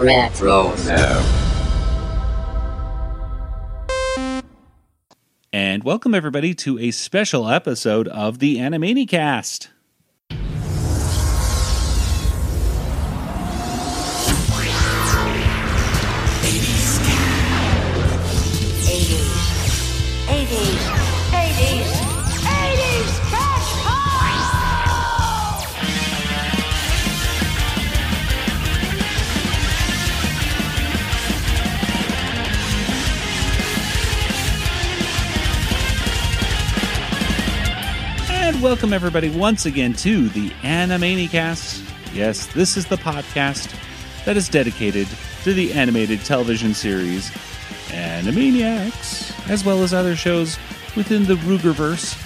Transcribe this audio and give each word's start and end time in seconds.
Retro 0.00 0.74
And 5.52 5.84
welcome 5.84 6.14
everybody 6.14 6.54
to 6.54 6.78
a 6.78 6.90
special 6.90 7.50
episode 7.50 8.08
of 8.08 8.38
the 8.38 8.56
Animani 8.56 9.06
welcome 38.90 39.06
everybody 39.06 39.38
once 39.38 39.66
again 39.66 39.92
to 39.92 40.28
the 40.30 40.50
Animanicast. 40.62 41.88
Yes, 42.12 42.48
this 42.48 42.76
is 42.76 42.86
the 42.86 42.96
podcast 42.96 43.72
that 44.24 44.36
is 44.36 44.48
dedicated 44.48 45.06
to 45.44 45.54
the 45.54 45.72
animated 45.72 46.24
television 46.24 46.74
series 46.74 47.30
Animaniacs, 47.90 49.48
as 49.48 49.64
well 49.64 49.84
as 49.84 49.94
other 49.94 50.16
shows 50.16 50.58
within 50.96 51.24
the 51.24 51.34
Rueggerverse, 51.34 52.16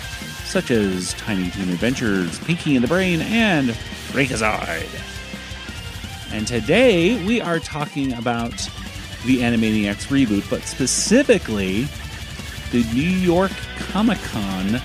such 0.47 0.71
as 0.71 1.13
Tiny 1.15 1.51
Toon 1.51 1.69
Adventures, 1.69 2.39
Pinky 2.39 2.77
and 2.77 2.83
the 2.83 2.89
Brain, 2.89 3.21
and 3.21 3.69
Freakazoid. 3.69 4.89
And 6.33 6.47
today 6.47 7.23
we 7.27 7.43
are 7.43 7.59
talking 7.59 8.15
about 8.15 8.57
the 9.27 9.41
Animaniacs 9.41 10.07
reboot, 10.07 10.49
but 10.49 10.63
specifically 10.63 11.87
the 12.73 12.85
New 12.95 13.03
York 13.03 13.53
Comic 13.91 14.19
Con 14.23 14.81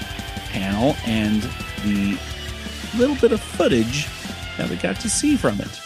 panel 0.50 0.98
and 1.06 1.50
the 1.84 2.18
little 2.98 3.16
bit 3.16 3.32
of 3.32 3.42
footage 3.42 4.08
that 4.58 4.70
we 4.70 4.76
got 4.78 5.00
to 5.02 5.10
see 5.10 5.36
from 5.36 5.60
it. 5.62 5.82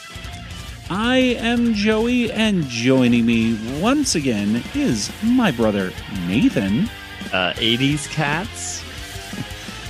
I 0.89 1.17
am 1.39 1.73
Joey, 1.73 2.31
and 2.31 2.65
joining 2.65 3.25
me 3.25 3.57
once 3.79 4.15
again 4.15 4.63
is 4.75 5.11
my 5.23 5.51
brother 5.51 5.91
Nathan, 6.27 6.89
uh, 7.31 7.53
80s 7.55 8.09
cats. 8.09 8.83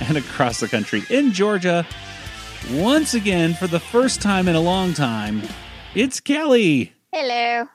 and 0.00 0.16
across 0.16 0.60
the 0.60 0.68
country 0.68 1.02
in 1.10 1.32
Georgia, 1.32 1.86
once 2.72 3.14
again 3.14 3.54
for 3.54 3.66
the 3.66 3.80
first 3.80 4.22
time 4.22 4.48
in 4.48 4.54
a 4.54 4.60
long 4.60 4.94
time, 4.94 5.42
it's 5.94 6.20
Kelly. 6.20 6.92
Hello. 7.12 7.68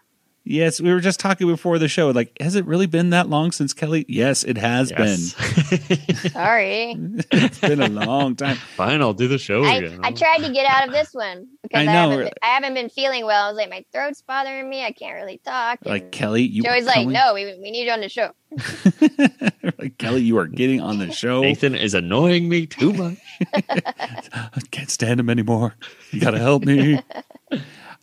Yes, 0.50 0.82
we 0.82 0.92
were 0.92 1.00
just 1.00 1.20
talking 1.20 1.46
before 1.46 1.78
the 1.78 1.88
show. 1.88 2.10
Like, 2.10 2.36
has 2.42 2.56
it 2.56 2.66
really 2.66 2.88
been 2.88 3.12
that 3.12 3.30
long 3.30 3.52
since 3.52 3.72
Kelly? 3.72 4.04
Yes, 4.08 4.44
it 4.44 4.58
has 4.58 4.90
Yes. 4.90 5.36
Sorry. 6.34 6.96
It's 6.98 7.60
been 7.60 7.80
a 7.80 7.88
long 7.88 8.36
time. 8.36 8.56
Fine, 8.76 9.00
I'll 9.02 9.14
do 9.14 9.28
the 9.28 9.38
show 9.38 9.64
I, 9.64 9.76
again. 9.76 10.00
I 10.02 10.12
tried 10.12 10.40
to 10.40 10.52
get 10.52 10.66
out 10.66 10.88
of 10.88 10.92
this 10.92 11.14
one 11.14 11.48
because 11.62 11.78
I 11.88 11.92
I, 11.92 11.94
know. 11.94 12.10
haven't, 12.10 12.20
been- 12.26 12.34
I 12.42 12.48
haven't 12.48 12.74
been 12.74 12.90
feeling 12.90 13.28
well. 13.28 13.46
I 13.46 13.50
was 13.50 13.58
like, 13.58 13.70
my 13.70 13.86
throat's 13.94 14.24
bothering 14.24 14.68
me. 14.68 14.84
I 14.84 14.92
can't 14.92 15.14
really 15.22 15.40
talk. 15.46 15.82
Like 15.86 16.02
and 16.02 16.12
Kelly, 16.12 16.42
you. 16.42 16.64
Joey's 16.64 16.86
like, 16.86 16.96
coming- 16.96 17.12
no, 17.12 17.36
we, 17.36 17.46
we 17.62 17.70
need 17.70 17.86
you 17.86 17.92
on 17.92 18.02
the 18.02 18.10
show. 18.10 18.32
like 19.78 20.00
Kelly, 20.00 20.22
you 20.22 20.40
are 20.40 20.48
getting 20.48 20.82
on 20.82 20.98
the 20.98 21.12
show. 21.12 21.42
Nathan 21.42 21.76
is 21.76 21.94
annoying 21.94 22.50
me 22.50 22.66
too 22.66 22.92
much. 22.94 23.20
I 23.54 24.62
can't 24.72 24.90
stand 24.90 25.20
him 25.20 25.30
anymore. 25.30 25.76
You 26.10 26.20
got 26.20 26.32
to 26.32 26.40
help 26.40 26.66
me. 26.66 27.00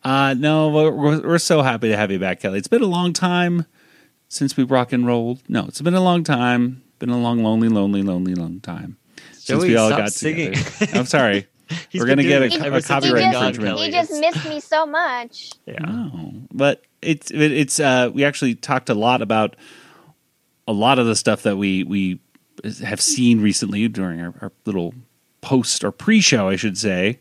Uh, 0.04 0.34
no, 0.34 0.68
we're, 0.68 0.90
we're, 0.90 1.20
we're 1.20 1.38
so 1.38 1.62
happy 1.62 1.88
to 1.88 1.96
have 1.96 2.10
you 2.10 2.18
back, 2.18 2.40
Kelly. 2.40 2.58
It's 2.58 2.68
been 2.68 2.82
a 2.82 2.86
long 2.86 3.12
time 3.12 3.66
since 4.28 4.56
we've 4.56 4.70
rock 4.70 4.92
and 4.92 5.06
rolled. 5.06 5.42
No, 5.48 5.66
it's 5.66 5.80
been 5.80 5.94
a 5.94 6.00
long 6.02 6.24
time. 6.24 6.82
Been 6.98 7.10
a 7.10 7.18
long, 7.18 7.42
lonely, 7.42 7.68
lonely, 7.68 8.02
lonely, 8.02 8.34
long 8.34 8.60
time 8.60 8.96
since 9.32 9.60
Joey, 9.60 9.68
we 9.68 9.76
all 9.76 9.90
got 9.90 10.12
singing. 10.12 10.54
together. 10.54 10.98
I'm 10.98 11.06
sorry. 11.06 11.46
He's 11.88 12.00
We're 12.00 12.06
gonna 12.06 12.22
get 12.22 12.42
a- 12.42 12.74
a 12.76 12.82
copyright 12.82 13.02
we've 13.02 13.14
been 13.14 13.32
gone, 13.32 13.46
infringement. 13.48 13.78
He 13.80 13.90
just 13.90 14.12
missed 14.12 14.48
me 14.48 14.60
so 14.60 14.86
much. 14.86 15.50
Yeah. 15.66 15.78
No, 15.80 16.32
but 16.52 16.82
it's 17.02 17.30
it, 17.30 17.52
it's 17.52 17.80
uh, 17.80 18.10
we 18.14 18.24
actually 18.24 18.54
talked 18.54 18.88
a 18.88 18.94
lot 18.94 19.20
about 19.20 19.56
a 20.68 20.72
lot 20.72 20.98
of 20.98 21.06
the 21.06 21.16
stuff 21.16 21.42
that 21.42 21.56
we 21.56 21.82
we 21.84 22.20
have 22.84 23.00
seen 23.00 23.40
recently 23.40 23.88
during 23.88 24.20
our, 24.20 24.34
our 24.40 24.52
little 24.64 24.94
post 25.40 25.84
or 25.84 25.92
pre-show, 25.92 26.48
I 26.48 26.56
should 26.56 26.78
say, 26.78 27.20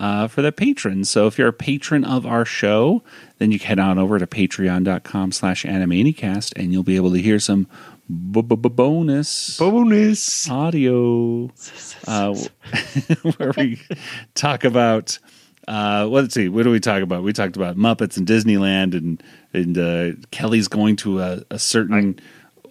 uh, 0.00 0.26
for 0.26 0.40
the 0.42 0.50
patrons. 0.50 1.10
So 1.10 1.26
if 1.26 1.38
you're 1.38 1.48
a 1.48 1.52
patron 1.52 2.04
of 2.04 2.26
our 2.26 2.44
show, 2.44 3.02
then 3.38 3.52
you 3.52 3.58
can 3.58 3.68
head 3.68 3.78
on 3.78 3.98
over 3.98 4.18
to 4.18 4.26
patreon.com 4.26 5.30
slash 5.30 5.64
animanicast 5.64 6.52
and 6.56 6.72
you'll 6.72 6.82
be 6.82 6.96
able 6.96 7.12
to 7.12 7.20
hear 7.20 7.38
some 7.38 7.68
bonus 8.08 9.56
Bonus. 9.56 10.50
audio 10.50 11.50
uh, 12.08 12.34
where 13.36 13.52
we 13.56 13.80
talk 14.34 14.64
about 14.64 15.18
uh, 15.68 16.02
well, 16.10 16.22
let's 16.22 16.34
see 16.34 16.48
what 16.48 16.64
do 16.64 16.70
we 16.72 16.80
talk 16.80 17.02
about 17.02 17.22
we 17.22 17.32
talked 17.32 17.54
about 17.54 17.76
muppets 17.76 18.16
and 18.16 18.26
disneyland 18.26 18.96
and 18.96 19.22
and 19.52 19.78
uh, 19.78 20.10
kelly's 20.32 20.66
going 20.66 20.96
to 20.96 21.20
a, 21.20 21.44
a 21.50 21.58
certain 21.60 22.18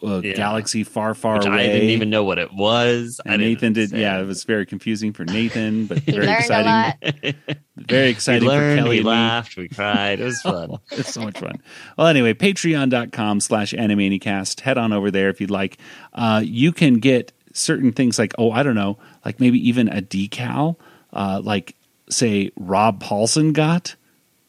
uh, 0.03 0.21
Yeah. 0.23 0.33
galaxy 0.33 0.83
far 0.83 1.13
far 1.13 1.37
Which 1.37 1.45
away 1.47 1.55
I 1.69 1.73
didn't 1.73 1.89
even 1.89 2.09
know 2.09 2.23
what 2.23 2.39
it 2.39 2.53
was. 2.53 3.19
And 3.25 3.41
didn't 3.41 3.53
nathan 3.53 3.73
did 3.73 3.91
yeah 3.91 4.19
it 4.19 4.25
was 4.25 4.43
very 4.43 4.65
confusing 4.65 5.13
for 5.13 5.25
nathan 5.25 5.85
but 5.85 5.99
He 6.05 6.11
very 6.13 6.25
learned 6.25 6.39
exciting 6.39 6.67
a 6.67 7.33
lot. 7.33 7.57
very 7.77 8.03
We 8.05 8.09
exciting 8.11 8.47
for 8.47 8.55
learned, 8.55 8.79
kelly 8.79 8.97
we 8.99 9.03
laughed, 9.03 9.57
we 9.57 9.67
cried. 9.69 10.19
It 10.19 10.25
was 10.25 10.41
fun. 10.43 10.77
it's 10.91 11.13
so 11.13 11.21
much 11.21 11.39
fun. 11.39 11.61
Well, 11.97 12.07
anyway, 12.07 12.33
patreon.com 12.33 13.39
slash 13.41 13.73
animanicast. 13.73 14.61
Head 14.61 14.77
on 14.77 14.93
over 14.93 15.11
there 15.11 15.29
if 15.29 15.39
you'd 15.41 15.51
like. 15.51 15.77
Uh, 16.13 16.41
you 16.43 16.71
can 16.71 16.95
get 16.95 17.31
certain 17.53 17.91
things 17.91 18.17
like, 18.19 18.33
oh, 18.37 18.51
I 18.51 18.63
don't 18.63 18.75
know, 18.75 18.97
like 19.25 19.39
maybe 19.39 19.59
even 19.67 19.87
a 19.89 20.01
decal, 20.01 20.75
uh, 21.13 21.41
like 21.43 21.75
say 22.09 22.51
Rob 22.57 23.01
Paulsen 23.03 23.53
got 23.53 23.95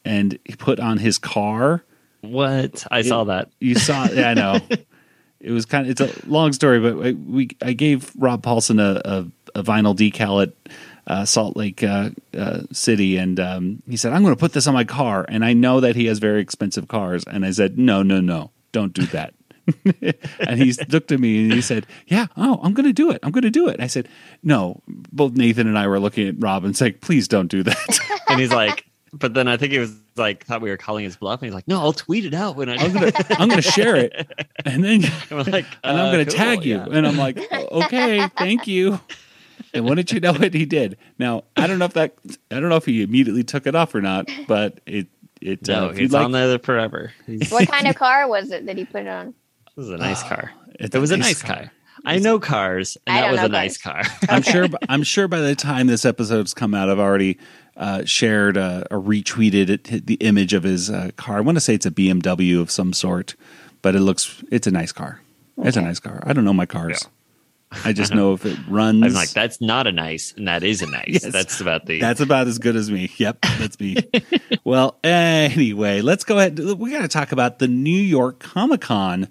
and 0.05 0.37
he 0.45 0.55
put 0.55 0.79
on 0.79 0.97
his 0.97 1.17
car. 1.17 1.83
What? 2.21 2.85
I 2.91 3.01
saw 3.01 3.23
that. 3.25 3.49
You 3.59 3.75
saw, 3.75 4.05
yeah, 4.05 4.29
I 4.29 4.33
know. 4.35 4.59
It 5.43 5.51
was 5.51 5.65
kind 5.65 5.87
of, 5.87 5.91
it's 5.91 6.01
a 6.01 6.29
long 6.29 6.53
story, 6.53 6.79
but 6.79 7.05
I, 7.05 7.11
we, 7.13 7.49
I 7.61 7.73
gave 7.73 8.11
Rob 8.15 8.43
Paulsen 8.43 8.79
a, 8.79 9.01
a, 9.55 9.59
a 9.59 9.63
vinyl 9.63 9.95
decal 9.95 10.43
at 10.43 10.53
uh, 11.07 11.25
Salt 11.25 11.57
Lake 11.57 11.83
uh, 11.83 12.11
uh, 12.37 12.61
City, 12.71 13.17
and 13.17 13.39
um, 13.39 13.83
he 13.89 13.97
said, 13.97 14.13
"I'm 14.13 14.21
going 14.21 14.35
to 14.35 14.39
put 14.39 14.53
this 14.53 14.67
on 14.67 14.73
my 14.73 14.83
car." 14.83 15.25
And 15.27 15.43
I 15.43 15.53
know 15.53 15.79
that 15.79 15.95
he 15.95 16.05
has 16.05 16.19
very 16.19 16.41
expensive 16.41 16.87
cars, 16.87 17.23
and 17.25 17.45
I 17.45 17.51
said, 17.51 17.77
"No, 17.77 18.03
no, 18.03 18.21
no, 18.21 18.51
don't 18.71 18.93
do 18.93 19.05
that." 19.07 19.33
and 20.39 20.61
he 20.61 20.73
looked 20.89 21.11
at 21.11 21.19
me 21.19 21.43
and 21.43 21.53
he 21.53 21.61
said, 21.61 21.87
"Yeah, 22.07 22.27
oh, 22.37 22.59
I'm 22.63 22.73
going 22.73 22.85
to 22.85 22.93
do 22.93 23.11
it. 23.11 23.19
I'm 23.23 23.31
going 23.31 23.43
to 23.43 23.51
do 23.51 23.67
it." 23.67 23.75
And 23.75 23.83
I 23.83 23.87
said, 23.87 24.07
"No." 24.43 24.81
Both 24.87 25.33
Nathan 25.33 25.67
and 25.67 25.77
I 25.77 25.87
were 25.87 25.99
looking 25.99 26.27
at 26.27 26.35
Rob 26.37 26.63
and 26.63 26.77
saying, 26.77 26.95
"Please 27.01 27.27
don't 27.27 27.47
do 27.47 27.63
that." 27.63 27.99
And 28.29 28.39
he's 28.39 28.53
like, 28.53 28.85
but 29.13 29.33
then 29.33 29.47
I 29.47 29.57
think 29.57 29.73
he 29.73 29.79
was 29.79 29.93
like, 30.15 30.45
thought 30.45 30.61
we 30.61 30.69
were 30.69 30.77
calling 30.77 31.03
his 31.03 31.15
bluff. 31.17 31.41
And 31.41 31.47
he's 31.47 31.53
like, 31.53 31.67
no, 31.67 31.79
I'll 31.79 31.93
tweet 31.93 32.25
it 32.25 32.33
out 32.33 32.55
when 32.55 32.69
I 32.69 32.75
I'm 32.75 32.93
gonna 32.93 33.11
I'm 33.31 33.49
gonna 33.49 33.61
share 33.61 33.95
it, 33.95 34.13
and 34.65 34.83
then 34.83 35.03
And 35.03 35.13
we're 35.31 35.43
like, 35.51 35.65
and 35.83 35.97
I'm 35.99 36.07
uh, 36.07 36.11
gonna 36.11 36.25
cool, 36.25 36.33
tag 36.33 36.65
you. 36.65 36.75
yeah. 36.77 36.87
And 36.91 37.05
I'm 37.07 37.17
like, 37.17 37.37
okay, 37.51 38.27
thank 38.37 38.67
you. 38.67 38.99
And 39.73 39.85
wouldn't 39.85 40.11
you 40.11 40.19
know 40.19 40.33
it? 40.35 40.53
He 40.53 40.65
did. 40.65 40.97
Now 41.19 41.43
I 41.55 41.67
don't 41.67 41.79
know 41.79 41.85
if 41.85 41.93
that 41.93 42.15
I 42.49 42.59
don't 42.59 42.69
know 42.69 42.75
if 42.77 42.85
he 42.85 43.03
immediately 43.03 43.43
took 43.43 43.67
it 43.67 43.75
off 43.75 43.93
or 43.95 44.01
not, 44.01 44.29
but 44.47 44.79
it 44.85 45.07
it 45.41 45.67
No, 45.67 45.87
uh, 45.87 45.93
if 45.95 46.11
like- 46.11 46.25
on 46.25 46.31
there 46.31 46.59
forever. 46.59 47.11
What 47.49 47.67
kind 47.67 47.87
of 47.87 47.95
car 47.95 48.27
was 48.27 48.51
it 48.51 48.65
that 48.65 48.77
he 48.77 48.85
put 48.85 49.01
it 49.03 49.07
on? 49.07 49.29
It 49.29 49.77
was 49.77 49.89
a 49.89 49.97
nice 49.97 50.21
car. 50.23 50.51
It's 50.75 50.95
It 50.95 50.99
was 50.99 51.11
a 51.11 51.15
a 51.15 51.17
nice 51.17 51.27
nice 51.27 51.41
car. 51.41 51.55
car. 51.55 51.71
I 52.03 52.17
know 52.17 52.39
cars, 52.39 52.97
and 53.05 53.15
I 53.17 53.21
that 53.21 53.31
was 53.31 53.39
know 53.41 53.45
a 53.45 53.49
nice 53.49 53.77
car. 53.77 54.01
I'm 54.27 54.41
sure. 54.41 54.67
I'm 54.89 55.03
sure 55.03 55.27
by 55.27 55.39
the 55.39 55.55
time 55.55 55.85
this 55.87 56.03
episode's 56.03 56.53
come 56.53 56.73
out, 56.73 56.89
I've 56.89 56.97
already 56.99 57.37
uh, 57.77 58.05
shared 58.05 58.57
uh, 58.57 58.83
or 58.91 58.99
retweeted 58.99 59.69
it, 59.69 60.05
the 60.05 60.15
image 60.15 60.53
of 60.53 60.63
his 60.63 60.89
uh, 60.89 61.11
car. 61.15 61.37
I 61.37 61.41
want 61.41 61.57
to 61.57 61.61
say 61.61 61.73
it's 61.73 61.85
a 61.85 61.91
BMW 61.91 62.59
of 62.59 62.69
some 62.69 62.93
sort, 62.93 63.35
but 63.81 63.95
it 63.95 64.01
looks 64.01 64.43
it's 64.51 64.67
a 64.67 64.71
nice 64.71 64.91
car. 64.91 65.21
It's 65.57 65.77
a 65.77 65.81
nice 65.81 65.99
car. 65.99 66.21
I 66.23 66.33
don't 66.33 66.45
know 66.45 66.53
my 66.53 66.65
cars. 66.65 67.07
I 67.85 67.93
just 67.93 68.13
know 68.13 68.33
if 68.33 68.45
it 68.45 68.57
runs. 68.67 69.03
I'm 69.03 69.13
like, 69.13 69.29
that's 69.29 69.61
not 69.61 69.87
a 69.87 69.91
nice, 69.91 70.33
and 70.35 70.47
that 70.47 70.63
is 70.63 70.81
a 70.81 70.85
nice. 70.89 71.07
Yes. 71.07 71.31
That's 71.31 71.61
about 71.61 71.85
the. 71.85 71.99
That's 71.99 72.19
about 72.19 72.47
as 72.47 72.59
good 72.59 72.75
as 72.75 72.91
me. 72.91 73.11
Yep, 73.17 73.41
that's 73.41 73.79
me. 73.79 73.97
well, 74.63 74.97
anyway, 75.03 76.01
let's 76.01 76.23
go 76.23 76.37
ahead. 76.37 76.59
We 76.59 76.91
got 76.91 77.01
to 77.01 77.07
talk 77.07 77.31
about 77.31 77.59
the 77.59 77.67
New 77.67 77.91
York 77.91 78.39
Comic 78.39 78.81
Con 78.81 79.29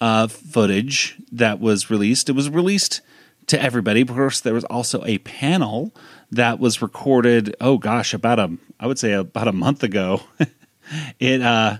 uh, 0.00 0.26
footage 0.26 1.16
that 1.32 1.60
was 1.60 1.90
released. 1.90 2.28
It 2.28 2.32
was 2.32 2.50
released 2.50 3.00
to 3.46 3.60
everybody. 3.60 4.02
Of 4.02 4.08
course, 4.08 4.40
there 4.40 4.54
was 4.54 4.64
also 4.64 5.04
a 5.04 5.18
panel 5.18 5.94
that 6.32 6.58
was 6.58 6.82
recorded. 6.82 7.56
Oh 7.60 7.78
gosh, 7.78 8.14
about 8.14 8.38
a 8.38 8.56
I 8.78 8.86
would 8.86 8.98
say 8.98 9.12
about 9.12 9.48
a 9.48 9.52
month 9.52 9.82
ago. 9.82 10.22
it 11.18 11.42
uh, 11.42 11.78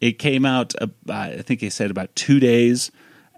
it 0.00 0.18
came 0.18 0.44
out. 0.44 0.74
Uh, 0.80 0.88
I 1.08 1.42
think 1.42 1.60
he 1.60 1.70
said 1.70 1.90
about 1.90 2.14
two 2.14 2.40
days 2.40 2.90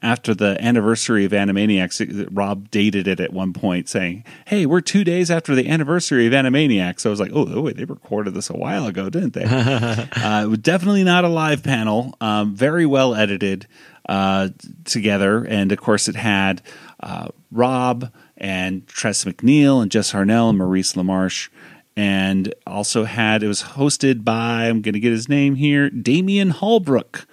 after 0.05 0.34
the 0.34 0.62
anniversary 0.62 1.25
of 1.25 1.32
Animaniacs, 1.32 2.28
Rob 2.31 2.70
dated 2.70 3.08
it 3.08 3.20
at 3.20 3.32
one 3.32 3.55
point, 3.55 3.88
saying, 3.88 4.25
"Hey, 4.46 4.66
we're 4.66 4.82
two 4.82 5.02
days 5.02 5.31
after 5.31 5.55
the 5.55 5.69
anniversary 5.69 6.26
of 6.26 6.32
Animaniacs." 6.32 7.00
So 7.00 7.11
I 7.11 7.12
was 7.12 7.20
like, 7.20 7.32
"Oh, 7.34 7.49
oh 7.50 7.62
wait, 7.62 7.76
they 7.76 7.84
recorded 7.84 8.34
this 8.34 8.50
a 8.50 8.56
while 8.56 8.87
ago, 8.87 9.08
didn't 9.08 9.32
they?" 9.32 9.44
uh, 9.44 10.44
it 10.44 10.49
was 10.49 10.58
definitely 10.58 11.05
not 11.05 11.25
a 11.25 11.28
live 11.28 11.62
panel. 11.62 12.14
Um, 12.20 12.55
very 12.55 12.84
well 12.84 13.14
edited 13.14 13.66
uh, 14.09 14.49
together, 14.85 15.45
and 15.45 15.73
of 15.73 15.79
course, 15.81 16.09
it 16.09 16.17
had 16.17 16.62
uh, 17.01 17.29
Rob 17.51 18.12
and 18.37 18.87
Tress 18.87 19.25
MacNeille 19.25 19.81
and 19.83 19.91
Jess 19.91 20.12
Harnell 20.12 20.51
and 20.51 20.59
Maurice 20.59 20.95
LaMarche. 20.95 21.49
And 21.97 22.53
also 22.67 23.05
had 23.05 23.45
it 23.45 23.47
was 23.49 23.62
hosted 23.62 24.25
by 24.25 24.65
I'm 24.67 24.83
going 24.83 24.95
to 24.95 25.01
get 25.01 25.12
his 25.12 25.29
name 25.29 25.55
here, 25.55 25.89
Damian 25.91 26.51
Holbrook 26.51 27.25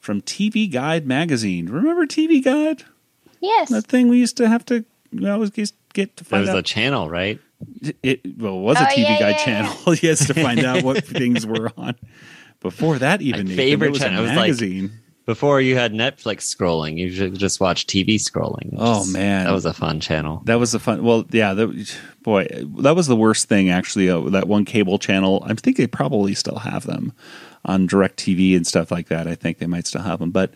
from 0.00 0.22
TV 0.22 0.68
Guide 0.70 1.06
magazine. 1.06 1.66
Remember 1.68 2.04
TV 2.04 2.42
Guide? 2.42 2.82
Yes. 3.40 3.68
That 3.68 3.86
thing 3.86 4.08
we 4.08 4.18
used 4.18 4.36
to 4.38 4.48
have 4.48 4.64
to 4.66 4.84
we 5.12 5.28
always 5.28 5.50
get 5.50 5.70
get 5.94 6.16
to 6.16 6.24
There 6.24 6.30
find 6.30 6.40
was 6.40 6.50
out. 6.50 6.58
a 6.58 6.62
channel, 6.62 7.08
right? 7.08 7.38
it 8.02 8.20
well, 8.38 8.54
it 8.58 8.62
was 8.62 8.76
a 8.78 8.82
Oh, 8.82 8.86
TV 8.86 8.98
yeah, 9.02 9.18
Guide 9.20 9.36
yeah, 9.38 9.44
channel. 9.44 9.94
yes, 10.02 10.26
to 10.26 10.34
find 10.34 10.64
out 10.64 10.82
what 10.82 11.04
things 11.06 11.46
were 11.46 11.70
on. 11.76 11.94
Before 12.60 12.98
that, 12.98 13.22
even 13.22 13.42
My 13.46 13.50
Nathan, 13.50 13.56
favorite 13.56 13.86
it 13.86 13.90
was 13.90 13.98
channel. 14.00 14.18
a 14.18 14.18
It 14.18 14.22
was 14.22 14.30
like- 14.30 14.36
magazine. 14.48 14.92
Before 15.28 15.60
you 15.60 15.76
had 15.76 15.92
Netflix 15.92 16.44
scrolling, 16.56 16.96
you 16.96 17.12
should 17.12 17.38
just 17.38 17.60
watch 17.60 17.86
TV 17.86 18.14
scrolling. 18.14 18.74
Oh, 18.78 19.00
Just- 19.00 19.12
man. 19.12 19.44
that 19.44 19.52
was 19.52 19.66
a 19.66 19.74
fun 19.74 20.00
channel. 20.00 20.40
That 20.46 20.58
was 20.58 20.72
a 20.72 20.78
fun. 20.78 21.02
Well, 21.04 21.26
yeah, 21.30 21.52
that, 21.52 21.96
boy, 22.22 22.48
that 22.78 22.96
was 22.96 23.08
the 23.08 23.14
worst 23.14 23.46
thing 23.46 23.68
actually. 23.68 24.08
Uh, 24.08 24.20
that 24.30 24.48
one 24.48 24.64
cable 24.64 24.98
channel. 24.98 25.44
I 25.46 25.52
think 25.52 25.76
they 25.76 25.86
probably 25.86 26.32
still 26.32 26.60
have 26.60 26.86
them 26.86 27.12
on 27.66 27.86
Direct 27.86 28.16
TV 28.18 28.56
and 28.56 28.66
stuff 28.66 28.90
like 28.90 29.08
that. 29.08 29.26
I 29.28 29.34
think 29.34 29.58
they 29.58 29.66
might 29.66 29.86
still 29.86 30.00
have 30.00 30.18
them, 30.18 30.30
but 30.30 30.54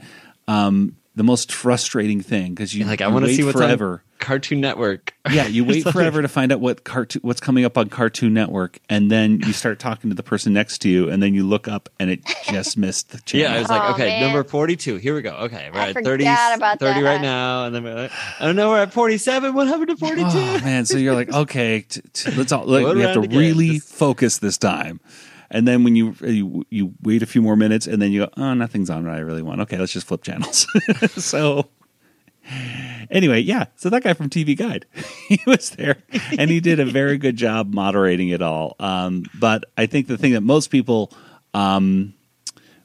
um, 0.49 0.97
the 1.17 1.23
most 1.23 1.53
frustrating 1.53 2.23
thing 2.23 2.55
because 2.55 2.75
you 2.75 2.87
Like 2.87 3.03
I 3.03 3.09
want 3.09 3.27
to 3.27 3.35
see 3.35 3.45
what's 3.45 3.59
forever. 3.59 3.93
on 3.93 4.01
Cartoon 4.23 4.61
Network. 4.61 5.13
Yeah, 5.31 5.47
you 5.47 5.65
wait 5.67 5.83
forever 5.87 6.23
to 6.23 6.29
find 6.29 6.53
out 6.53 6.61
what 6.61 6.85
cartoon 6.85 7.21
what's 7.23 7.41
coming 7.41 7.65
up 7.65 7.77
on 7.77 7.89
Cartoon 7.91 8.33
Network, 8.33 8.79
and 8.89 9.11
then 9.11 9.41
you 9.41 9.53
start 9.53 9.79
talking 9.79 10.09
to 10.11 10.17
the 10.17 10.23
person 10.23 10.53
next 10.53 10.79
to 10.79 10.89
you, 10.89 11.11
and 11.11 11.23
then 11.23 11.35
you 11.35 11.45
look 11.47 11.69
up 11.69 11.89
and 12.01 12.09
it 12.11 12.21
just 12.45 12.79
missed 12.79 13.11
the 13.11 13.19
channel. 13.21 13.51
Yeah, 13.51 13.57
I 13.57 13.59
was 13.61 13.69
like, 13.69 13.83
Oh, 13.83 13.93
okay, 13.95 14.07
man. 14.07 14.21
number 14.23 14.45
42. 14.49 14.97
Here 14.97 15.15
we 15.15 15.23
go. 15.23 15.33
Okay, 15.35 15.71
we're 15.73 15.81
I 15.81 15.89
at 15.91 16.05
30, 16.05 16.25
about 16.25 16.79
30 16.79 17.01
that. 17.01 17.07
right 17.07 17.21
now. 17.21 17.65
And 17.67 17.75
then 17.75 17.85
we're 17.85 17.95
like, 17.95 18.13
oh 18.41 18.53
no, 18.53 18.71
we're 18.71 18.83
at 18.83 18.93
47. 18.93 19.53
What 19.55 19.67
happened 19.67 19.89
to 19.89 19.97
42? 19.97 20.27
Oh 20.29 20.61
man, 20.65 20.87
so 20.87 20.97
you're 20.97 21.15
like, 21.15 21.33
okay, 21.35 21.83
t- 21.83 22.01
t- 22.13 22.31
let's 22.33 22.53
all 22.53 22.65
like, 22.65 22.85
Go 22.85 22.95
we 22.95 23.01
have 23.03 23.15
to 23.15 23.21
again. 23.21 23.39
really 23.39 23.69
Just- 23.75 23.93
focus 23.93 24.39
this 24.39 24.57
time. 24.57 25.01
And 25.51 25.69
then 25.69 25.85
when 25.85 25.97
you, 25.97 26.15
you 26.23 26.65
you 26.71 26.95
wait 27.03 27.23
a 27.23 27.27
few 27.27 27.43
more 27.43 27.57
minutes, 27.57 27.87
and 27.87 28.01
then 28.01 28.11
you 28.11 28.25
go, 28.25 28.31
oh, 28.39 28.55
nothing's 28.55 28.89
on 28.89 29.05
what 29.05 29.15
I 29.15 29.19
really 29.19 29.43
want. 29.43 29.61
Okay, 29.61 29.77
let's 29.77 29.93
just 29.93 30.07
flip 30.07 30.23
channels. 30.23 30.67
so 31.11 31.69
anyway, 33.11 33.41
yeah. 33.41 33.67
So 33.77 33.91
that 33.91 34.03
guy 34.03 34.15
from 34.15 34.29
TV 34.29 34.57
Guide, 34.57 34.87
he 35.29 35.41
was 35.47 35.71
there, 35.71 35.97
and 36.39 36.51
he 36.51 36.61
did 36.61 36.81
a 36.81 36.85
very 36.85 37.19
good 37.19 37.37
job 37.37 37.73
moderating 37.73 38.29
it 38.29 38.43
all. 38.43 38.77
Um, 38.79 39.25
but 39.39 39.65
I 39.77 39.87
think 39.87 40.07
the 40.09 40.19
thing 40.19 40.33
that 40.33 40.41
most 40.43 40.69
people 40.69 41.13
um, 41.55 42.15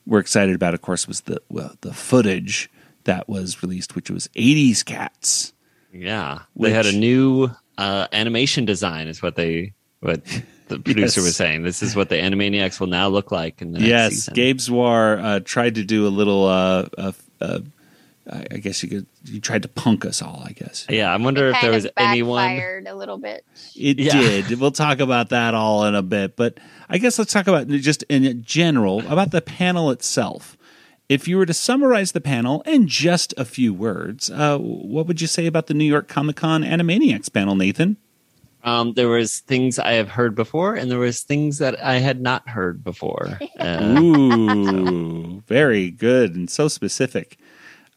were 0.06 0.19
excited 0.19 0.56
about, 0.56 0.74
of 0.74 0.81
course, 0.81 1.07
was 1.07 1.21
the 1.21 1.42
well, 1.50 1.75
the 1.81 1.94
footage 1.94 2.69
that 3.06 3.27
was 3.30 3.62
released, 3.63 3.95
which 3.95 4.09
was 4.09 4.27
'80s 4.36 4.83
cats. 4.86 5.54
Yeah, 5.94 6.39
they 6.56 6.71
had 6.71 6.86
a 6.86 6.92
new 6.92 7.50
uh, 7.77 8.07
animation 8.12 8.65
design, 8.65 9.07
is 9.07 9.21
what 9.21 9.36
they 9.36 9.74
what 10.01 10.24
the 10.68 10.80
producer 10.83 11.21
Yes. 11.21 11.25
was 11.25 11.36
saying. 11.36 11.63
This 11.63 11.81
is 11.81 11.95
what 11.95 12.09
the 12.09 12.15
Animaniacs 12.15 12.80
will 12.80 12.88
now 12.88 13.07
look 13.07 13.31
like 13.31 13.62
in 13.62 13.71
the 13.71 13.80
next 13.80 13.89
yes, 13.89 14.12
season. 14.13 14.33
Gabe 14.33 14.57
Swarr 14.57 15.19
uh, 15.19 15.39
tried 15.39 15.75
to 15.75 15.83
do 15.83 16.06
a 16.06 16.09
little. 16.09 16.45
Uh, 16.45 16.88
I 18.31 18.45
I 18.51 18.57
guess 18.57 18.83
you 18.83 18.89
could. 18.89 19.06
You 19.25 19.39
tried 19.39 19.62
to 19.63 19.68
punk 19.68 20.06
us 20.06 20.21
all. 20.21 20.44
I 20.45 20.51
guess 20.51 20.85
Yeah, 20.89 21.13
I 21.13 21.18
wonder 21.18 21.47
It 21.50 21.56
if 21.56 21.62
there 21.62 21.71
was 21.71 21.88
anyone. 21.97 22.44
backfired 22.45 22.88
a 22.88 22.95
little 22.95 23.18
bit. 23.18 23.45
it 23.75 24.00
Yeah. 24.00 24.19
did. 24.19 24.59
We'll 24.59 24.71
talk 24.71 25.00
about 25.00 25.29
that 25.29 25.53
all 25.53 25.85
in 25.85 25.95
a 25.95 26.01
bit, 26.03 26.35
but 26.35 26.59
I 26.89 26.97
guess 26.97 27.18
let's 27.19 27.31
talk 27.33 27.47
about 27.47 27.68
just 27.68 28.03
in 28.03 28.44
general 28.44 29.06
about 29.12 29.31
the 29.31 29.41
panel 29.41 29.91
itself. 29.91 30.57
If 31.09 31.25
you 31.27 31.38
were 31.38 31.45
to 31.45 31.53
summarize 31.53 32.12
the 32.12 32.19
panel 32.19 32.62
in 32.65 32.85
just 32.88 33.33
a 33.38 33.45
few 33.45 33.74
words, 33.74 34.30
uh, 34.30 34.57
what 34.57 35.07
would 35.07 35.21
you 35.21 35.27
say 35.27 35.45
about 35.45 35.68
the 35.68 35.73
New 35.73 35.85
York 35.85 36.09
Comic 36.09 36.35
Con 36.35 36.63
Animaniacs 36.63 37.31
panel, 37.31 37.56
Nathan? 37.56 37.95
Um, 38.63 38.91
there 38.94 39.07
was 39.07 39.39
things 39.39 39.80
I 39.80 39.94
have 39.94 40.09
heard 40.09 40.35
before, 40.35 40.75
and 40.75 40.91
there 40.91 41.00
was 41.00 41.21
things 41.21 41.59
that 41.59 41.81
I 41.81 42.00
had 42.00 42.19
not 42.19 42.50
heard 42.50 42.83
before. 42.83 43.39
Uh, 43.57 43.95
Ooh, 44.00 45.41
very 45.47 45.89
good 45.91 46.35
and 46.35 46.50
so 46.50 46.68
specific. 46.68 47.38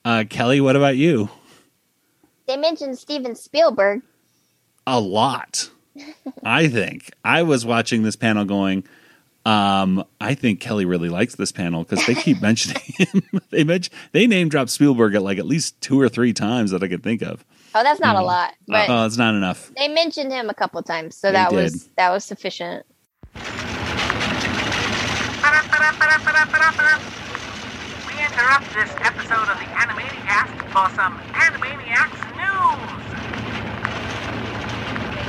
Uh, 0.04 0.24
Kelly, 0.28 0.60
what 0.60 0.76
about 0.76 0.96
you? 0.96 1.28
They 2.46 2.56
mentioned 2.56 2.98
Steven 2.98 3.34
Spielberg. 3.34 4.02
a 4.86 4.98
lot. 4.98 5.70
I 6.42 6.68
think 6.68 7.10
I 7.24 7.42
was 7.42 7.66
watching 7.66 8.02
this 8.02 8.16
panel 8.16 8.44
going. 8.44 8.84
Um, 9.44 10.04
I 10.20 10.34
think 10.34 10.60
Kelly 10.60 10.84
really 10.84 11.08
likes 11.08 11.34
this 11.34 11.52
panel 11.52 11.84
because 11.84 12.04
they 12.06 12.14
keep 12.14 12.40
mentioning 12.42 12.82
him. 12.86 13.22
they 13.50 13.64
mention 13.64 13.92
they 14.12 14.26
name 14.26 14.48
drop 14.48 14.68
Spielberg 14.68 15.14
at 15.14 15.22
like 15.22 15.38
at 15.38 15.46
least 15.46 15.80
two 15.80 16.00
or 16.00 16.08
three 16.08 16.32
times 16.32 16.70
that 16.70 16.82
I 16.82 16.88
could 16.88 17.02
think 17.02 17.22
of. 17.22 17.44
Oh, 17.74 17.82
that's 17.82 18.00
not 18.00 18.16
a 18.16 18.22
lot, 18.22 18.54
but 18.66 18.88
Oh, 18.90 19.06
it's 19.06 19.16
not 19.16 19.34
enough. 19.34 19.70
they 19.76 19.88
mentioned 19.88 20.32
him 20.32 20.50
a 20.50 20.54
couple 20.54 20.82
times, 20.82 21.16
so 21.16 21.28
They 21.28 21.32
that 21.34 21.50
did. 21.50 21.56
was 21.56 21.88
that 21.96 22.10
was 22.10 22.24
sufficient. 22.24 22.84
We 28.30 28.36
interrupt 28.36 28.72
this 28.74 28.90
episode 29.00 29.48
of 29.48 29.58
the 29.58 29.64
Animaniacs 29.64 30.54
for 30.70 30.88
some 30.94 31.18
Animaniacs 31.32 32.20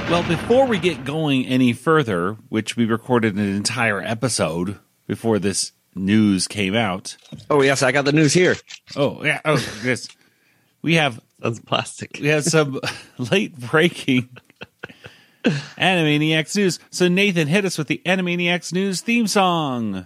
news. 0.01 0.09
Well, 0.09 0.23
before 0.27 0.67
we 0.67 0.77
get 0.77 1.03
going 1.03 1.45
any 1.47 1.73
further, 1.73 2.33
which 2.49 2.75
we 2.77 2.85
recorded 2.85 3.35
an 3.35 3.55
entire 3.55 4.01
episode 4.01 4.77
before 5.07 5.39
this 5.39 5.71
news 5.95 6.47
came 6.47 6.75
out. 6.75 7.17
oh 7.49 7.61
yes, 7.61 7.81
I 7.81 7.91
got 7.91 8.05
the 8.05 8.11
news 8.13 8.33
here. 8.33 8.55
Oh 8.95 9.23
yeah. 9.23 9.41
Oh 9.45 9.57
yes. 9.83 10.07
We 10.81 10.95
have 10.95 11.19
That's 11.39 11.59
plastic. 11.59 12.19
we 12.21 12.27
have 12.27 12.43
some 12.43 12.79
late 13.17 13.57
breaking 13.57 14.29
Animaniacs 15.43 16.55
news. 16.55 16.79
So 16.91 17.07
Nathan, 17.07 17.47
hit 17.47 17.65
us 17.65 17.77
with 17.79 17.87
the 17.87 18.01
Animaniacs 18.05 18.71
news 18.73 19.01
theme 19.01 19.27
song. 19.27 20.05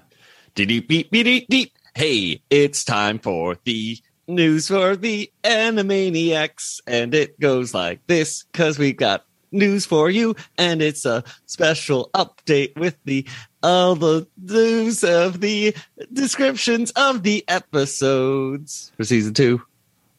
Deep 0.55 0.67
beep 0.69 0.87
beep 0.87 1.11
beep 1.11 1.47
beep. 1.49 1.71
Hey, 1.97 2.41
it's 2.49 2.83
time 2.83 3.19
for 3.19 3.55
the 3.63 3.97
news 4.27 4.67
for 4.67 4.97
the 4.97 5.31
Animaniacs, 5.45 6.81
and 6.85 7.15
it 7.15 7.39
goes 7.39 7.73
like 7.73 8.05
this 8.05 8.43
because 8.51 8.77
we've 8.77 8.97
got 8.97 9.25
news 9.53 9.85
for 9.85 10.09
you, 10.09 10.35
and 10.57 10.81
it's 10.81 11.05
a 11.05 11.23
special 11.45 12.09
update 12.13 12.77
with 12.77 12.97
the 13.05 13.25
all 13.63 13.95
the 13.95 14.27
news 14.37 15.05
of 15.05 15.39
the 15.39 15.73
descriptions 16.11 16.91
of 16.97 17.23
the 17.23 17.45
episodes 17.47 18.91
for 18.97 19.05
season 19.05 19.33
two. 19.33 19.61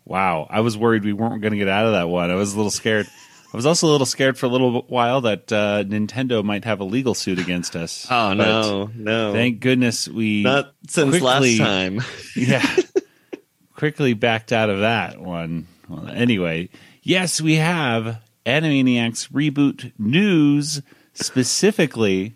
Wow, 0.07 0.47
I 0.49 0.61
was 0.61 0.79
worried 0.79 1.05
we 1.05 1.13
weren't 1.13 1.43
going 1.43 1.53
to 1.53 1.59
get 1.59 1.69
out 1.69 1.85
of 1.85 1.93
that 1.93 2.09
one. 2.09 2.31
I 2.31 2.37
was 2.37 2.55
a 2.55 2.57
little 2.57 2.71
scared. 2.71 3.07
I 3.57 3.59
was 3.59 3.65
also 3.65 3.87
a 3.87 3.93
little 3.93 4.07
scared 4.07 4.37
for 4.37 4.45
a 4.45 4.51
little 4.51 4.83
while 4.83 5.23
that 5.23 5.51
uh, 5.51 5.83
Nintendo 5.85 6.45
might 6.45 6.67
have 6.67 6.81
a 6.81 6.85
legal 6.85 7.15
suit 7.15 7.39
against 7.39 7.75
us. 7.75 8.07
Oh 8.17 8.35
no, 8.35 8.91
no, 8.95 9.33
Thank 9.33 9.61
goodness 9.61 10.07
we 10.09 10.43
not 10.43 10.75
since 10.89 11.19
quickly- 11.19 11.59
last 11.59 11.67
time. 11.67 12.03
yeah 12.37 12.77
quickly 13.75 14.13
backed 14.13 14.53
out 14.53 14.69
of 14.69 14.81
that 14.81 15.21
one. 15.21 15.67
Well, 15.89 16.07
anyway, 16.09 16.69
yes, 17.03 17.41
we 17.41 17.55
have 17.55 18.21
Animaniacs 18.45 19.31
reboot 19.31 19.93
news. 19.99 20.83
Specifically, 21.15 22.35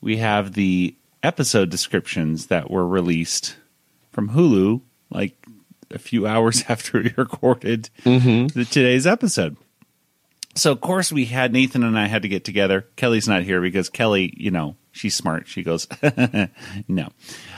we 0.00 0.18
have 0.18 0.54
the 0.54 0.94
episode 1.22 1.68
descriptions 1.68 2.46
that 2.46 2.70
were 2.70 2.88
released 2.88 3.56
from 4.10 4.30
Hulu, 4.30 4.80
like 5.10 5.36
a 5.90 5.98
few 5.98 6.26
hours 6.32 6.64
after 6.66 7.02
we 7.02 7.12
recorded 7.16 7.90
the, 8.04 8.66
today's 8.70 9.06
episode. 9.06 9.58
So, 10.56 10.72
of 10.72 10.80
course, 10.80 11.12
we 11.12 11.26
had 11.26 11.52
Nathan 11.52 11.84
and 11.84 11.98
I 11.98 12.06
had 12.06 12.22
to 12.22 12.28
get 12.28 12.44
together. 12.44 12.86
Kelly's 12.96 13.28
not 13.28 13.42
here 13.42 13.60
because 13.60 13.90
Kelly, 13.90 14.32
you 14.36 14.50
know, 14.50 14.76
she's 14.90 15.14
smart. 15.14 15.46
She 15.48 15.62
goes, 15.62 15.86
no. 16.88 17.08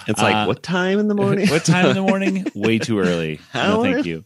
It's 0.09 0.21
like 0.21 0.35
Uh, 0.35 0.45
what 0.47 0.63
time 0.63 0.99
in 0.99 1.07
the 1.07 1.15
morning? 1.15 1.49
what 1.51 1.65
time 1.65 1.87
in 1.87 1.95
the 1.95 2.03
morning? 2.03 2.47
Way 2.55 2.79
too 2.79 2.99
early. 2.99 3.41
No, 3.55 3.83
thank 3.83 4.05
you. 4.05 4.25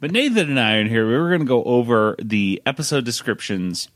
But 0.00 0.10
Nathan 0.10 0.50
and 0.50 0.58
I 0.58 0.76
are 0.76 0.80
in 0.80 0.88
here. 0.88 1.06
We 1.06 1.16
were 1.16 1.28
going 1.28 1.40
to 1.42 1.46
go 1.46 1.62
over 1.62 2.16
the 2.20 2.60
episode 2.66 3.04
descriptions, 3.04 3.88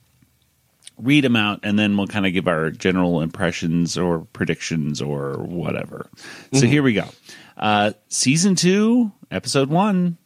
read 0.96 1.24
them 1.24 1.34
out, 1.36 1.60
and 1.64 1.76
then 1.78 1.96
we'll 1.96 2.06
kind 2.06 2.26
of 2.26 2.32
give 2.32 2.46
our 2.46 2.70
general 2.70 3.20
impressions 3.20 3.98
or 3.98 4.20
predictions 4.32 5.02
or 5.02 5.38
whatever. 5.38 6.08
Mm-hmm. 6.16 6.58
So 6.58 6.66
here 6.66 6.82
we 6.84 6.92
go. 6.92 7.06
Uh, 7.56 7.92
season 8.08 8.54
two, 8.54 9.10
episode 9.30 9.70
one. 9.70 10.18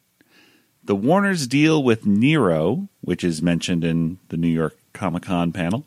The 0.88 0.96
Warners 0.96 1.46
deal 1.46 1.82
with 1.82 2.06
Nero, 2.06 2.88
which 3.02 3.22
is 3.22 3.42
mentioned 3.42 3.84
in 3.84 4.20
the 4.30 4.38
New 4.38 4.48
York 4.48 4.74
Comic 4.94 5.24
Con 5.24 5.52
panel. 5.52 5.84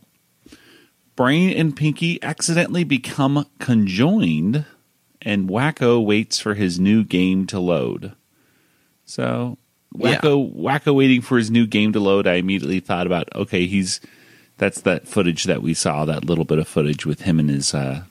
Brain 1.16 1.58
and 1.58 1.76
Pinky 1.76 2.22
accidentally 2.22 2.84
become 2.84 3.48
conjoined, 3.58 4.64
and 5.20 5.50
Wakko 5.50 6.06
waits 6.06 6.40
for 6.40 6.54
his 6.54 6.80
new 6.80 7.04
game 7.04 7.48
to 7.48 7.60
load. 7.60 8.14
So, 9.04 9.58
Wakko 9.98 10.56
Wakko 10.56 10.94
waiting 10.94 11.22
for 11.22 11.40
his 11.40 11.50
new 11.50 11.66
game 11.66 11.94
to 11.94 12.00
load, 12.00 12.28
I 12.28 12.34
immediately 12.34 12.80
thought 12.80 13.08
about 13.08 13.28
okay, 13.36 13.66
he's 13.66 14.02
that's 14.58 14.82
that 14.82 15.08
footage 15.08 15.46
that 15.46 15.64
we 15.64 15.74
saw, 15.74 16.06
that 16.06 16.26
little 16.26 16.46
bit 16.46 16.60
of 16.60 16.68
footage 16.68 17.08
with 17.08 17.22
him 17.22 17.40
and 17.40 17.50
his 17.50 17.74
uh, 17.74 18.04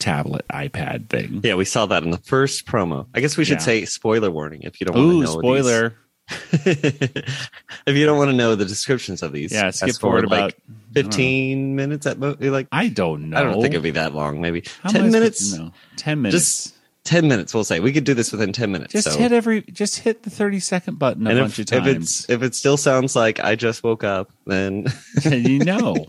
tablet 0.00 0.44
iPad 0.52 1.08
thing. 1.08 1.40
Yeah, 1.44 1.54
we 1.54 1.64
saw 1.64 1.86
that 1.86 2.02
in 2.02 2.10
the 2.10 2.18
first 2.18 2.66
promo. 2.66 3.06
I 3.14 3.20
guess 3.20 3.36
we 3.36 3.44
should 3.44 3.58
Yeah. 3.58 3.64
say 3.64 3.84
spoiler 3.84 4.30
warning 4.30 4.62
if 4.62 4.80
you 4.80 4.86
don't 4.86 4.96
want 4.96 5.10
to 5.10 5.16
Ooh, 5.16 5.22
know. 5.22 5.38
spoiler! 5.38 5.94
if 6.52 7.96
you 7.96 8.06
don't 8.06 8.18
want 8.18 8.30
to 8.30 8.36
know 8.36 8.54
the 8.54 8.64
descriptions 8.64 9.22
of 9.22 9.32
these, 9.32 9.52
Yeah, 9.52 9.70
skip 9.70 9.96
forward 9.96 10.30
like 10.30 10.38
about 10.40 10.54
fifteen 10.92 11.74
minutes 11.76 12.06
at 12.06 12.18
most. 12.18 12.40
Like 12.40 12.68
I 12.70 12.88
don't 12.88 13.30
know. 13.30 13.36
I 13.36 13.42
don't 13.42 13.60
think 13.60 13.74
it'd 13.74 13.82
be 13.82 13.90
that 13.92 14.14
long. 14.14 14.40
Maybe 14.40 14.64
How 14.82 14.90
ten 14.90 15.10
minutes. 15.10 15.52
know? 15.54 15.72
Ten 15.96 16.22
minutes. 16.22 16.64
Just 16.64 16.74
ten 17.04 17.26
minutes. 17.26 17.52
We'll 17.52 17.64
say 17.64 17.80
we 17.80 17.92
could 17.92 18.04
do 18.04 18.14
this 18.14 18.30
within 18.30 18.52
ten 18.52 18.70
minutes. 18.70 18.92
Just 18.92 19.12
so. 19.12 19.18
hit 19.18 19.32
every. 19.32 19.62
Just 19.62 19.98
hit 20.00 20.22
the 20.22 20.30
thirty 20.30 20.60
second 20.60 20.98
button 21.00 21.26
a 21.26 21.30
and 21.30 21.38
bunch 21.40 21.58
if, 21.58 21.66
of 21.72 21.78
if 21.78 21.84
times. 21.84 21.96
it's 22.20 22.30
if 22.30 22.42
it 22.42 22.54
still 22.54 22.76
sounds 22.76 23.16
like 23.16 23.40
I 23.40 23.56
just 23.56 23.82
woke 23.82 24.04
up, 24.04 24.30
then 24.46 24.86
then 25.24 25.44
you 25.44 25.58
know. 25.64 26.06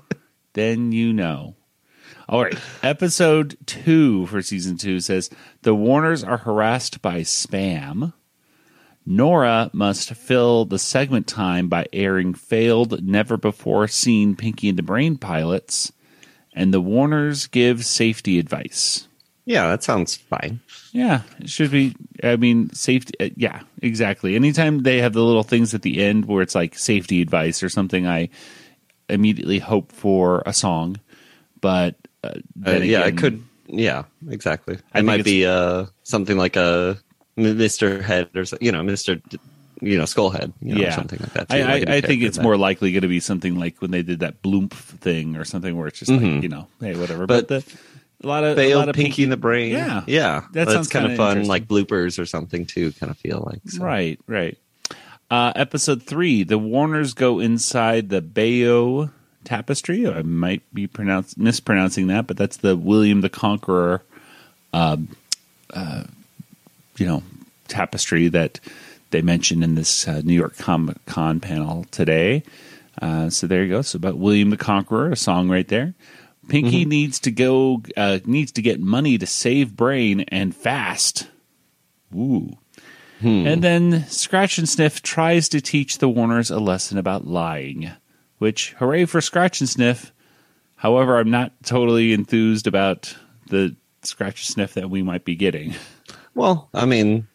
then 0.54 0.90
you 0.92 1.12
know. 1.12 1.54
All 2.30 2.44
right. 2.44 2.56
Episode 2.80 3.56
two 3.66 4.24
for 4.26 4.40
season 4.40 4.76
two 4.76 5.00
says 5.00 5.30
the 5.62 5.74
Warners 5.74 6.22
are 6.22 6.36
harassed 6.36 7.02
by 7.02 7.22
spam. 7.22 8.12
Nora 9.04 9.68
must 9.72 10.14
fill 10.14 10.64
the 10.64 10.78
segment 10.78 11.26
time 11.26 11.68
by 11.68 11.86
airing 11.92 12.34
failed, 12.34 13.02
never 13.04 13.36
before 13.36 13.88
seen 13.88 14.36
Pinky 14.36 14.68
and 14.68 14.78
the 14.78 14.84
Brain 14.84 15.16
pilots, 15.16 15.90
and 16.54 16.72
the 16.72 16.80
Warners 16.80 17.48
give 17.48 17.84
safety 17.84 18.38
advice. 18.38 19.08
yeah, 19.44 19.66
that 19.66 19.82
sounds 19.82 20.14
fine. 20.14 20.60
Yeah, 20.92 21.22
it 21.40 21.50
should 21.50 21.72
be. 21.72 21.96
I 22.22 22.36
mean, 22.36 22.72
safety. 22.72 23.14
Uh, 23.18 23.30
yeah, 23.36 23.62
exactly. 23.82 24.36
Anytime 24.36 24.84
they 24.84 24.98
have 24.98 25.14
the 25.14 25.24
little 25.24 25.42
things 25.42 25.74
at 25.74 25.82
the 25.82 26.00
end 26.00 26.26
where 26.26 26.42
it's 26.42 26.54
like 26.54 26.78
safety 26.78 27.22
advice 27.22 27.64
or 27.64 27.68
something, 27.68 28.06
I 28.06 28.28
immediately 29.08 29.58
hope 29.58 29.90
for 29.90 30.44
a 30.46 30.52
song. 30.52 31.00
But 31.60 31.96
uh, 32.24 32.28
Uh, 32.66 32.70
yeah, 32.72 33.00
it 33.00 33.08
again- 33.08 33.16
could. 33.16 33.42
Yeah, 33.72 34.02
exactly. 34.28 34.78
I 34.92 34.98
It 34.98 35.04
might 35.04 35.24
be 35.24 35.46
uh 35.46 35.86
something 36.02 36.36
like 36.36 36.56
a 36.56 36.98
Mister 37.36 38.02
Head 38.02 38.28
or 38.34 38.44
you 38.60 38.72
know 38.72 38.82
Mister 38.82 39.20
you 39.80 39.96
know 39.96 40.04
Skullhead, 40.04 40.52
you 40.60 40.74
know, 40.74 40.80
yeah, 40.82 40.94
something 40.94 41.18
like 41.20 41.32
that. 41.34 41.48
too, 41.48 41.56
I, 41.56 41.62
like 41.62 41.88
I, 41.88 41.96
I 41.96 42.00
think 42.00 42.22
it's 42.22 42.36
that- 42.36 42.42
more 42.42 42.56
likely 42.56 42.90
going 42.92 43.02
to 43.02 43.08
be 43.08 43.20
something 43.20 43.54
like 43.58 43.80
when 43.80 43.90
they 43.92 44.02
did 44.02 44.20
that 44.20 44.42
Bloomp 44.42 44.72
thing 44.72 45.36
or 45.36 45.44
something 45.44 45.76
where 45.76 45.86
it's 45.86 46.00
just 46.00 46.10
like 46.10 46.20
Mhm. 46.20 46.42
you 46.42 46.48
know, 46.48 46.66
hey, 46.80 46.96
whatever. 46.96 47.26
But, 47.26 47.46
But 47.48 47.64
the 47.64 47.78
a 48.22 48.26
lot 48.26 48.44
of 48.44 48.58
a 48.58 48.74
lot 48.74 48.88
of 48.90 48.94
Pinky 48.96 49.22
in 49.22 49.30
the 49.30 49.36
Brain. 49.38 49.70
Yeah. 49.72 50.02
yeah, 50.06 50.42
That 50.52 50.66
that's 50.68 50.88
kind 50.88 51.10
of 51.10 51.16
fun, 51.16 51.44
like 51.46 51.66
bloopers 51.68 52.18
or 52.18 52.26
something 52.26 52.66
too. 52.66 52.92
Kind 52.98 53.08
of 53.10 53.16
feel 53.18 53.42
like 53.50 53.60
so. 53.70 53.82
Right, 53.84 54.18
right. 54.26 54.58
Uh, 55.30 55.52
episode 55.54 56.02
three: 56.02 56.42
The 56.42 56.58
Warners 56.58 57.14
go 57.14 57.38
inside 57.38 58.08
the 58.10 58.20
Bayeux 58.20 59.08
Tapestry. 59.44 60.06
I 60.06 60.22
might 60.22 60.62
be 60.74 60.86
pronounced 60.86 61.38
mispronouncing 61.38 62.08
that, 62.08 62.26
but 62.26 62.36
that's 62.36 62.58
the 62.58 62.76
William 62.76 63.20
the 63.20 63.30
Conqueror, 63.30 64.02
um, 64.72 65.16
uh, 65.72 66.04
you 66.96 67.06
know, 67.06 67.22
tapestry 67.68 68.28
that 68.28 68.60
they 69.10 69.22
mentioned 69.22 69.64
in 69.64 69.74
this 69.74 70.06
uh, 70.06 70.20
New 70.24 70.34
York 70.34 70.56
Comic 70.58 71.04
Con 71.06 71.40
panel 71.40 71.86
today. 71.90 72.42
Uh, 73.00 73.30
so 73.30 73.46
there 73.46 73.62
you 73.62 73.70
go. 73.70 73.82
So 73.82 73.96
about 73.96 74.18
William 74.18 74.50
the 74.50 74.56
Conqueror, 74.56 75.10
a 75.10 75.16
song 75.16 75.48
right 75.48 75.66
there. 75.68 75.94
Pinky 76.48 76.84
needs 76.84 77.20
to 77.20 77.30
go, 77.30 77.82
uh, 77.96 78.18
needs 78.24 78.50
to 78.52 78.62
get 78.62 78.80
money 78.80 79.16
to 79.16 79.26
save 79.26 79.76
Brain 79.76 80.22
and 80.28 80.54
fast. 80.54 81.28
Ooh. 82.14 82.56
And 83.22 83.62
then 83.62 83.92
Scratchansniff 84.04 85.02
tries 85.02 85.48
to 85.50 85.60
teach 85.60 85.98
the 85.98 86.08
Warners 86.08 86.50
a 86.50 86.58
lesson 86.58 86.98
about 86.98 87.26
lying, 87.26 87.90
which, 88.40 88.72
hooray 88.78 89.04
for 89.04 89.20
Scratchansniff. 89.20 90.10
However, 90.76 91.18
I'm 91.18 91.30
not 91.30 91.52
totally 91.62 92.12
enthused 92.12 92.66
about 92.66 93.14
the 93.48 93.76
Scratchansniff 94.02 94.72
that 94.72 94.90
we 94.90 95.02
might 95.02 95.24
be 95.24 95.36
getting. 95.36 95.74
Well, 96.34 96.68
I 96.72 96.86
mean, 96.86 97.26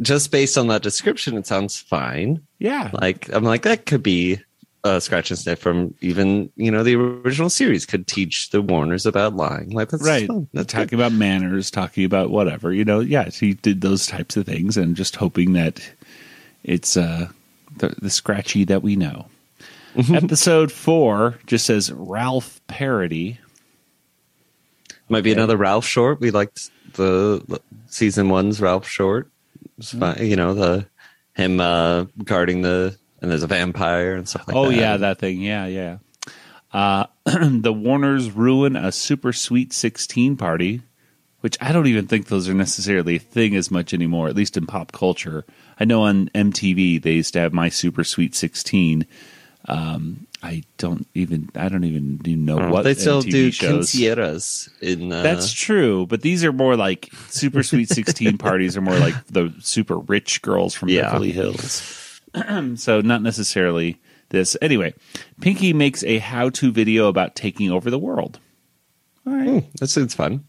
just 0.00 0.30
based 0.30 0.56
on 0.56 0.68
that 0.68 0.82
description, 0.82 1.36
it 1.36 1.46
sounds 1.46 1.78
fine. 1.78 2.40
Yeah. 2.58 2.90
Like 2.92 3.28
I'm 3.32 3.44
like 3.44 3.62
that 3.62 3.84
could 3.84 4.02
be 4.02 4.40
a 4.84 4.98
Scratchansniff 4.98 5.58
from 5.58 5.94
even 6.00 6.50
you 6.56 6.70
know 6.70 6.82
the 6.82 6.94
original 6.94 7.50
series 7.50 7.84
could 7.84 8.06
teach 8.06 8.50
the 8.50 8.62
Warners 8.62 9.06
about 9.06 9.34
lying. 9.34 9.70
Like 9.70 9.90
that's 9.90 10.06
right. 10.06 10.26
fun. 10.26 10.48
That's 10.52 10.72
talking 10.72 10.88
good. 10.88 11.00
about 11.00 11.12
manners, 11.12 11.70
talking 11.70 12.04
about 12.04 12.30
whatever. 12.30 12.72
You 12.72 12.84
know, 12.84 13.00
yeah, 13.00 13.28
he 13.28 13.54
did 13.54 13.80
those 13.80 14.06
types 14.06 14.36
of 14.36 14.46
things 14.46 14.76
and 14.76 14.96
just 14.96 15.16
hoping 15.16 15.52
that 15.54 15.80
it's 16.62 16.96
uh, 16.96 17.28
the, 17.76 17.94
the 18.00 18.10
Scratchy 18.10 18.64
that 18.64 18.82
we 18.82 18.96
know. 18.96 19.26
Mm-hmm. 19.94 20.14
Episode 20.14 20.72
four 20.72 21.38
just 21.46 21.66
says 21.66 21.92
Ralph 21.92 22.60
parody. 22.66 23.38
Might 25.08 25.22
be 25.22 25.30
Okay. 25.30 25.38
another 25.38 25.56
Ralph 25.56 25.86
short. 25.86 26.20
We 26.20 26.30
liked 26.30 26.70
the 26.94 27.60
season 27.86 28.28
one's 28.28 28.60
Ralph 28.60 28.88
short. 28.88 29.30
Hmm. 29.90 30.00
fine. 30.00 30.26
You 30.26 30.36
know 30.36 30.54
the 30.54 30.86
him 31.34 31.60
uh 31.60 32.04
guarding 32.24 32.62
the 32.62 32.96
and 33.20 33.30
there's 33.30 33.42
a 33.42 33.46
vampire 33.48 34.14
and 34.14 34.28
stuff 34.28 34.46
like 34.48 34.56
oh 34.56 34.70
that. 34.70 34.76
Oh 34.76 34.80
yeah, 34.80 34.96
that 34.98 35.18
thing. 35.18 35.40
Yeah, 35.40 35.66
yeah. 35.66 35.98
Uh, 36.72 37.06
the 37.24 37.72
Warners 37.72 38.30
ruin 38.32 38.74
a 38.76 38.90
super 38.90 39.32
sweet 39.32 39.72
sixteen 39.72 40.36
party, 40.36 40.82
which 41.40 41.56
I 41.60 41.70
don't 41.72 41.86
even 41.86 42.06
think 42.08 42.26
those 42.26 42.48
are 42.48 42.54
necessarily 42.54 43.16
a 43.16 43.20
thing 43.20 43.54
as 43.54 43.70
much 43.70 43.94
anymore. 43.94 44.28
At 44.28 44.36
least 44.36 44.56
in 44.56 44.66
pop 44.66 44.90
culture, 44.92 45.44
I 45.78 45.84
know 45.84 46.02
on 46.02 46.30
MTV 46.34 47.00
they 47.02 47.12
used 47.12 47.32
to 47.34 47.40
have 47.40 47.52
my 47.52 47.68
super 47.68 48.02
sweet 48.04 48.34
sixteen. 48.34 49.06
Um, 49.66 50.26
I 50.42 50.62
don't 50.76 51.06
even. 51.14 51.48
I 51.54 51.68
don't 51.70 51.84
even 51.84 52.20
know 52.44 52.58
Oh, 52.60 52.70
what 52.70 52.82
they 52.84 52.92
still 52.94 53.22
MTV 53.22 53.30
do 53.30 53.50
shows. 53.50 53.92
quinceañeras 53.92 54.68
in 54.82 55.10
uh, 55.10 55.22
That's 55.22 55.52
true, 55.52 56.06
but 56.06 56.20
these 56.20 56.44
are 56.44 56.52
more 56.52 56.76
like 56.76 57.10
super 57.30 57.62
sweet 57.62 57.88
sixteen 57.88 58.36
parties 58.36 58.76
are 58.76 58.82
more 58.82 58.98
like 58.98 59.14
the 59.28 59.54
super 59.60 59.96
rich 59.98 60.42
girls 60.42 60.74
from 60.74 60.90
Yeah. 60.90 61.02
Beverly 61.04 61.32
Hills. 61.32 62.20
so 62.76 63.00
not 63.00 63.22
necessarily 63.22 63.98
this. 64.28 64.54
Anyway, 64.60 64.92
Pinky 65.40 65.72
makes 65.72 66.04
a 66.04 66.18
how-to 66.18 66.70
video 66.70 67.08
about 67.08 67.34
taking 67.34 67.70
over 67.70 67.90
the 67.90 67.98
world. 67.98 68.38
All 69.26 69.32
right. 69.34 69.48
Hmm, 69.48 69.58
that 69.80 69.88
sounds 69.88 70.14
fun. 70.14 70.44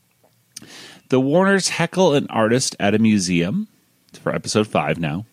The 1.10 1.22
Warners 1.22 1.70
heckle 1.70 2.16
an 2.16 2.28
artist 2.30 2.76
at 2.80 2.96
a 2.96 3.00
museum 3.00 3.68
for 4.14 4.34
episode 4.36 4.68
five 4.68 5.00
now. 5.00 5.26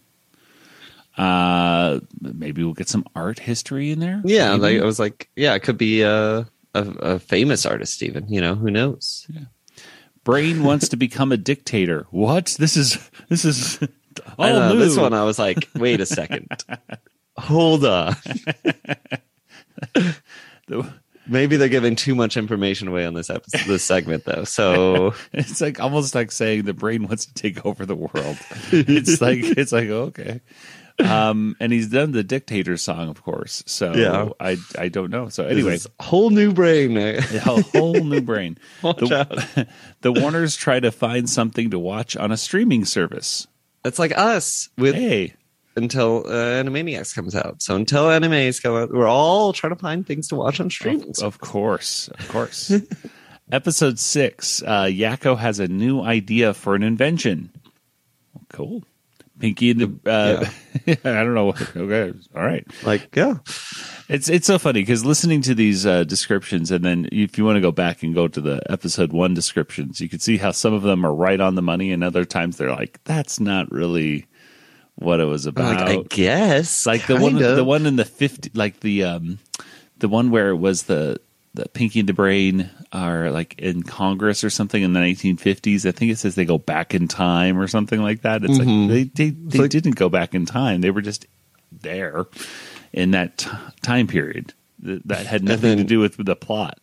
Uh, 1.18 2.00
maybe 2.20 2.64
we'll 2.64 2.72
get 2.74 2.88
some 2.88 3.04
art 3.14 3.38
history 3.38 3.90
in 3.90 4.00
there. 4.00 4.22
Yeah, 4.24 4.52
Maybe. 4.56 4.60
like, 4.76 4.82
I 4.82 4.86
was 4.86 4.98
like, 4.98 5.28
yeah, 5.36 5.54
it 5.54 5.60
could 5.62 5.76
be 5.78 6.02
a, 6.02 6.38
a 6.40 6.46
a 6.74 7.18
famous 7.18 7.66
artist 7.66 8.02
even. 8.02 8.28
You 8.28 8.40
know, 8.40 8.54
who 8.54 8.70
knows? 8.70 9.26
Yeah. 9.28 9.42
Brain 10.24 10.62
wants 10.64 10.88
to 10.90 10.96
become 10.96 11.32
a 11.32 11.36
dictator. 11.36 12.06
What? 12.10 12.56
This 12.58 12.76
is 12.76 12.98
this 13.28 13.44
is 13.44 13.78
all 14.38 14.44
I 14.46 14.52
know, 14.52 14.76
this 14.76 14.96
one 14.96 15.12
I 15.12 15.24
was 15.24 15.38
like, 15.38 15.68
wait 15.74 16.00
a 16.00 16.06
second, 16.06 16.48
hold 17.36 17.84
on. 17.84 18.16
The- 20.68 20.92
Maybe 21.28 21.56
they're 21.56 21.68
giving 21.68 21.94
too 21.94 22.16
much 22.16 22.36
information 22.36 22.88
away 22.88 23.06
on 23.06 23.14
this 23.14 23.30
episode, 23.30 23.64
this 23.68 23.84
segment, 23.84 24.24
though. 24.24 24.42
So 24.42 25.14
It's 25.32 25.60
like 25.60 25.78
almost 25.78 26.16
like 26.16 26.32
saying 26.32 26.64
the 26.64 26.72
brain 26.74 27.06
wants 27.06 27.26
to 27.26 27.32
take 27.34 27.64
over 27.64 27.86
the 27.86 27.94
world. 27.94 28.36
It's 28.72 29.20
like 29.20 29.38
it's 29.40 29.70
like 29.70 29.88
okay. 29.88 30.40
Um, 31.02 31.56
and 31.60 31.72
he's 31.72 31.88
done 31.88 32.12
the 32.12 32.22
dictator 32.22 32.76
song, 32.76 33.08
of 33.08 33.22
course. 33.22 33.62
So 33.66 33.94
Yeah. 33.94 34.28
I 34.40 34.56
I 34.78 34.88
don't 34.88 35.10
know. 35.10 35.28
So 35.28 35.44
anyway, 35.46 35.78
whole 36.00 36.30
new 36.30 36.52
brain. 36.52 36.96
a 36.98 37.20
whole 37.20 37.94
new 37.94 38.20
brain. 38.20 38.58
Watch 38.82 38.98
The, 38.98 39.68
the 40.02 40.12
Warners 40.12 40.56
try 40.56 40.80
to 40.80 40.90
find 40.92 41.28
something 41.28 41.70
to 41.70 41.78
watch 41.78 42.16
on 42.16 42.30
a 42.32 42.36
streaming 42.36 42.84
service. 42.84 43.46
It's 43.84 43.98
like 43.98 44.16
us 44.16 44.68
with 44.78 44.94
Hey, 44.94 45.34
until 45.76 46.24
uh, 46.26 46.30
Animaniacs 46.62 47.14
comes 47.14 47.34
out. 47.34 47.62
So 47.62 47.74
until 47.74 48.04
animes 48.04 48.62
come 48.62 48.76
out, 48.76 48.92
we're 48.92 49.08
all 49.08 49.52
trying 49.52 49.74
to 49.74 49.78
find 49.78 50.06
things 50.06 50.28
to 50.28 50.36
watch 50.36 50.60
on 50.60 50.70
streaming. 50.70 51.10
of, 51.18 51.22
of 51.24 51.38
course, 51.40 52.08
of 52.08 52.28
course. 52.28 52.72
Episode 53.50 53.98
six. 53.98 54.62
Uh, 54.62 54.84
Yakko 54.84 55.36
has 55.36 55.58
a 55.58 55.68
new 55.68 56.00
idea 56.00 56.54
for 56.54 56.74
an 56.74 56.82
invention. 56.82 57.50
Cool. 58.50 58.84
Pinky 59.42 59.72
and 59.72 59.80
the. 59.80 60.10
Uh, 60.10 60.46
I 61.04 61.24
don't 61.24 61.34
know. 61.34 61.48
Okay, 61.48 62.16
all 62.32 62.44
right. 62.44 62.64
Like, 62.84 63.14
yeah, 63.16 63.38
It's 64.08 64.28
it's 64.28 64.46
so 64.46 64.56
funny 64.56 64.82
because 64.82 65.04
listening 65.04 65.42
to 65.42 65.54
these 65.56 65.84
uh, 65.84 66.04
descriptions, 66.04 66.70
and 66.70 66.84
then 66.84 67.08
if 67.10 67.36
you 67.36 67.44
want 67.44 67.56
to 67.56 67.60
go 67.60 67.72
back 67.72 68.04
and 68.04 68.14
go 68.14 68.28
to 68.28 68.40
the 68.40 68.62
episode 68.70 69.12
one 69.12 69.34
descriptions, 69.34 70.00
you 70.00 70.08
can 70.08 70.20
see 70.20 70.36
how 70.36 70.52
some 70.52 70.72
of 70.72 70.82
them 70.82 71.04
are 71.04 71.12
right 71.12 71.40
on 71.40 71.56
the 71.56 71.62
money, 71.62 71.90
and 71.90 72.04
other 72.04 72.24
times 72.24 72.56
they're 72.56 72.70
like, 72.70 73.00
"That's 73.02 73.40
not 73.40 73.68
really 73.72 74.26
what 74.94 75.18
it 75.18 75.24
was 75.24 75.44
about." 75.44 75.88
like 75.88 75.98
I 75.98 76.02
guess, 76.08 76.86
like 76.86 77.08
the 77.08 77.16
one 77.16 77.34
of. 77.42 77.56
the 77.56 77.64
one 77.64 77.84
in 77.84 77.96
the 77.96 78.04
50 78.04 78.52
like 78.54 78.78
the 78.78 79.02
um 79.02 79.40
the 79.98 80.08
one 80.08 80.30
where 80.30 80.50
it 80.50 80.56
was 80.56 80.84
the 80.84 81.20
the 81.54 81.68
Pinky 81.68 82.00
and 82.00 82.08
the 82.08 82.12
Brain 82.14 82.70
are 82.92 83.30
like 83.30 83.54
in 83.58 83.82
Congress 83.82 84.42
or 84.42 84.50
something 84.50 84.82
in 84.82 84.92
the 84.94 85.00
1950s. 85.00 85.86
I 85.86 85.92
think 85.92 86.10
it 86.12 86.18
says 86.18 86.34
they 86.34 86.44
go 86.46 86.58
back 86.58 86.94
in 86.94 87.08
time 87.08 87.58
or 87.58 87.66
something 87.68 88.00
like 88.02 88.22
that. 88.22 88.42
It's 88.44 88.58
Mhm. 88.58 88.88
like 88.88 88.88
they 89.14 89.24
they, 89.24 89.30
they 89.30 89.58
like- 89.60 89.70
didn't 89.70 89.96
go 89.96 90.08
back 90.08 90.34
in 90.34 90.46
time. 90.46 90.80
They 90.80 90.90
were 90.90 91.02
just 91.02 91.26
there 91.70 92.26
in 92.92 93.10
that 93.12 93.38
t- 93.38 93.50
time 93.82 94.06
period. 94.06 94.54
That, 94.80 95.06
that 95.08 95.26
had 95.26 95.44
nothing 95.44 95.76
to 95.78 95.84
do 95.84 96.00
with 96.00 96.16
the 96.16 96.34
plot. 96.36 96.78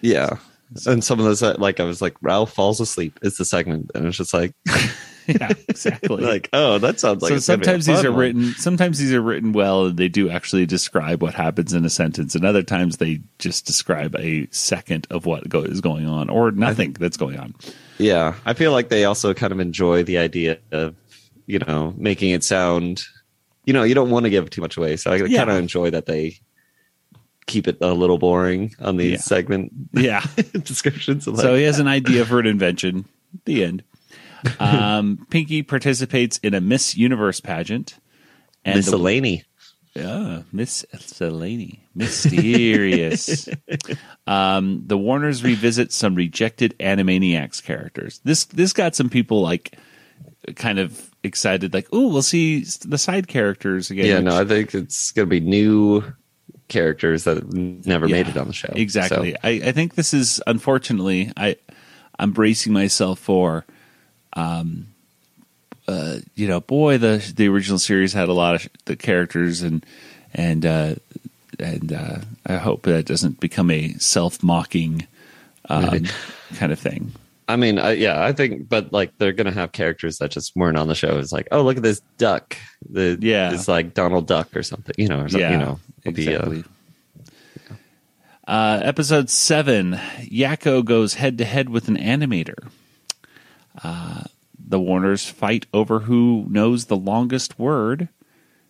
Yeah. 0.00 0.38
And 0.86 1.02
some 1.02 1.18
of 1.18 1.24
those, 1.24 1.40
like, 1.40 1.80
I 1.80 1.84
was 1.84 2.02
like, 2.02 2.14
Ralph 2.20 2.52
falls 2.52 2.80
asleep 2.80 3.18
is 3.22 3.36
the 3.38 3.44
segment. 3.44 3.90
And 3.94 4.06
it's 4.06 4.16
just 4.18 4.34
like, 4.34 4.52
Yeah, 5.40 5.52
exactly. 5.68 6.22
like, 6.24 6.48
oh, 6.52 6.78
that 6.78 6.98
sounds 7.00 7.22
like 7.22 7.30
so 7.30 7.34
it's 7.36 7.46
gonna 7.46 7.58
be 7.58 7.62
a 7.62 7.66
sometimes 7.66 7.86
these 7.86 8.04
are 8.04 8.10
one. 8.12 8.20
written 8.20 8.52
sometimes 8.56 8.98
these 8.98 9.12
are 9.12 9.20
written 9.20 9.52
well 9.52 9.86
and 9.86 9.96
they 9.98 10.08
do 10.08 10.30
actually 10.30 10.64
describe 10.66 11.22
what 11.22 11.34
happens 11.34 11.72
in 11.74 11.84
a 11.84 11.90
sentence 11.90 12.34
and 12.34 12.44
other 12.44 12.62
times 12.62 12.96
they 12.96 13.20
just 13.38 13.66
describe 13.66 14.16
a 14.16 14.48
second 14.50 15.06
of 15.10 15.26
what 15.26 15.48
go- 15.48 15.62
is 15.62 15.80
going 15.80 16.06
on 16.06 16.30
or 16.30 16.50
nothing 16.50 16.94
that's 16.94 17.16
going 17.18 17.38
on 17.38 17.54
Yeah. 17.98 18.34
I 18.46 18.54
feel 18.54 18.72
like 18.72 18.88
they 18.88 19.04
also 19.04 19.34
kind 19.34 19.52
of 19.52 19.60
enjoy 19.60 20.02
the 20.02 20.18
idea 20.18 20.58
of, 20.72 20.94
you 21.46 21.58
know, 21.58 21.92
making 21.96 22.30
it 22.30 22.42
sound, 22.44 23.02
you 23.66 23.72
know, 23.74 23.82
you 23.82 23.94
don't 23.94 24.10
want 24.10 24.24
to 24.24 24.30
give 24.30 24.48
too 24.50 24.60
much 24.62 24.76
away. 24.76 24.96
So 24.96 25.12
I 25.12 25.16
Yeah. 25.16 25.38
kind 25.38 25.50
of 25.50 25.56
enjoy 25.56 25.90
that 25.90 26.06
they 26.06 26.38
keep 27.46 27.66
it 27.66 27.78
a 27.80 27.92
little 27.92 28.18
boring 28.18 28.74
on 28.78 28.96
these 28.98 29.12
Yeah. 29.12 29.16
segment 29.18 29.72
yeah 29.92 30.22
descriptions. 30.64 31.24
So 31.24 31.54
he 31.54 31.62
has 31.64 31.78
an 31.78 31.86
idea 31.88 32.24
for 32.26 32.38
an 32.40 32.46
invention 32.46 33.04
the 33.46 33.64
end 33.64 33.82
um, 34.60 35.26
pinky 35.30 35.62
participates 35.62 36.38
in 36.38 36.54
a 36.54 36.60
miss 36.60 36.96
universe 36.96 37.40
pageant 37.40 37.98
and 38.64 38.74
the- 38.74 38.78
miscellany. 38.78 39.44
Yeah, 39.94 40.42
Miss 40.52 40.84
Selene. 40.98 41.80
Mysterious. 41.94 43.48
um, 44.28 44.84
the 44.86 44.96
Warners 44.96 45.42
revisit 45.42 45.92
some 45.92 46.14
rejected 46.14 46.76
Animaniacs 46.78 47.62
characters. 47.64 48.20
This 48.22 48.44
this 48.44 48.72
got 48.72 48.94
some 48.94 49.08
people 49.08 49.42
like 49.42 49.76
kind 50.54 50.78
of 50.78 51.10
excited, 51.24 51.74
like, 51.74 51.88
oh, 51.92 52.12
we'll 52.12 52.22
see 52.22 52.64
the 52.84 52.98
side 52.98 53.26
characters 53.26 53.90
again. 53.90 54.06
Yeah, 54.06 54.16
which- 54.16 54.24
no, 54.24 54.40
I 54.40 54.44
think 54.44 54.74
it's 54.74 55.10
going 55.10 55.26
to 55.26 55.30
be 55.30 55.40
new 55.40 56.04
characters 56.68 57.24
that 57.24 57.52
never 57.52 58.06
Yeah, 58.06 58.16
made 58.16 58.28
it 58.28 58.36
on 58.36 58.46
the 58.46 58.52
show. 58.52 58.72
Exactly. 58.76 59.32
So, 59.32 59.38
I, 59.42 59.50
I 59.64 59.72
think 59.72 59.94
this 59.94 60.14
is 60.14 60.40
unfortunately 60.46 61.32
I 61.36 61.56
I'm 62.18 62.30
bracing 62.32 62.72
myself 62.72 63.18
for 63.18 63.64
um 64.34 64.86
uh 65.86 66.18
you 66.34 66.46
know 66.46 66.60
boy 66.60 66.98
the 66.98 67.32
the 67.36 67.48
original 67.48 67.78
series 67.78 68.12
had 68.12 68.28
a 68.28 68.32
lot 68.32 68.54
of 68.54 68.68
the 68.84 68.96
characters 68.96 69.62
and 69.62 69.84
and 70.34 70.66
uh 70.66 70.94
and 71.58 71.92
uh 71.92 72.18
I 72.46 72.56
hope 72.56 72.82
that 72.82 73.06
doesn't 73.06 73.40
become 73.40 73.70
a 73.70 73.92
self-mocking 73.94 75.06
um, 75.68 76.04
kind 76.54 76.72
of 76.72 76.78
thing. 76.78 77.12
I 77.46 77.56
mean, 77.56 77.78
I, 77.78 77.92
yeah, 77.92 78.22
I 78.22 78.32
think, 78.32 78.68
but 78.68 78.92
like 78.92 79.16
they're 79.18 79.32
going 79.32 79.46
to 79.46 79.52
have 79.52 79.72
characters 79.72 80.18
that 80.18 80.30
just 80.30 80.54
weren't 80.54 80.76
on 80.76 80.86
the 80.88 80.94
show. 80.94 81.18
It's 81.18 81.32
like, 81.32 81.48
oh, 81.50 81.62
look 81.62 81.78
at 81.78 81.82
this 81.82 82.00
duck. 82.18 82.56
The 82.88 83.18
Yeah. 83.20 83.52
it's 83.52 83.68
like 83.68 83.94
Donald 83.94 84.26
Duck 84.26 84.54
or 84.54 84.62
something, 84.62 84.94
you 84.98 85.08
know, 85.08 85.20
or 85.20 85.28
something, 85.28 85.40
yeah, 85.40 85.52
you 85.52 85.58
know, 85.58 85.80
it'll 86.04 86.14
be, 86.14 86.34
uh. 86.34 86.62
Uh, 88.46 88.80
episode 88.82 89.28
seven, 89.28 89.92
Yakko 90.20 90.84
goes 90.84 91.14
head 91.14 91.38
to 91.38 91.44
head 91.44 91.68
with 91.68 91.88
an 91.88 91.96
animator. 91.96 92.68
Uh, 93.82 94.24
the 94.58 94.80
Warners 94.80 95.26
fight 95.26 95.66
over 95.72 96.00
who 96.00 96.46
knows 96.48 96.86
the 96.86 96.96
longest 96.96 97.58
word. 97.58 98.08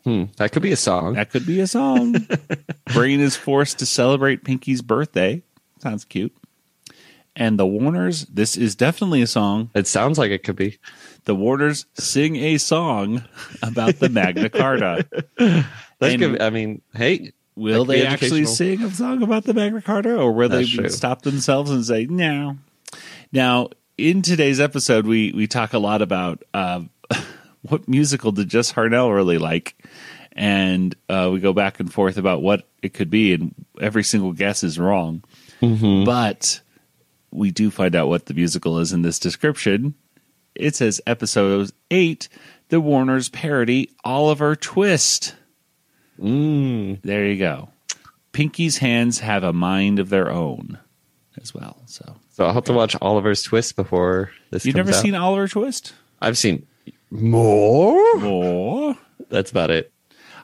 hmm, 0.04 0.24
that 0.36 0.52
could 0.52 0.62
be 0.62 0.72
a 0.72 0.76
song. 0.76 1.14
That 1.14 1.30
could 1.30 1.46
be 1.46 1.60
a 1.60 1.66
song. 1.66 2.14
Brain 2.92 3.20
is 3.20 3.36
forced 3.36 3.78
to 3.80 3.86
celebrate 3.86 4.44
Pinky's 4.44 4.82
birthday. 4.82 5.42
Sounds 5.80 6.04
cute. 6.04 6.34
And 7.34 7.58
the 7.58 7.66
Warners, 7.66 8.24
this 8.26 8.56
is 8.56 8.74
definitely 8.74 9.22
a 9.22 9.26
song. 9.26 9.70
It 9.74 9.86
sounds 9.86 10.18
like 10.18 10.32
it 10.32 10.42
could 10.42 10.56
be. 10.56 10.78
The 11.24 11.36
Warners 11.36 11.86
sing 11.94 12.34
a 12.36 12.58
song 12.58 13.24
about 13.62 13.98
the 14.00 14.08
Magna 14.08 14.48
Carta. 14.50 15.06
That 16.00 16.16
could, 16.20 16.40
I 16.40 16.50
mean, 16.50 16.80
hey, 16.94 17.32
Will 17.56 17.84
That 17.84 17.86
could 17.86 17.92
be 17.92 18.00
they 18.00 18.06
actually 18.06 18.44
sing 18.44 18.82
a 18.84 18.90
song 18.90 19.20
about 19.24 19.42
the 19.42 19.52
Magna 19.52 19.82
Carta, 19.82 20.16
or 20.16 20.30
will 20.32 20.48
they 20.48 20.64
true. 20.64 20.88
stop 20.90 21.22
themselves 21.22 21.72
and 21.72 21.84
say 21.84 22.06
no? 22.06 22.56
Now, 23.32 23.70
in 23.98 24.22
today's 24.22 24.60
episode, 24.60 25.06
we 25.06 25.32
we 25.32 25.46
talk 25.46 25.72
a 25.74 25.78
lot 25.78 26.00
about 26.00 26.42
uh, 26.54 26.82
what 27.62 27.88
musical 27.88 28.32
did 28.32 28.48
Jess 28.48 28.72
Harnell 28.72 29.14
really 29.14 29.38
like, 29.38 29.76
and 30.32 30.94
uh, 31.08 31.28
we 31.32 31.40
go 31.40 31.52
back 31.52 31.80
and 31.80 31.92
forth 31.92 32.16
about 32.16 32.40
what 32.40 32.66
it 32.82 32.94
could 32.94 33.10
be, 33.10 33.34
and 33.34 33.54
every 33.80 34.04
single 34.04 34.32
guess 34.32 34.62
is 34.62 34.78
wrong. 34.78 35.22
Mm-hmm. 35.60 36.04
But 36.04 36.60
we 37.30 37.50
do 37.50 37.70
find 37.70 37.94
out 37.94 38.08
what 38.08 38.26
the 38.26 38.34
musical 38.34 38.78
is 38.78 38.92
in 38.92 39.02
this 39.02 39.18
description. 39.18 39.94
It 40.54 40.76
says 40.76 41.00
episode 41.06 41.70
eight, 41.90 42.28
the 42.68 42.80
Warner's 42.80 43.28
parody 43.28 43.90
Oliver 44.04 44.56
Twist. 44.56 45.34
mm, 46.18 47.00
There 47.02 47.26
you 47.26 47.36
go. 47.36 47.70
Pinky's 48.32 48.78
hands 48.78 49.18
have 49.20 49.42
a 49.42 49.52
mind 49.52 49.98
of 49.98 50.08
their 50.10 50.30
own 50.30 50.78
as 51.40 51.52
well. 51.52 51.82
So 51.86 52.16
so 52.38 52.46
I'll 52.46 52.52
have 52.52 52.66
to 52.66 52.72
watch 52.72 52.94
Oliver's 53.02 53.42
Twist 53.42 53.74
before 53.74 54.30
this. 54.52 54.64
you've 54.64 54.76
never 54.76 54.90
out. 54.90 54.94
seen 54.94 55.16
Oliver 55.16 55.48
Twist? 55.48 55.92
I've 56.22 56.38
seen 56.38 56.68
more. 57.10 57.98
Oh, 57.98 58.96
That's 59.28 59.50
about 59.50 59.72
it. 59.72 59.90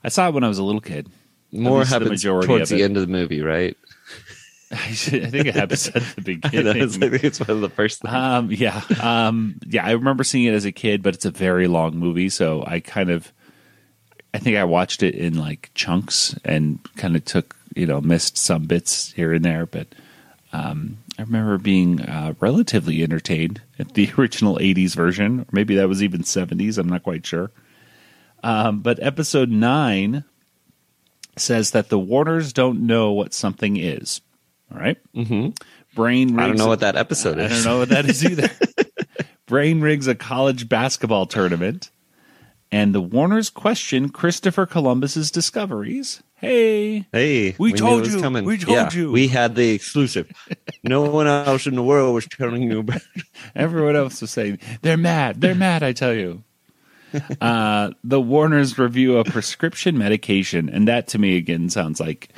I 0.02 0.09
saw 0.09 0.26
it 0.26 0.35
when 0.35 0.42
I 0.42 0.48
was 0.48 0.59
a 0.59 0.64
little 0.64 0.80
kid. 0.80 1.09
More 1.52 1.78
least 1.78 1.90
the 1.92 2.00
happens 2.00 2.22
towards 2.24 2.70
the 2.70 2.83
end 2.83 2.96
of 2.96 3.02
the 3.02 3.12
movie, 3.12 3.42
right? 3.42 3.76
I 4.72 4.76
think 4.76 5.46
it 5.46 5.54
happens 5.54 5.87
at 5.87 6.02
the 6.16 6.20
beginning. 6.20 6.66
I 6.66 6.72
know, 6.72 6.85
it's, 6.85 6.96
beginning. 6.96 7.12
like, 7.12 7.24
it's 7.24 7.38
one 7.38 7.50
of 7.50 7.61
the 7.61 7.70
first 7.70 8.02
things. 8.02 8.12
Um, 8.12 8.50
yeah, 8.50 8.83
um, 9.00 9.54
yeah. 9.64 9.87
I 9.87 9.92
remember 9.92 10.24
seeing 10.24 10.46
it 10.46 10.54
as 10.54 10.64
a 10.64 10.72
kid, 10.72 11.00
but 11.00 11.14
it's 11.14 11.26
a 11.26 11.30
very 11.30 11.68
long 11.68 11.96
movie, 11.96 12.28
so 12.28 12.64
I 12.66 12.80
kind 12.80 13.09
of, 13.09 13.33
I 14.35 14.38
think 14.38 14.57
I 14.57 14.64
watched 14.64 15.04
it 15.04 15.14
in 15.14 15.38
like 15.38 15.70
chunks 15.74 16.35
and 16.44 16.80
kind 16.96 17.14
of 17.14 17.24
took, 17.24 17.54
you 17.76 17.87
know, 17.87 18.00
missed 18.00 18.37
some 18.37 18.64
bits 18.64 19.12
here 19.12 19.33
and 19.33 19.44
there, 19.44 19.64
but 19.64 19.87
um, 20.54 20.98
I 21.18 21.22
remember 21.22 21.58
being 21.58 22.00
uh, 22.00 22.34
relatively 22.38 23.02
entertained 23.02 23.60
at 23.78 23.94
the 23.94 24.10
original 24.18 24.56
'80s 24.58 24.94
version, 24.94 25.40
or 25.40 25.46
maybe 25.50 25.74
that 25.76 25.88
was 25.88 26.02
even 26.02 26.22
'70s. 26.22 26.78
I'm 26.78 26.88
not 26.88 27.02
quite 27.02 27.26
sure. 27.26 27.50
Um, 28.42 28.80
but 28.80 29.02
episode 29.02 29.50
nine 29.50 30.24
says 31.36 31.72
that 31.72 31.88
the 31.88 31.98
Warners 31.98 32.52
don't 32.52 32.86
know 32.86 33.12
what 33.12 33.34
something 33.34 33.76
is. 33.76 34.20
All 34.72 34.78
right? 34.78 34.98
mm-hmm. 35.14 35.50
Brain. 35.94 36.38
I 36.38 36.46
don't 36.46 36.56
know 36.56 36.66
a- 36.66 36.68
what 36.68 36.80
that 36.80 36.96
episode 36.96 37.38
is. 37.38 37.50
I 37.50 37.54
don't 37.54 37.64
know 37.64 37.78
what 37.78 37.88
that 37.88 38.06
is 38.08 38.24
either. 38.30 38.50
Brain 39.46 39.80
rigs 39.80 40.06
a 40.06 40.14
college 40.14 40.68
basketball 40.68 41.26
tournament, 41.26 41.90
and 42.72 42.94
the 42.94 43.00
Warners 43.00 43.50
question 43.50 44.09
Christopher 44.09 44.66
Columbus's 44.66 45.31
discoveries. 45.31 46.22
Hey, 46.37 47.07
Hey, 47.12 47.55
We 47.59 47.70
knew 47.72 47.79
told 47.79 48.07
you. 48.07 48.20
Coming. 48.20 48.44
We 48.44 48.59
told 48.59 48.77
Yeah, 48.77 48.90
you. 48.92 49.11
We 49.12 49.29
had 49.29 49.55
the 49.55 49.70
exclusive. 49.70 50.31
no 50.83 51.03
one 51.11 51.27
else 51.27 51.66
in 51.66 51.74
the 51.74 51.83
world 51.83 52.14
was 52.14 52.27
telling 52.27 52.62
you 52.70 52.81
about. 52.81 53.00
everyone 53.55 53.96
else 53.96 54.20
was 54.20 54.31
saying 54.31 54.59
they're 54.83 54.96
mad. 54.98 55.40
They're 55.40 55.55
mad. 55.55 55.83
I 55.83 55.92
tell 55.92 56.12
you. 56.14 56.42
Uh, 57.40 57.92
the 58.03 58.20
Warners 58.20 58.77
review 58.77 59.18
a 59.18 59.24
prescription 59.24 59.96
medication, 59.96 60.68
and 60.68 60.88
that 60.88 61.07
to 61.09 61.18
me 61.18 61.37
again 61.37 61.70
sounds 61.70 62.00
like, 62.00 62.31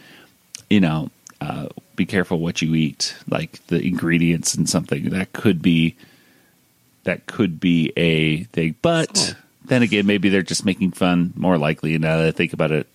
you 0.68 0.80
know, 0.80 1.08
uh, 1.40 1.68
be 1.96 2.04
careful 2.04 2.40
what 2.40 2.60
you 2.60 2.74
eat, 2.74 3.16
like 3.26 3.66
the 3.68 3.80
ingredients 3.80 4.54
in 4.54 4.66
something 4.66 5.08
that 5.08 5.32
could 5.32 5.62
be, 5.62 5.96
that 7.04 7.24
could 7.24 7.58
be 7.58 7.90
a 7.96 8.42
thing. 8.44 8.74
But. 8.82 9.34
Then 9.68 9.82
again, 9.82 10.06
maybe 10.06 10.28
they're 10.28 10.42
just 10.42 10.64
making 10.64 10.92
fun. 10.92 11.32
More 11.36 11.58
likely, 11.58 11.96
now 11.98 12.16
that 12.18 12.26
I 12.26 12.30
think 12.32 12.52
about 12.52 12.70
it, 12.72 12.86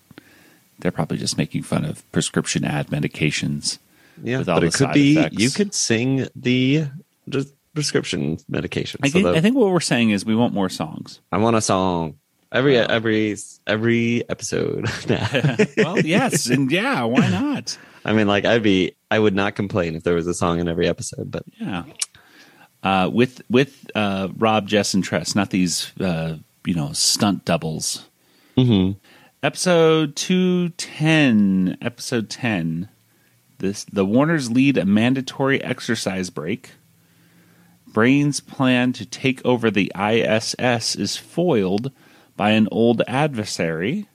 they're 0.78 0.90
probably 0.92 1.18
just 1.18 1.38
making 1.38 1.62
fun 1.62 1.84
of 1.84 2.10
prescription 2.12 2.64
ad 2.64 2.88
medications. 2.88 3.78
Yeah, 4.22 4.42
but 4.44 4.62
it 4.64 4.74
could 4.74 4.92
be 4.92 5.18
effects. 5.18 5.38
you 5.38 5.50
could 5.50 5.74
sing 5.74 6.28
the 6.36 6.86
prescription 7.74 8.38
medication. 8.48 9.00
I 9.02 9.08
So 9.08 9.12
think, 9.22 9.26
I 9.36 9.40
think 9.40 9.56
what 9.56 9.70
we're 9.70 9.80
saying 9.80 10.10
is 10.10 10.24
we 10.24 10.34
want 10.36 10.52
more 10.54 10.68
songs. 10.68 11.20
I 11.30 11.38
want 11.38 11.56
a 11.56 11.60
song 11.60 12.16
every 12.50 12.76
Wow. 12.76 12.86
every 12.88 13.36
every 13.66 14.28
episode. 14.28 14.86
well, 15.76 15.98
yes, 16.00 16.46
and 16.50 16.70
yeah, 16.70 17.02
why 17.04 17.28
not? 17.28 17.78
I 18.04 18.12
mean, 18.12 18.26
like 18.26 18.44
I'd 18.44 18.62
be 18.62 18.94
I 19.10 19.18
would 19.18 19.34
not 19.34 19.54
complain 19.54 19.94
if 19.94 20.02
there 20.02 20.14
was 20.14 20.26
a 20.26 20.34
song 20.34 20.60
in 20.60 20.68
every 20.68 20.88
episode, 20.88 21.30
but 21.30 21.44
Yeah, 21.58 21.84
uh, 22.82 23.08
with 23.12 23.40
with 23.48 23.90
uh, 23.94 24.28
Rob, 24.36 24.68
Jess, 24.68 24.92
and 24.94 25.02
Tress, 25.02 25.34
not 25.34 25.50
these 25.50 25.90
uh, 26.00 26.36
you 26.64 26.74
know 26.74 26.92
stunt 26.92 27.44
doubles. 27.44 28.06
Mhm. 28.56 28.96
Episode 29.42 30.14
two 30.16 30.68
ten. 30.70 31.76
Episode 31.82 32.30
ten. 32.30 32.88
This 33.58 33.84
the 33.84 34.04
Warners 34.04 34.50
lead 34.50 34.76
a 34.78 34.84
mandatory 34.84 35.62
exercise 35.62 36.30
break. 36.30 36.70
Brain's 37.86 38.40
plan 38.40 38.92
to 38.94 39.04
take 39.04 39.44
over 39.44 39.70
the 39.70 39.92
ISS 39.94 40.94
is 40.96 41.16
foiled 41.16 41.90
by 42.36 42.50
an 42.52 42.68
old 42.70 43.02
adversary. 43.06 44.06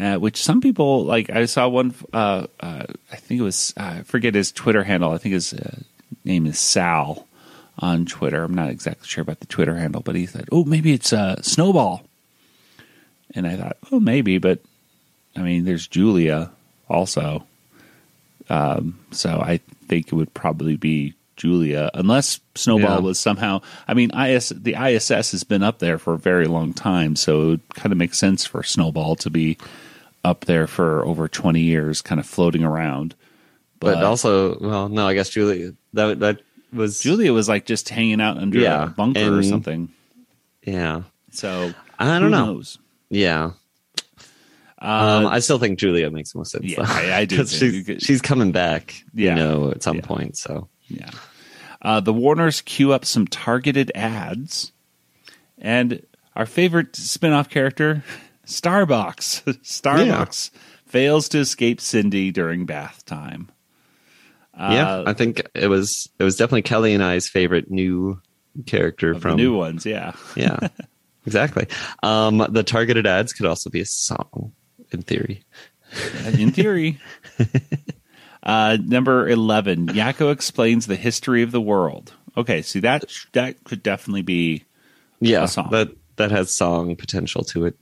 uh, 0.00 0.16
which 0.16 0.40
some 0.42 0.60
people 0.60 1.04
like. 1.04 1.28
I 1.30 1.46
saw 1.46 1.68
one. 1.68 1.94
Uh, 2.12 2.46
uh, 2.60 2.84
I 3.10 3.16
think 3.16 3.40
it 3.40 3.44
was. 3.44 3.72
Uh, 3.76 3.82
I 3.98 4.02
forget 4.02 4.34
his 4.34 4.52
Twitter 4.52 4.84
handle. 4.84 5.10
I 5.12 5.18
think 5.18 5.32
his 5.34 5.52
uh, 5.54 5.78
name 6.24 6.46
is 6.46 6.58
Sal 6.58 7.26
on 7.78 8.06
Twitter. 8.06 8.42
I'm 8.44 8.54
not 8.54 8.70
exactly 8.70 9.06
sure 9.06 9.22
about 9.22 9.40
the 9.40 9.46
Twitter 9.46 9.76
handle, 9.76 10.00
but 10.02 10.14
he 10.16 10.26
said, 10.26 10.48
"Oh, 10.52 10.64
maybe 10.64 10.92
it's 10.92 11.12
uh, 11.12 11.40
Snowball." 11.42 12.02
And 13.34 13.46
I 13.46 13.56
thought, 13.56 13.76
"Oh, 13.92 14.00
maybe," 14.00 14.38
but 14.38 14.60
I 15.36 15.40
mean, 15.42 15.64
there's 15.64 15.86
Julia 15.86 16.50
also. 16.88 17.44
Um, 18.50 18.98
so 19.10 19.40
I 19.40 19.58
think 19.88 20.06
it 20.08 20.14
would 20.14 20.32
probably 20.34 20.76
be 20.76 21.14
Julia, 21.36 21.90
unless 21.94 22.40
Snowball 22.54 22.96
Yeah. 22.96 22.98
was 23.00 23.18
somehow. 23.18 23.60
I 23.86 23.94
mean, 23.94 24.10
IS 24.10 24.48
the 24.48 24.74
ISS 24.74 25.30
has 25.32 25.44
been 25.44 25.62
up 25.62 25.78
there 25.78 25.98
for 25.98 26.14
a 26.14 26.18
very 26.18 26.46
long 26.46 26.72
time, 26.72 27.14
so 27.14 27.42
it 27.42 27.46
would 27.46 27.68
kind 27.74 27.92
of 27.92 27.98
make 27.98 28.14
sense 28.14 28.44
for 28.46 28.62
Snowball 28.62 29.14
to 29.16 29.30
be 29.30 29.56
up 30.24 30.46
there 30.46 30.66
for 30.66 31.04
over 31.04 31.28
twenty 31.28 31.60
years, 31.60 32.02
kind 32.02 32.18
of 32.18 32.26
floating 32.26 32.64
around. 32.64 33.14
But, 33.80 34.02
also, 34.02 34.58
well, 34.58 34.88
no, 34.88 35.06
I 35.06 35.14
guess 35.14 35.28
Julia. 35.28 35.74
That 35.92 36.18
that 36.18 36.40
was 36.72 37.00
Julia 37.00 37.32
was 37.32 37.48
like 37.48 37.66
just 37.66 37.88
hanging 37.88 38.20
out 38.20 38.38
under 38.38 38.58
Yeah, 38.58 38.84
a 38.84 38.86
bunker 38.88 39.38
or 39.38 39.42
something. 39.42 39.88
Yeah, 40.62 41.02
So 41.30 41.72
I 41.98 42.18
don't 42.18 42.30
know. 42.30 42.46
knows? 42.46 42.78
Yeah, 43.10 43.52
Uh, 44.80 45.20
um, 45.24 45.26
I 45.26 45.38
still 45.40 45.58
think 45.58 45.78
Julia 45.78 46.10
makes 46.10 46.34
more 46.34 46.44
sense. 46.44 46.64
yeah. 46.64 46.82
I- 46.86 47.18
I 47.20 47.24
do. 47.24 47.44
She's, 47.46 47.86
she's 48.00 48.20
coming 48.22 48.52
back. 48.52 49.02
Yeah. 49.14 49.30
you 49.30 49.42
know, 49.42 49.70
at 49.70 49.82
some 49.82 49.96
Yeah. 49.96 50.02
point. 50.06 50.36
So 50.36 50.68
Yeah. 50.88 51.10
Uh, 51.82 52.00
the 52.00 52.12
Warners 52.12 52.60
queue 52.60 52.92
up 52.92 53.04
some 53.04 53.26
targeted 53.26 53.90
ads. 53.94 54.72
And 55.58 56.02
our 56.36 56.46
favorite 56.46 56.94
spin 56.96 57.32
off 57.32 57.48
character, 57.48 58.04
Starbox. 58.46 59.42
Starbox 59.64 60.50
fails 60.86 61.28
to 61.30 61.38
escape 61.38 61.80
Cindy 61.80 62.30
during 62.30 62.64
bath 62.66 63.04
time. 63.06 63.48
Yeah, 64.58 64.88
Uh, 64.88 65.04
I 65.06 65.12
think 65.12 65.42
it 65.54 65.68
was 65.68 66.08
it 66.18 66.24
was 66.24 66.36
definitely 66.36 66.62
Kelly 66.62 66.94
and 66.94 67.02
I's 67.02 67.28
favorite 67.28 67.70
new 67.70 68.20
character 68.66 69.14
from 69.14 69.32
the 69.32 69.36
new 69.42 69.56
ones, 69.56 69.86
yeah. 69.86 70.12
Yeah, 70.36 70.58
exactly. 71.26 71.66
Um, 72.02 72.38
the 72.50 72.62
targeted 72.62 73.06
ads 73.06 73.32
could 73.32 73.46
also 73.46 73.70
be 73.70 73.80
a 73.80 73.86
song 73.86 74.52
in 74.90 75.02
theory. 75.02 75.42
In 76.38 76.50
theory. 76.50 76.98
uh, 78.42 78.76
number 78.82 79.28
11, 79.28 79.88
Yakko 79.88 80.32
explains 80.32 80.86
the 80.86 80.96
history 80.96 81.42
of 81.42 81.50
the 81.50 81.60
world. 81.60 82.12
Okay, 82.36 82.62
see, 82.62 82.80
that, 82.80 83.04
that 83.32 83.62
could 83.64 83.82
definitely 83.82 84.22
be 84.22 84.64
Yeah, 85.20 85.44
A 85.44 85.48
song. 85.48 85.68
that 85.70 85.88
that 86.16 86.30
has 86.30 86.50
song 86.50 86.96
potential 86.96 87.44
to 87.44 87.66
it. 87.66 87.76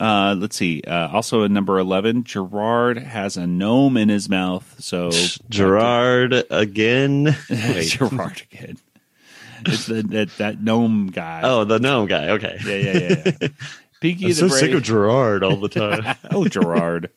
Uh, 0.00 0.34
let's 0.38 0.56
see. 0.56 0.82
Uh, 0.86 1.08
also 1.08 1.42
in 1.42 1.52
number 1.52 1.78
eleven, 1.78 2.24
Gerard 2.24 2.98
has 2.98 3.36
a 3.36 3.46
gnome 3.46 3.96
in 3.96 4.08
his 4.08 4.28
mouth. 4.28 4.76
So 4.78 5.10
Gerard 5.48 6.44
again. 6.50 7.36
Gerard 7.48 8.42
again. 8.52 8.78
It's 9.66 9.86
the, 9.86 10.02
that 10.02 10.36
that 10.38 10.60
gnome 10.60 11.08
guy. 11.08 11.42
Oh, 11.44 11.64
the 11.64 11.78
gnome 11.78 12.06
guy. 12.06 12.30
Okay. 12.30 12.58
yeah, 12.64 12.74
yeah, 12.74 12.98
yeah. 12.98 13.32
yeah. 13.40 13.48
Pinky 14.00 14.32
the 14.32 14.48
Brain. 14.48 14.82
Gerard 14.82 15.42
all 15.42 15.56
the 15.56 15.68
time. 15.68 16.16
oh, 16.30 16.46
Gerard. 16.46 17.10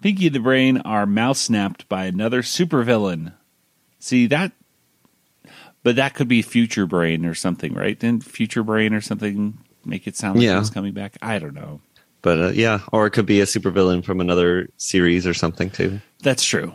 Pinky 0.00 0.30
the 0.30 0.40
Brain 0.40 0.78
are 0.78 1.04
mouse 1.04 1.40
snapped 1.40 1.86
by 1.88 2.06
another 2.06 2.40
supervillain. 2.40 3.34
See 3.98 4.26
that, 4.28 4.52
but 5.82 5.96
that 5.96 6.14
could 6.14 6.28
be 6.28 6.40
Future 6.40 6.86
Brain 6.86 7.26
or 7.26 7.34
something, 7.34 7.74
right? 7.74 7.98
Didn't 7.98 8.24
Future 8.24 8.62
Brain 8.62 8.94
or 8.94 9.02
something 9.02 9.58
make 9.86 10.06
it 10.06 10.16
sound 10.16 10.36
like 10.38 10.44
Yeah. 10.46 10.56
it 10.56 10.60
was 10.60 10.70
coming 10.70 10.92
back? 10.92 11.16
I 11.22 11.38
don't 11.38 11.54
know. 11.54 11.80
but 12.22 12.40
uh, 12.40 12.48
yeah, 12.48 12.80
or 12.92 13.06
it 13.06 13.10
could 13.12 13.26
be 13.26 13.40
a 13.40 13.44
supervillain 13.44 14.04
from 14.04 14.20
another 14.20 14.68
series 14.78 15.26
or 15.26 15.34
something 15.34 15.70
too. 15.70 16.00
That's 16.22 16.44
true. 16.44 16.72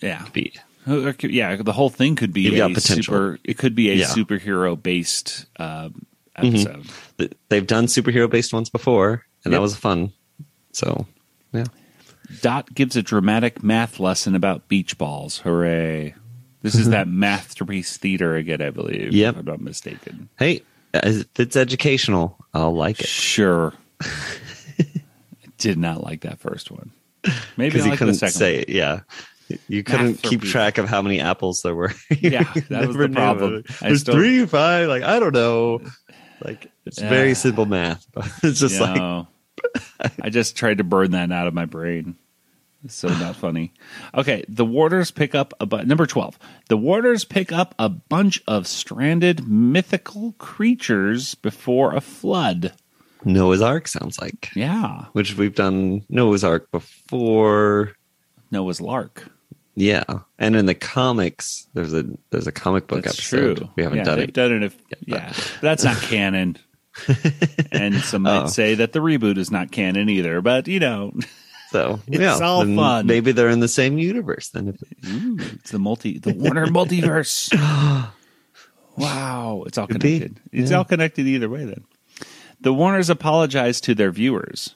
Yeah. 0.00 0.24
Be 0.32 0.52
Or 0.88 1.12
could- 1.12 1.30
yeah, 1.32 1.56
the 1.56 1.72
whole 1.72 1.90
thing 1.90 2.16
could 2.16 2.32
be 2.32 2.42
You've 2.42 2.76
a 2.76 2.80
super. 2.80 3.38
It 3.44 3.58
could 3.58 3.74
be 3.74 3.90
a 3.90 3.94
Yeah. 3.94 4.06
Mm-hmm. 4.06 4.20
superhero 4.20 4.82
based 4.82 5.46
um, 5.58 6.06
episode. 6.36 6.84
th- 7.18 7.32
they've 7.50 7.66
done 7.66 7.86
superhero 7.86 8.28
based 8.30 8.52
ones 8.54 8.70
before, 8.70 9.24
and 9.44 9.52
Yep. 9.52 9.58
that 9.58 9.60
was 9.62 9.76
fun. 9.76 10.12
So 10.72 11.06
yeah, 11.52 11.64
Dot 12.40 12.74
gives 12.74 12.96
a 12.96 13.02
dramatic 13.02 13.62
math 13.62 14.00
lesson 14.00 14.34
about 14.34 14.68
beach 14.68 14.96
balls. 14.98 15.38
Hooray! 15.38 16.14
This 16.62 16.74
is 16.76 16.88
that 16.88 17.08
masterpiece 17.08 17.98
theater 17.98 18.36
again, 18.36 18.62
I 18.62 18.70
believe. 18.70 19.12
Yep. 19.12 19.34
if 19.34 19.40
I'm 19.40 19.44
not 19.44 19.60
mistaken. 19.60 20.30
hey, 20.38 20.62
it's 20.94 21.56
educational, 21.56 22.38
I'll 22.54 22.74
like 22.74 23.00
it 23.00 23.06
Sure. 23.06 23.72
Did 25.58 25.78
not 25.78 26.02
like 26.02 26.22
that 26.22 26.40
first 26.40 26.70
one. 26.70 26.90
Maybe 27.56 27.80
I 27.80 27.84
you 27.84 27.90
like 27.90 27.92
the 27.92 27.96
couldn't 27.98 28.14
second 28.14 28.34
say 28.34 28.56
it. 28.56 28.68
Yeah. 28.68 29.00
You 29.68 29.82
couldn't 29.82 30.22
keep 30.22 30.42
track 30.42 30.78
of 30.78 30.88
how 30.88 31.00
many 31.02 31.20
apples 31.20 31.62
there 31.62 31.74
were. 31.74 31.92
Yeah, 32.20 32.42
that 32.70 32.86
was 32.88 32.96
the 32.96 33.08
problem. 33.08 33.64
There's 33.80 34.00
still- 34.02 34.14
three, 34.14 34.44
five. 34.46 34.88
Like 34.88 35.02
I 35.02 35.18
don't 35.18 35.32
know. 35.34 35.80
Like 36.42 36.70
it's 36.84 36.98
very 37.00 37.34
simple 37.34 37.66
math, 37.66 38.06
but 38.12 38.30
it's 38.42 38.60
just 38.60 38.80
one. 38.80 38.90
like 38.90 38.98
No. 39.00 39.28
I 40.22 40.28
just 40.30 40.56
tried 40.56 40.78
to 40.78 40.84
burn 40.84 41.12
that 41.12 41.32
out 41.32 41.46
of 41.46 41.54
my 41.54 41.64
brain. 41.64 42.16
So 42.86 43.08
not 43.08 43.36
funny. 43.36 43.72
Okay, 44.14 44.44
the 44.48 44.64
warders 44.64 45.10
pick 45.10 45.34
up 45.34 45.54
a 45.60 45.66
bu- 45.66 45.84
number 45.84 46.06
twelve. 46.06 46.38
The 46.68 46.76
warders 46.76 47.24
pick 47.24 47.50
up 47.52 47.74
a 47.78 47.88
bunch 47.88 48.42
of 48.46 48.66
stranded 48.66 49.48
mythical 49.48 50.32
creatures 50.38 51.34
before 51.36 51.94
a 51.94 52.00
flood. 52.00 52.72
Noah's 53.24 53.62
Ark 53.62 53.88
sounds 53.88 54.20
like, 54.20 54.50
Yeah, 54.54 55.06
which 55.12 55.36
we've 55.38 55.54
done 55.54 56.04
Noah's 56.10 56.44
Ark 56.44 56.70
before. 56.70 57.92
Noah's 58.50 58.80
Lark. 58.82 59.28
Yeah, 59.76 60.04
and 60.38 60.54
in 60.54 60.66
the 60.66 60.74
comics, 60.74 61.66
there's 61.74 61.94
a 61.94 62.04
there's 62.30 62.46
a 62.46 62.52
comic 62.52 62.86
book 62.86 63.02
That's 63.04 63.18
episode. 63.18 63.56
true. 63.58 63.68
We 63.76 63.82
haven't 63.82 63.98
yeah, 63.98 64.04
done 64.04 64.18
it. 64.20 64.32
done 64.34 64.52
it. 64.52 64.62
If, 64.64 64.76
yeah, 65.06 65.32
but 65.34 65.60
that's 65.62 65.84
not 65.84 65.96
canon. 65.96 66.58
and 67.72 67.96
some 67.96 68.22
might 68.22 68.44
Oh. 68.44 68.46
say 68.46 68.76
that 68.76 68.92
the 68.92 69.00
reboot 69.00 69.36
is 69.36 69.50
not 69.50 69.72
canon 69.72 70.08
either. 70.08 70.40
But 70.42 70.68
you 70.68 70.78
know, 70.78 71.12
So 71.70 72.00
It's 72.06 72.20
yeah, 72.20 72.38
all 72.38 72.64
fun. 72.64 73.06
Maybe 73.06 73.32
they're 73.32 73.48
in 73.48 73.60
the 73.60 73.68
same 73.68 73.98
universe. 73.98 74.48
Then 74.50 74.68
if, 74.68 74.82
Ooh, 75.10 75.38
it's 75.40 75.70
the 75.72 75.78
multi, 75.78 76.18
the 76.18 76.32
Warner 76.32 76.66
multiverse. 76.68 77.50
wow, 78.96 79.64
it's 79.66 79.78
all 79.78 79.86
Could 79.86 80.00
be. 80.00 80.18
connected. 80.20 80.40
It's 80.52 80.70
Yeah. 80.70 80.78
all 80.78 80.84
connected 80.84 81.26
either 81.26 81.48
way. 81.48 81.64
Then 81.64 81.84
the 82.60 82.72
Warners 82.72 83.10
apologize 83.10 83.80
to 83.82 83.94
their 83.94 84.10
viewers. 84.10 84.74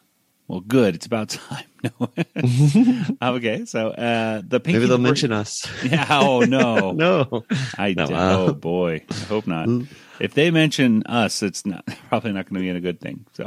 Well, 0.49 0.61
good. 0.61 0.95
It's 0.95 1.07
about 1.07 1.29
time. 1.29 1.65
No. 1.85 2.09
okay, 3.37 3.65
so 3.67 3.91
uh, 3.91 4.43
the 4.47 4.59
Pinky 4.59 4.79
maybe 4.79 4.89
they'll 4.89 4.97
the 4.97 5.03
mention 5.03 5.31
us. 5.31 5.65
Yeah. 5.85 6.07
Oh 6.11 6.41
no. 6.41 6.93
no, 6.93 7.45
I 7.77 7.95
No, 7.95 8.05
uh, 8.05 8.37
oh 8.49 8.53
boy, 8.55 9.05
I 9.11 9.15
hope 9.15 9.47
not. 9.47 9.69
If 10.19 10.35
they 10.35 10.51
mention 10.51 11.05
us, 11.05 11.43
it's 11.45 11.65
not 11.65 11.87
probably 12.09 12.33
not 12.33 12.49
going 12.49 12.55
to 12.55 12.61
be 12.61 12.71
a 12.71 12.81
good 12.81 13.01
thing. 13.01 13.25
So, 13.35 13.47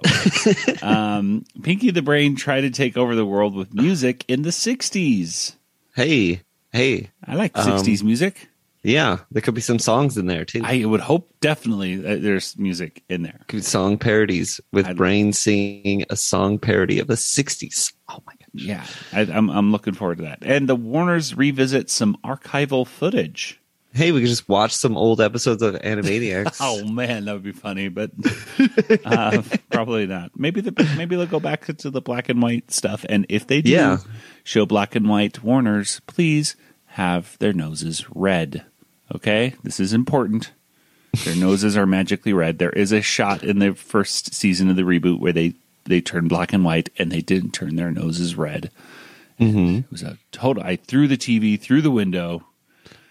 um, 0.81 1.43
Pinky 1.63 1.91
the 1.91 2.01
Brain 2.01 2.35
tried 2.37 2.61
to 2.61 2.69
take 2.69 2.95
over 2.95 3.15
the 3.15 3.25
world 3.25 3.55
with 3.55 3.73
music 3.73 4.23
in 4.29 4.43
the 4.43 4.51
'60s. 4.51 5.55
hey, 5.95 6.41
hey, 6.71 7.09
I 7.25 7.35
like 7.35 7.57
Um, 7.57 7.67
'60s 7.67 8.03
music. 8.03 8.47
Yeah, 8.83 9.19
there 9.31 9.41
could 9.41 9.53
be 9.53 9.61
some 9.61 9.79
songs 9.79 10.17
in 10.17 10.25
there 10.27 10.45
too. 10.45 10.61
I 10.63 10.85
would 10.85 11.01
hope 11.01 11.33
definitely 11.39 11.95
that 11.97 12.21
there's 12.21 12.57
music 12.57 13.03
in 13.09 13.21
there. 13.23 13.39
Could 13.47 13.57
be 13.57 13.61
song 13.61 13.97
parodies 13.97 14.59
with 14.71 14.85
I'd- 14.87 14.95
Brain 14.95 15.33
singing 15.33 16.05
a 16.09 16.15
song 16.15 16.57
parody 16.59 16.99
of 16.99 17.07
the 17.07 17.13
'60s. 17.15 17.93
Oh 18.09 18.19
my 18.25 18.33
god! 18.33 18.47
Yeah, 18.53 18.85
I, 19.13 19.21
I'm 19.21 19.49
I'm 19.49 19.71
looking 19.71 19.93
forward 19.93 20.17
to 20.17 20.23
that. 20.23 20.39
And 20.41 20.67
the 20.67 20.75
Warners 20.75 21.35
revisit 21.35 21.89
some 21.89 22.17
archival 22.25 22.85
footage. 22.87 23.57
Hey, 23.93 24.13
we 24.13 24.21
could 24.21 24.29
just 24.29 24.47
watch 24.47 24.71
some 24.73 24.95
old 24.95 25.19
episodes 25.19 25.61
of 25.61 25.75
Animaniacs. 25.75 26.57
Oh 26.61 26.85
man, 26.85 27.25
that 27.25 27.33
would 27.33 27.43
be 27.43 27.51
funny, 27.51 27.89
but 27.89 28.11
uh, 29.05 29.41
probably 29.69 30.07
not. 30.07 30.31
Maybe 30.35 30.61
the 30.61 30.71
maybe 30.97 31.15
they'll 31.15 31.25
go 31.25 31.39
back 31.39 31.65
to 31.65 31.89
the 31.89 32.01
black 32.01 32.29
and 32.29 32.41
white 32.41 32.71
stuff, 32.71 33.05
and 33.09 33.25
if 33.29 33.47
they 33.47 33.61
do 33.61 33.71
Yeah. 33.71 33.97
show 34.43 34.65
black 34.65 34.95
and 34.95 35.09
white 35.09 35.43
Warners, 35.43 36.01
please 36.07 36.55
have 36.85 37.37
their 37.39 37.53
noses 37.53 38.05
red. 38.13 38.65
Okay, 39.15 39.56
this 39.63 39.80
is 39.80 39.93
important. 39.93 40.52
Their 41.26 41.36
noses 41.36 41.76
are 41.76 41.86
magically 41.86 42.32
red. 42.32 42.58
There 42.60 42.69
is 42.69 42.91
a 42.93 43.02
shot 43.02 43.43
in 43.43 43.60
the 43.60 43.74
first 43.74 44.34
season 44.34 44.69
of 44.69 44.76
the 44.78 44.84
reboot 44.84 45.19
where 45.19 45.34
they 45.34 45.54
they 45.86 46.00
turn 46.00 46.28
black 46.28 46.54
and 46.54 46.63
white, 46.63 46.89
and 46.97 47.12
they 47.12 47.21
didn't 47.21 47.52
turn 47.52 47.76
their 47.76 47.91
noses 47.91 48.36
red. 48.36 48.71
hmm 49.38 49.78
It 49.80 49.91
was 49.91 50.04
a 50.04 50.17
total. 50.32 50.63
I 50.63 50.76
threw 50.78 51.08
the 51.08 51.17
TV 51.17 51.60
through 51.60 51.82
the 51.82 51.91
window. 51.91 52.45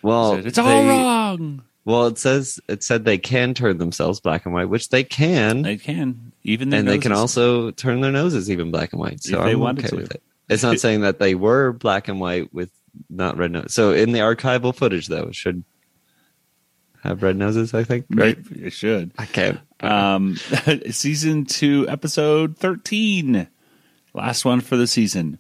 Well, 0.03 0.37
said, 0.37 0.47
it's 0.47 0.59
all 0.59 0.67
they- 0.67 0.89
wrong. 0.89 1.63
Well, 1.85 2.07
it 2.07 2.19
says 2.19 2.61
it 2.69 2.83
said 2.85 3.05
they 3.05 3.19
can 3.19 3.53
turn 3.55 3.79
themselves 3.79 4.21
black 4.21 4.45
and 4.47 4.55
white, 4.55 4.69
which 4.69 4.91
they 4.91 5.03
can, 5.03 5.63
They 5.63 5.77
can 5.79 6.31
even, 6.45 6.73
and 6.73 6.87
they 6.87 6.99
can 6.99 7.11
also 7.13 7.71
turn 7.71 8.01
their 8.03 8.13
noses 8.13 8.51
even 8.51 8.71
black 8.71 8.93
and 8.93 9.01
white. 9.01 9.23
So 9.23 9.39
If 9.39 9.45
they 9.45 9.53
I'm 9.53 9.61
wanted 9.61 9.87
okay 9.87 9.91
to. 9.91 9.97
with 9.97 10.11
it. 10.15 10.23
It's 10.49 10.63
not 10.63 10.79
saying 10.85 11.01
that 11.01 11.19
they 11.19 11.35
were 11.35 11.73
black 11.73 12.07
and 12.09 12.21
white 12.21 12.53
with 12.55 12.71
not 13.09 13.37
red 13.39 13.51
nose. 13.53 13.73
So 13.75 13.93
in 13.93 14.13
the 14.13 14.19
archival 14.21 14.75
footage, 14.75 15.07
though, 15.09 15.25
it 15.29 15.35
should 15.35 15.65
have 17.03 17.23
red 17.23 17.37
noses. 17.37 17.75
I 17.75 17.85
think. 17.85 18.07
Right? 18.11 18.39
It 18.51 18.73
should. 18.73 19.13
I 19.19 19.27
can't. 19.27 19.61
Um, 19.81 20.37
season 20.91 21.47
two, 21.47 21.87
episode 21.89 22.57
thirteen. 22.57 23.49
Last 24.15 24.45
one 24.45 24.61
for 24.61 24.77
the 24.77 24.87
season. 24.87 25.39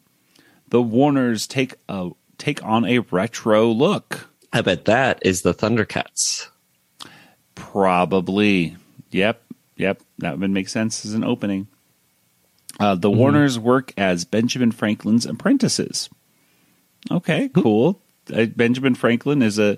The 0.68 0.82
Warners 0.82 1.46
take 1.46 1.74
a 1.88 2.10
take 2.38 2.64
on 2.64 2.84
a 2.84 3.00
retro 3.00 3.68
look. 3.68 4.28
I 4.52 4.62
bet 4.62 4.86
that 4.86 5.20
is 5.22 5.42
the 5.42 5.54
Thundercats. 5.54 6.48
Probably. 7.54 8.76
Yep. 9.10 9.42
Yep. 9.76 10.02
That 10.18 10.38
would 10.38 10.50
make 10.50 10.68
sense 10.68 11.04
as 11.04 11.14
an 11.14 11.24
opening. 11.24 11.68
Uh, 12.78 12.94
the 12.94 13.10
Warners 13.10 13.58
work 13.58 13.92
as 13.98 14.24
Benjamin 14.24 14.72
Franklin's 14.72 15.26
apprentices. 15.26 16.08
Okay, 17.10 17.48
cool. 17.48 18.00
Uh, 18.32 18.46
Benjamin 18.46 18.94
Franklin 18.94 19.42
is 19.42 19.58
a 19.58 19.76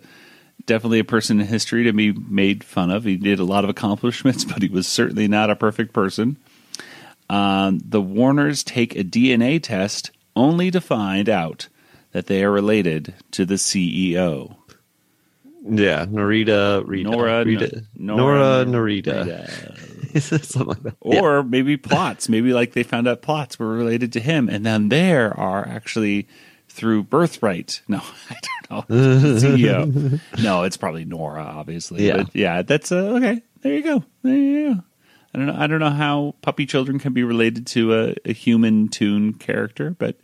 definitely 0.66 0.98
a 0.98 1.04
person 1.04 1.40
in 1.40 1.46
history 1.46 1.84
to 1.84 1.92
be 1.92 2.12
made 2.12 2.64
fun 2.64 2.90
of. 2.90 3.04
He 3.04 3.16
did 3.16 3.38
a 3.38 3.44
lot 3.44 3.64
of 3.64 3.70
accomplishments, 3.70 4.44
but 4.46 4.62
he 4.62 4.68
was 4.68 4.86
certainly 4.86 5.28
not 5.28 5.50
a 5.50 5.56
perfect 5.56 5.92
person. 5.92 6.36
Um, 7.30 7.80
the 7.84 8.00
Warners 8.00 8.62
take 8.62 8.94
a 8.94 9.04
DNA 9.04 9.62
test 9.62 10.10
only 10.36 10.70
to 10.70 10.80
find 10.80 11.28
out 11.28 11.68
that 12.12 12.26
they 12.26 12.44
are 12.44 12.50
related 12.50 13.14
to 13.32 13.44
the 13.44 13.54
CEO. 13.54 14.56
Yeah, 15.64 16.06
Narita, 16.06 16.82
Rita, 16.86 17.10
Nora, 17.10 17.44
Rita, 17.44 17.84
Nora, 17.96 18.64
Nora, 18.64 18.64
Narita. 18.64 20.20
Something 20.20 20.66
like 20.66 20.82
that. 20.82 20.96
Yeah. 21.04 21.20
Or 21.20 21.42
maybe 21.44 21.76
plots. 21.76 22.28
Maybe 22.28 22.52
like 22.52 22.72
they 22.72 22.82
found 22.82 23.06
out 23.06 23.22
plots 23.22 23.58
were 23.58 23.68
related 23.68 24.12
to 24.14 24.20
him, 24.20 24.48
and 24.48 24.66
then 24.66 24.88
there 24.88 25.38
are 25.38 25.66
actually 25.66 26.26
through 26.72 27.04
birthright. 27.04 27.82
No, 27.86 28.00
I 28.30 28.36
don't 28.68 28.90
know. 28.90 28.96
CEO. 29.36 30.20
No, 30.42 30.62
it's 30.64 30.76
probably 30.76 31.04
Nora, 31.04 31.42
obviously. 31.42 32.06
Yeah. 32.06 32.18
But 32.18 32.34
yeah, 32.34 32.62
that's 32.62 32.90
uh, 32.90 33.14
okay. 33.16 33.42
There 33.60 33.74
you 33.74 33.82
go. 33.82 34.04
There 34.22 34.34
you 34.34 34.74
go. 34.74 34.80
I 35.34 35.38
don't 35.38 35.46
know. 35.46 35.56
I 35.56 35.66
don't 35.66 35.80
know 35.80 35.90
how 35.90 36.34
puppy 36.42 36.66
children 36.66 36.98
can 36.98 37.12
be 37.12 37.22
related 37.24 37.66
to 37.68 37.94
a, 37.94 38.14
a 38.24 38.32
human 38.32 38.88
tune 38.88 39.34
character, 39.34 39.90
but 39.90 40.16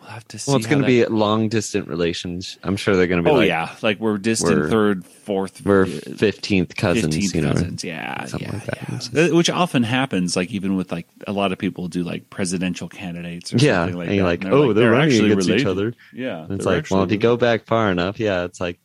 we'll 0.00 0.10
have 0.10 0.26
to 0.28 0.38
see. 0.38 0.50
well, 0.50 0.58
it's 0.58 0.66
going 0.66 0.80
to 0.82 0.86
be 0.86 1.04
long 1.06 1.48
distance 1.48 1.86
relations. 1.86 2.58
I'm 2.62 2.76
sure 2.76 2.96
they're 2.96 3.06
going 3.06 3.22
to 3.22 3.28
be 3.28 3.30
Oh 3.34 3.38
like, 3.38 3.48
yeah, 3.48 3.74
like 3.82 4.00
we're 4.00 4.18
distant 4.18 4.58
we're- 4.58 4.70
third, 4.70 5.04
fourth, 5.04 5.64
we're 5.64 5.82
uh, 5.84 5.86
15th 5.86 6.74
cousins, 6.76 7.16
15th 7.16 7.34
you 7.34 7.40
know. 7.42 7.52
cousins. 7.52 7.84
Yeah, 7.84 8.24
something 8.26 8.48
yeah, 8.48 8.54
like 8.54 8.64
that. 8.66 9.08
yeah. 9.12 9.22
Uh, 9.32 9.36
Which 9.36 9.50
often 9.50 9.82
happens, 9.82 10.34
like 10.36 10.50
even 10.50 10.76
with 10.76 10.90
like 10.90 11.06
a 11.26 11.32
lot 11.32 11.52
of 11.52 11.58
people 11.58 11.88
do 11.88 12.02
like 12.02 12.30
presidential 12.30 12.88
candidates 12.88 13.52
or 13.54 13.58
Yeah, 13.58 13.82
something 13.82 13.96
like 13.98 14.06
and 14.08 14.16
you're 14.16 14.24
that. 14.24 14.30
like, 14.30 14.44
and 14.44 14.52
oh, 14.52 14.72
they're 14.72 14.90
running 14.90 15.10
actually 15.12 15.30
against 15.32 15.48
each 15.48 15.64
related. 15.64 15.68
other. 15.68 15.94
Yeah, 16.12 16.42
And 16.44 16.52
it's 16.52 16.66
like, 16.66 16.90
well, 16.90 17.02
if 17.04 17.12
you 17.12 17.18
go 17.18 17.36
back 17.36 17.66
far 17.66 17.90
enough, 17.90 18.18
yeah, 18.18 18.44
it's 18.44 18.60
like, 18.60 18.78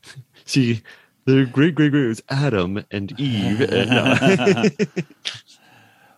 see, 0.46 0.82
their 1.26 1.44
great 1.44 1.74
great 1.74 1.90
great 1.90 2.06
was 2.08 2.22
Adam 2.28 2.82
and 2.90 3.12
Eve. 3.20 3.60
And, 3.60 3.90
no. 3.90 4.64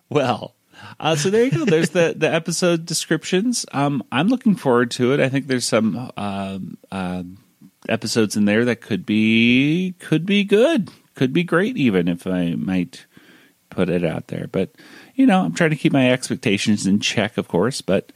Well, 0.09 0.55
uh, 1.01 1.17
so 1.17 1.31
there 1.31 1.45
you 1.45 1.51
go. 1.51 1.65
There's 1.65 1.91
the 1.91 2.15
the 2.17 2.33
episode 2.33 2.87
descriptions. 2.87 3.67
Um, 3.73 4.03
I'm 4.13 4.29
looking 4.29 4.55
forward 4.55 4.91
to 4.93 5.13
it. 5.13 5.21
I 5.21 5.29
think 5.29 5.47
there's 5.47 5.67
some 5.67 6.11
um 6.17 6.79
episodes 7.89 8.37
in 8.37 8.45
there 8.45 8.65
that 8.65 8.81
could 8.81 9.05
be 9.05 9.95
could 9.99 10.27
be 10.27 10.45
good, 10.45 10.91
could 11.15 11.33
be 11.33 11.45
great, 11.45 11.77
even 11.77 12.09
if 12.09 12.27
I 12.27 12.55
might 12.55 13.07
put 13.71 13.89
it 13.89 14.05
out 14.05 14.29
there. 14.29 14.47
But 14.51 14.71
you 15.15 15.27
know, 15.27 15.43
I'm 15.43 15.55
trying 15.55 15.71
to 15.71 15.77
keep 15.77 15.93
my 15.93 16.11
expectations 16.11 16.87
in 16.87 17.01
check, 17.01 17.37
of 17.39 17.49
course. 17.49 17.81
But 17.81 18.13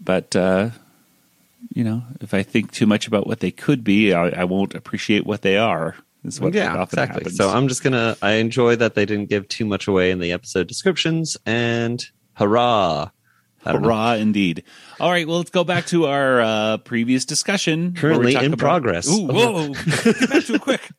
but 0.00 0.34
uh, 0.36 0.70
you 1.72 1.84
know, 1.84 2.02
if 2.20 2.34
I 2.34 2.42
think 2.42 2.72
too 2.72 2.86
much 2.86 3.06
about 3.06 3.26
what 3.26 3.40
they 3.40 3.50
could 3.50 3.84
be, 3.84 4.12
I, 4.12 4.28
I 4.28 4.44
won't 4.44 4.74
appreciate 4.74 5.26
what 5.26 5.42
they 5.42 5.56
are. 5.56 5.96
Is 6.24 6.40
what 6.40 6.54
yeah, 6.54 6.82
exactly. 6.82 7.20
happens. 7.20 7.36
So 7.36 7.50
I'm 7.50 7.68
just 7.68 7.82
gonna. 7.82 8.16
I 8.22 8.32
enjoy 8.34 8.76
that 8.76 8.94
they 8.94 9.04
didn't 9.04 9.28
give 9.28 9.46
too 9.48 9.66
much 9.66 9.86
away 9.86 10.10
in 10.10 10.20
the 10.20 10.32
episode 10.32 10.66
descriptions, 10.66 11.36
and 11.44 12.04
hurrah! 12.34 13.10
Don't 13.64 13.82
know. 13.82 13.88
Hurrah, 13.88 14.14
indeed. 14.14 14.64
All 15.00 15.10
right, 15.10 15.26
well, 15.26 15.38
let's 15.38 15.50
go 15.50 15.64
back 15.64 15.86
to 15.86 16.06
our 16.06 16.40
uh, 16.40 16.76
previous 16.78 17.24
discussion. 17.24 17.94
Currently 17.94 18.34
in 18.34 18.46
about- 18.46 18.58
progress. 18.58 19.08
Ooh, 19.08 19.26
whoa. 19.26 19.68
Get 20.02 20.30
back 20.30 20.44
to 20.44 20.54
it 20.54 20.60
quick. 20.60 20.90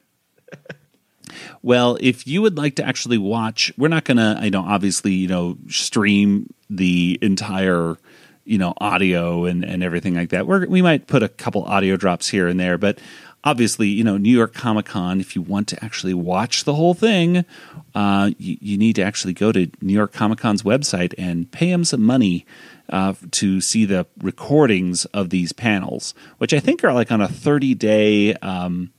Well, 1.62 1.98
if 2.00 2.28
you 2.28 2.42
would 2.44 2.58
like 2.58 2.76
to 2.76 2.86
actually 2.86 3.18
watch, 3.18 3.74
we're 3.78 3.88
not 3.88 4.04
going 4.06 4.18
to, 4.18 4.38
I 4.40 4.50
know, 4.50 4.62
obviously, 4.62 5.14
you 5.14 5.28
know, 5.28 5.58
stream 5.68 6.54
the 6.70 7.18
entire, 7.24 7.98
you 8.44 8.60
know, 8.60 8.74
audio 8.78 9.46
and, 9.46 9.66
and 9.66 9.84
everything 9.84 10.14
like 10.14 10.30
that. 10.30 10.46
We're, 10.46 10.68
we 10.68 10.84
might 10.84 11.08
put 11.08 11.24
a 11.24 11.28
couple 11.28 11.64
audio 11.64 11.98
drops 11.98 12.28
here 12.28 12.48
and 12.48 12.60
there, 12.60 12.78
but 12.78 13.00
obviously, 13.46 13.88
you 13.88 14.04
know, 14.04 14.18
New 14.18 14.36
York 14.36 14.54
Comic 14.54 14.88
Con, 14.88 15.22
if 15.22 15.36
you 15.36 15.42
want 15.42 15.68
to 15.70 15.86
actually 15.86 16.16
watch 16.16 16.64
the 16.64 16.74
whole 16.74 16.96
thing, 16.96 17.46
uh, 17.94 18.32
you, 18.38 18.58
you 18.60 18.78
need 18.78 18.96
to 18.96 19.04
actually 19.04 19.34
go 19.34 19.52
to 19.52 19.70
New 19.82 19.94
York 19.94 20.12
Comic 20.12 20.40
Con's 20.40 20.64
website 20.64 21.14
and 21.18 21.50
pay 21.52 21.70
them 21.70 21.86
some 21.86 22.02
money 22.02 22.46
uh, 22.90 23.14
to 23.32 23.62
see 23.62 23.86
the 23.86 24.08
recordings 24.18 25.06
of 25.06 25.30
these 25.30 25.54
panels, 25.54 26.14
which 26.40 26.54
I 26.54 26.60
think 26.60 26.84
are 26.84 26.94
like 26.94 27.12
on 27.12 27.22
a 27.22 27.28
30 27.28 27.76
day 27.76 28.34
um, 28.36 28.92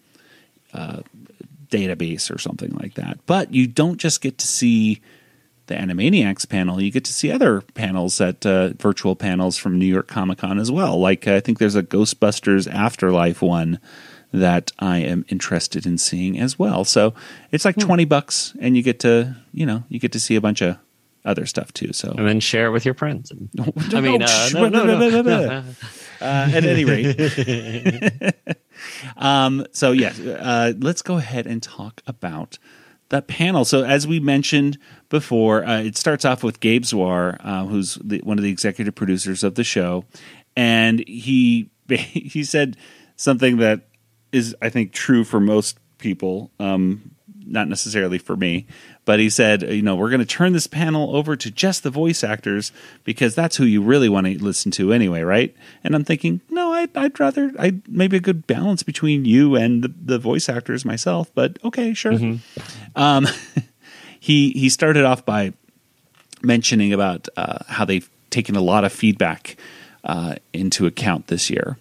uh, 0.72 1.00
database 1.68 2.32
or 2.34 2.38
something 2.38 2.70
like 2.70 2.94
that. 2.94 3.18
But 3.26 3.52
you 3.52 3.66
don't 3.66 3.98
just 3.98 4.20
get 4.20 4.38
to 4.38 4.46
see 4.46 5.02
the 5.66 5.74
Animaniacs 5.74 6.48
panel, 6.48 6.80
you 6.80 6.92
get 6.92 7.04
to 7.06 7.12
see 7.12 7.32
other 7.32 7.60
panels 7.60 8.20
at 8.20 8.46
uh, 8.46 8.68
virtual 8.74 9.16
panels 9.16 9.58
from 9.58 9.80
New 9.80 9.86
York 9.86 10.06
Comic 10.06 10.38
Con 10.38 10.60
as 10.60 10.70
well. 10.70 11.00
Like, 11.00 11.26
I 11.26 11.40
think 11.40 11.58
there's 11.58 11.74
a 11.74 11.82
Ghostbusters 11.82 12.72
Afterlife 12.72 13.42
one 13.42 13.80
that 14.36 14.70
I 14.78 14.98
am 14.98 15.24
interested 15.28 15.86
in 15.86 15.98
seeing 15.98 16.38
as 16.38 16.58
well. 16.58 16.84
So 16.84 17.14
it's 17.50 17.64
like 17.64 17.76
20 17.76 18.04
bucks 18.04 18.54
and 18.60 18.76
you 18.76 18.82
get 18.82 19.00
to, 19.00 19.36
you 19.52 19.64
know, 19.64 19.84
you 19.88 19.98
get 19.98 20.12
to 20.12 20.20
see 20.20 20.36
a 20.36 20.40
bunch 20.40 20.60
of 20.60 20.76
other 21.24 21.46
stuff 21.46 21.72
too. 21.72 21.92
So 21.92 22.10
and 22.10 22.28
then 22.28 22.40
share 22.40 22.66
it 22.66 22.70
with 22.70 22.84
your 22.84 22.94
friends. 22.94 23.32
I 23.58 23.72
I 23.96 24.00
mean, 24.00 24.22
uh, 24.22 24.48
no, 24.52 24.68
no, 24.68 25.22
no. 25.22 25.64
Uh, 26.20 26.24
at 26.24 26.64
any 26.64 26.84
rate, 26.84 27.16
um, 29.16 29.66
so 29.72 29.92
yes, 29.92 30.18
uh, 30.20 30.72
let's 30.78 31.02
go 31.02 31.16
ahead 31.16 31.46
and 31.46 31.62
talk 31.62 32.00
about 32.06 32.58
the 33.08 33.22
panel. 33.22 33.64
So 33.64 33.84
as 33.84 34.06
we 34.06 34.20
mentioned 34.20 34.78
before, 35.08 35.64
uh, 35.64 35.80
it 35.80 35.96
starts 35.96 36.24
off 36.24 36.42
with 36.42 36.60
Gabe 36.60 36.84
Swarr, 36.84 37.38
uh, 37.40 37.66
who's 37.66 37.96
the, 38.02 38.18
one 38.18 38.38
of 38.38 38.44
the 38.44 38.50
executive 38.50 38.94
producers 38.94 39.44
of 39.44 39.56
the 39.56 39.64
show, 39.64 40.04
and 40.56 41.06
he 41.06 41.70
he 41.88 42.44
said 42.44 42.76
something 43.16 43.58
that 43.58 43.88
is, 44.36 44.54
I 44.62 44.68
think, 44.68 44.92
true 44.92 45.24
for 45.24 45.40
most 45.40 45.78
people. 45.98 46.50
Um, 46.60 47.10
not 47.48 47.68
necessarily 47.68 48.18
for 48.18 48.36
me, 48.36 48.66
but 49.04 49.20
he 49.20 49.30
said, 49.30 49.62
you 49.62 49.82
know, 49.82 49.94
we're 49.94 50.10
going 50.10 50.20
to 50.20 50.26
turn 50.26 50.52
this 50.52 50.66
panel 50.66 51.14
over 51.14 51.36
to 51.36 51.50
just 51.50 51.84
the 51.84 51.90
voice 51.90 52.24
actors 52.24 52.72
because 53.04 53.36
that's 53.36 53.56
who 53.56 53.64
you 53.64 53.80
really 53.80 54.08
want 54.08 54.26
to 54.26 54.42
listen 54.42 54.72
to 54.72 54.92
anyway, 54.92 55.22
right? 55.22 55.54
And 55.84 55.94
I'm 55.94 56.04
thinking, 56.04 56.40
no, 56.50 56.72
I'd, 56.72 56.94
I'd 56.96 57.18
rather, 57.20 57.52
I 57.58 57.74
maybe 57.86 58.16
a 58.16 58.20
good 58.20 58.46
balance 58.48 58.82
between 58.82 59.24
you 59.24 59.54
and 59.54 59.84
the, 59.84 59.94
the 60.04 60.18
voice 60.18 60.48
actors 60.48 60.84
myself, 60.84 61.30
but 61.34 61.56
okay, 61.62 61.94
sure. 61.94 62.14
Um, 62.96 63.28
he 64.20 64.50
he 64.50 64.68
started 64.68 65.04
off 65.04 65.24
by 65.24 65.52
mentioning 66.42 66.92
about 66.92 67.28
uh, 67.36 67.58
how 67.68 67.84
they've 67.84 68.10
taken 68.30 68.56
a 68.56 68.60
lot 68.60 68.84
of 68.84 68.92
feedback 68.92 69.56
uh, 70.04 70.34
into 70.52 70.86
account 70.86 71.28
this 71.28 71.48
year. 71.48 71.78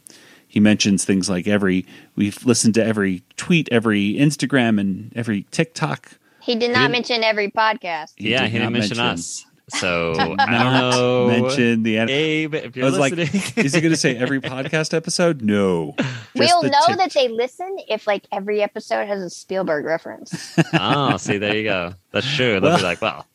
He 0.55 0.61
mentions 0.61 1.03
things 1.03 1.29
like 1.29 1.47
every 1.49 1.85
we've 2.15 2.43
listened 2.45 2.75
to 2.75 2.83
every 2.83 3.23
tweet, 3.35 3.67
every 3.73 4.13
Instagram, 4.13 4.79
and 4.79 5.11
every 5.13 5.43
TikTok. 5.51 6.11
He 6.41 6.55
did 6.55 6.71
not 6.71 6.79
didn't- 6.83 6.91
mention 6.93 7.23
every 7.25 7.51
podcast. 7.51 8.13
He 8.15 8.31
yeah, 8.31 8.43
did 8.43 8.51
he 8.51 8.57
didn't 8.59 8.71
mention, 8.71 8.95
mention- 8.97 9.13
us. 9.19 9.45
So 9.67 10.13
I 10.17 10.27
don't 10.27 10.37
Not 10.37 10.91
know. 10.95 11.27
mention 11.27 11.83
the. 11.83 11.97
an- 11.97 12.09
Abe, 12.09 12.53
if 12.55 12.65
I 12.65 12.71
you're 12.75 12.85
was 12.85 12.97
like, 12.97 13.13
is 13.57 13.73
he 13.73 13.81
going 13.81 13.91
to 13.91 13.97
say 13.97 14.15
every 14.15 14.39
podcast 14.39 14.93
episode? 14.93 15.41
No. 15.41 15.93
Just 15.97 16.13
we'll 16.35 16.63
know 16.63 16.79
Tik- 16.87 16.97
that 16.99 17.11
they 17.13 17.27
listen 17.27 17.75
if 17.89 18.07
like 18.07 18.25
every 18.31 18.61
episode 18.61 19.07
has 19.07 19.21
a 19.21 19.29
Spielberg 19.29 19.83
reference. 19.83 20.57
oh, 20.73 21.17
see, 21.17 21.37
there 21.37 21.55
you 21.57 21.63
go. 21.63 21.95
That's 22.11 22.31
true. 22.33 22.61
They'll 22.61 22.69
Well- 22.69 22.77
be 22.77 22.83
like, 22.83 23.01
well, 23.01 23.25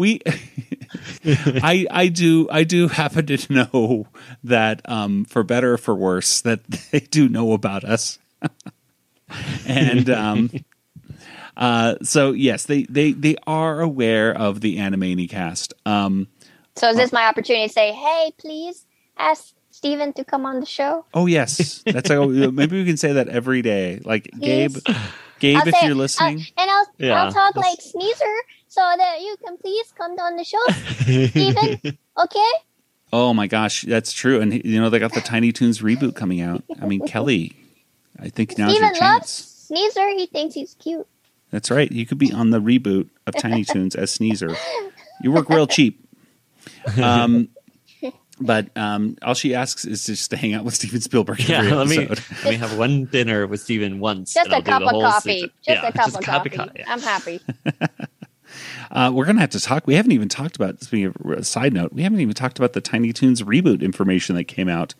we 0.00 0.20
i 1.62 1.86
i 1.90 2.08
do 2.08 2.48
i 2.50 2.64
do 2.64 2.88
happen 2.88 3.26
to 3.26 3.52
know 3.52 4.06
that 4.42 4.80
um 4.88 5.24
for 5.26 5.42
better 5.44 5.74
or 5.74 5.78
for 5.78 5.94
worse 5.94 6.40
that 6.42 6.64
they 6.90 7.00
do 7.00 7.28
know 7.28 7.52
about 7.52 7.84
us. 7.84 8.18
And 9.66 10.10
um 10.10 10.50
uh 11.56 11.94
so 12.02 12.32
yes 12.32 12.64
they 12.66 12.82
they 12.84 13.12
they 13.12 13.36
are 13.46 13.80
aware 13.80 14.36
of 14.36 14.60
the 14.60 14.78
animanicast. 14.78 15.72
Um 15.86 16.26
So 16.76 16.88
is 16.90 16.96
this 16.96 17.12
my 17.12 17.26
opportunity 17.26 17.68
to 17.68 17.72
say, 17.72 17.92
hey, 17.92 18.32
please 18.38 18.86
ask 19.16 19.54
Steven 19.70 20.12
to 20.14 20.24
come 20.24 20.46
on 20.46 20.58
the 20.60 20.66
show? 20.66 21.04
oh 21.14 21.26
yes. 21.26 21.82
That's 21.86 22.10
like 22.10 22.28
maybe 22.52 22.78
we 22.80 22.84
can 22.84 22.96
say 22.96 23.12
that 23.12 23.28
every 23.28 23.62
day. 23.62 24.00
Like 24.04 24.30
gabe 24.38 24.74
Please. 24.82 24.96
gabe 25.38 25.56
I'll 25.58 25.68
if 25.68 25.74
say- 25.76 25.86
you're 25.86 25.94
listening. 25.94 26.38
Uh, 26.40 26.60
and 26.62 26.70
I'll 26.70 26.86
Yeah, 26.98 27.22
I'll 27.22 27.32
talk 27.32 27.54
like 27.56 27.78
Sneezer 27.80 28.36
so 28.70 28.80
that 28.96 29.20
you 29.20 29.36
can 29.44 29.58
please 29.58 29.92
come 29.98 30.12
on 30.12 30.36
the 30.36 30.44
show, 30.44 30.64
Steven. 31.28 31.98
Okay? 32.18 32.52
oh 33.12 33.34
my 33.34 33.46
gosh 33.46 33.82
that's 33.82 34.12
true 34.12 34.40
and 34.40 34.64
you 34.64 34.80
know 34.80 34.88
they 34.88 34.98
got 34.98 35.12
the 35.14 35.20
tiny 35.20 35.50
toons 35.52 35.80
reboot 35.80 36.14
coming 36.14 36.40
out 36.40 36.62
i 36.80 36.86
mean 36.86 37.00
kelly 37.08 37.56
i 38.20 38.28
think 38.28 38.56
now's 38.56 38.72
your 38.72 38.86
Steven 38.94 39.00
loves 39.00 39.26
chance 39.26 39.50
Sneezer. 39.70 40.08
He 40.08 40.26
thinks 40.26 40.54
he's 40.54 40.74
cute. 40.80 41.06
That's 41.50 41.70
right. 41.70 41.90
You 41.90 42.04
could 42.04 42.18
be 42.18 42.32
on 42.32 42.50
the 42.50 42.60
reboot 42.60 43.08
of 43.26 43.36
Tiny 43.36 43.64
Toons 43.64 43.94
as 43.94 44.10
Sneezer. 44.10 44.56
You 45.22 45.30
work 45.30 45.48
real 45.48 45.66
cheap. 45.66 46.04
Um, 47.00 47.48
But 48.42 48.74
um, 48.74 49.18
all 49.20 49.34
she 49.34 49.54
asks 49.54 49.84
is 49.84 50.06
just 50.06 50.30
to 50.30 50.36
hang 50.38 50.54
out 50.54 50.64
with 50.64 50.74
Steven 50.74 51.02
Spielberg. 51.02 51.46
Yeah, 51.46 51.58
every 51.58 51.72
let 51.72 51.86
me 51.88 51.98
let 52.44 52.44
me 52.44 52.54
have 52.54 52.78
one 52.78 53.04
dinner 53.04 53.46
with 53.46 53.60
Steven 53.60 54.00
once. 54.00 54.32
Just 54.32 54.50
a 54.50 54.62
cup 54.62 54.80
of 54.82 54.88
coffee. 54.92 55.32
season. 55.34 55.50
Just 55.62 55.82
Yeah, 55.82 55.88
a 55.88 55.92
cup 55.92 56.06
just 56.06 56.16
of 56.16 56.24
cup 56.24 56.50
coffee. 56.50 56.84
I'm 56.86 57.00
happy. 57.00 57.40
Uh, 58.90 59.10
we're 59.14 59.24
gonna 59.24 59.40
have 59.40 59.50
to 59.50 59.60
talk. 59.60 59.86
We 59.86 59.94
haven't 59.94 60.12
even 60.12 60.28
talked 60.28 60.56
about. 60.56 60.80
Speaking 60.82 61.06
of 61.06 61.16
a 61.38 61.44
side 61.44 61.72
note, 61.72 61.92
we 61.92 62.02
haven't 62.02 62.20
even 62.20 62.34
talked 62.34 62.58
about 62.58 62.72
the 62.72 62.80
Tiny 62.80 63.12
Toons 63.12 63.42
reboot 63.42 63.82
information 63.82 64.34
that 64.36 64.44
came 64.44 64.68
out. 64.68 64.94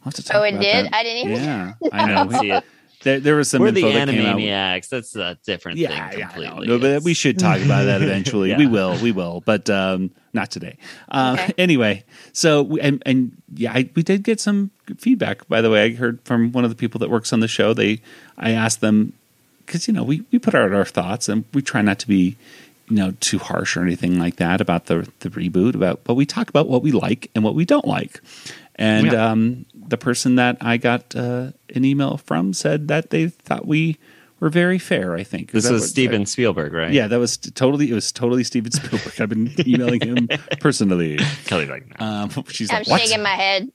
We'll 0.00 0.06
have 0.06 0.14
to 0.14 0.22
talk 0.24 0.36
Oh, 0.36 0.42
it 0.42 0.52
did? 0.52 0.86
that. 0.86 0.94
I 0.94 1.02
didn't 1.02 1.30
even- 1.30 1.44
Yeah, 1.44 1.72
I 1.92 2.02
I 2.02 2.06
know. 2.06 2.14
don't 2.30 2.40
see 2.40 2.50
it. 2.50 2.64
There, 3.02 3.20
there 3.20 3.36
was 3.36 3.50
some 3.50 3.60
We're 3.60 3.68
info 3.68 3.82
the 3.82 3.92
that 3.92 4.08
came 4.08 4.24
out. 4.24 4.36
Animaniacs. 4.38 4.88
That's 4.88 5.14
a 5.14 5.36
different 5.44 5.76
Yeah, 5.76 6.08
thing 6.10 6.18
yeah, 6.20 6.28
completely. 6.28 6.66
know. 6.66 6.76
No, 6.76 6.78
but 6.78 7.02
we 7.02 7.12
should 7.12 7.38
talk 7.38 7.60
about 7.60 7.84
that 7.84 8.00
eventually. 8.02 8.48
Yeah. 8.48 8.56
We 8.58 8.66
will, 8.66 8.98
we 9.02 9.12
will, 9.12 9.42
but 9.44 9.68
um, 9.68 10.10
not 10.32 10.50
today. 10.50 10.78
Um, 11.10 11.34
Okay. 11.34 11.52
Anyway, 11.58 12.04
so 12.32 12.62
we- 12.62 12.80
and, 12.80 13.02
and 13.04 13.36
yeah, 13.54 13.72
I, 13.74 13.90
we 13.94 14.02
did 14.02 14.22
get 14.22 14.40
some 14.40 14.70
feedback. 14.96 15.46
By 15.48 15.60
the 15.60 15.68
way, 15.68 15.84
I 15.84 15.90
heard 15.94 16.18
from 16.24 16.50
one 16.52 16.64
of 16.64 16.70
the 16.70 16.76
people 16.76 16.98
that 17.00 17.10
works 17.10 17.30
on 17.34 17.40
the 17.40 17.48
show. 17.48 17.74
They, 17.74 18.00
I 18.38 18.52
asked 18.52 18.80
them 18.80 19.12
because 19.66 19.86
you 19.86 19.92
know 19.94 20.02
we 20.02 20.22
we 20.32 20.38
put 20.38 20.54
out 20.54 20.72
our 20.72 20.84
thoughts 20.86 21.28
and 21.28 21.44
we 21.52 21.60
try 21.62 21.82
not 21.82 21.98
to 22.00 22.08
be 22.08 22.36
you 22.88 22.96
know 22.96 23.12
too 23.20 23.38
harsh 23.38 23.76
or 23.76 23.82
anything 23.82 24.18
like 24.18 24.36
that 24.36 24.60
about 24.60 24.86
the 24.86 25.08
the 25.20 25.30
reboot 25.30 25.74
about 25.74 26.04
but 26.04 26.14
we 26.14 26.26
talk 26.26 26.48
about 26.48 26.68
what 26.68 26.82
we 26.82 26.92
like 26.92 27.30
and 27.34 27.42
what 27.44 27.54
we 27.54 27.64
don't 27.64 27.86
like 27.86 28.20
and 28.76 29.06
Yeah. 29.12 29.30
um, 29.30 29.64
the 29.74 29.96
person 29.96 30.36
that 30.36 30.56
i 30.60 30.76
got 30.76 31.14
uh, 31.16 31.52
an 31.74 31.84
email 31.84 32.16
from 32.18 32.52
said 32.52 32.88
that 32.88 33.10
they 33.10 33.28
thought 33.28 33.66
we 33.66 33.96
were 34.40 34.50
very 34.50 34.78
fair 34.78 35.14
i 35.14 35.22
think 35.22 35.52
This 35.52 35.64
that 35.64 35.72
was 35.72 35.82
what- 35.82 35.88
Steven 35.90 36.26
Spielberg, 36.26 36.72
right? 36.74 36.92
yeah 36.92 37.06
that 37.06 37.18
was 37.18 37.36
totally 37.38 37.90
it 37.90 37.94
was 37.94 38.12
totally 38.12 38.44
steven 38.44 38.70
spielberg 38.78 39.18
i've 39.20 39.28
been 39.30 39.50
emailing 39.66 40.00
him 40.02 40.28
personally 40.60 41.18
Kelly 41.46 41.66
like 41.66 41.98
no. 41.98 42.04
um, 42.06 42.30
she's 42.48 42.70
I'm 42.70 42.78
like 42.78 42.88
what 42.88 43.00
shaking 43.00 43.22
my 43.22 43.30
head. 43.30 43.70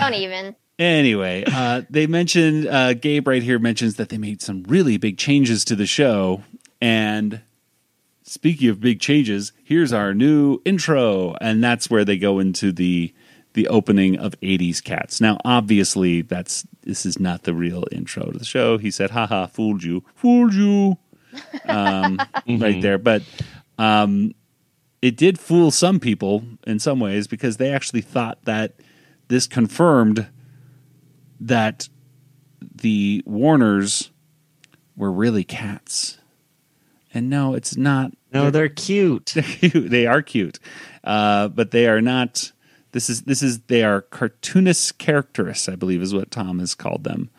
Don't 0.00 0.14
even. 0.14 0.54
Anyway, 0.78 1.42
uh, 1.46 1.82
they 1.90 2.06
mentioned 2.06 2.66
uh, 2.68 2.94
Gabe 2.94 3.26
right 3.26 3.42
here 3.42 3.58
mentions 3.58 3.96
that 3.96 4.10
they 4.10 4.18
made 4.18 4.40
some 4.40 4.62
really 4.68 4.96
big 4.96 5.18
changes 5.18 5.64
to 5.66 5.74
the 5.74 5.86
show. 5.86 6.44
And 6.80 7.42
speaking 8.22 8.68
of 8.68 8.80
big 8.80 9.00
changes, 9.00 9.52
here's 9.64 9.92
our 9.92 10.14
new 10.14 10.60
intro, 10.64 11.36
and 11.40 11.62
that's 11.62 11.90
where 11.90 12.04
they 12.04 12.18
go 12.18 12.38
into 12.38 12.72
the 12.72 13.14
the 13.54 13.66
opening 13.68 14.16
of 14.16 14.38
80s 14.40 14.82
Cats. 14.84 15.20
Now, 15.20 15.38
obviously, 15.44 16.22
that's 16.22 16.66
this 16.82 17.04
is 17.04 17.18
not 17.18 17.42
the 17.42 17.54
real 17.54 17.84
intro 17.90 18.30
to 18.30 18.38
the 18.38 18.44
show. 18.44 18.78
He 18.78 18.90
said, 18.90 19.10
"Haha, 19.10 19.46
fooled 19.46 19.82
you, 19.82 20.04
fooled 20.14 20.54
you," 20.54 20.96
um, 21.64 22.18
right 22.48 22.80
there. 22.80 22.98
But 22.98 23.22
um, 23.78 24.34
it 25.02 25.16
did 25.16 25.38
fool 25.38 25.70
some 25.70 25.98
people 26.00 26.44
in 26.66 26.78
some 26.78 27.00
ways 27.00 27.26
because 27.26 27.56
they 27.56 27.72
actually 27.72 28.00
thought 28.02 28.44
that 28.44 28.74
this 29.28 29.46
confirmed 29.46 30.28
that 31.40 31.88
the 32.60 33.22
Warners 33.26 34.10
were 34.96 35.12
really 35.12 35.44
cats. 35.44 36.18
And 37.18 37.28
no, 37.28 37.54
it's 37.54 37.76
not. 37.76 38.12
no, 38.32 38.48
they're 38.48 38.68
cute. 38.68 39.32
They're 39.34 39.42
cute. 39.70 39.90
They 39.90 40.06
are 40.06 40.22
cute, 40.22 40.60
uh, 41.02 41.48
but 41.48 41.72
they 41.72 41.88
are 41.88 42.00
not. 42.00 42.52
This 42.92 43.10
is 43.10 43.22
this 43.22 43.42
is 43.42 43.58
they 43.62 43.82
are 43.82 44.02
cartoonist 44.02 44.98
characterists, 44.98 45.68
I 45.68 45.74
believe, 45.74 46.00
is 46.00 46.14
what 46.14 46.30
Tom 46.30 46.60
has 46.60 46.76
called 46.76 47.02
them. 47.02 47.30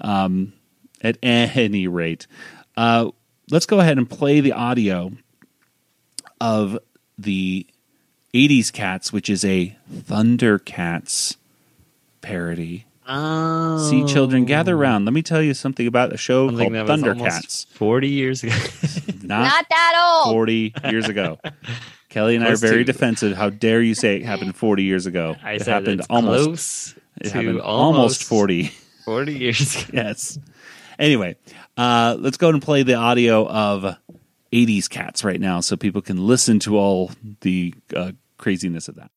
Um, 0.00 0.54
at 1.02 1.18
any 1.22 1.86
rate, 1.86 2.26
uh, 2.78 3.10
let's 3.50 3.66
go 3.66 3.80
ahead 3.80 3.98
and 3.98 4.08
play 4.08 4.40
the 4.40 4.52
audio 4.52 5.12
of 6.40 6.78
the 7.18 7.66
'80s 8.32 8.72
Cats, 8.72 9.12
which 9.12 9.28
is 9.28 9.44
a 9.44 9.76
Thundercats 9.92 11.36
parody. 12.22 12.86
Oh, 13.10 13.88
See, 13.88 14.04
children, 14.04 14.44
gather 14.44 14.76
around. 14.76 15.06
Let 15.06 15.14
me 15.14 15.22
tell 15.22 15.40
you 15.42 15.54
something 15.54 15.86
about 15.86 16.12
a 16.12 16.18
show 16.18 16.48
Something 16.48 16.74
called 16.74 16.88
Thundercats. 16.88 17.66
Forty 17.68 18.08
years 18.08 18.42
ago. 18.44 18.54
Not, 19.22 19.44
Not 19.44 19.66
that 19.68 20.22
old. 20.26 20.32
40 20.34 20.74
years 20.90 21.06
ago. 21.08 21.38
Kelly 22.08 22.36
and 22.36 22.44
I 22.44 22.52
are 22.52 22.56
very 22.56 22.84
to. 22.84 22.92
defensive. 22.92 23.36
How 23.36 23.50
dare 23.50 23.82
you 23.82 23.94
say 23.94 24.16
it 24.16 24.24
happened 24.24 24.56
40 24.56 24.82
years 24.84 25.06
ago? 25.06 25.36
I 25.42 25.52
it 25.54 25.62
said 25.62 25.72
happened 25.72 26.00
it's 26.00 26.08
almost 26.08 26.44
close 26.46 26.94
it 27.20 27.24
to 27.24 27.30
happened 27.32 27.60
almost, 27.60 28.22
almost 28.22 28.24
40. 28.24 28.72
40 29.04 29.34
years 29.34 29.76
ago. 29.84 29.90
yes. 29.92 30.38
Anyway, 30.98 31.36
uh, 31.76 32.16
let's 32.18 32.36
go 32.38 32.48
and 32.48 32.60
play 32.62 32.82
the 32.82 32.94
audio 32.94 33.46
of 33.48 33.96
80s 34.52 34.88
cats 34.88 35.24
right 35.24 35.40
now 35.40 35.60
so 35.60 35.76
people 35.76 36.00
can 36.02 36.26
listen 36.26 36.58
to 36.60 36.76
all 36.78 37.10
the 37.42 37.74
uh, 37.94 38.12
craziness 38.38 38.88
of 38.88 38.96
that. 38.96 39.10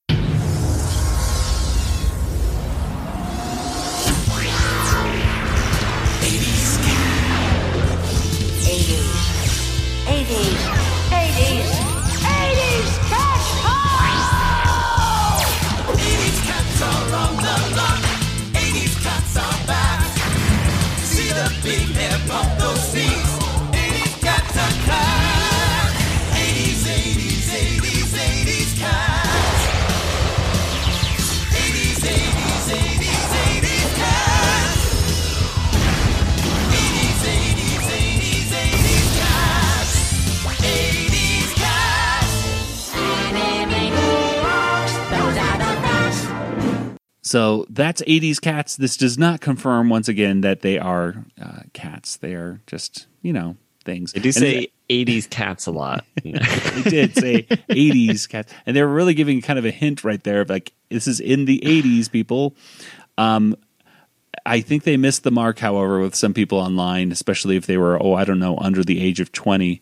So 47.31 47.65
that's 47.69 48.01
80s 48.01 48.41
cats. 48.41 48.75
This 48.75 48.97
does 48.97 49.17
not 49.17 49.39
confirm, 49.39 49.87
once 49.87 50.09
again, 50.09 50.41
that 50.41 50.59
they 50.59 50.77
are 50.77 51.23
uh, 51.41 51.61
cats. 51.71 52.17
They 52.17 52.33
are 52.33 52.59
just, 52.67 53.07
you 53.21 53.31
know, 53.31 53.55
things. 53.85 54.11
They 54.11 54.19
do 54.19 54.27
And 54.27 54.35
say 54.35 54.71
80s 54.89 55.29
cats 55.29 55.65
a 55.65 55.71
lot. 55.71 56.03
they 56.23 56.33
did 56.83 57.15
say 57.15 57.43
80s 57.43 58.27
cats 58.27 58.51
and 58.65 58.75
they 58.75 58.81
were 58.81 58.93
really 58.93 59.13
giving 59.13 59.41
kind 59.41 59.57
of 59.57 59.63
a 59.63 59.71
hint 59.71 60.03
right 60.03 60.21
there 60.25 60.41
of 60.41 60.49
like 60.49 60.73
this 60.89 61.07
is 61.07 61.21
in 61.21 61.45
the 61.45 61.61
80s 61.63 62.11
people 62.11 62.53
um 63.17 63.55
i 64.45 64.59
think 64.61 64.83
they 64.83 64.97
missed 64.97 65.23
the 65.23 65.31
mark 65.31 65.59
however 65.59 65.99
with 65.99 66.15
some 66.15 66.33
people 66.33 66.57
online 66.57 67.11
especially 67.11 67.55
if 67.55 67.65
they 67.65 67.77
were 67.77 68.01
oh 68.01 68.13
i 68.13 68.23
don't 68.23 68.39
know 68.39 68.57
under 68.57 68.83
the 68.83 69.01
age 69.01 69.19
of 69.19 69.31
20 69.31 69.81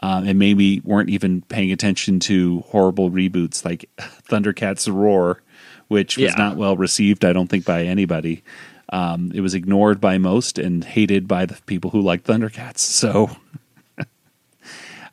um, 0.00 0.28
and 0.28 0.38
maybe 0.38 0.80
weren't 0.84 1.10
even 1.10 1.42
paying 1.42 1.72
attention 1.72 2.20
to 2.20 2.60
horrible 2.68 3.10
reboots 3.10 3.64
like 3.64 3.88
thundercats 3.98 4.92
roar 4.92 5.42
which 5.88 6.16
was 6.16 6.32
Yeah. 6.32 6.36
not 6.36 6.56
well 6.56 6.76
received 6.76 7.24
i 7.24 7.32
don't 7.32 7.48
think 7.48 7.64
by 7.64 7.84
anybody 7.84 8.42
um, 8.90 9.32
it 9.34 9.42
was 9.42 9.52
ignored 9.52 10.00
by 10.00 10.16
most 10.16 10.58
and 10.58 10.82
hated 10.82 11.28
by 11.28 11.44
the 11.44 11.58
people 11.66 11.90
who 11.90 12.00
like 12.00 12.24
thundercats 12.24 12.78
so 12.78 13.30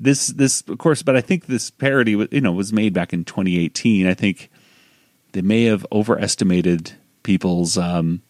this 0.00 0.28
this 0.28 0.62
of 0.68 0.78
course 0.78 1.02
but 1.02 1.16
i 1.16 1.20
think 1.20 1.46
this 1.46 1.70
parody 1.70 2.12
you 2.30 2.40
know 2.40 2.52
was 2.52 2.72
made 2.72 2.92
back 2.92 3.12
in 3.12 3.24
2018 3.24 4.06
i 4.06 4.14
think 4.14 4.50
they 5.32 5.42
may 5.42 5.64
have 5.64 5.86
overestimated 5.92 6.92
people's 7.22 7.76
um 7.78 8.22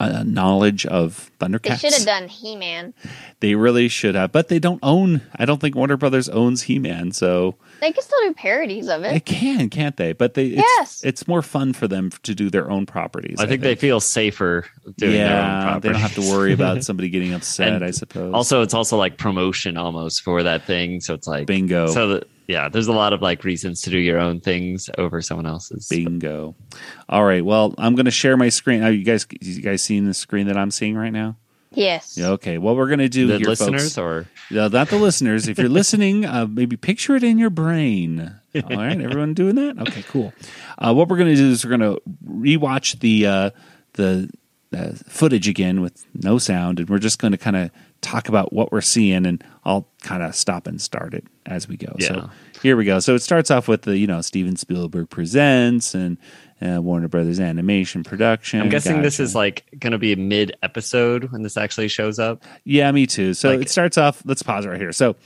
uh, 0.00 0.24
knowledge 0.26 0.84
of 0.86 1.30
Thundercats. 1.38 1.80
They 1.80 1.88
should 1.90 1.94
have 1.94 2.04
done 2.06 2.26
He 2.28 2.56
Man. 2.56 2.92
they 3.38 3.54
really 3.54 3.86
should 3.86 4.16
have 4.16 4.32
but 4.32 4.48
they 4.48 4.58
don't 4.58 4.80
own 4.82 5.20
i 5.36 5.44
don't 5.44 5.60
think 5.60 5.76
warner 5.76 5.96
brothers 5.96 6.28
owns 6.28 6.62
he-man 6.62 7.12
so 7.12 7.54
They 7.82 7.92
can 7.92 8.02
still 8.02 8.18
do 8.22 8.32
parodies 8.32 8.88
of 8.88 9.02
it. 9.04 9.10
they 9.10 9.16
it. 9.16 9.24
can 9.26 9.68
can't 9.68 9.96
they 9.98 10.12
but 10.14 10.32
they 10.34 10.46
it's, 10.46 10.62
Yes. 10.78 11.02
it's 11.04 11.28
more 11.28 11.42
fun 11.42 11.72
for 11.74 11.86
them 11.88 12.10
to 12.22 12.34
do 12.34 12.48
their 12.48 12.70
own 12.70 12.86
properties 12.86 13.38
I 13.38 13.46
think 13.46 13.60
they 13.60 13.74
feel 13.74 14.00
safer 14.00 14.64
doing 14.96 15.12
their 15.12 15.26
own 15.26 15.36
yeah 15.36 15.78
they 15.80 15.88
don't 15.90 16.00
have 16.00 16.14
to 16.14 16.20
worry 16.30 16.52
about 16.54 16.82
somebody 16.88 17.10
getting 17.10 17.34
upset 17.34 17.72
And 17.74 17.84
i 17.84 17.90
suppose 17.90 18.32
Also, 18.32 18.62
it's 18.62 18.72
also 18.72 18.96
like 18.96 19.18
promotion 19.18 19.76
almost 19.76 20.22
for 20.22 20.42
that 20.44 20.64
thing. 20.64 21.00
So 21.02 21.12
it's 21.12 21.26
like 21.26 21.46
bingo 21.46 21.88
So 21.88 22.08
that, 22.08 22.28
yeah, 22.48 22.68
there's 22.68 22.88
a 22.88 22.92
lot 22.92 23.12
of 23.12 23.20
like 23.22 23.44
reasons 23.44 23.82
to 23.82 23.90
do 23.90 23.98
your 23.98 24.18
own 24.18 24.40
things 24.40 24.90
over 24.98 25.22
someone 25.22 25.46
else's. 25.46 25.88
Bingo. 25.88 26.54
All 27.08 27.24
right. 27.24 27.44
Well, 27.44 27.74
I'm 27.78 27.94
going 27.94 28.04
to 28.06 28.10
share 28.10 28.36
my 28.36 28.48
screen. 28.48 28.82
Are 28.82 28.90
you 28.90 29.04
guys, 29.04 29.26
you 29.40 29.62
guys 29.62 29.80
seeing 29.80 30.06
the 30.06 30.12
screen 30.14 30.48
that 30.48 30.56
I'm 30.56 30.70
seeing 30.72 30.96
right 30.96 31.12
now? 31.12 31.36
Yes. 31.74 32.18
Okay. 32.18 32.58
What 32.58 32.76
we're 32.76 32.86
going 32.88 32.98
to 33.00 33.08
do 33.08 33.26
the 33.26 33.38
here, 33.38 33.48
listeners 33.48 33.94
folks, 33.94 33.98
or 33.98 34.28
No, 34.50 34.68
not 34.68 34.88
the 34.88 34.98
listeners. 34.98 35.48
If 35.48 35.58
you're 35.58 35.68
listening, 35.80 36.24
uh, 36.24 36.46
maybe 36.46 36.76
picture 36.76 37.16
it 37.16 37.22
in 37.24 37.38
your 37.38 37.50
brain. 37.50 38.34
All 38.54 38.62
right. 38.76 39.00
Everyone 39.00 39.34
doing 39.34 39.54
that? 39.56 39.78
Okay. 39.88 40.02
Cool. 40.02 40.32
Uh, 40.78 40.92
what 40.94 41.08
we're 41.08 41.16
going 41.16 41.30
to 41.30 41.36
do 41.36 41.50
is 41.50 41.64
we're 41.64 41.76
going 41.76 41.94
to 41.94 42.02
rewatch 42.26 43.00
the 43.00 43.26
uh, 43.26 43.50
the 43.94 44.28
uh, 44.74 44.92
footage 45.06 45.48
again 45.48 45.80
with 45.80 46.06
no 46.14 46.38
sound, 46.38 46.80
and 46.80 46.88
we're 46.88 46.98
just 46.98 47.18
going 47.18 47.32
to 47.32 47.38
kind 47.38 47.56
of 47.56 47.70
talk 48.00 48.28
about 48.28 48.52
what 48.52 48.72
we're 48.72 48.80
seeing, 48.80 49.26
and 49.26 49.42
I'll 49.64 49.88
kind 50.02 50.22
of 50.22 50.34
stop 50.34 50.66
and 50.66 50.80
start 50.80 51.14
it 51.14 51.24
as 51.46 51.68
we 51.68 51.76
go. 51.76 51.94
Yeah. 51.98 52.06
So 52.08 52.30
here 52.62 52.76
we 52.76 52.84
go. 52.84 52.98
So 53.00 53.14
it 53.14 53.20
starts 53.20 53.50
off 53.50 53.68
with 53.68 53.82
the 53.82 53.96
you 53.96 54.06
know 54.06 54.20
Steven 54.20 54.56
Spielberg 54.56 55.10
presents 55.10 55.94
and 55.94 56.16
uh, 56.62 56.80
Warner 56.80 57.08
Brothers 57.08 57.40
Animation 57.40 58.04
production. 58.04 58.60
I'm 58.60 58.68
guessing 58.68 59.02
this 59.02 59.20
is 59.20 59.34
like 59.34 59.64
going 59.78 59.92
to 59.92 59.98
be 59.98 60.12
a 60.12 60.16
mid 60.16 60.56
episode 60.62 61.32
when 61.32 61.42
this 61.42 61.56
actually 61.56 61.88
shows 61.88 62.18
up. 62.18 62.42
Yeah, 62.64 62.90
me 62.92 63.06
too. 63.06 63.34
So 63.34 63.50
Like 63.50 63.62
it 63.62 63.70
starts 63.70 63.98
off. 63.98 64.22
Let's 64.24 64.42
pause 64.42 64.66
right 64.66 64.80
here. 64.80 64.92
So, 64.92 65.16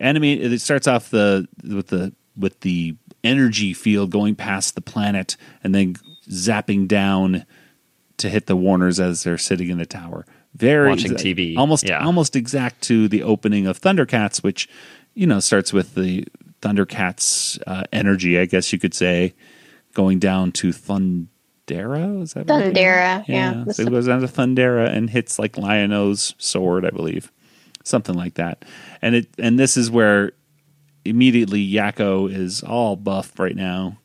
enemy. 0.00 0.34
It 0.34 0.60
starts 0.60 0.86
off 0.86 1.10
the 1.10 1.46
with 1.62 1.88
the 1.88 2.12
with 2.36 2.60
the 2.60 2.96
energy 3.24 3.74
field 3.74 4.10
going 4.10 4.34
past 4.34 4.74
the 4.74 4.80
planet 4.80 5.36
and 5.62 5.74
then 5.74 5.96
zapping 6.28 6.86
down 6.86 7.44
to 8.18 8.28
hit 8.28 8.46
the 8.46 8.56
Warners 8.56 9.00
as 9.00 9.24
they're 9.24 9.38
sitting 9.38 9.70
in 9.70 9.78
the 9.78 9.86
tower. 9.86 10.24
Very 10.54 10.88
Watching 10.88 11.12
TV, 11.12 11.56
almost 11.56 11.88
yeah. 11.88 12.04
almost 12.04 12.34
exact 12.34 12.82
to 12.82 13.06
the 13.08 13.22
opening 13.22 13.66
of 13.66 13.80
Thundercats, 13.80 14.42
which 14.42 14.68
you 15.14 15.26
know 15.26 15.40
starts 15.40 15.72
with 15.72 15.94
the 15.94 16.26
Thundercats 16.62 17.60
uh, 17.66 17.84
energy, 17.92 18.38
I 18.38 18.46
guess 18.46 18.72
you 18.72 18.78
could 18.78 18.94
say, 18.94 19.34
going 19.98 20.20
down 20.20 20.52
to 20.52 20.68
Thundera. 20.68 22.22
Is 22.22 22.34
that 22.34 22.46
what 22.46 22.62
it 22.62 22.68
is? 22.68 22.72
Thundera. 22.72 23.24
Yeah. 23.26 23.64
So 23.72 23.82
it 23.82 23.90
goes 23.90 24.06
down 24.06 24.20
to 24.20 24.28
Thundera 24.28 24.88
and 24.94 25.10
hits 25.10 25.40
like 25.40 25.58
Lion-O's 25.58 26.36
sword, 26.38 26.86
I 26.86 26.90
believe, 26.90 27.32
something 27.82 28.14
like 28.14 28.34
that. 28.34 28.64
And 29.02 29.16
it 29.16 29.28
and 29.40 29.58
this 29.58 29.76
is 29.76 29.90
where 29.90 30.30
immediately 31.04 31.68
Yakko 31.68 32.32
is 32.32 32.62
all 32.62 32.94
buff 32.94 33.40
right 33.40 33.56
now, 33.56 33.98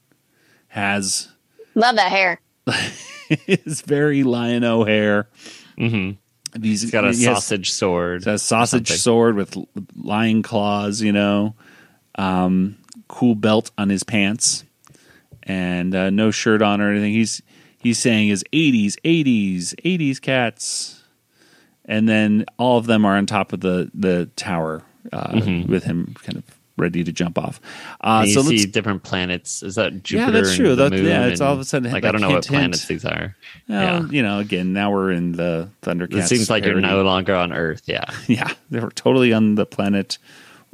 has 0.69 1.29
Love 1.75 1.95
that 1.97 2.11
hair. 2.11 2.41
his 3.45 3.81
very 3.81 4.23
Lion-O 4.23 4.85
hair. 4.85 5.29
Mm-hmm. 5.77 6.59
These 6.59 6.81
He's 6.81 6.91
got 6.91 7.03
a 7.05 7.11
he 7.13 7.23
has- 7.25 7.35
sausage 7.45 7.71
sword. 7.71 8.25
a 8.25 8.39
sausage 8.39 8.89
sword 8.89 9.35
with 9.35 9.55
lion 9.95 10.41
claws, 10.41 11.01
you 11.03 11.11
know, 11.11 11.55
um, 12.15 12.77
cool 13.07 13.35
belt 13.35 13.69
on 13.77 13.89
his 13.89 14.03
pants, 14.03 14.63
and 15.43 15.93
uh, 15.95 16.09
no 16.09 16.31
shirt 16.31 16.61
on 16.61 16.81
or 16.81 16.91
anything. 16.91 17.13
He's 17.13 17.41
he's 17.77 17.99
saying 17.99 18.29
his 18.29 18.43
'80s, 18.53 18.95
'80s, 19.03 19.73
'80s 19.83 20.21
cats, 20.21 21.03
and 21.85 22.07
then 22.07 22.45
all 22.57 22.77
of 22.77 22.85
them 22.85 23.05
are 23.05 23.15
on 23.15 23.25
top 23.25 23.53
of 23.53 23.61
the 23.61 23.91
the 23.93 24.27
tower 24.35 24.83
uh, 25.11 25.41
with 25.67 25.83
him 25.83 26.15
kind 26.23 26.37
of 26.37 26.43
ready 26.75 27.03
to 27.03 27.11
jump 27.11 27.37
off. 27.37 27.61
Uh, 28.01 28.25
so 28.25 28.41
see 28.41 28.65
different 28.65 29.03
planets. 29.03 29.61
Is 29.61 29.75
that 29.75 30.03
Jupiter? 30.03 30.31
Yeah, 30.31 30.41
that's 30.41 30.55
true. 30.55 30.75
That- 30.75 30.93
yeah, 30.93 31.27
it's 31.27 31.39
and- 31.39 31.47
all 31.47 31.53
of 31.53 31.59
a 31.59 31.65
sudden 31.65 31.91
like 31.91 32.03
I 32.03 32.11
don't 32.11 32.21
know 32.21 32.29
what 32.29 32.45
hint, 32.45 32.45
hint. 32.45 32.55
planets 32.55 32.85
these 32.87 33.05
are. 33.05 33.35
Well, 33.69 34.03
yeah. 34.05 34.09
you 34.09 34.23
know, 34.23 34.39
again, 34.39 34.73
now 34.73 34.91
we're 34.91 35.11
in 35.11 35.33
the 35.33 35.69
Thundercats. 35.81 36.23
It 36.23 36.27
seems 36.27 36.49
like 36.49 36.65
you're 36.65 36.81
no 36.81 37.03
longer 37.03 37.35
on 37.35 37.53
Earth. 37.53 37.83
Yeah. 37.85 38.05
Yeah, 38.27 38.51
they 38.71 38.79
were 38.79 38.89
totally 38.89 39.33
on 39.33 39.55
the 39.55 39.65
planet 39.65 40.17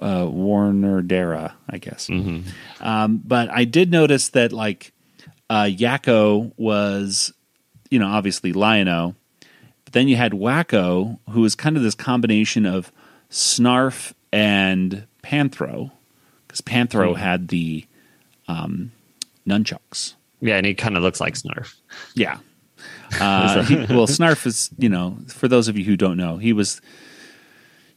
uh, 0.02 0.28
Warner 0.30 1.02
Dara, 1.02 1.56
I 1.70 1.78
guess. 1.78 2.08
Mm-hmm. 2.08 2.50
Um, 2.86 3.22
but 3.24 3.50
I 3.50 3.66
did 3.66 3.92
notice 3.92 4.30
that 4.30 4.52
like 4.54 4.94
uh, 5.50 5.64
Yakko 5.66 6.52
was, 6.58 7.34
you 7.90 8.00
know, 8.00 8.08
obviously 8.08 8.54
Lion-O, 8.54 9.16
but 9.86 9.94
then 9.94 10.08
you 10.08 10.16
had 10.16 10.32
Wakko, 10.34 11.18
who 11.32 11.42
was 11.42 11.56
kind 11.56 11.76
of 11.78 11.84
this 11.84 11.96
combination 11.96 12.66
of 12.66 12.92
Snarf 13.30 14.14
and 14.32 15.06
Panthro, 15.24 15.92
because 16.48 16.62
Panthro 16.62 17.14
Hmm. 17.16 17.20
had 17.20 17.48
the 17.50 17.86
um, 18.48 18.92
nunchucks. 19.48 20.14
Yeah, 20.42 20.56
and 20.58 20.66
he 20.66 20.74
kind 20.76 20.96
of 20.96 21.04
looks 21.04 21.20
like 21.20 21.34
Snarf. 21.36 21.76
Yeah. 22.16 22.38
Uh, 23.20 23.64
he, 23.64 23.76
well, 23.90 24.06
Snarf 24.08 24.46
is, 24.46 24.70
you 24.78 24.88
know, 24.88 25.18
for 25.28 25.48
those 25.48 25.68
of 25.68 25.76
you 25.78 25.84
who 25.84 25.98
don't 25.98 26.16
know, 26.16 26.38
he 26.38 26.54
was, 26.54 26.80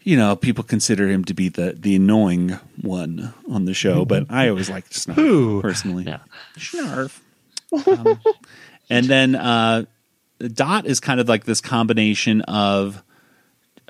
you 0.05 0.17
know, 0.17 0.35
people 0.37 0.65
consider 0.65 1.09
him 1.09 1.25
to 1.27 1.35
be 1.35 1.49
the 1.49 1.75
the 1.79 1.97
annoying 1.97 2.59
one 2.81 3.33
on 3.51 3.65
the 3.65 3.75
show, 3.75 4.05
but 4.05 4.27
I 4.31 4.49
always 4.49 4.69
liked 4.71 4.93
Snarf 4.93 5.63
personally. 5.63 6.05
Yeah. 6.05 6.19
Snarf. 6.57 7.19
Um, 7.87 8.21
and 8.91 9.07
then 9.07 9.35
uh, 9.35 9.85
Dot 10.41 10.87
is 10.87 11.01
kind 11.01 11.21
of 11.21 11.29
like 11.29 11.45
this 11.45 11.61
combination 11.61 12.43
of 12.43 13.03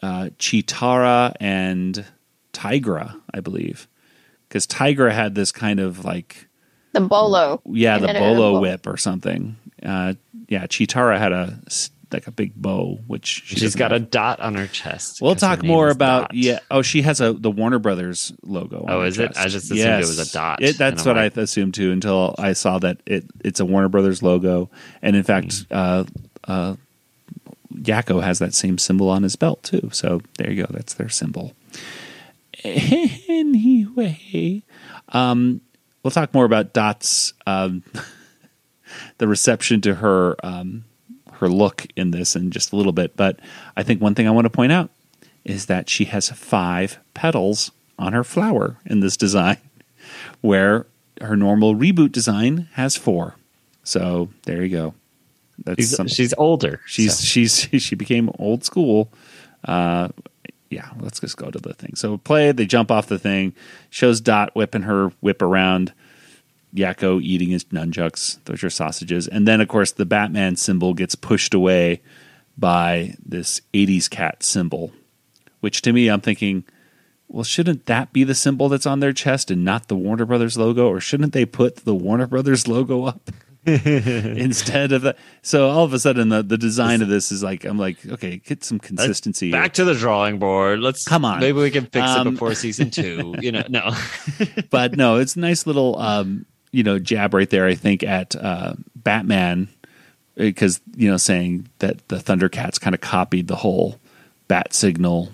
uh, 0.02 0.30
Cheetara 0.38 1.34
and 1.40 2.04
Tygra, 2.52 3.20
I 3.32 3.40
believe, 3.40 3.88
because 4.48 4.66
Tygra 4.66 5.10
had 5.12 5.34
this 5.34 5.50
kind 5.52 5.80
of 5.80 6.04
like 6.04 6.48
The 6.92 7.00
bolo. 7.00 7.60
yeah, 7.66 7.98
the 7.98 8.10
And 8.10 8.18
bolo 8.18 8.60
whip 8.60 8.86
or 8.86 8.96
something. 8.96 9.56
Uh, 9.82 10.14
yeah, 10.48 10.66
Cheetara 10.66 11.18
had 11.18 11.32
a 11.32 11.58
s- 11.66 11.90
like 12.12 12.26
a 12.26 12.30
big 12.30 12.54
bow, 12.54 12.98
which 13.06 13.26
she 13.46 13.56
She's 13.56 13.62
doesn't 13.74 13.78
got 13.78 13.92
a 13.92 13.98
dot 14.00 14.40
on 14.40 14.54
her 14.54 14.66
chest. 14.66 15.20
We'll 15.22 15.34
talk 15.36 15.62
more 15.62 15.88
about 15.90 16.22
Dot. 16.30 16.34
yeah. 16.34 16.58
Oh, 16.70 16.82
she 16.82 17.02
has 17.02 17.20
a 17.20 17.32
the 17.32 17.50
Warner 17.50 17.78
Brothers 17.78 18.32
logo. 18.42 18.84
Oh, 18.88 18.94
on 18.94 19.00
her 19.00 19.06
is 19.06 19.18
it? 19.18 19.32
I 19.36 19.48
just 19.48 19.70
assumed 19.70 19.80
it 19.80 20.06
was 20.06 20.18
a 20.18 20.32
dot, 20.32 20.62
It, 20.62 20.78
that's 20.78 21.04
what 21.04 21.16
like- 21.16 21.36
I 21.36 21.40
assumed 21.40 21.74
too 21.74 21.92
until 21.92 22.34
I 22.38 22.52
saw 22.52 22.78
that 22.80 22.98
it 23.06 23.24
it's 23.44 23.60
a 23.60 23.64
Warner 23.64 23.88
Brothers 23.88 24.22
logo, 24.22 24.70
and 25.02 25.16
in 25.16 25.22
fact, 25.22 25.64
Hmm. 25.70 25.74
uh, 25.76 26.04
uh, 26.48 26.76
Yakko 27.74 28.22
has 28.22 28.38
that 28.40 28.52
same 28.54 28.76
symbol 28.78 29.08
on 29.08 29.22
his 29.22 29.34
belt 29.36 29.62
too. 29.62 29.88
So 29.92 30.20
there 30.38 30.50
you 30.50 30.62
go. 30.64 30.72
That's 30.72 30.94
their 30.94 31.08
symbol. 31.08 31.54
Anyway, 33.28 34.62
um, 35.08 35.60
we'll 36.02 36.10
talk 36.10 36.32
more 36.34 36.44
about 36.44 36.72
Dot's 36.72 37.32
um, 37.46 37.82
the 39.18 39.26
reception 39.28 39.80
to 39.82 39.94
her 39.96 40.36
um, 40.44 40.84
her 41.42 41.48
look 41.48 41.86
in 41.96 42.10
this 42.10 42.34
in 42.34 42.50
just 42.50 42.72
a 42.72 42.76
little 42.76 42.92
bit. 42.92 43.16
But 43.16 43.38
I 43.76 43.82
think 43.82 44.00
one 44.00 44.14
thing 44.14 44.26
I 44.26 44.30
want 44.30 44.46
to 44.46 44.50
point 44.50 44.72
out 44.72 44.90
is 45.44 45.66
that 45.66 45.88
she 45.90 46.06
has 46.06 46.30
five 46.30 46.98
petals 47.14 47.70
on 47.98 48.12
her 48.12 48.24
flower 48.24 48.78
in 48.86 49.00
this 49.00 49.16
design, 49.16 49.58
where 50.40 50.86
her 51.20 51.36
normal 51.36 51.74
reboot 51.74 52.12
design 52.12 52.68
has 52.72 52.96
four. 52.96 53.36
So 53.84 54.30
there 54.44 54.62
you 54.62 54.70
go. 54.70 54.94
That's 55.64 55.80
She's, 55.80 55.96
something. 55.96 56.14
she's 56.14 56.34
older. 56.38 56.80
She's 56.86 57.18
so. 57.18 57.24
she's 57.24 57.68
she 57.82 57.94
became 57.94 58.30
old 58.38 58.64
school. 58.64 59.12
Uh, 59.64 60.08
yeah, 60.70 60.88
let's 60.98 61.20
just 61.20 61.36
go 61.36 61.50
to 61.50 61.58
the 61.58 61.74
thing. 61.74 61.94
So 61.94 62.18
play. 62.18 62.52
They 62.52 62.66
jump 62.66 62.90
off 62.90 63.06
the 63.06 63.18
thing. 63.18 63.54
Shows 63.90 64.20
Dot 64.20 64.54
whipping 64.54 64.82
her 64.82 65.08
whip 65.20 65.42
around. 65.42 65.92
Yakko 66.74 67.22
eating 67.22 67.50
his 67.50 67.64
nunchucks. 67.64 68.38
Those 68.44 68.64
are 68.64 68.70
sausages. 68.70 69.28
And 69.28 69.46
then 69.46 69.60
of 69.60 69.68
course 69.68 69.92
the 69.92 70.06
Batman 70.06 70.56
symbol 70.56 70.94
gets 70.94 71.14
pushed 71.14 71.54
away 71.54 72.00
by 72.56 73.14
this 73.24 73.60
'80s 73.74 74.08
cat 74.10 74.42
symbol, 74.42 74.92
which 75.60 75.82
to 75.82 75.92
me 75.92 76.08
I'm 76.08 76.20
thinking. 76.20 76.64
Well, 77.28 77.44
shouldn't 77.44 77.86
that 77.86 78.12
be 78.12 78.24
the 78.24 78.34
symbol 78.34 78.68
that's 78.68 78.84
on 78.84 79.00
their 79.00 79.14
chest 79.14 79.50
and 79.50 79.64
not 79.64 79.88
the 79.88 79.96
Warner 79.96 80.26
Brothers 80.26 80.58
logo? 80.58 80.86
Or 80.86 81.00
shouldn't 81.00 81.32
they 81.32 81.46
put 81.46 81.76
the 81.76 81.94
Warner 81.94 82.26
Brothers 82.26 82.68
logo 82.68 83.04
up? 83.06 83.30
instead 83.64 84.92
of 84.92 85.02
that. 85.02 85.16
So 85.42 85.68
all 85.70 85.84
of 85.84 85.92
a 85.92 85.98
sudden, 85.98 86.28
the, 86.28 86.42
the 86.42 86.58
design 86.58 87.00
of 87.00 87.08
this 87.08 87.32
is 87.32 87.42
like 87.42 87.64
I'm 87.64 87.78
like, 87.78 88.04
okay, 88.06 88.36
get 88.38 88.64
some 88.64 88.78
consistency. 88.78 89.46
here. 89.50 89.52
Back 89.60 89.72
to 89.74 89.84
the 89.84 89.94
drawing 89.94 90.38
board. 90.38 90.80
Let's 90.80 91.04
Come 91.06 91.24
on. 91.24 91.40
Maybe 91.40 91.58
we 91.58 91.70
can 91.70 91.86
fix 91.86 92.06
Um, 92.06 92.28
it 92.28 92.30
before 92.32 92.54
season 92.54 92.90
two. 92.90 93.34
You 93.40 93.52
know, 93.52 93.64
no. 93.68 93.92
but 94.70 94.96
no, 94.96 95.16
it's 95.16 95.36
a 95.36 95.40
nice 95.40 95.66
little 95.66 95.98
um, 95.98 96.44
you 96.72 96.82
know 96.82 96.98
jab 96.98 97.34
right 97.34 97.48
there. 97.48 97.66
I 97.66 97.74
think 97.74 98.02
at 98.02 98.34
uh, 98.34 98.74
Batman 98.96 99.68
because 100.34 100.80
you 100.96 101.08
know 101.10 101.16
saying 101.16 101.68
that 101.78 102.08
the 102.08 102.16
Thundercats 102.16 102.80
kind 102.80 102.94
of 102.94 103.00
copied 103.00 103.46
the 103.46 103.56
whole 103.56 103.98
bat 104.48 104.74
signal 104.74 105.30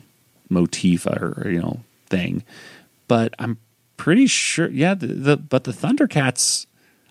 motif 0.50 1.06
or 1.06 1.48
you 1.50 1.60
know 1.60 1.80
thing, 2.06 2.44
but 3.06 3.34
I'm 3.38 3.58
pretty 3.96 4.26
sure. 4.26 4.68
Yeah, 4.68 4.94
the, 4.94 5.06
the 5.06 5.36
but 5.36 5.64
the 5.64 5.72
Thundercats. 5.72 6.66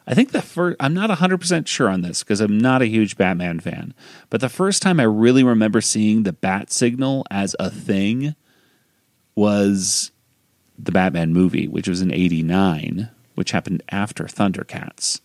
I 0.09 0.13
think 0.13 0.31
the 0.31 0.41
first, 0.41 0.77
I'm 0.79 0.93
not 0.93 1.09
100% 1.09 1.67
sure 1.67 1.89
on 1.89 1.99
this 1.99 2.23
because 2.23 2.39
I'm 2.39 2.57
not 2.57 2.81
a 2.81 2.85
huge 2.85 3.17
Batman 3.17 3.59
fan. 3.59 3.93
But 4.29 4.39
the 4.39 4.47
first 4.47 4.81
time 4.81 5.01
I 5.01 5.03
really 5.03 5.43
remember 5.43 5.81
seeing 5.81 6.23
the 6.23 6.31
bat 6.31 6.71
signal 6.71 7.25
as 7.29 7.57
a 7.59 7.69
thing 7.69 8.33
was 9.35 10.11
the 10.79 10.93
Batman 10.93 11.33
movie, 11.33 11.67
which 11.67 11.89
was 11.89 12.01
in 12.01 12.13
89, 12.13 13.09
which 13.37 13.51
happened 13.51 13.83
after 13.89 14.23
Thundercats. 14.25 15.21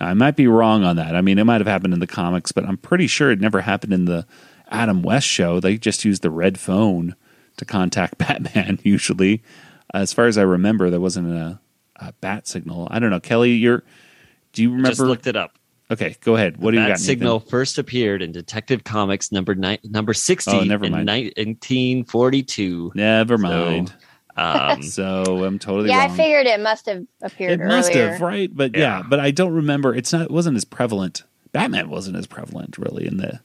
Now, 0.00 0.06
I 0.08 0.14
might 0.14 0.36
be 0.36 0.46
wrong 0.46 0.84
on 0.84 0.94
that. 0.96 1.16
I 1.16 1.20
mean, 1.20 1.38
it 1.38 1.44
might 1.44 1.60
have 1.60 1.66
happened 1.66 1.92
in 1.92 1.98
the 2.00 2.06
comics, 2.06 2.52
but 2.52 2.64
I'm 2.64 2.76
pretty 2.76 3.08
sure 3.08 3.30
it 3.32 3.40
never 3.40 3.60
happened 3.62 3.92
in 3.92 4.04
the 4.04 4.26
Adam 4.70 5.02
West 5.02 5.26
show. 5.26 5.58
They 5.58 5.76
just 5.76 6.04
used 6.04 6.22
the 6.22 6.30
red 6.30 6.58
phone 6.60 7.16
to 7.56 7.64
contact 7.64 8.16
Batman, 8.18 8.78
usually. 8.84 9.42
As 9.92 10.12
far 10.12 10.26
as 10.26 10.38
I 10.38 10.42
remember, 10.42 10.88
there 10.90 11.00
wasn't 11.00 11.32
a, 11.32 11.58
a 11.96 12.12
bat 12.20 12.46
signal. 12.46 12.86
I 12.90 12.98
don't 13.00 13.10
know. 13.10 13.18
Kelly, 13.20 13.52
you're. 13.52 13.82
Do 14.52 14.62
you 14.62 14.70
remember? 14.70 14.90
Just 14.90 15.00
looked 15.00 15.26
it 15.26 15.34
up. 15.36 15.58
okay, 15.90 16.14
go 16.20 16.36
ahead. 16.36 16.58
What 16.58 16.70
do 16.70 16.76
you 16.76 16.82
that 16.82 16.88
got? 16.88 16.92
Nathan? 17.00 17.04
signal 17.04 17.40
first 17.40 17.78
appeared 17.78 18.22
in 18.22 18.30
Detective 18.30 18.84
Comics 18.84 19.32
number 19.32 19.54
ni- 19.54 19.78
number 19.84 20.14
sixty 20.14 20.52
Oh, 20.52 20.62
never 20.64 20.84
in 20.84 20.92
mind. 20.92 21.08
1942. 21.08 22.92
Never 22.94 23.38
mind. 23.38 23.92
Um, 24.38 24.82
So 24.98 25.44
I'm 25.44 25.58
totally 25.58 25.88
Yeah, 25.90 25.98
wrong. 25.98 26.10
I 26.12 26.16
figured 26.16 26.46
it 26.46 26.60
must 26.60 26.86
have 26.86 27.04
appeared 27.22 27.60
it 27.60 27.64
must 27.64 27.90
earlier. 27.90 28.10
have 28.12 28.20
right 28.20 28.54
but 28.54 28.74
yeah. 28.74 28.98
Yeah. 28.98 29.02
but 29.08 29.20
i 29.20 29.30
don't 29.30 29.52
remember 29.52 29.94
it's 29.94 30.12
not 30.12 30.22
it 30.22 30.30
wasn't 30.30 30.56
as 30.56 30.64
prevalent 30.64 31.22
batman 31.52 31.88
wasn't 31.90 32.16
as 32.16 32.26
prevalent 32.26 32.76
really 32.78 33.06
in 33.06 33.16
the 33.16 33.40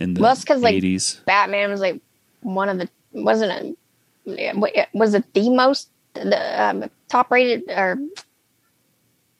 in 0.00 0.14
the 0.14 0.22
Well, 0.22 0.32
it's 0.32 0.44
'cause, 0.44 0.62
like, 0.62 0.74
80s. 0.74 1.20
Batman 1.26 1.70
was 1.70 1.80
like 1.80 2.00
one 2.40 2.68
of 2.68 2.78
the 2.78 2.88
wasn't 3.12 3.76
it 4.26 4.88
was 4.94 5.14
it 5.14 5.24
the 5.34 5.50
most 5.50 5.88
the 6.14 6.62
um, 6.62 6.90
top 7.08 7.30
rated 7.30 7.64
or 7.70 7.98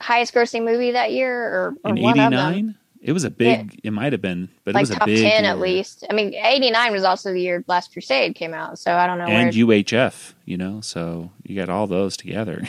highest 0.00 0.34
grossing 0.34 0.64
movie 0.64 0.92
that 0.92 1.12
year 1.12 1.32
or, 1.32 1.74
or 1.84 1.94
In 1.96 2.02
one 2.02 2.18
of 2.20 2.30
them 2.30 2.32
89? 2.34 2.74
It 3.02 3.12
was 3.12 3.24
a 3.24 3.30
big, 3.30 3.80
it 3.82 3.90
might 3.90 4.12
have 4.12 4.22
been, 4.22 4.48
but 4.64 4.70
it 4.70 4.74
like 4.76 4.82
was 4.82 4.90
a 4.90 4.94
top 4.94 5.06
big 5.06 5.18
10 5.22 5.42
year. 5.42 5.50
at 5.50 5.58
least 5.58 6.04
i 6.08 6.14
mean 6.14 6.32
89 6.34 6.92
was 6.92 7.02
also 7.02 7.32
the 7.32 7.40
year 7.40 7.64
last 7.66 7.92
crusade 7.92 8.36
came 8.36 8.54
out 8.54 8.78
so 8.78 8.94
i 8.94 9.08
don't 9.08 9.18
know 9.18 9.26
And 9.26 9.52
UHF, 9.52 10.34
you 10.44 10.56
know, 10.56 10.80
so 10.80 11.30
you 11.42 11.56
got 11.56 11.68
all 11.68 11.88
those 11.88 12.16
together. 12.16 12.62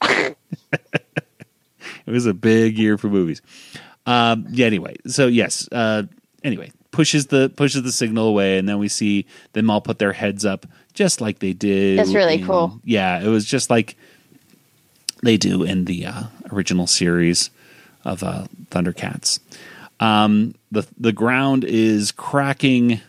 it 0.02 0.36
was 2.06 2.26
a 2.26 2.34
big 2.34 2.78
year 2.78 2.96
for 2.98 3.08
movies. 3.08 3.42
Um, 4.06 4.46
yeah. 4.50 4.66
Anyway, 4.66 4.96
so 5.06 5.26
yes. 5.26 5.68
Uh, 5.72 6.04
anyway, 6.44 6.70
pushes 6.90 7.26
the 7.26 7.52
pushes 7.56 7.82
the 7.82 7.92
signal 7.92 8.28
away, 8.28 8.58
and 8.58 8.68
then 8.68 8.78
we 8.78 8.88
see 8.88 9.26
them 9.52 9.68
all 9.70 9.80
put 9.80 9.98
their 9.98 10.12
heads 10.12 10.44
up, 10.44 10.66
just 10.94 11.20
like 11.20 11.40
they 11.40 11.52
did. 11.52 11.98
That's 11.98 12.14
really 12.14 12.34
in- 12.40 12.46
cool. 12.46 12.80
Yeah, 12.84 13.20
it 13.20 13.28
was 13.28 13.44
just 13.44 13.68
like 13.70 13.96
they 15.22 15.36
do 15.36 15.62
in 15.62 15.86
the 15.86 16.06
uh, 16.06 16.22
original 16.52 16.86
series 16.86 17.50
of 18.06 18.22
uh, 18.22 18.46
Thundercats. 18.70 19.40
Um, 20.00 20.54
the 20.70 20.86
the 20.98 21.12
ground 21.12 21.64
is 21.64 22.12
cracking, 22.12 23.00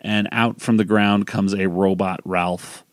and 0.00 0.28
out 0.32 0.60
from 0.60 0.76
the 0.76 0.84
ground 0.84 1.26
comes 1.26 1.54
a 1.54 1.68
robot 1.68 2.20
Ralph. 2.24 2.84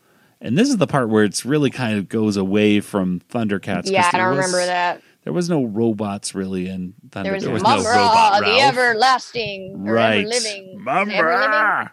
And 0.42 0.56
this 0.56 0.70
is 0.70 0.78
the 0.78 0.86
part 0.86 1.10
where 1.10 1.24
it's 1.24 1.44
really 1.44 1.68
kind 1.70 1.98
of 1.98 2.08
goes 2.08 2.36
away 2.38 2.80
from 2.80 3.20
Thundercats. 3.30 3.90
yeah 3.90 4.08
i 4.08 4.12
there 4.12 4.20
don't 4.22 4.36
was- 4.36 4.46
remember 4.46 4.64
that 4.66 5.02
There 5.24 5.32
was 5.34 5.50
no 5.50 5.64
robots 5.64 6.34
really 6.34 6.66
in 6.68 6.94
Thundercats. 7.10 7.22
there 7.24 7.32
was, 7.34 7.44
There 7.44 7.52
was 7.52 7.62
no 7.62 7.76
Mumm-Ra, 7.76 7.94
robot 7.96 8.40
the 8.44 8.60
everlasting 8.60 9.84
right. 9.84 10.20
ever 10.20 10.28
living 10.28 10.86
ever 10.88 11.04
living 11.04 11.12
Mumm-Ra. 11.12 11.88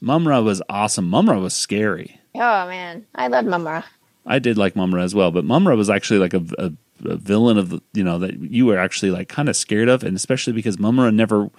Mumm-Ra 0.00 0.40
was 0.40 0.62
awesome. 0.68 1.08
Mumm-Ra 1.10 1.38
was 1.38 1.52
scary. 1.54 2.18
oh 2.34 2.66
man 2.68 3.04
i 3.14 3.26
loved 3.28 3.48
Mumm-Ra. 3.48 3.82
I 4.26 4.38
did 4.38 4.56
like 4.58 4.76
Mumm-Ra 4.76 5.02
as 5.02 5.14
well, 5.14 5.30
but 5.30 5.44
Mumm-Ra 5.44 5.74
was 5.74 5.90
actually 5.90 6.20
like 6.20 6.34
a, 6.34 6.42
a, 6.58 6.72
a 7.04 7.16
villain 7.16 7.58
of 7.58 7.70
the, 7.70 7.82
you 7.92 8.04
know 8.04 8.18
that 8.18 8.40
you 8.40 8.66
were 8.66 8.78
actually 8.78 9.10
like 9.10 9.28
kind 9.28 9.48
of 9.48 9.56
scared 9.56 9.88
of, 9.88 10.02
and 10.02 10.16
especially 10.16 10.52
because 10.52 10.78
Mumm-Ra 10.78 11.10
never, 11.10 11.50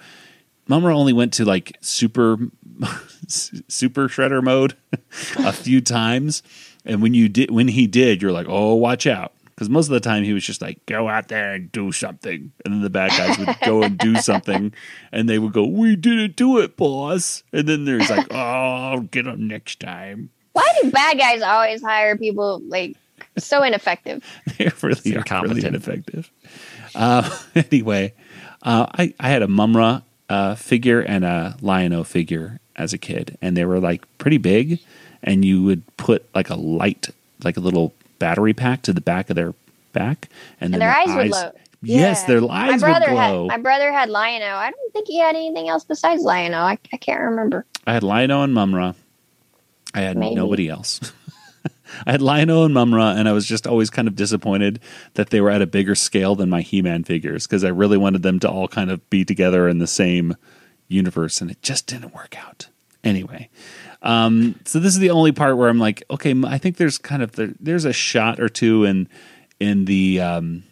Mumm-Ra 0.68 0.94
only 0.94 1.12
went 1.12 1.32
to 1.34 1.44
like 1.44 1.76
super, 1.80 2.38
super 3.28 4.08
shredder 4.08 4.42
mode 4.42 4.74
a 5.38 5.52
few 5.52 5.80
times, 5.80 6.42
and 6.84 7.02
when 7.02 7.14
you 7.14 7.28
did, 7.28 7.50
when 7.50 7.68
he 7.68 7.86
did, 7.86 8.22
you're 8.22 8.32
like, 8.32 8.46
oh, 8.48 8.74
watch 8.74 9.06
out, 9.06 9.32
because 9.46 9.68
most 9.68 9.86
of 9.86 9.92
the 9.92 10.00
time 10.00 10.24
he 10.24 10.32
was 10.32 10.44
just 10.44 10.62
like, 10.62 10.84
go 10.86 11.08
out 11.08 11.28
there 11.28 11.52
and 11.52 11.70
do 11.72 11.92
something, 11.92 12.52
and 12.64 12.74
then 12.74 12.82
the 12.82 12.90
bad 12.90 13.10
guys 13.10 13.38
would 13.38 13.56
go 13.64 13.82
and 13.82 13.98
do 13.98 14.16
something, 14.20 14.72
and 15.12 15.28
they 15.28 15.38
would 15.38 15.52
go, 15.52 15.64
we 15.64 15.96
didn't 15.96 16.36
do 16.36 16.58
it, 16.58 16.76
boss, 16.76 17.42
and 17.52 17.68
then 17.68 17.84
there's 17.84 18.10
like, 18.10 18.26
oh, 18.30 18.36
I'll 18.36 19.00
get 19.00 19.26
him 19.26 19.46
next 19.48 19.80
time. 19.80 20.30
why 20.52 20.66
do 20.82 20.90
bad 20.90 21.18
guys 21.18 21.42
always 21.42 21.82
hire 21.82 22.16
people 22.16 22.60
like 22.66 22.96
so 23.38 23.62
ineffective 23.62 24.24
they 24.58 24.70
really 24.82 24.94
are 24.94 24.98
really 25.04 25.14
incompetent. 25.16 25.64
ineffective. 25.64 26.30
Uh, 26.94 27.28
anyway, 27.54 28.12
uh, 28.62 28.86
I, 28.92 29.14
I 29.18 29.28
had 29.28 29.42
a 29.42 29.48
Mumm-Ra 29.48 30.02
uh, 30.28 30.54
figure 30.54 31.00
and 31.00 31.24
a 31.24 31.56
Lion-O 31.60 32.04
figure 32.04 32.60
as 32.76 32.92
a 32.92 32.98
kid, 32.98 33.38
and 33.42 33.56
they 33.56 33.64
were 33.64 33.80
like 33.80 34.04
pretty 34.18 34.38
big. 34.38 34.80
And 35.22 35.44
you 35.44 35.62
would 35.62 35.82
put 35.96 36.26
like 36.34 36.50
a 36.50 36.56
light, 36.56 37.10
like 37.44 37.56
a 37.56 37.60
little 37.60 37.92
battery 38.18 38.52
pack 38.54 38.82
to 38.82 38.92
the 38.92 39.00
back 39.00 39.30
of 39.30 39.36
their 39.36 39.54
back, 39.92 40.28
and, 40.60 40.74
then 40.74 40.80
and 40.80 40.82
their 40.82 40.96
eyes 40.96 41.16
would 41.16 41.30
glow 41.30 41.52
Yes, 41.84 42.22
Yeah. 42.22 42.26
their 42.28 42.40
my 42.42 42.70
eyes 42.70 42.82
would 42.82 43.02
glow. 43.04 43.48
had 43.48 43.58
my 43.58 43.62
brother 43.62 43.92
had 43.92 44.08
Lion-O. 44.08 44.46
I 44.46 44.70
don't 44.70 44.92
think 44.92 45.08
he 45.08 45.18
had 45.18 45.34
anything 45.34 45.68
else 45.68 45.84
besides 45.84 46.22
Lion-O. 46.22 46.56
I, 46.56 46.78
I 46.92 46.96
can't 46.96 47.20
remember. 47.20 47.66
I 47.86 47.92
had 47.94 48.02
Lion-O 48.02 48.42
and 48.42 48.54
Mumm-Ra. 48.54 48.92
I 49.94 50.00
had 50.00 50.16
Maybe. 50.16 50.34
nobody 50.34 50.68
else. 50.68 51.00
I 52.06 52.12
had 52.12 52.22
Lion-O 52.22 52.64
and 52.64 52.74
Mumm-Ra, 52.74 53.12
and 53.12 53.28
I 53.28 53.32
was 53.32 53.46
just 53.46 53.66
always 53.66 53.90
kind 53.90 54.08
of 54.08 54.16
disappointed 54.16 54.80
that 55.14 55.30
they 55.30 55.40
were 55.40 55.50
at 55.50 55.62
a 55.62 55.66
bigger 55.66 55.94
scale 55.94 56.34
than 56.34 56.50
my 56.50 56.62
He-Man 56.62 57.04
figures 57.04 57.46
because 57.46 57.64
I 57.64 57.68
really 57.68 57.98
wanted 57.98 58.22
them 58.22 58.38
to 58.40 58.50
all 58.50 58.68
kind 58.68 58.90
of 58.90 59.08
be 59.10 59.24
together 59.24 59.68
in 59.68 59.78
the 59.78 59.86
same 59.86 60.36
universe, 60.88 61.40
and 61.40 61.50
it 61.50 61.62
just 61.62 61.86
didn't 61.86 62.14
work 62.14 62.36
out. 62.38 62.68
Anyway, 63.04 63.48
um, 64.02 64.60
so 64.64 64.78
this 64.78 64.94
is 64.94 65.00
the 65.00 65.10
only 65.10 65.32
part 65.32 65.56
where 65.56 65.68
I'm 65.68 65.80
like, 65.80 66.04
okay, 66.10 66.34
I 66.44 66.58
think 66.58 66.76
there's 66.76 66.98
kind 66.98 67.22
of 67.22 67.32
there, 67.32 67.52
there's 67.58 67.84
a 67.84 67.92
shot 67.92 68.38
or 68.38 68.48
two 68.48 68.84
in 68.84 69.08
in 69.58 69.86
the 69.86 70.20
um, 70.20 70.64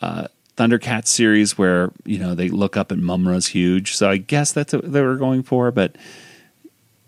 uh, 0.00 0.26
Thundercats 0.56 1.08
series 1.08 1.56
where 1.56 1.92
you 2.04 2.18
know 2.18 2.34
they 2.34 2.48
look 2.48 2.76
up 2.76 2.90
and 2.90 3.04
Mumm-Ra's 3.04 3.48
huge, 3.48 3.94
so 3.94 4.10
I 4.10 4.16
guess 4.16 4.52
that's 4.52 4.72
what 4.72 4.90
they 4.90 5.02
were 5.02 5.16
going 5.16 5.42
for, 5.42 5.70
but 5.70 5.96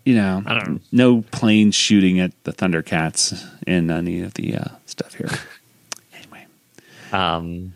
you 0.05 0.15
know, 0.15 0.41
I 0.45 0.59
don't- 0.59 0.81
no 0.91 1.21
planes 1.31 1.75
shooting 1.75 2.19
at 2.19 2.31
the 2.43 2.51
Thundercats 2.53 3.45
in 3.67 3.89
any 3.91 4.21
of 4.21 4.33
the 4.35 4.55
uh, 4.57 4.65
stuff 4.85 5.13
here. 5.15 5.29
anyway, 6.13 6.45
Um, 7.11 7.73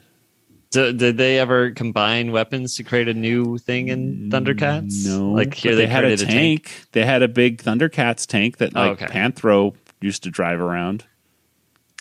so 0.71 0.91
did 0.91 1.17
they 1.17 1.37
ever 1.39 1.69
combine 1.71 2.31
weapons 2.31 2.75
to 2.77 2.83
create 2.83 3.07
a 3.07 3.13
new 3.13 3.57
thing 3.59 3.89
in 3.89 4.29
Thundercats? 4.31 5.05
no, 5.05 5.31
like 5.31 5.53
here 5.53 5.75
they, 5.75 5.85
they 5.85 5.87
had 5.91 6.03
a 6.03 6.07
created 6.07 6.27
tank. 6.29 6.85
They 6.93 7.05
had 7.05 7.21
a 7.21 7.27
big 7.27 7.61
Thundercats 7.61 8.25
tank 8.25 8.57
that 8.57 8.71
Oh, 8.75 8.79
like 8.89 9.01
okay. 9.03 9.05
Panthro 9.13 9.75
used 10.01 10.23
to 10.23 10.29
drive 10.31 10.59
around. 10.59 11.05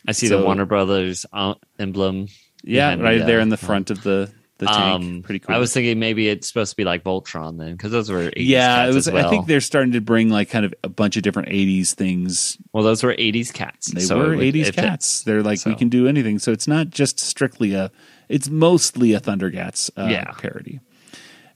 I 0.09 0.13
see 0.13 0.27
so- 0.29 0.39
the 0.39 0.45
Warner 0.45 0.65
Brothers 0.67 1.27
uh, 1.33 1.55
emblem. 1.79 2.29
Yeah, 2.65 2.95
right 2.95 3.19
the, 3.19 3.25
there 3.25 3.41
uh, 3.41 3.43
in 3.43 3.49
the 3.51 3.57
front 3.57 3.91
of 3.91 4.03
the 4.05 4.33
the 4.63 4.69
tank. 4.69 5.03
Um, 5.03 5.23
Pretty 5.23 5.39
cool. 5.41 5.55
I 5.55 5.59
was 5.59 5.73
thinking 5.73 5.99
maybe 5.99 6.29
it's 6.29 6.49
supposed 6.49 6.71
to 6.71 6.77
be 6.77 6.85
like 6.85 7.05
Voltron 7.05 7.59
then, 7.59 7.73
because 7.73 7.93
those 7.93 8.11
were 8.11 8.31
80s 8.31 8.33
yeah, 8.37 8.77
cats 8.77 8.91
it 8.91 8.95
was. 8.95 9.09
as 9.09 9.15
well. 9.15 9.27
I 9.27 9.31
think 9.31 9.47
they're 9.47 9.61
starting 9.61 9.93
to 9.93 10.01
bring 10.01 10.29
like 10.31 10.51
kind 10.51 10.65
of 10.65 10.75
a 10.83 10.89
bunch 10.89 11.17
of 11.17 11.23
different 11.23 11.49
'80s 11.49 11.93
things 11.93 12.57
well, 12.73 12.83
those 12.85 13.03
were 13.03 13.13
80s 13.15 13.53
cats. 13.53 13.93
They 13.93 14.01
so 14.01 14.19
were 14.19 14.37
would- 14.37 14.39
80s 14.55 14.61
if 14.69 14.69
it- 14.71 14.75
cats. 14.77 15.23
They're 15.23 15.43
like 15.43 15.65
we 15.67 15.75
can 15.75 15.89
do 15.89 16.07
anything. 16.09 16.39
So 16.39 16.53
it's 16.53 16.67
not 16.69 16.91
just 16.91 17.21
strictly 17.21 17.75
a. 17.75 17.91
It's 18.29 18.49
mostly 18.49 19.13
a 19.13 19.21
Thundercats 19.21 19.91
uh, 19.99 20.07
Yeah. 20.11 20.31
parody. 20.33 20.81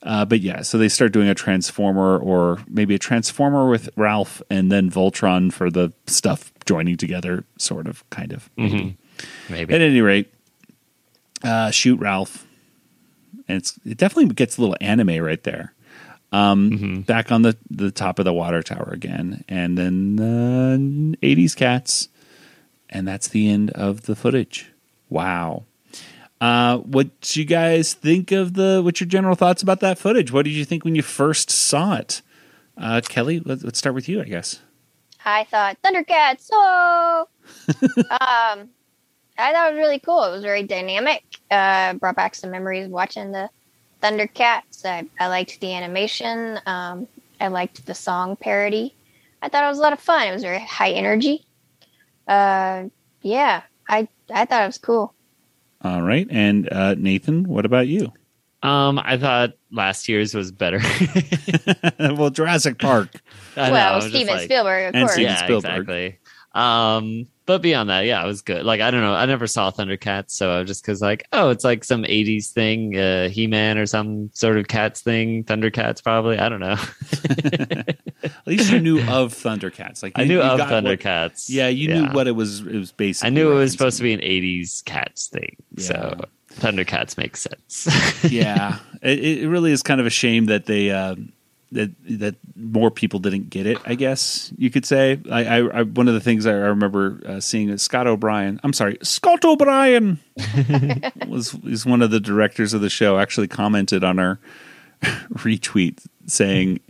Uh, 0.02 0.24
but 0.24 0.40
yeah, 0.40 0.62
so 0.62 0.78
they 0.78 0.88
start 0.88 1.10
doing 1.10 1.26
a 1.28 1.34
Transformer 1.34 2.16
or 2.18 2.58
maybe 2.68 2.94
a 2.94 2.98
Transformer 2.98 3.68
with 3.68 3.88
Ralph 3.96 4.40
and 4.50 4.70
then 4.70 4.88
Voltron 4.90 5.52
for 5.52 5.68
the 5.70 5.92
stuff 6.06 6.52
joining 6.64 6.96
together, 6.96 7.44
sort 7.58 7.88
of, 7.88 8.08
kind 8.10 8.32
of. 8.32 8.48
Mhm. 8.56 8.96
maybe. 9.48 9.74
At 9.74 9.80
any 9.80 10.00
rate, 10.02 10.32
uh, 11.42 11.70
shoot 11.70 11.98
Ralph, 11.98 12.45
and 13.48 13.58
it's 13.58 13.78
it 13.84 13.98
definitely 13.98 14.34
gets 14.34 14.56
a 14.56 14.60
little 14.60 14.76
anime 14.80 15.22
right 15.22 15.42
there. 15.42 15.72
Um, 16.32 16.70
Mm-hmm. 16.70 17.00
Back 17.02 17.30
on 17.30 17.42
the 17.42 17.56
the 17.70 17.90
top 17.90 18.18
of 18.18 18.24
the 18.24 18.32
water 18.32 18.62
tower 18.62 18.90
again, 18.92 19.44
and 19.48 19.78
then 19.78 20.18
uh, 20.18 20.76
'80s 21.24 21.54
cats, 21.56 22.08
and 22.90 23.06
that's 23.06 23.28
the 23.28 23.48
end 23.48 23.70
of 23.70 24.02
the 24.02 24.16
footage. 24.16 24.72
Wow. 25.08 25.64
Uh, 26.40 26.78
what 26.78 27.34
you 27.36 27.44
guys 27.44 27.94
think 27.94 28.32
of 28.32 28.54
the? 28.54 28.80
What's 28.84 29.00
your 29.00 29.08
general 29.08 29.36
thoughts 29.36 29.62
about 29.62 29.80
that 29.80 29.98
footage? 29.98 30.32
What 30.32 30.44
did 30.44 30.52
you 30.52 30.64
think 30.64 30.84
when 30.84 30.94
you 30.94 31.02
first 31.02 31.48
saw 31.50 31.94
it? 31.96 32.20
Uh, 32.76 33.00
Kelly, 33.08 33.40
let, 33.40 33.62
let's 33.64 33.78
start 33.78 33.94
with 33.94 34.06
you, 34.08 34.20
I 34.20 34.24
guess. 34.24 34.60
I 35.24 35.44
thought 35.44 35.78
Thundercats. 35.82 36.48
Oh, 36.52 37.26
um, 38.20 38.68
I 39.38 39.52
thought 39.52 39.68
it 39.68 39.74
was 39.74 39.78
really 39.80 39.98
cool. 39.98 40.24
It 40.24 40.30
was 40.32 40.42
very 40.42 40.62
dynamic. 40.62 41.22
Uh, 41.50 41.94
brought 41.94 42.16
back 42.16 42.34
some 42.34 42.50
memories 42.50 42.86
of 42.86 42.90
watching 42.90 43.32
the 43.32 43.48
Thundercats. 44.02 44.84
I, 44.84 45.06
I 45.18 45.28
liked 45.28 45.60
the 45.60 45.74
animation. 45.74 46.58
Um, 46.66 47.08
I 47.40 47.48
liked 47.48 47.84
the 47.86 47.94
song 47.94 48.36
parody. 48.36 48.94
I 49.42 49.48
thought 49.48 49.64
it 49.64 49.68
was 49.68 49.78
a 49.78 49.82
lot 49.82 49.92
of 49.92 50.00
fun. 50.00 50.26
It 50.26 50.32
was 50.32 50.42
very 50.42 50.60
high 50.60 50.90
energy. 50.90 51.44
Uh, 52.26 52.84
yeah, 53.22 53.62
I 53.88 54.08
I 54.32 54.44
thought 54.44 54.64
it 54.64 54.66
was 54.66 54.78
cool. 54.78 55.14
All 55.82 56.02
right, 56.02 56.26
and 56.30 56.72
uh, 56.72 56.94
Nathan, 56.94 57.44
what 57.44 57.64
about 57.66 57.86
you? 57.86 58.12
Um, 58.62 58.98
I 58.98 59.16
thought 59.18 59.52
last 59.70 60.08
year's 60.08 60.34
was 60.34 60.50
better. 60.50 60.80
well, 62.00 62.30
Jurassic 62.30 62.78
Park. 62.78 63.10
I 63.56 63.70
well, 63.70 63.96
I 63.96 64.00
Steven 64.00 64.34
like- 64.34 64.44
Spielberg, 64.44 64.94
of 64.94 65.00
course. 65.00 65.12
Steven 65.12 65.32
yeah, 65.32 65.44
Spielberg. 65.44 65.70
exactly. 65.72 66.18
Um, 66.56 67.26
but 67.44 67.62
beyond 67.62 67.90
that, 67.90 68.06
yeah, 68.06 68.24
it 68.24 68.26
was 68.26 68.42
good. 68.42 68.64
Like 68.64 68.80
I 68.80 68.90
don't 68.90 69.02
know, 69.02 69.12
I 69.12 69.26
never 69.26 69.46
saw 69.46 69.70
Thundercats, 69.70 70.30
so 70.30 70.50
I 70.50 70.58
was 70.58 70.66
just 70.66 70.82
because 70.82 71.00
like, 71.00 71.26
oh, 71.32 71.50
it's 71.50 71.62
like 71.64 71.84
some 71.84 72.02
'80s 72.02 72.50
thing, 72.50 72.96
uh, 72.98 73.28
He-Man 73.28 73.78
or 73.78 73.86
some 73.86 74.30
sort 74.32 74.56
of 74.58 74.66
cats 74.66 75.00
thing. 75.02 75.44
Thundercats, 75.44 76.02
probably. 76.02 76.38
I 76.38 76.48
don't 76.48 76.60
know. 76.60 76.76
At 78.24 78.46
least 78.46 78.72
you 78.72 78.80
knew 78.80 78.98
of 79.00 79.32
Thundercats. 79.34 80.02
Like 80.02 80.14
I 80.16 80.24
knew 80.24 80.36
you 80.36 80.42
of 80.42 80.58
got 80.58 80.70
what- 80.70 80.84
yeah, 81.50 81.68
you 81.68 81.88
knew 81.88 82.06
what 82.12 82.26
it 82.26 82.32
was. 82.32 82.60
It 82.60 82.74
was 82.74 82.90
basically. 82.90 83.28
I 83.28 83.30
knew 83.30 83.52
it 83.52 83.54
was 83.54 83.72
supposed 83.72 83.98
to 83.98 84.02
be 84.02 84.12
an 84.14 84.20
'80s 84.20 84.84
cats 84.84 85.28
thing, 85.28 85.56
so 85.78 86.20
Thundercats 86.54 87.16
makes 87.18 87.42
sense. 87.42 88.24
yeah, 88.30 88.78
it, 89.02 89.18
it 89.42 89.48
really 89.48 89.72
is 89.72 89.82
kind 89.82 90.00
of 90.00 90.06
a 90.06 90.10
shame 90.10 90.46
that 90.46 90.66
they 90.66 90.90
uh, 90.90 91.14
that 91.72 91.90
that 92.08 92.36
more 92.54 92.90
people 92.90 93.18
didn't 93.18 93.50
get 93.50 93.66
it. 93.66 93.78
I 93.84 93.94
guess 93.94 94.52
you 94.56 94.70
could 94.70 94.86
say. 94.86 95.20
I, 95.30 95.44
I, 95.44 95.56
I 95.78 95.82
one 95.82 96.08
of 96.08 96.14
the 96.14 96.20
things 96.20 96.46
I 96.46 96.52
remember 96.52 97.20
uh, 97.26 97.40
seeing 97.40 97.68
is 97.68 97.82
Scott 97.82 98.06
O'Brien. 98.06 98.60
I'm 98.62 98.72
sorry, 98.72 98.98
Scott 99.02 99.44
O'Brien 99.44 100.20
was 101.26 101.54
is 101.64 101.84
one 101.84 102.02
of 102.02 102.10
the 102.10 102.20
directors 102.20 102.72
of 102.72 102.80
the 102.80 102.90
show. 102.90 103.18
Actually 103.18 103.48
commented 103.48 104.04
on 104.04 104.18
our 104.18 104.38
retweet 105.02 106.04
saying, 106.26 106.80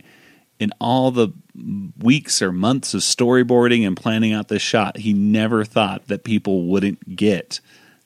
in 0.59 0.71
all 0.79 1.11
the 1.11 1.29
weeks 1.99 2.41
or 2.41 2.51
months 2.51 2.93
of 2.93 3.01
storyboarding 3.01 3.85
and 3.85 3.97
planning 3.97 4.33
out 4.33 4.47
this 4.47 4.61
shot, 4.61 4.97
he 4.97 5.13
never 5.13 5.65
thought 5.65 6.07
that 6.07 6.23
people 6.23 6.67
wouldn't 6.67 7.15
get 7.15 7.59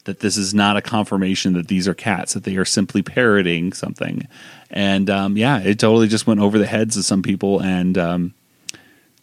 that 0.05 0.19
this 0.19 0.37
is 0.37 0.53
not 0.53 0.77
a 0.77 0.81
confirmation 0.81 1.53
that 1.53 1.67
these 1.67 1.87
are 1.87 1.93
cats, 1.93 2.33
that 2.33 2.43
they 2.43 2.55
are 2.55 2.65
simply 2.65 3.03
parroting 3.03 3.73
something. 3.73 4.27
And 4.71 5.09
um, 5.09 5.37
yeah, 5.37 5.59
it 5.59 5.79
totally 5.79 6.07
just 6.07 6.25
went 6.25 6.39
over 6.39 6.57
the 6.57 6.65
heads 6.65 6.95
of 6.95 7.03
some 7.03 7.21
people, 7.21 7.61
and 7.61 7.97
um, 7.97 8.33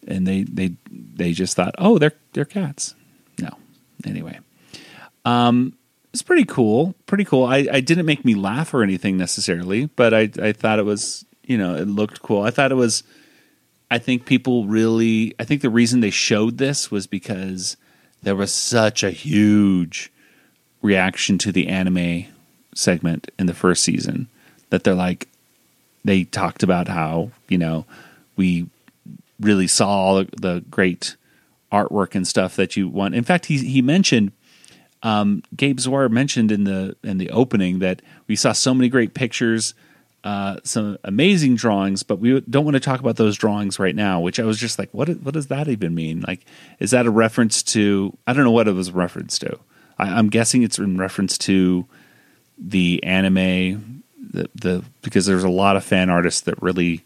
and 0.07 0.27
they 0.27 0.43
they 0.43 0.75
they 0.91 1.33
just 1.33 1.57
thought, 1.57 1.75
oh, 1.79 1.99
they're 1.99 2.13
they're 2.35 2.45
cats. 2.45 2.95
No, 3.41 3.49
anyway, 4.05 4.39
um, 5.25 5.73
it's 6.13 6.23
pretty 6.23 6.45
cool, 6.45 6.95
pretty 7.07 7.25
cool. 7.25 7.45
I, 7.45 7.67
I 7.73 7.81
didn't 7.81 8.05
make 8.05 8.27
me 8.27 8.35
laugh 8.35 8.75
or 8.75 8.83
anything 8.83 9.17
necessarily, 9.17 9.87
but 9.87 10.13
I 10.13 10.31
I 10.41 10.53
thought 10.53 10.79
it 10.79 10.85
was 10.85 11.25
you 11.45 11.57
know 11.57 11.75
it 11.77 11.89
looked 11.89 12.21
cool. 12.21 12.43
I 12.43 12.51
thought 12.51 12.71
it 12.71 12.77
was. 12.77 13.03
I 13.91 13.99
think 13.99 14.27
people 14.27 14.67
really. 14.67 15.35
I 15.41 15.45
think 15.45 15.63
the 15.63 15.71
reason 15.71 16.01
they 16.01 16.11
showed 16.11 16.59
this 16.59 16.91
was 16.91 17.07
because 17.07 17.79
there 18.23 18.37
was 18.37 18.53
such 18.53 19.03
a 19.03 19.11
huge 19.11 20.13
reaction 20.83 21.39
to 21.39 21.53
the 21.53 21.69
anime 21.69 22.27
segment 22.75 23.31
in 23.39 23.47
the 23.47 23.55
first 23.55 23.83
season 23.83 24.29
that 24.71 24.85
they're 24.85 24.95
like 24.95 25.27
they 26.05 26.25
talked 26.25 26.63
about 26.63 26.89
how 26.89 27.31
you 27.49 27.59
know 27.59 27.85
we 28.37 28.69
really 29.41 29.67
saw 29.67 29.89
all 29.89 30.25
the 30.25 30.65
great 30.71 31.17
artwork 31.73 32.15
and 32.15 32.27
stuff 32.27 32.57
that 32.57 32.77
you 32.77 32.89
want. 32.89 33.15
In 33.15 33.25
fact, 33.25 33.47
he 33.47 33.59
he 33.59 33.83
mentioned 33.83 34.33
um, 35.03 35.43
Gabe 35.55 35.79
Swarr 35.79 36.11
mentioned 36.11 36.51
in 36.51 36.65
the 36.65 36.97
in 37.03 37.19
the 37.19 37.31
opening 37.31 37.79
that 37.81 38.03
we 38.27 38.37
saw 38.37 38.53
so 38.53 38.75
many 38.75 38.89
great 38.89 39.15
pictures, 39.15 39.75
uh, 40.25 40.57
some 40.65 40.99
amazing 41.05 41.55
drawings, 41.57 42.03
but 42.03 42.19
we 42.19 42.41
don't 42.41 42.65
want 42.65 42.75
to 42.75 42.81
talk 42.81 43.01
about 43.01 43.17
those 43.17 43.37
drawings 43.37 43.79
right 43.79 43.95
now. 43.95 44.21
Which 44.21 44.41
I 44.41 44.45
was 44.45 44.59
just 44.59 44.79
like, 44.79 44.93
what 44.93 45.09
what 45.21 45.35
does 45.35 45.49
that 45.49 45.69
even 45.69 45.95
mean? 45.95 46.25
Like, 46.27 46.45
is 46.81 46.91
that 46.91 47.07
a 47.07 47.11
reference 47.11 47.63
to? 47.65 48.17
I 48.27 48.33
don't 48.33 48.45
know 48.45 48.51
what 48.51 48.69
it 48.69 48.73
was 48.73 48.89
a 48.89 48.93
reference 48.93 49.39
to. 49.41 49.59
I, 49.99 50.19
am 50.19 50.31
guessing 50.31 50.63
it's 50.63 50.79
in 50.79 50.97
reference 50.97 51.39
to 51.39 51.87
the 52.59 53.03
anime, 53.05 54.03
the, 54.19 54.51
the 54.55 54.85
because 55.03 55.27
there's 55.27 55.45
a 55.45 55.49
lot 55.49 55.77
of 55.77 55.85
fan 55.85 56.11
artists 56.11 56.41
that 56.43 56.61
really 56.63 57.05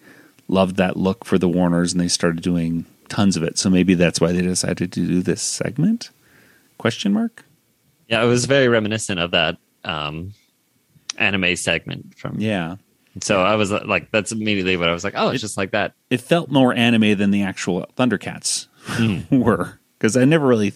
loved 0.49 0.77
that 0.77 0.97
look 0.97 1.25
for 1.25 1.39
the 1.39 1.49
Warners, 1.49 1.93
and 1.93 2.01
they 2.01 2.09
started 2.09 2.43
doing 2.43 2.85
tons 3.09 3.37
of 3.37 3.43
it. 3.43 3.59
So 3.59 3.71
maybe 3.71 3.95
that's 3.95 4.21
why 4.21 4.33
they 4.33 4.43
decided 4.43 4.93
to 4.93 5.07
do 5.07 5.23
this 5.23 5.43
segment. 5.43 6.11
Question 6.79 7.13
mark. 7.13 7.45
Yeah, 8.09 8.23
it 8.23 8.27
was 8.27 8.47
very 8.47 8.69
reminiscent 8.69 9.21
of 9.21 9.31
that 9.31 9.57
um, 9.85 10.35
anime 11.17 11.57
segment 11.57 12.19
from. 12.19 12.37
Yeah. 12.39 12.77
So 13.21 13.43
I 13.43 13.57
was 13.57 13.71
like, 13.71 14.11
that's 14.11 14.33
immediately 14.33 14.77
what 14.79 14.89
I 14.89 14.93
was 14.93 15.05
like. 15.05 15.15
Oh, 15.17 15.29
it's 15.29 15.37
it, 15.37 15.41
just 15.41 15.59
like 15.59 15.73
that. 15.73 15.93
It 16.09 16.21
felt 16.21 16.51
more 16.51 16.73
anime 16.73 17.19
than 17.19 17.31
the 17.31 17.43
actual 17.43 17.87
Thundercats 17.97 18.69
mm. 18.87 19.31
were 19.45 19.79
because 19.99 20.17
I 20.17 20.25
never 20.25 20.47
really 20.47 20.73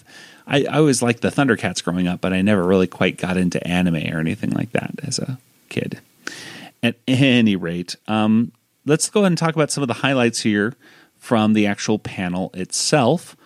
I, 0.47 0.65
I 0.65 0.79
always 0.79 1.03
liked 1.03 1.23
the 1.23 1.31
Thundercats 1.31 1.83
growing 1.83 2.07
up, 2.07 2.21
but 2.21 2.33
I 2.33 2.43
never 2.43 2.63
really 2.63 2.87
quite 2.87 3.17
got 3.17 3.37
into 3.37 3.65
anime 3.67 4.15
or 4.15 4.21
anything 4.21 4.51
like 4.51 4.73
that 4.73 4.93
as 5.03 5.19
a 5.19 5.39
kid. 5.69 6.01
At 6.87 6.97
any 7.09 7.57
rate, 7.57 7.97
um, 8.07 8.53
let's 8.85 9.11
go 9.11 9.21
ahead 9.21 9.33
and 9.33 9.39
talk 9.39 9.55
about 9.55 9.71
some 9.71 9.83
of 9.83 9.89
the 9.89 9.95
highlights 9.95 10.41
here 10.41 10.75
from 11.17 11.53
the 11.53 11.67
actual 11.67 11.99
panel 11.99 12.51
itself. 12.55 13.37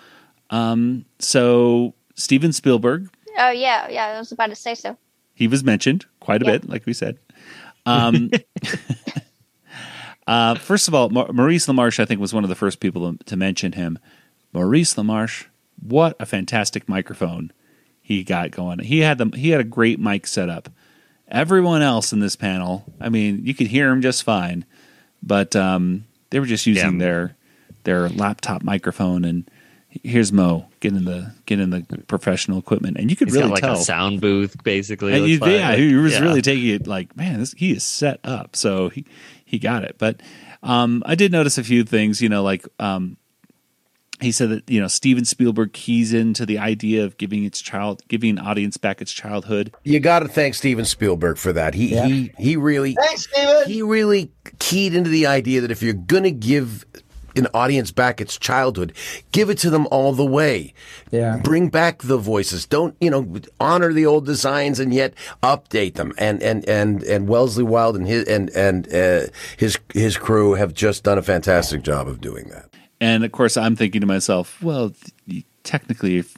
Um, 0.51 1.05
so, 1.19 1.95
Steven 2.15 2.53
Spielberg. 2.53 3.09
Oh, 3.39 3.51
yeah, 3.51 3.89
yeah, 3.89 4.07
I 4.07 4.19
was 4.19 4.33
about 4.33 4.49
to 4.49 4.57
say 4.57 4.75
so. 4.75 4.97
He 5.35 5.47
was 5.49 5.65
mentioned 5.65 6.07
quite 6.19 6.43
a 6.43 6.47
yeah. 6.47 6.59
bit, 6.59 6.69
like 6.69 6.85
we 6.85 6.93
said. 6.93 7.19
Um, 7.87 8.31
uh, 10.27 10.57
first 10.57 10.89
of 10.89 10.95
all, 10.95 11.09
Maurice 11.09 11.67
LaMarche, 11.67 12.01
I 12.01 12.05
think, 12.05 12.21
was 12.21 12.35
one 12.35 12.45
of 12.45 12.51
the 12.51 12.57
first 12.57 12.81
people 12.81 13.13
to, 13.13 13.25
to 13.25 13.37
mention 13.37 13.73
him. 13.73 13.99
Maurice 14.53 14.95
LaMarche 14.95 15.47
what 15.81 16.17
a 16.21 16.27
fantastic 16.27 16.89
microphone 16.89 17.53
he 18.01 18.23
got 18.23 18.51
going. 18.51 18.81
He 18.81 19.01
had 19.01 19.19
the 19.19 19.31
he 19.37 19.51
had 19.51 19.61
a 19.61 19.65
great 19.65 19.99
mic 19.99 20.27
setup. 20.27 20.69
Everyone 21.31 21.83
else 21.83 22.13
in 22.13 22.21
this 22.21 22.37
panel, 22.37 22.85
I 23.01 23.09
mean, 23.09 23.45
you 23.45 23.55
could 23.55 23.69
hear 23.69 23.89
them 23.89 24.03
just 24.03 24.23
fine, 24.23 24.65
but 25.23 25.55
um, 25.55 26.05
they 26.31 26.41
were 26.41 26.47
just 26.47 26.67
using 26.67 26.95
yeah. 26.95 27.07
their 27.07 27.37
their 27.85 28.09
laptop 28.09 28.63
microphone. 28.63 29.25
And 29.25 29.49
here's 29.89 30.33
Mo 30.33 30.67
getting 30.81 31.05
the 31.05 31.33
getting 31.47 31.71
the 31.71 31.83
professional 32.07 32.59
equipment, 32.59 32.97
and 32.97 33.11
you 33.11 33.17
could 33.17 33.29
He's 33.29 33.37
really 33.37 33.51
like 33.51 33.61
tell 33.61 33.75
a 33.75 33.77
sound 33.77 34.21
booth 34.21 34.63
basically. 34.63 35.17
You, 35.25 35.39
like. 35.39 35.51
Yeah, 35.51 35.77
he 35.77 35.95
was 35.95 36.15
yeah. 36.15 36.21
really 36.21 36.43
taking 36.43 36.69
it 36.69 36.87
like, 36.87 37.17
man, 37.17 37.41
this, 37.41 37.53
he 37.53 37.73
is 37.73 37.85
set 37.85 38.21
up, 38.25 38.57
so 38.57 38.89
he 38.89 39.05
he 39.45 39.59
got 39.59 39.85
it. 39.85 39.97
But 39.99 40.21
um, 40.63 41.03
I 41.07 41.15
did 41.15 41.33
notice 41.33 41.59
a 41.59 41.65
few 41.65 41.85
things, 41.85 42.21
you 42.21 42.29
know, 42.29 42.43
like 42.43 42.67
um, 42.79 43.17
he 44.21 44.33
said 44.33 44.51
that 44.51 44.71
you 44.71 44.81
know 44.81 44.89
Steven 44.89 45.25
Spielberg 45.25 45.73
keys 45.73 46.13
into 46.13 46.47
the 46.47 46.59
idea 46.59 47.05
of 47.05 47.17
giving 47.17 47.45
its 47.45 47.61
child, 47.61 48.03
giving 48.09 48.31
an 48.31 48.39
audience 48.39 48.77
back 48.77 49.01
its 49.01 49.13
childhood. 49.13 49.75
You 49.85 50.01
got 50.01 50.21
to 50.21 50.29
thank 50.29 50.55
Steven 50.55 50.85
Spielberg 50.85 51.39
for 51.39 51.53
that. 51.53 51.75
He 51.75 51.95
yeah. 51.95 52.07
he 52.07 52.33
he 52.39 52.57
really 52.57 52.95
Thanks, 52.95 53.25
Steven. 53.25 53.67
he 53.67 53.83
really 53.83 54.31
keyed 54.59 54.95
into 54.95 55.11
the 55.11 55.27
idea 55.27 55.61
that 55.61 55.71
if 55.71 55.83
you're 55.83 55.95
going 55.95 56.25
to 56.25 56.31
give 56.31 56.85
an 57.37 57.47
audience 57.55 57.91
back 57.93 58.21
its 58.21 58.37
childhood, 58.39 58.93
give 59.33 59.51
it 59.51 59.59
to 59.59 59.71
them 59.71 59.87
all 59.91 60.13
the 60.13 60.25
way. 60.25 60.75
Yeah. 61.11 61.39
Bring 61.43 61.69
back 61.69 62.03
the 62.03 62.19
voices. 62.19 62.67
Don't, 62.67 62.97
you 63.01 63.11
know, 63.11 63.41
honor 63.59 63.93
the 63.93 64.07
old 64.07 64.27
designs 64.27 64.81
and 64.81 64.93
yet 64.93 65.15
update 65.43 65.95
them. 65.95 66.13
And, 66.19 66.43
and, 66.43 66.69
and, 66.69 67.03
and 67.05 67.29
Wellesley 67.29 67.65
Wild 67.65 67.97
and 67.97 68.07
his, 68.07 68.25
and, 68.25 68.51
and, 68.51 68.93
uh, 68.93 69.27
his, 69.57 69.79
his 69.93 70.17
crew 70.17 70.55
have 70.55 70.75
just 70.75 71.05
done 71.05 71.19
a 71.19 71.23
fantastic 71.23 71.83
job 71.83 72.09
of 72.09 72.21
doing 72.21 72.49
that. 72.49 72.71
And 73.01 73.25
of 73.25 73.33
course, 73.33 73.57
I'm 73.57 73.77
thinking 73.77 74.03
to 74.03 74.07
myself, 74.07 74.63
well, 74.63 74.93
technically, 75.63 76.19
if 76.19 76.37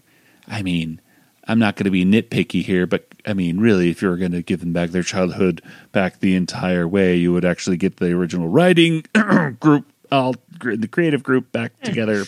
I 0.49 0.63
mean, 0.63 1.01
I'm 1.47 1.59
not 1.59 1.77
going 1.77 1.85
to 1.85 1.91
be 1.91 2.05
nitpicky 2.05 2.63
here, 2.63 2.87
but 2.87 3.07
I 3.27 3.35
mean, 3.35 3.59
really, 3.59 3.91
if 3.91 4.01
you 4.01 4.09
were 4.09 4.17
going 4.17 4.33
to 4.33 4.43
give 4.43 4.61
them 4.61 4.73
back 4.73 4.91
their 4.91 5.03
childhood 5.03 5.63
back 5.91 6.21
the 6.21 6.37
entire 6.37 6.87
way, 6.87 7.17
you 7.17 7.33
would 7.33 7.45
actually 7.45 7.77
get 7.77 7.97
the 7.97 8.13
original 8.13 8.49
writing 8.49 9.05
group, 9.61 9.87
all 10.11 10.37
the 10.61 10.89
creative 10.89 11.23
group 11.23 11.51
back 11.51 11.73
hmm. 11.81 11.87
together. 11.87 12.25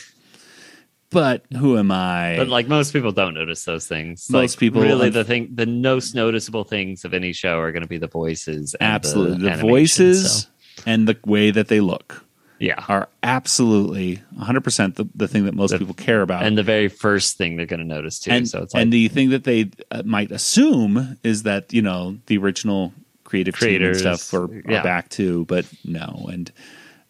But 1.10 1.44
who 1.56 1.78
am 1.78 1.92
I? 1.92 2.34
But 2.36 2.48
like 2.48 2.66
most 2.66 2.92
people 2.92 3.12
don't 3.12 3.34
notice 3.34 3.64
those 3.64 3.86
things. 3.86 4.28
Most 4.28 4.54
like, 4.54 4.58
people 4.58 4.82
really 4.82 5.10
the 5.10 5.22
thing, 5.22 5.48
the 5.54 5.66
most 5.66 6.16
noticeable 6.16 6.64
things 6.64 7.04
of 7.04 7.14
any 7.14 7.32
show 7.32 7.60
are 7.60 7.70
going 7.70 7.82
to 7.82 7.88
be 7.88 7.98
the 7.98 8.08
voices. 8.08 8.74
Absolutely, 8.80 9.48
the, 9.48 9.56
the 9.56 9.62
voices 9.62 10.42
so. 10.42 10.82
and 10.86 11.06
the 11.06 11.16
way 11.24 11.52
that 11.52 11.68
they 11.68 11.78
look 11.78 12.23
yeah. 12.58 12.84
are 12.88 13.08
absolutely 13.22 14.22
100% 14.38 14.94
the, 14.94 15.08
the 15.14 15.28
thing 15.28 15.44
that 15.44 15.54
most 15.54 15.70
the, 15.70 15.78
people 15.78 15.94
care 15.94 16.22
about. 16.22 16.44
And 16.44 16.56
the 16.56 16.62
very 16.62 16.88
first 16.88 17.36
thing 17.36 17.56
they're 17.56 17.66
going 17.66 17.80
to 17.80 17.86
notice 17.86 18.18
too. 18.18 18.30
And, 18.30 18.48
so 18.48 18.62
it's 18.62 18.74
like, 18.74 18.82
and 18.82 18.92
the 18.92 19.08
thing 19.08 19.30
that 19.30 19.44
they 19.44 19.70
uh, 19.90 20.02
might 20.04 20.30
assume 20.30 21.18
is 21.22 21.44
that, 21.44 21.72
you 21.72 21.82
know, 21.82 22.18
the 22.26 22.38
original 22.38 22.92
creative 23.24 23.54
creators 23.54 24.00
stuff 24.00 24.32
are, 24.34 24.44
are 24.44 24.62
yeah. 24.68 24.82
back 24.82 25.08
too, 25.08 25.44
but 25.46 25.66
no. 25.84 26.28
And, 26.30 26.52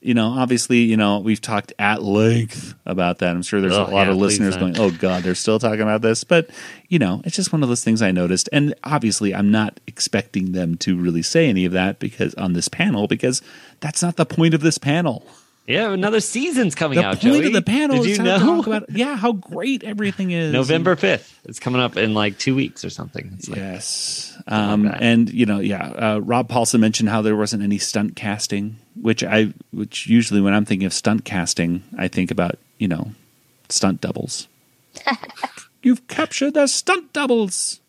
you 0.04 0.12
know, 0.12 0.28
obviously, 0.28 0.80
you 0.80 0.98
know, 0.98 1.20
we've 1.20 1.40
talked 1.40 1.72
at 1.78 2.02
length 2.02 2.74
about 2.84 3.18
that. 3.18 3.34
I'm 3.34 3.42
sure 3.42 3.62
there's 3.62 3.72
oh, 3.72 3.86
a 3.86 3.88
lot 3.88 4.06
yeah, 4.06 4.12
of 4.12 4.18
listeners 4.18 4.54
going, 4.54 4.78
"Oh 4.78 4.90
God, 4.90 5.22
they're 5.22 5.34
still 5.34 5.58
talking 5.58 5.80
about 5.80 6.02
this." 6.02 6.24
But 6.24 6.50
you 6.88 6.98
know, 6.98 7.22
it's 7.24 7.34
just 7.34 7.54
one 7.54 7.62
of 7.62 7.70
those 7.70 7.82
things 7.82 8.02
I 8.02 8.10
noticed, 8.10 8.50
and 8.52 8.74
obviously, 8.84 9.34
I'm 9.34 9.50
not 9.50 9.80
expecting 9.86 10.52
them 10.52 10.76
to 10.78 10.94
really 10.94 11.22
say 11.22 11.48
any 11.48 11.64
of 11.64 11.72
that 11.72 12.00
because 12.00 12.34
on 12.34 12.52
this 12.52 12.68
panel, 12.68 13.06
because 13.08 13.40
that's 13.80 14.02
not 14.02 14.16
the 14.16 14.26
point 14.26 14.52
of 14.52 14.60
this 14.60 14.76
panel. 14.76 15.26
Yeah, 15.66 15.92
another 15.92 16.20
season's 16.20 16.74
coming 16.74 16.98
the 16.98 17.04
out. 17.04 17.20
The 17.20 17.30
point 17.30 17.42
Joey. 17.42 17.46
of 17.46 17.52
the 17.54 17.62
panel 17.62 18.02
Did 18.02 18.10
is 18.10 18.10
you 18.10 18.16
to 18.16 18.22
know? 18.22 18.38
talk 18.38 18.66
about 18.68 18.90
yeah 18.90 19.16
how 19.16 19.32
great 19.32 19.82
everything 19.82 20.30
is. 20.30 20.52
November 20.52 20.94
fifth. 20.94 21.40
It's 21.44 21.58
coming 21.58 21.80
up 21.80 21.96
in 21.96 22.12
like 22.12 22.38
two 22.38 22.54
weeks 22.54 22.84
or 22.84 22.90
something. 22.90 23.38
Like, 23.48 23.56
yes, 23.56 24.36
um, 24.46 24.86
and 24.86 25.32
you 25.32 25.46
know, 25.46 25.60
yeah. 25.60 25.86
Uh, 25.88 26.18
Rob 26.18 26.48
Paulsen 26.48 26.80
mentioned 26.80 27.08
how 27.08 27.22
there 27.22 27.36
wasn't 27.36 27.62
any 27.62 27.78
stunt 27.78 28.14
casting, 28.14 28.76
which 29.00 29.24
I, 29.24 29.54
which 29.72 30.06
usually 30.06 30.42
when 30.42 30.52
I'm 30.52 30.66
thinking 30.66 30.86
of 30.86 30.92
stunt 30.92 31.24
casting, 31.24 31.82
I 31.96 32.08
think 32.08 32.30
about 32.30 32.58
you 32.78 32.88
know, 32.88 33.12
stunt 33.70 34.00
doubles. 34.02 34.48
You've 35.82 36.06
captured 36.08 36.54
the 36.54 36.66
stunt 36.66 37.12
doubles. 37.12 37.80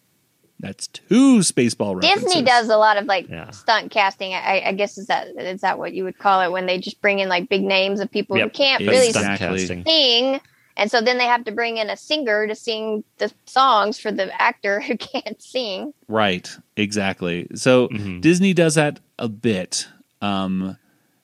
That's 0.60 0.88
two 0.88 1.40
Spaceball 1.40 2.02
references. 2.02 2.24
Disney 2.24 2.42
does 2.44 2.70
a 2.70 2.78
lot 2.78 2.98
of 2.98 3.06
like 3.06 3.30
yeah. 3.30 3.50
stunt 3.52 3.92
casting. 3.92 4.34
I, 4.34 4.64
I, 4.68 4.72
guess 4.72 4.98
is 4.98 5.08
that 5.08 5.28
is 5.28 5.62
that 5.62 5.78
what 5.78 5.94
you 5.94 6.06
would 6.06 6.18
call 6.18 6.42
it 6.42 6.52
when 6.52 6.66
they 6.66 6.80
just 6.80 7.02
bring 7.02 7.20
in 7.20 7.28
like 7.28 7.50
big 7.50 7.62
names 7.62 8.00
of 8.00 8.10
people 8.10 8.38
yep. 8.38 8.48
who 8.48 8.50
can't 8.52 8.82
really 8.82 9.12
sing, 9.12 10.40
and 10.78 10.90
so 10.90 11.02
then 11.02 11.18
they 11.18 11.26
have 11.26 11.44
to 11.46 11.52
bring 11.52 11.78
in 11.78 11.90
a 11.90 11.98
singer 11.98 12.48
to 12.48 12.56
sing 12.56 13.04
the 13.18 13.32
songs 13.46 14.00
for 14.00 14.12
the 14.12 14.30
actor 14.42 14.80
who 14.88 14.98
can't 14.98 15.42
sing. 15.42 15.94
Right, 16.08 16.50
exactly. 16.78 17.48
So 17.56 17.90
mm-hmm. 17.90 18.22
Disney 18.22 18.54
does 18.54 18.76
that 18.76 19.02
a 19.20 19.28
bit. 19.28 19.88
Um, 20.22 20.78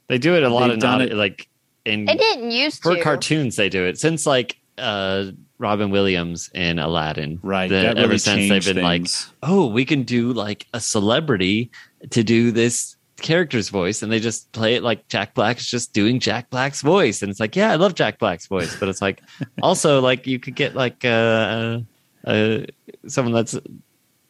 they 0.08 0.18
do 0.18 0.36
it 0.36 0.44
a 0.44 0.50
lot 0.50 0.72
of 0.72 0.80
not 0.80 1.02
it, 1.02 1.14
like 1.14 1.48
in. 1.86 2.04
They 2.04 2.18
didn't 2.18 2.52
used 2.52 2.84
for 2.84 2.96
to. 2.96 3.02
cartoons. 3.02 3.56
They 3.56 3.70
do 3.70 3.86
it 3.86 3.98
since 3.98 4.26
like 4.26 4.58
uh 4.78 5.28
Robin 5.62 5.92
Williams 5.92 6.50
in 6.54 6.80
Aladdin. 6.80 7.40
Right. 7.42 7.70
The, 7.70 7.76
really 7.76 8.02
ever 8.02 8.18
since 8.18 8.50
they've 8.50 8.76
been 8.76 8.84
things. 8.84 9.28
like, 9.42 9.50
oh, 9.50 9.68
we 9.68 9.86
can 9.86 10.04
do 10.04 10.34
like 10.34 10.68
a 10.74 10.80
celebrity 10.80 11.72
to 12.10 12.24
do 12.24 12.52
this 12.52 12.96
character's 13.18 13.70
voice 13.70 14.02
and 14.02 14.12
they 14.12 14.20
just 14.20 14.52
play 14.52 14.74
it 14.74 14.82
like 14.82 15.08
Jack 15.08 15.36
Black 15.36 15.60
is 15.60 15.68
just 15.68 15.94
doing 15.94 16.20
Jack 16.20 16.50
Black's 16.50 16.82
voice. 16.82 17.22
And 17.22 17.30
it's 17.30 17.40
like, 17.40 17.56
yeah, 17.56 17.72
I 17.72 17.76
love 17.76 17.94
Jack 17.94 18.18
Black's 18.18 18.48
voice, 18.48 18.76
but 18.76 18.90
it's 18.90 19.02
like 19.02 19.22
also 19.62 20.02
like 20.02 20.26
you 20.26 20.40
could 20.40 20.56
get 20.56 20.76
like 20.76 21.06
uh, 21.06 21.80
uh 22.26 22.60
someone 23.08 23.34
that's 23.34 23.58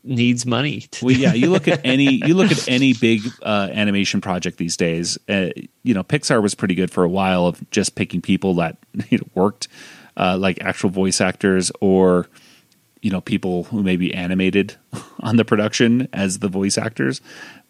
needs 0.04 0.46
money. 0.46 0.82
To 0.82 1.06
Well, 1.06 1.16
yeah, 1.16 1.34
you 1.34 1.50
look 1.50 1.68
at 1.68 1.82
any 1.86 2.26
you 2.26 2.34
look 2.34 2.52
at 2.52 2.68
any 2.68 2.94
big 2.94 3.22
uh, 3.42 3.70
animation 3.72 4.22
project 4.22 4.58
these 4.58 4.78
days. 4.78 5.18
Uh, 5.30 5.50
you 5.84 5.94
know, 5.94 6.04
Pixar 6.04 6.42
was 6.42 6.56
pretty 6.56 6.76
good 6.76 6.92
for 6.92 7.04
a 7.04 7.10
while 7.10 7.46
of 7.46 7.70
just 7.72 7.96
picking 7.96 8.22
people 8.22 8.56
that 8.56 8.78
you 9.10 9.18
know, 9.18 9.28
worked, 9.34 9.68
uh, 10.18 10.38
like 10.38 10.62
actual 10.62 10.90
voice 10.90 11.22
actors, 11.22 11.72
or 11.82 12.28
you 13.02 13.10
know, 13.10 13.22
people 13.22 13.64
who 13.66 13.84
may 13.84 13.96
be 13.96 14.14
animated 14.14 14.76
on 15.20 15.38
the 15.38 15.46
production 15.46 16.08
as 16.14 16.40
the 16.40 16.48
voice 16.48 16.78
actors. 16.78 17.22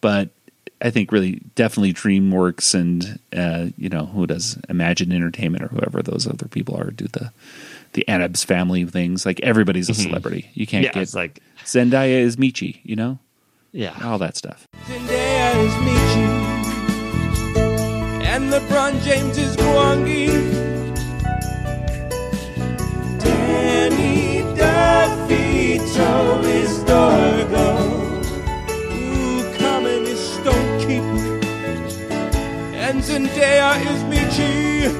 But 0.02 0.30
I 0.82 0.90
think 0.90 1.12
really, 1.12 1.42
definitely 1.56 1.94
DreamWorks 1.94 2.74
and 2.74 3.20
uh, 3.36 3.68
you 3.78 3.90
know 3.90 4.08
who 4.08 4.26
does 4.26 4.58
Imagine 4.68 5.12
Entertainment 5.12 5.64
or 5.64 5.68
whoever 5.68 6.02
those 6.02 6.28
other 6.28 6.48
people 6.48 6.76
are 6.76 6.92
do 6.92 7.08
the 7.08 7.32
the 7.94 8.08
Addams 8.08 8.44
family 8.44 8.86
things. 8.86 9.26
Like 9.26 9.40
everybody's 9.42 9.90
a 9.90 9.94
celebrity. 9.94 10.50
You 10.54 10.66
can't 10.66 10.86
yeah, 10.86 10.94
get 10.94 11.04
it's 11.04 11.16
like 11.16 11.40
Zendaya 11.64 12.22
is 12.22 12.38
Michi, 12.38 12.80
you 12.84 12.96
know, 12.96 13.20
yeah. 13.72 13.98
all 14.04 14.18
that 14.20 14.36
stuff. 14.38 14.68
Zendaya 14.86 15.66
is 15.66 15.74
Michi, 15.74 16.28
and 18.24 18.52
LeBron 18.52 19.02
James 19.04 19.38
is 19.38 19.56
Gwangi. 19.56 20.61
DeVito 25.82 26.44
is 26.44 26.80
Dargo. 26.84 27.66
Ooh, 28.94 29.58
Common 29.58 30.04
is 30.04 30.38
and 32.76 33.02
Zendaya 33.02 33.80
is 33.82 34.04
Michi. 34.12 34.92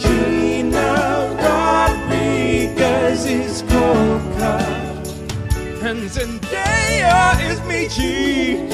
Gina 0.00 1.36
Rodriguez 1.42 3.26
is 3.26 3.62
Coca. 3.62 4.56
And 5.86 6.08
Zendaya 6.08 7.50
is 7.50 7.60
Michi. 7.60 8.68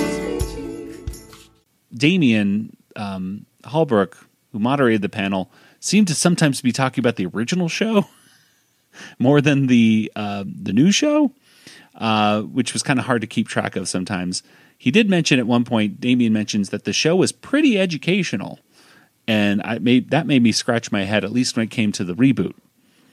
Damian 1.92 2.76
um, 2.94 3.46
Holbrook, 3.64 4.28
who 4.52 4.58
moderated 4.60 5.02
the 5.02 5.08
panel, 5.08 5.50
seemed 5.80 6.06
to 6.08 6.14
sometimes 6.14 6.60
be 6.60 6.70
talking 6.72 7.02
about 7.02 7.16
the 7.16 7.26
original 7.26 7.68
show 7.68 8.06
more 9.18 9.40
than 9.40 9.66
the 9.66 10.10
uh, 10.16 10.44
the 10.46 10.72
new 10.72 10.90
show, 10.90 11.32
uh, 11.96 12.42
which 12.42 12.72
was 12.72 12.82
kind 12.82 12.98
of 12.98 13.04
hard 13.06 13.20
to 13.20 13.26
keep 13.26 13.48
track 13.48 13.76
of 13.76 13.88
sometimes. 13.88 14.42
He 14.78 14.90
did 14.90 15.08
mention 15.08 15.38
at 15.38 15.46
one 15.46 15.64
point, 15.64 16.00
Damian 16.00 16.32
mentions 16.32 16.70
that 16.70 16.84
the 16.84 16.92
show 16.92 17.16
was 17.16 17.32
pretty 17.32 17.78
educational, 17.78 18.58
and 19.26 19.62
I 19.62 19.78
made 19.78 20.10
that 20.10 20.26
made 20.26 20.42
me 20.42 20.52
scratch 20.52 20.92
my 20.92 21.04
head 21.04 21.24
at 21.24 21.32
least 21.32 21.56
when 21.56 21.64
it 21.64 21.70
came 21.70 21.92
to 21.92 22.04
the 22.04 22.14
reboot. 22.14 22.54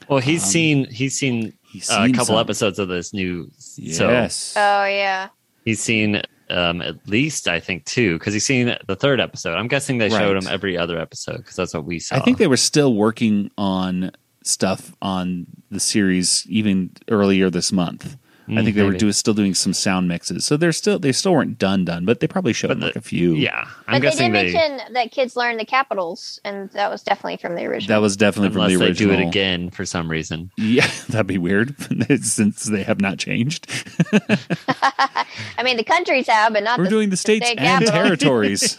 Well, 0.08 0.18
he's 0.18 0.42
seen 0.42 0.84
he's 0.86 1.16
seen, 1.18 1.44
Um, 1.46 1.52
he's 1.72 1.90
uh, 1.90 2.06
a 2.06 2.10
couple 2.10 2.24
some. 2.26 2.38
episodes 2.38 2.78
of 2.78 2.88
this 2.88 3.14
new. 3.14 3.50
So 3.56 4.10
Yes, 4.10 4.54
Oh 4.56 4.84
yeah. 4.84 5.28
he's 5.64 5.80
seen 5.80 6.20
um, 6.50 6.82
at 6.82 6.96
least 7.08 7.48
I 7.48 7.60
think 7.60 7.86
two 7.86 8.18
because 8.18 8.34
he's 8.34 8.44
seen 8.44 8.76
the 8.86 8.96
third 8.96 9.20
episode. 9.20 9.54
I'm 9.56 9.68
guessing 9.68 9.96
they 9.98 10.10
showed 10.10 10.36
him 10.36 10.46
every 10.48 10.76
other 10.76 10.98
episode 10.98 11.38
because 11.38 11.56
that's 11.56 11.72
what 11.72 11.84
we 11.84 11.98
saw. 11.98 12.16
I 12.16 12.20
think 12.20 12.36
they 12.36 12.48
were 12.48 12.58
still 12.58 12.94
working 12.94 13.50
on 13.56 14.10
stuff 14.46 14.94
on 15.02 15.46
the 15.70 15.80
series 15.80 16.46
even 16.48 16.90
earlier 17.08 17.50
this 17.50 17.72
month. 17.72 18.16
I 18.48 18.62
think 18.64 18.74
they 18.74 18.82
were 18.82 18.88
mm, 18.88 18.92
maybe. 18.94 18.98
do, 18.98 19.12
still 19.12 19.32
doing 19.34 19.54
some 19.54 19.72
sound 19.72 20.08
mixes, 20.08 20.44
so 20.44 20.56
they're 20.58 20.72
still 20.72 20.98
they 20.98 21.12
still 21.12 21.32
weren't 21.32 21.58
done 21.58 21.84
done, 21.86 22.04
but 22.04 22.18
they 22.20 22.26
probably 22.26 22.52
showed 22.52 22.68
But 22.68 22.80
like 22.80 22.96
a 22.96 23.00
few. 23.00 23.34
Yeah, 23.34 23.66
I'm 23.86 24.02
But 24.02 24.02
they 24.02 24.10
did 24.10 24.30
guessing 24.30 24.32
they, 24.32 24.52
mention 24.52 24.92
that 24.94 25.10
kids 25.12 25.36
learn 25.36 25.56
the 25.56 25.64
capitals, 25.64 26.40
and 26.44 26.68
that 26.72 26.90
was 26.90 27.02
definitely 27.02 27.36
from 27.38 27.54
the 27.54 27.64
original. 27.64 27.94
that 27.96 28.02
was 28.02 28.16
definitely 28.16 28.48
unless 28.48 28.72
from 28.72 28.78
the 28.80 28.84
original. 28.84 29.08
they 29.10 29.14
original. 29.14 29.16
do 29.16 29.22
it 29.22 29.28
again 29.28 29.70
for 29.70 29.86
some 29.86 30.10
reason. 30.10 30.50
Yeah, 30.58 30.86
that'd 31.08 31.26
be 31.28 31.38
weird 31.38 31.76
since 32.22 32.64
they 32.64 32.82
have 32.82 33.00
not 33.00 33.16
changed. 33.18 33.70
I 34.12 35.62
mean, 35.64 35.76
the 35.76 35.84
countries 35.84 36.26
have, 36.26 36.52
but 36.52 36.64
not. 36.64 36.78
We're 36.78 36.84
the, 36.86 36.90
doing 36.90 37.10
the 37.10 37.16
states 37.16 37.46
state 37.46 37.58
and 37.60 37.84
capital. 37.86 38.02
territories. 38.02 38.76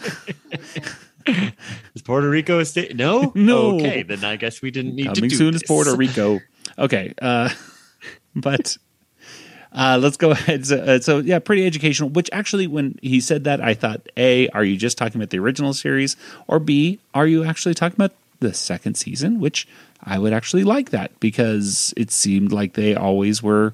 Is 1.95 2.01
Puerto 2.01 2.30
Rico 2.30 2.59
a 2.59 2.65
state? 2.65 2.95
No, 2.95 3.32
No. 3.36 3.76
Okay, 3.76 4.03
then 4.03 4.24
I 4.24 4.36
guess 4.36 4.61
we 4.61 4.71
didn't 4.71 4.95
need 4.95 5.05
to 5.09 5.15
Coming 5.15 5.30
soon 5.30 5.53
this. 5.53 5.61
is 5.63 5.67
Puerto 5.67 5.95
Rico. 5.95 6.39
Okay, 6.78 7.13
uh, 7.21 7.49
but 8.36 8.78
uh, 9.71 9.99
let's 10.01 10.17
go 10.17 10.32
ahead. 10.38 10.65
So, 10.65 10.78
uh, 10.78 10.99
so, 10.99 11.19
yeah, 11.19 11.39
pretty 11.39 11.65
educational. 11.65 12.09
Which 12.09 12.30
actually, 12.32 12.67
when 12.67 12.97
he 13.01 13.19
said 13.21 13.43
that, 13.45 13.61
I 13.61 13.74
thought, 13.74 14.01
a, 14.17 14.47
are 14.49 14.63
you 14.63 14.78
just 14.78 14.97
talking 14.97 15.19
about 15.19 15.30
the 15.30 15.39
original 15.39 15.74
series, 15.74 16.15
or 16.47 16.59
b, 16.59 16.99
are 17.13 17.28
you 17.28 17.43
actually 17.43 17.74
talking 17.76 17.95
about 17.95 18.13
the 18.39 18.53
second 18.53 18.95
season? 18.95 19.39
Which 19.39 19.67
I 20.03 20.19
would 20.19 20.34
actually 20.34 20.63
like 20.63 20.89
that 20.91 21.17
because 21.19 21.93
it 21.97 22.11
seemed 22.11 22.51
like 22.51 22.74
they 22.74 22.95
always 22.95 23.41
were 23.43 23.74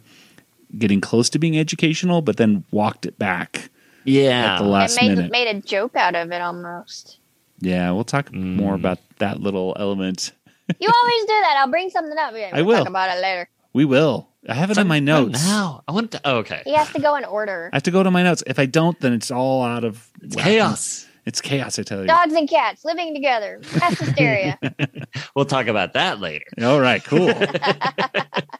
getting 0.78 1.02
close 1.02 1.30
to 1.32 1.40
being 1.40 1.58
educational, 1.58 2.22
but 2.22 2.38
then 2.38 2.64
walked 2.72 3.06
it 3.08 3.18
back 3.18 3.70
Yeah, 4.04 4.56
at 4.56 4.58
the 4.60 4.66
last 4.68 4.98
it 4.98 5.02
made 5.02 5.16
minute. 5.16 5.32
made 5.32 5.48
a 5.48 5.60
joke 5.62 5.96
out 5.96 6.14
of 6.16 6.32
it 6.32 6.42
almost. 6.42 7.18
Yeah, 7.60 7.92
we'll 7.92 8.04
talk 8.06 8.30
Mm. 8.32 8.56
more 8.56 8.74
about 8.76 9.00
that 9.20 9.40
little 9.42 9.76
element. 9.80 10.32
You 10.80 10.90
always 11.04 11.22
do 11.22 11.28
that. 11.28 11.58
I'll 11.60 11.70
bring 11.72 11.90
something 11.90 12.18
up. 12.18 12.34
I 12.34 12.62
we'll 12.62 12.66
will. 12.66 12.78
talk 12.80 12.88
about 12.90 13.16
it 13.18 13.22
later. 13.22 13.50
We 13.74 13.86
will. 13.86 14.30
I 14.48 14.54
have 14.54 14.72
it 14.72 14.78
on 14.78 14.88
my 14.88 15.00
notes. 15.00 15.44
Now 15.46 15.84
I 15.88 15.92
want 15.92 16.12
to. 16.12 16.22
Oh, 16.24 16.38
okay, 16.38 16.62
He 16.64 16.74
has 16.74 16.90
to 16.94 17.00
go 17.00 17.16
in 17.16 17.26
order. 17.26 17.70
I 17.74 17.76
have 17.76 17.84
to 17.84 17.92
go 17.92 18.02
to 18.04 18.10
my 18.12 18.24
notes. 18.24 18.44
If 18.48 18.58
I 18.60 18.66
don't, 18.66 18.98
then 19.02 19.14
it's 19.14 19.30
all 19.32 19.64
out 19.64 19.84
of 19.84 20.10
it's 20.22 20.36
chaos. 20.36 21.06
It's 21.26 21.42
chaos, 21.42 21.78
I 21.78 21.84
tell 21.84 22.00
you. 22.02 22.08
Dogs 22.08 22.34
and 22.34 22.50
cats 22.50 22.86
living 22.86 23.14
together. 23.14 23.60
Mass 23.80 24.00
hysteria. 24.00 24.58
We'll 25.36 25.46
talk 25.46 25.68
about 25.68 25.94
that 25.94 26.20
later. 26.20 26.46
All 26.62 26.80
right, 26.80 27.04
cool. 27.04 27.30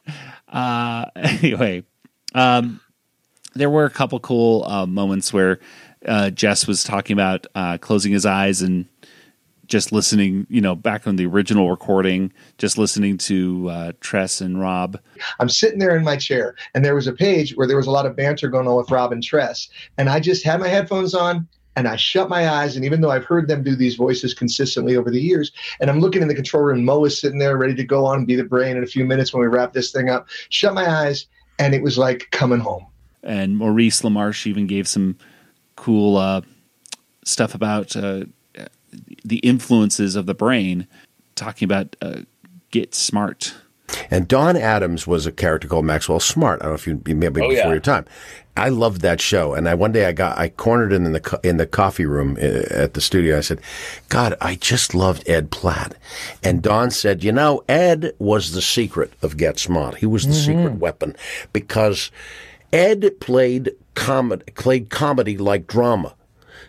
uh, 0.48 1.06
anyway, 1.16 1.84
um, 2.34 2.80
there 3.54 3.70
were 3.70 3.84
a 3.84 3.90
couple 3.90 4.20
cool 4.20 4.64
uh, 4.64 4.86
moments 4.86 5.32
where 5.32 5.58
uh, 6.06 6.30
Jess 6.30 6.66
was 6.66 6.84
talking 6.84 7.14
about 7.14 7.46
uh, 7.54 7.78
closing 7.78 8.12
his 8.12 8.24
eyes 8.26 8.62
and 8.62 8.86
just 9.70 9.92
listening, 9.92 10.46
you 10.50 10.60
know, 10.60 10.74
back 10.74 11.06
on 11.06 11.16
the 11.16 11.24
original 11.24 11.70
recording, 11.70 12.32
just 12.58 12.76
listening 12.76 13.16
to 13.16 13.70
uh, 13.70 13.92
Tress 14.00 14.40
and 14.40 14.60
Rob. 14.60 15.00
I'm 15.38 15.48
sitting 15.48 15.78
there 15.78 15.96
in 15.96 16.04
my 16.04 16.16
chair, 16.16 16.56
and 16.74 16.84
there 16.84 16.94
was 16.94 17.06
a 17.06 17.12
page 17.12 17.56
where 17.56 17.66
there 17.66 17.76
was 17.76 17.86
a 17.86 17.90
lot 17.90 18.04
of 18.04 18.16
banter 18.16 18.48
going 18.48 18.66
on 18.66 18.76
with 18.76 18.90
Rob 18.90 19.12
and 19.12 19.22
Tress, 19.22 19.70
and 19.96 20.10
I 20.10 20.20
just 20.20 20.44
had 20.44 20.60
my 20.60 20.68
headphones 20.68 21.14
on. 21.14 21.48
And 21.76 21.86
I 21.86 21.94
shut 21.94 22.28
my 22.28 22.48
eyes, 22.48 22.74
and 22.74 22.84
even 22.84 23.00
though 23.00 23.12
I've 23.12 23.24
heard 23.24 23.46
them 23.46 23.62
do 23.62 23.76
these 23.76 23.94
voices 23.94 24.34
consistently 24.34 24.96
over 24.96 25.08
the 25.08 25.20
years, 25.20 25.52
and 25.80 25.88
I'm 25.88 26.00
looking 26.00 26.20
in 26.20 26.26
the 26.26 26.34
control 26.34 26.64
room, 26.64 26.84
Mo 26.84 27.04
is 27.04 27.18
sitting 27.18 27.38
there 27.38 27.56
ready 27.56 27.76
to 27.76 27.84
go 27.84 28.04
on 28.04 28.18
and 28.18 28.26
be 28.26 28.34
the 28.34 28.44
brain 28.44 28.76
in 28.76 28.82
a 28.82 28.88
few 28.88 29.04
minutes 29.04 29.32
when 29.32 29.40
we 29.40 29.46
wrap 29.46 29.72
this 29.72 29.92
thing 29.92 30.10
up. 30.10 30.28
Shut 30.48 30.74
my 30.74 30.90
eyes, 30.90 31.26
and 31.60 31.72
it 31.72 31.80
was 31.80 31.96
like 31.96 32.26
coming 32.32 32.58
home. 32.58 32.86
and 33.22 33.56
Maurice 33.56 34.02
LaMarche 34.02 34.48
even 34.48 34.66
gave 34.66 34.88
some 34.88 35.16
cool 35.76 36.16
uh, 36.16 36.40
stuff 37.24 37.54
about 37.54 37.94
uh, 37.94 38.24
the 39.24 39.38
influences 39.38 40.16
of 40.16 40.26
the 40.26 40.34
brain, 40.34 40.86
talking 41.34 41.66
about 41.66 41.96
uh, 42.02 42.20
get 42.70 42.94
smart. 42.94 43.54
And 44.10 44.28
Don 44.28 44.56
Adams 44.56 45.06
was 45.06 45.26
a 45.26 45.32
character 45.32 45.66
called 45.66 45.84
Maxwell 45.84 46.20
Smart. 46.20 46.60
I 46.60 46.64
don't 46.64 46.72
know 46.72 46.76
if 46.76 46.86
you, 46.86 47.02
you 47.06 47.16
maybe 47.16 47.40
before 47.40 47.72
your 47.72 47.80
time. 47.80 48.04
I 48.56 48.68
loved 48.68 49.00
that 49.00 49.20
show, 49.20 49.54
and 49.54 49.68
I 49.68 49.74
one 49.74 49.92
day 49.92 50.06
I 50.06 50.12
got 50.12 50.36
I 50.36 50.48
cornered 50.48 50.92
him 50.92 51.06
in 51.06 51.12
the 51.12 51.20
co- 51.20 51.40
in 51.42 51.56
the 51.56 51.66
coffee 51.66 52.04
room 52.04 52.36
uh, 52.36 52.62
at 52.70 52.94
the 52.94 53.00
studio. 53.00 53.38
I 53.38 53.40
said, 53.40 53.60
"God, 54.08 54.36
I 54.40 54.56
just 54.56 54.94
loved 54.94 55.28
Ed 55.28 55.50
Platt." 55.50 55.94
And 56.42 56.62
Don 56.62 56.90
said, 56.90 57.24
"You 57.24 57.32
know, 57.32 57.64
Ed 57.68 58.12
was 58.18 58.52
the 58.52 58.60
secret 58.60 59.12
of 59.22 59.36
Get 59.36 59.58
Smart. 59.58 59.96
He 59.96 60.06
was 60.06 60.26
the 60.26 60.34
secret 60.34 60.74
weapon 60.74 61.16
because 61.52 62.10
Ed 62.72 63.18
played 63.20 63.72
comedy 63.94 64.44
played 64.52 64.90
comedy 64.90 65.38
like 65.38 65.66
drama." 65.66 66.14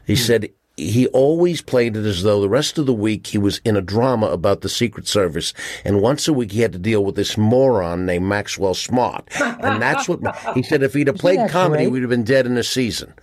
He 0.05 0.15
said 0.15 0.49
he 0.77 1.07
always 1.07 1.61
played 1.61 1.95
it 1.95 2.05
as 2.05 2.23
though 2.23 2.41
the 2.41 2.49
rest 2.49 2.77
of 2.77 2.85
the 2.85 2.93
week 2.93 3.27
he 3.27 3.37
was 3.37 3.59
in 3.63 3.75
a 3.75 3.81
drama 3.81 4.27
about 4.27 4.61
the 4.61 4.69
Secret 4.69 5.07
Service, 5.07 5.53
and 5.83 6.01
once 6.01 6.27
a 6.27 6.33
week 6.33 6.51
he 6.51 6.61
had 6.61 6.73
to 6.73 6.79
deal 6.79 7.03
with 7.03 7.15
this 7.15 7.37
moron 7.37 8.05
named 8.05 8.25
Maxwell 8.25 8.73
Smart. 8.73 9.27
And 9.39 9.81
that's 9.81 10.07
what 10.07 10.19
he 10.53 10.63
said. 10.63 10.83
If 10.83 10.93
he'd 10.93 11.07
have 11.07 11.17
played 11.17 11.49
comedy, 11.49 11.87
we'd 11.87 12.01
have 12.01 12.09
been 12.09 12.23
dead 12.23 12.45
in 12.45 12.57
a 12.57 12.63
season. 12.63 13.13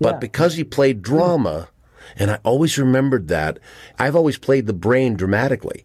But 0.00 0.20
because 0.20 0.54
he 0.54 0.64
played 0.64 1.02
drama, 1.02 1.68
and 2.16 2.30
I 2.30 2.38
always 2.44 2.78
remembered 2.78 3.28
that, 3.28 3.58
I've 3.98 4.16
always 4.16 4.38
played 4.38 4.66
the 4.66 4.72
brain 4.72 5.14
dramatically. 5.14 5.84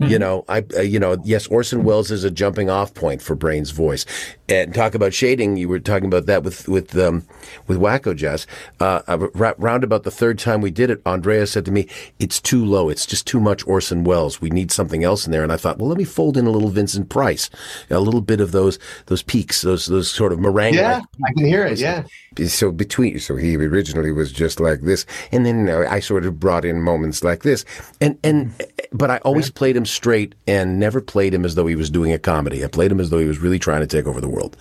You 0.00 0.18
know, 0.18 0.44
I 0.48 0.64
uh, 0.76 0.80
you 0.80 0.98
know, 0.98 1.16
yes, 1.24 1.46
Orson 1.46 1.84
Welles 1.84 2.10
is 2.10 2.24
a 2.24 2.30
jumping 2.30 2.70
off 2.70 2.94
point 2.94 3.22
for 3.22 3.34
Brain's 3.34 3.70
voice. 3.70 4.04
And 4.48 4.72
talk 4.72 4.94
about 4.94 5.12
shading. 5.12 5.56
You 5.56 5.68
were 5.68 5.80
talking 5.80 6.06
about 6.06 6.26
that 6.26 6.44
with 6.44 6.68
with 6.68 6.96
um, 6.96 7.26
with 7.66 7.78
Wakko 7.78 8.14
Jazz. 8.14 8.46
Uh, 8.78 9.02
round 9.34 9.82
about 9.82 10.04
the 10.04 10.10
third 10.10 10.38
time 10.38 10.60
we 10.60 10.70
did 10.70 10.88
it, 10.88 11.02
Andrea 11.04 11.46
said 11.48 11.64
to 11.64 11.72
me, 11.72 11.88
"It's 12.20 12.40
too 12.40 12.64
low. 12.64 12.88
It's 12.88 13.06
just 13.06 13.26
too 13.26 13.40
much 13.40 13.66
Orson 13.66 14.04
Welles. 14.04 14.40
We 14.40 14.50
need 14.50 14.70
something 14.70 15.02
else 15.02 15.26
in 15.26 15.32
there." 15.32 15.42
And 15.42 15.52
I 15.52 15.56
thought, 15.56 15.78
well, 15.78 15.88
let 15.88 15.98
me 15.98 16.04
fold 16.04 16.36
in 16.36 16.46
a 16.46 16.50
little 16.50 16.68
Vincent 16.68 17.08
Price, 17.08 17.50
a 17.90 17.98
little 17.98 18.20
bit 18.20 18.40
of 18.40 18.52
those 18.52 18.78
those 19.06 19.22
peaks, 19.22 19.62
those 19.62 19.86
those 19.86 20.08
sort 20.10 20.32
of 20.32 20.38
meringue. 20.38 20.74
Yeah, 20.74 21.00
I 21.24 21.32
can 21.32 21.44
hear 21.46 21.66
it. 21.66 21.80
Yeah. 21.80 22.04
so 22.46 22.70
between 22.70 23.18
so 23.18 23.34
he 23.34 23.56
originally 23.56 24.12
was 24.12 24.30
just 24.30 24.60
like 24.60 24.82
this 24.82 25.06
and 25.32 25.46
then 25.46 25.70
uh, 25.70 25.86
i 25.88 25.98
sort 26.00 26.26
of 26.26 26.38
brought 26.38 26.66
in 26.66 26.82
moments 26.82 27.24
like 27.24 27.42
this 27.42 27.64
And 28.02 28.18
and 28.22 28.52
but 28.92 29.10
I 29.10 29.18
always 29.18 29.50
played 29.50 29.74
him 29.76 29.85
straight 29.90 30.34
and 30.46 30.78
never 30.78 31.00
played 31.00 31.32
him 31.34 31.44
as 31.44 31.54
though 31.54 31.66
he 31.66 31.76
was 31.76 31.90
doing 31.90 32.12
a 32.12 32.18
comedy. 32.18 32.64
I 32.64 32.68
played 32.68 32.90
him 32.92 33.00
as 33.00 33.10
though 33.10 33.18
he 33.18 33.26
was 33.26 33.38
really 33.38 33.58
trying 33.58 33.80
to 33.80 33.86
take 33.86 34.06
over 34.06 34.20
the 34.20 34.28
world. 34.28 34.56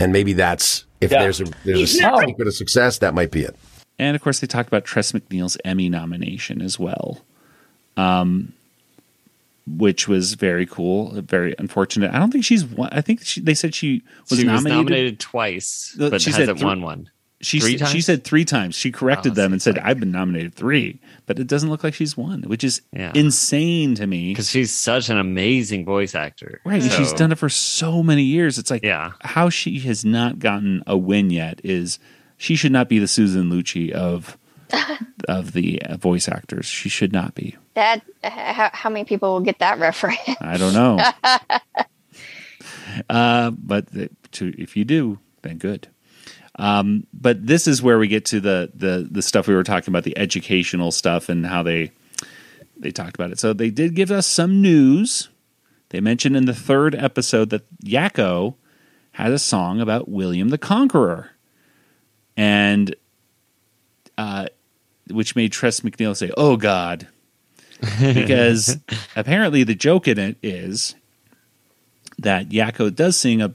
And 0.00 0.12
maybe 0.12 0.32
that's 0.32 0.84
if 1.00 1.10
Yeah. 1.10 1.22
there's 1.22 1.40
a 1.40 1.44
there's 1.64 1.80
a 1.80 1.86
secret 1.86 2.46
of 2.48 2.54
success, 2.54 2.98
that 2.98 3.14
might 3.14 3.30
be 3.30 3.42
it. 3.42 3.56
And 3.98 4.16
of 4.16 4.22
course, 4.22 4.40
they 4.40 4.46
talked 4.46 4.68
about 4.68 4.84
Tress 4.84 5.12
MacNeille's 5.12 5.56
Emmy 5.64 5.88
nomination 5.88 6.62
as 6.62 6.78
well, 6.78 7.20
um, 7.96 8.52
which 9.66 10.08
was 10.08 10.34
very 10.34 10.66
cool. 10.66 11.10
Very 11.22 11.54
unfortunate. 11.58 12.12
I 12.12 12.18
don't 12.18 12.30
think 12.32 12.44
she's. 12.44 12.64
Won, 12.64 12.88
I 12.90 13.00
think 13.00 13.22
she, 13.24 13.40
they 13.40 13.54
said 13.54 13.74
she 13.74 14.02
was 14.30 14.38
she 14.38 14.44
nominated. 14.46 14.54
was 14.54 14.64
nominated 14.64 15.20
twice, 15.20 15.94
but 15.98 16.20
she 16.22 16.30
hasn't 16.32 16.58
thr- 16.58 16.64
won 16.64 16.82
one. 16.82 17.10
She 17.42 17.58
Three 17.58 17.76
times? 17.76 17.90
she 17.90 18.00
said 18.00 18.22
three 18.22 18.44
times. 18.44 18.76
She 18.76 18.92
corrected 18.92 19.32
Oh, 19.32 19.34
them 19.34 19.52
and 19.52 19.60
seems 19.60 19.76
said, 19.76 19.82
"I've 19.84 19.98
been 19.98 20.12
nominated 20.12 20.54
three, 20.54 21.00
but 21.26 21.40
it 21.40 21.48
doesn't 21.48 21.68
look 21.68 21.82
like 21.82 21.92
she's 21.92 22.16
won, 22.16 22.42
which 22.44 22.62
is 22.62 22.82
Yeah. 22.92 23.10
insane 23.16 23.96
to 23.96 24.06
me. 24.06 24.30
because 24.32 24.48
she's 24.48 24.72
such 24.72 25.08
an 25.10 25.18
amazing 25.18 25.84
voice 25.84 26.14
actor. 26.14 26.60
Right, 26.64 26.80
and 26.82 26.92
she's 26.92 27.12
done 27.12 27.32
it 27.32 27.38
for 27.38 27.48
so 27.48 28.02
many 28.02 28.22
years. 28.22 28.58
It's 28.58 28.70
like 28.70 28.84
Yeah. 28.84 29.12
how 29.22 29.50
she 29.50 29.80
has 29.80 30.04
not 30.04 30.38
gotten 30.38 30.84
a 30.86 30.96
win 30.96 31.30
yet 31.30 31.60
is 31.64 31.98
she 32.36 32.54
should 32.54 32.72
not 32.72 32.88
be 32.88 32.98
the 33.00 33.08
Susan 33.08 33.50
Lucci 33.50 33.90
of 33.90 34.38
of 35.28 35.52
the 35.52 35.82
uh, 35.82 35.96
voice 35.96 36.28
actors. 36.28 36.66
She 36.66 36.88
should 36.88 37.12
not 37.12 37.34
be. 37.34 37.56
That 37.74 38.02
how, 38.22 38.70
how 38.72 38.88
many 38.90 39.04
people 39.04 39.32
will 39.32 39.40
get 39.40 39.58
that 39.58 39.78
reference? 39.80 40.18
I 40.40 40.56
don't 40.58 40.74
know. 40.74 40.98
uh, 43.10 43.50
but 43.50 43.86
the, 43.88 44.10
to, 44.32 44.54
if 44.60 44.76
you 44.76 44.84
do, 44.84 45.18
then 45.42 45.58
good. 45.58 45.88
Um, 46.56 47.06
but 47.12 47.46
this 47.46 47.66
is 47.66 47.82
where 47.82 47.98
we 47.98 48.08
get 48.08 48.26
to 48.26 48.40
the, 48.40 48.70
the 48.74 49.08
the 49.10 49.22
stuff 49.22 49.46
we 49.46 49.54
were 49.54 49.64
talking 49.64 49.90
about, 49.90 50.04
the 50.04 50.16
educational 50.18 50.92
stuff 50.92 51.28
and 51.28 51.46
how 51.46 51.62
they 51.62 51.92
they 52.76 52.90
talked 52.90 53.14
about 53.14 53.30
it. 53.30 53.38
So 53.38 53.52
they 53.52 53.70
did 53.70 53.94
give 53.94 54.10
us 54.10 54.26
some 54.26 54.60
news. 54.60 55.28
They 55.90 56.00
mentioned 56.00 56.36
in 56.36 56.44
the 56.46 56.54
third 56.54 56.94
episode 56.94 57.50
that 57.50 57.62
Yakko 57.80 58.54
had 59.12 59.32
a 59.32 59.38
song 59.38 59.80
about 59.80 60.08
William 60.08 60.48
the 60.48 60.58
Conqueror, 60.58 61.30
and 62.36 62.94
uh, 64.18 64.46
which 65.10 65.36
made 65.36 65.52
Tress 65.52 65.80
MacNeille 65.80 66.16
say, 66.16 66.30
"Oh 66.36 66.56
God," 66.56 67.08
because 68.00 68.78
apparently 69.16 69.64
the 69.64 69.74
joke 69.74 70.08
in 70.08 70.18
it 70.18 70.36
is 70.42 70.94
that 72.18 72.48
Yakko 72.50 72.94
does 72.94 73.16
sing 73.16 73.42
a, 73.42 73.46
a 73.46 73.52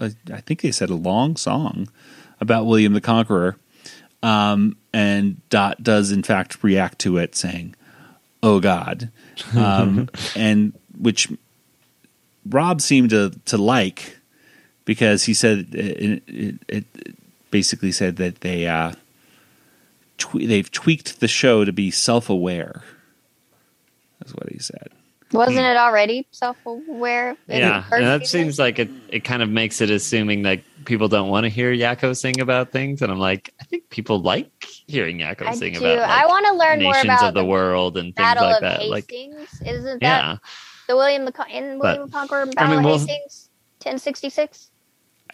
I 0.00 0.40
think 0.40 0.60
they 0.60 0.72
said 0.72 0.90
a 0.90 0.94
long 0.94 1.36
song 1.36 1.88
about 2.40 2.66
William 2.66 2.92
the 2.92 3.00
Conqueror, 3.00 3.56
um, 4.22 4.76
and 4.92 5.40
Dot 5.50 5.82
does 5.82 6.10
in 6.10 6.22
fact 6.22 6.62
react 6.62 6.98
to 7.00 7.18
it, 7.18 7.34
saying, 7.34 7.74
"Oh 8.42 8.60
God," 8.60 9.10
um, 9.56 10.08
and 10.36 10.72
which 10.96 11.28
Rob 12.46 12.80
seemed 12.80 13.10
to 13.10 13.32
to 13.46 13.58
like 13.58 14.18
because 14.84 15.24
he 15.24 15.34
said 15.34 15.74
it, 15.74 16.22
it, 16.26 16.54
it 16.68 16.84
basically 17.50 17.92
said 17.92 18.16
that 18.16 18.40
they 18.40 18.66
uh, 18.66 18.92
twe- 20.16 20.46
they've 20.46 20.70
tweaked 20.70 21.20
the 21.20 21.28
show 21.28 21.64
to 21.64 21.72
be 21.72 21.90
self 21.90 22.30
aware. 22.30 22.82
That's 24.18 24.34
what 24.34 24.50
he 24.50 24.58
said. 24.58 24.88
Wasn't 25.32 25.58
hmm. 25.58 25.62
it 25.62 25.76
already 25.76 26.26
self-aware? 26.30 27.36
Yeah, 27.48 27.84
and 27.92 28.04
that 28.04 28.26
seems 28.26 28.58
like 28.58 28.78
it. 28.78 28.88
It 29.10 29.24
kind 29.24 29.42
of 29.42 29.50
makes 29.50 29.80
it 29.80 29.90
assuming 29.90 30.42
that 30.42 30.60
people 30.86 31.08
don't 31.08 31.28
want 31.28 31.44
to 31.44 31.50
hear 31.50 31.72
Yakko 31.72 32.16
sing 32.16 32.40
about 32.40 32.72
things, 32.72 33.02
and 33.02 33.12
I'm 33.12 33.18
like, 33.18 33.52
I 33.60 33.64
think 33.64 33.90
people 33.90 34.20
like 34.20 34.50
hearing 34.86 35.18
Yakko 35.18 35.46
I 35.46 35.54
sing 35.54 35.74
do. 35.74 35.80
about. 35.80 35.98
Like, 35.98 36.08
I 36.08 36.26
want 36.26 36.46
to 36.46 36.52
learn 36.54 36.82
more 36.82 36.92
nations 36.92 37.04
about 37.04 37.28
of 37.28 37.34
the, 37.34 37.44
world 37.44 37.98
and 37.98 38.16
things 38.16 38.36
like 38.36 38.56
of 38.56 38.60
that. 38.62 38.86
Like, 38.86 39.10
Hastings. 39.10 39.60
Isn't 39.60 40.00
that 40.00 40.02
yeah, 40.02 40.36
the 40.88 40.96
William 40.96 41.26
the 41.26 41.32
Con- 41.32 41.50
in 41.50 41.78
William 41.78 42.06
the 42.06 42.12
Conqueror 42.12 42.46
Battle 42.46 42.76
mean, 42.76 42.84
well- 42.84 42.94
of 42.94 43.02
Hastings, 43.02 43.50
1066? 43.82 44.70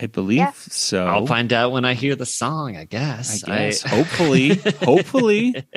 I 0.00 0.06
believe 0.06 0.38
Yeah. 0.38 0.50
so. 0.56 1.06
I'll 1.06 1.26
find 1.26 1.52
out 1.52 1.70
when 1.70 1.84
I 1.84 1.94
hear 1.94 2.16
the 2.16 2.26
song. 2.26 2.76
I 2.76 2.84
guess. 2.84 3.44
I 3.44 3.68
guess. 3.68 3.82
hopefully, 3.82 4.56
hopefully. 4.82 5.54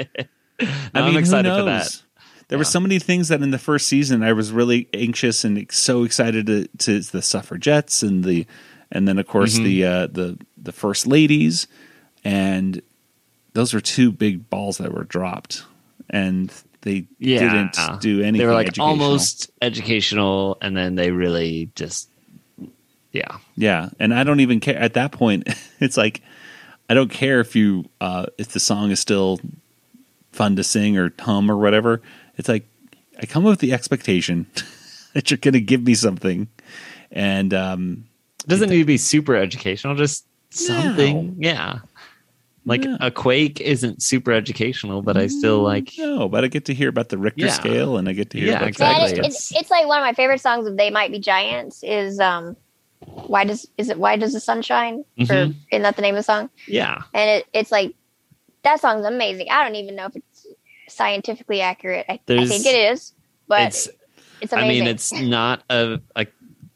I 0.59 0.67
I'm 0.95 1.05
mean, 1.05 1.13
who 1.13 1.19
excited 1.19 1.49
for 1.53 1.65
that. 1.65 2.01
There 2.49 2.57
were 2.57 2.63
so 2.63 2.79
many 2.79 2.97
things 2.99 3.27
that 3.27 3.41
in 3.41 3.51
the 3.51 3.57
first 3.59 3.87
season 3.87 4.23
I 4.23 4.31
was 4.33 4.51
really 4.51 4.87
anxious 4.93 5.43
and 5.43 5.69
so 5.71 6.03
excited 6.03 6.47
to, 6.47 6.67
to 6.79 6.99
the 7.01 7.21
suffragettes 7.21 8.03
and 8.03 8.23
the 8.23 8.45
and 8.91 9.07
then 9.07 9.17
of 9.19 9.27
course 9.27 9.57
Mhm. 9.59 9.63
the 9.63 9.85
uh, 9.85 10.07
the 10.07 10.37
the 10.61 10.71
first 10.71 11.05
ladies 11.07 11.67
and 12.23 12.81
those 13.53 13.73
were 13.73 13.81
two 13.81 14.11
big 14.11 14.49
balls 14.49 14.77
that 14.77 14.93
were 14.93 15.03
dropped 15.03 15.65
and 16.09 16.53
they 16.81 17.05
Yeah, 17.19 17.39
didn't 17.73 18.01
do 18.01 18.21
anything. 18.21 18.37
They 18.39 18.45
were 18.45 18.53
like 18.53 18.67
educational. 18.67 18.87
almost 19.03 19.51
educational, 19.61 20.57
and 20.61 20.77
then 20.77 20.95
they 20.95 21.11
really 21.11 21.69
just, 21.75 22.07
yeah, 23.11 23.37
Yeah, 23.57 23.89
and 23.99 24.13
I 24.13 24.23
don't 24.23 24.39
even 24.39 24.59
care 24.61 24.77
at 24.77 24.93
that 24.93 25.11
point. 25.11 25.49
It's 25.79 25.97
like 25.97 26.21
I 26.89 26.93
don't 26.93 27.11
care 27.11 27.39
if 27.41 27.55
you 27.55 27.89
uh, 27.99 28.27
if 28.37 28.49
the 28.49 28.59
song 28.61 28.91
is 28.91 28.99
still 29.01 29.39
fun 30.31 30.55
to 30.55 30.63
sing 30.63 30.97
or 30.97 31.11
hum 31.19 31.51
or 31.51 31.57
whatever. 31.57 32.01
It's 32.37 32.47
like 32.49 32.65
I 33.21 33.25
come 33.25 33.45
up 33.45 33.51
with 33.51 33.59
the 33.59 33.73
expectation 33.73 34.45
that 35.13 35.29
you're 35.31 35.37
going 35.37 35.53
to 35.53 35.61
give 35.61 35.83
me 35.83 35.93
something, 35.95 36.47
and 37.11 37.53
um, 37.53 38.05
it 38.43 38.47
doesn't 38.47 38.69
need 38.69 38.79
to 38.79 38.85
be 38.85 38.97
super 38.97 39.35
educational. 39.35 39.95
Just 39.95 40.25
something, 40.51 41.35
yeah. 41.39 41.79
Like 42.65 42.81
No. 42.83 42.97
a 42.99 43.11
quake 43.11 43.61
isn't 43.61 44.03
super 44.03 44.31
educational, 44.33 45.01
but 45.01 45.15
I 45.17 45.27
still 45.27 45.59
like. 45.61 45.93
no, 45.97 46.27
but 46.27 46.43
I 46.43 46.47
get 46.47 46.65
to 46.65 46.73
hear 46.73 46.89
about 46.89 47.09
the 47.09 47.17
Richter 47.17 47.45
Yeah. 47.45 47.53
scale, 47.53 47.97
and 47.97 48.09
I 48.09 48.13
get 48.13 48.29
to 48.31 48.37
hear 48.39 48.49
Yeah, 48.49 48.57
about 48.57 48.67
exactly. 48.69 49.13
Man, 49.13 49.25
it's, 49.25 49.55
it's 49.55 49.71
like 49.71 49.87
one 49.87 49.99
of 49.99 50.03
my 50.03 50.13
favorite 50.13 50.41
songs 50.41 50.67
of 50.67 50.75
They 50.75 50.89
Might 50.89 51.11
Be 51.11 51.19
Giants 51.19 51.81
is 51.83 52.19
um 52.19 52.55
why 52.99 53.45
does 53.45 53.65
is 53.77 53.89
it 53.89 53.97
why 53.97 54.17
does 54.17 54.33
the 54.33 54.39
sun 54.41 54.61
shine? 54.61 55.05
Or 55.19 55.23
Mhm. 55.25 55.55
isn't 55.71 55.83
that 55.83 55.95
the 55.95 56.01
name 56.01 56.15
of 56.15 56.19
the 56.19 56.23
song? 56.23 56.49
Yeah, 56.67 57.03
And 57.13 57.29
it, 57.29 57.45
it's 57.53 57.71
like 57.71 57.93
that 58.63 58.81
song's 58.81 59.05
amazing. 59.05 59.47
I 59.49 59.63
don't 59.63 59.75
even 59.75 59.95
know 59.95 60.07
if 60.07 60.15
it's 60.17 60.36
scientifically 60.97 61.61
accurate. 61.61 62.05
I, 62.09 62.19
I 62.27 62.45
think 62.45 62.65
it 62.65 62.91
is, 62.91 63.13
but 63.47 63.61
it's. 63.67 63.89
it's, 64.41 64.51
I 64.53 64.61
amazing. 64.61 64.83
mean, 64.83 64.93
it's 64.93 65.13
not 65.13 65.63
a, 65.69 65.99
a 66.15 66.27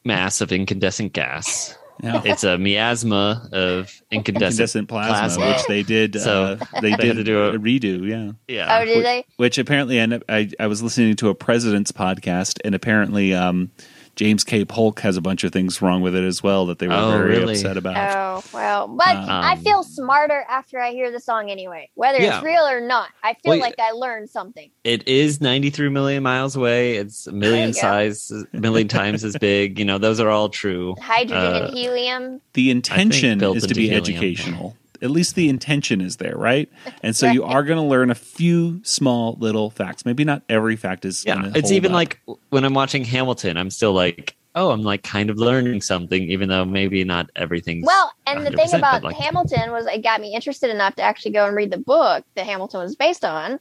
mass 0.05 0.41
of 0.41 0.51
incandescent 0.51 1.13
gas. 1.13 1.77
No. 2.03 2.19
It's 2.25 2.43
a 2.43 2.57
miasma 2.57 3.47
of 3.51 4.01
incandescent. 4.09 4.87
incandescent 4.89 4.89
plasma, 4.89 5.13
plasma. 5.13 5.47
which 5.49 5.67
they 5.67 5.83
did. 5.83 6.19
So, 6.19 6.43
uh, 6.43 6.65
they 6.81 6.91
they 6.91 6.95
did 6.95 7.05
had 7.07 7.15
to 7.17 7.23
do 7.23 7.43
a- 7.43 7.59
redo. 7.59 8.07
Yeah. 8.07 8.31
Yeah. 8.47 8.79
oh, 8.79 8.85
did 8.85 9.05
they? 9.05 9.25
which 9.37 9.59
apparently 9.59 9.99
and 9.99 10.23
I, 10.27 10.49
I 10.59 10.65
was 10.65 10.81
listening 10.81 11.15
to 11.17 11.29
a 11.29 11.35
president's 11.35 11.91
podcast 11.91 12.59
and 12.65 12.73
apparently 12.73 13.35
um, 13.35 13.69
James 14.15 14.43
K. 14.43 14.65
Polk 14.65 14.99
has 14.99 15.17
a 15.17 15.21
bunch 15.21 15.43
of 15.43 15.51
things 15.51 15.81
wrong 15.81 16.01
with 16.01 16.15
it 16.15 16.23
as 16.23 16.43
well 16.43 16.65
that 16.67 16.79
they 16.79 16.87
were 16.87 16.93
Oh, 16.93 17.11
very 17.11 17.29
really? 17.29 17.53
upset 17.53 17.77
about. 17.77 17.95
Oh 17.97 18.43
well, 18.53 18.87
but 18.87 19.07
I 19.07 19.53
Um, 19.53 19.59
feel 19.63 19.83
smarter 19.83 20.45
after 20.49 20.79
I 20.79 20.91
hear 20.91 21.11
the 21.11 21.19
song 21.19 21.49
anyway, 21.49 21.89
whether 21.95 22.19
Yeah. 22.21 22.35
it's 22.37 22.45
real 22.45 22.63
or 22.67 22.81
not. 22.81 23.09
I 23.23 23.33
feel 23.33 23.51
Well, 23.51 23.59
like 23.59 23.79
I 23.79 23.91
learned 23.91 24.29
something. 24.29 24.69
It 24.83 25.07
is 25.07 25.39
93 25.41 25.89
million 25.89 26.23
miles 26.23 26.55
away. 26.55 26.95
It's 26.97 27.25
a 27.27 27.31
million 27.31 27.51
There 27.59 27.67
you 27.69 27.73
go. 27.73 27.79
size, 28.13 28.31
million 28.53 28.87
times 28.87 29.23
as 29.23 29.37
big. 29.37 29.79
You 29.79 29.85
know, 29.85 29.97
those 29.97 30.19
are 30.19 30.29
all 30.29 30.49
true. 30.49 30.95
Hydrogen 31.01 31.37
Uh, 31.37 31.65
and 31.67 31.73
helium. 31.73 32.41
The 32.53 32.69
intention 32.69 33.41
is 33.43 33.65
to 33.65 33.73
be 33.73 33.83
helium. 33.89 34.01
educational. 34.01 34.75
At 35.01 35.09
least 35.11 35.35
the 35.35 35.49
intention 35.49 36.01
is 36.01 36.17
there, 36.17 36.37
right? 36.37 36.69
And 37.01 37.15
so 37.15 37.29
you 37.29 37.43
are 37.43 37.63
going 37.63 37.77
to 37.77 37.83
learn 37.87 38.11
a 38.11 38.15
few 38.15 38.81
small 38.83 39.35
little 39.39 39.69
facts. 39.69 40.05
Maybe 40.05 40.23
not 40.23 40.43
every 40.49 40.75
fact 40.75 41.05
is. 41.05 41.25
Yeah. 41.25 41.35
gonna 41.35 41.47
It's 41.49 41.69
hold 41.69 41.71
even 41.71 41.91
up. 41.91 41.95
like 41.95 42.19
when 42.49 42.63
I'm 42.63 42.73
watching 42.73 43.03
Hamilton, 43.03 43.57
I'm 43.57 43.69
still 43.69 43.93
like, 43.93 44.35
oh, 44.55 44.71
I'm 44.71 44.83
like 44.83 45.03
kind 45.03 45.29
of 45.29 45.37
learning 45.37 45.81
something, 45.81 46.23
even 46.23 46.49
though 46.49 46.65
maybe 46.65 47.03
not 47.03 47.29
everything's. 47.35 47.85
Well, 47.85 48.11
and 48.27 48.45
the 48.45 48.51
thing 48.51 48.73
about 48.73 49.03
like- 49.03 49.15
Hamilton 49.15 49.71
was 49.71 49.85
it 49.87 50.03
got 50.03 50.21
me 50.21 50.33
interested 50.35 50.69
enough 50.69 50.95
to 50.95 51.01
actually 51.01 51.31
go 51.31 51.47
and 51.47 51.55
read 51.55 51.71
the 51.71 51.77
book 51.77 52.23
that 52.35 52.45
Hamilton 52.45 52.81
was 52.81 52.95
based 52.95 53.25
on. 53.25 53.59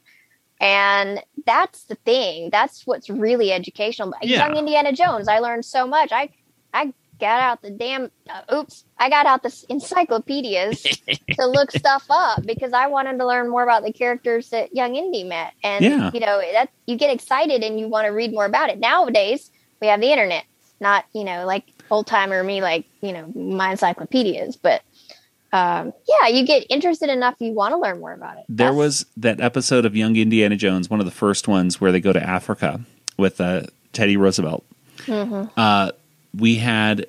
And 0.59 1.23
that's 1.47 1.85
the 1.85 1.95
thing. 1.95 2.51
That's 2.51 2.85
what's 2.85 3.09
really 3.09 3.51
educational. 3.51 4.13
Yeah. 4.21 4.47
Young 4.47 4.57
Indiana 4.57 4.93
Jones, 4.93 5.27
I 5.27 5.39
learned 5.39 5.65
so 5.65 5.87
much. 5.87 6.11
I 6.11 6.29
I 6.73 6.93
got 7.21 7.39
out 7.41 7.61
the 7.61 7.69
damn. 7.69 8.11
Uh, 8.29 8.55
oops, 8.55 8.83
I 8.97 9.09
got 9.09 9.25
out 9.25 9.43
the 9.43 9.65
encyclopedias 9.69 10.81
to 11.31 11.45
look 11.47 11.71
stuff 11.71 12.05
up 12.09 12.45
because 12.45 12.73
I 12.73 12.87
wanted 12.87 13.17
to 13.19 13.25
learn 13.25 13.49
more 13.49 13.63
about 13.63 13.83
the 13.83 13.93
characters 13.93 14.49
that 14.49 14.75
Young 14.75 14.95
Indy 14.95 15.23
met, 15.23 15.53
and 15.63 15.85
Yeah. 15.85 16.11
you 16.13 16.19
know 16.19 16.41
that 16.53 16.69
you 16.87 16.97
get 16.97 17.09
excited 17.13 17.63
and 17.63 17.79
you 17.79 17.87
want 17.87 18.05
to 18.07 18.11
read 18.11 18.33
more 18.33 18.45
about 18.45 18.69
it. 18.69 18.79
Nowadays, 18.79 19.49
we 19.79 19.87
have 19.87 20.01
the 20.01 20.11
internet, 20.11 20.43
not 20.81 21.05
you 21.13 21.23
know 21.23 21.45
like 21.45 21.63
old 21.89 22.07
timer 22.07 22.43
me, 22.43 22.61
like 22.61 22.85
you 23.01 23.13
know 23.13 23.31
my 23.35 23.71
encyclopedias, 23.71 24.57
but. 24.57 24.81
Um, 25.53 25.91
yeah, 26.07 26.29
you 26.29 26.45
get 26.45 26.65
interested 26.69 27.09
enough, 27.09 27.35
you 27.39 27.51
want 27.51 27.73
to 27.73 27.77
learn 27.77 27.99
more 27.99 28.13
about 28.13 28.37
it. 28.37 28.45
There 28.47 28.67
That's- 28.67 28.77
was 28.77 29.05
that 29.17 29.41
episode 29.41 29.83
of 29.85 29.97
Young 29.97 30.15
Indiana 30.15 30.55
Jones, 30.55 30.89
one 30.89 31.01
of 31.01 31.05
the 31.05 31.11
first 31.11 31.45
ones 31.45 31.81
where 31.81 31.91
they 31.91 31.99
go 31.99 32.13
to 32.13 32.23
Africa 32.23 32.79
with 33.17 33.41
uh, 33.41 33.63
Teddy 33.91 34.15
Roosevelt. 34.15 34.63
Uh, 35.09 35.91
we 36.37 36.55
had 36.57 37.05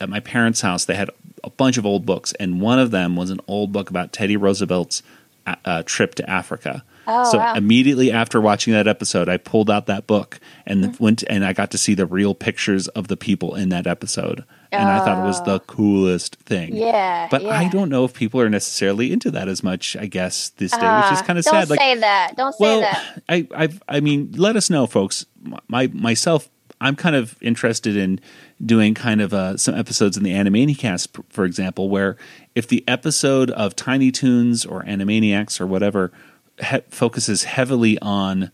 at 0.00 0.08
my 0.08 0.20
parents' 0.20 0.60
house, 0.60 0.84
they 0.84 0.94
had 0.96 1.10
a 1.42 1.50
bunch 1.50 1.76
of 1.78 1.86
old 1.86 2.04
books, 2.06 2.32
and 2.40 2.60
one 2.60 2.78
of 2.78 2.90
them 2.90 3.16
was 3.16 3.30
an 3.30 3.40
old 3.46 3.72
book 3.72 3.90
about 3.90 4.12
Teddy 4.12 4.36
Roosevelt's 4.36 5.02
uh, 5.46 5.54
uh, 5.64 5.82
trip 5.84 6.14
to 6.16 6.28
Africa. 6.28 6.84
Oh, 7.06 7.30
so 7.30 7.36
wow. 7.36 7.52
immediately 7.54 8.10
after 8.10 8.40
watching 8.40 8.72
that 8.72 8.88
episode, 8.88 9.28
I 9.28 9.36
pulled 9.36 9.68
out 9.70 9.84
that 9.86 10.06
book 10.06 10.40
and 10.66 10.84
Mm-hmm. 10.84 11.04
went 11.04 11.22
and 11.28 11.44
I 11.44 11.52
got 11.52 11.70
to 11.72 11.78
see 11.78 11.92
the 11.94 12.06
real 12.06 12.34
pictures 12.34 12.88
of 12.88 13.08
the 13.08 13.16
people 13.16 13.54
in 13.54 13.68
that 13.68 13.86
episode, 13.86 14.44
and 14.72 14.88
I 14.88 15.04
thought 15.04 15.22
it 15.22 15.26
was 15.26 15.42
the 15.42 15.60
coolest 15.60 16.36
thing. 16.36 16.72
Oh. 16.72 16.76
Yeah, 16.86 17.28
but 17.30 17.44
I 17.44 17.68
don't 17.68 17.90
know 17.90 18.06
if 18.06 18.14
people 18.14 18.40
are 18.40 18.48
necessarily 18.48 19.12
into 19.12 19.30
that 19.32 19.48
as 19.48 19.62
much. 19.62 19.96
I 19.96 20.06
guess 20.06 20.48
this 20.56 20.70
day, 20.72 20.76
which 20.78 21.12
is 21.12 21.20
Ah, 21.20 21.24
kind 21.26 21.38
of 21.38 21.44
sad. 21.44 21.68
don't. 21.68 21.70
Like, 21.70 21.80
say 21.80 21.96
that. 21.98 22.32
Don't 22.38 22.52
say 22.54 22.56
well, 22.60 22.80
that. 22.80 23.22
I, 23.28 23.46
I, 23.54 23.68
I 23.86 24.00
mean, 24.00 24.32
let 24.36 24.56
us 24.56 24.70
know, 24.70 24.86
folks. 24.86 25.26
My 25.68 25.88
myself, 25.88 26.48
I'm 26.80 26.96
kind 26.96 27.16
of 27.16 27.36
interested 27.40 27.96
in 27.96 28.20
doing 28.64 28.94
kind 28.94 29.20
of 29.20 29.32
uh, 29.32 29.56
some 29.56 29.74
episodes 29.74 30.16
in 30.16 30.22
the 30.22 30.32
Animanicast, 30.32 31.12
p- 31.12 31.22
for 31.28 31.44
example, 31.44 31.88
where 31.88 32.16
if 32.54 32.68
the 32.68 32.84
episode 32.86 33.50
of 33.52 33.74
Tiny 33.74 34.10
Toons 34.10 34.66
or 34.66 34.82
Animaniacs 34.82 35.60
or 35.60 35.66
whatever 35.66 36.12
he- 36.60 36.80
focuses 36.88 37.44
heavily 37.44 37.98
on, 38.00 38.50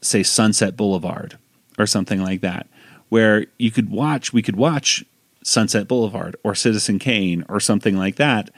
say, 0.00 0.22
Sunset 0.22 0.76
Boulevard 0.76 1.38
or 1.78 1.86
something 1.86 2.22
like 2.22 2.40
that, 2.42 2.66
where 3.08 3.46
you 3.58 3.70
could 3.70 3.90
watch, 3.90 4.32
we 4.32 4.42
could 4.42 4.56
watch 4.56 5.04
Sunset 5.42 5.86
Boulevard 5.86 6.36
or 6.42 6.54
Citizen 6.54 6.98
Kane 6.98 7.44
or 7.48 7.60
something 7.60 7.96
like 7.96 8.16
that 8.16 8.50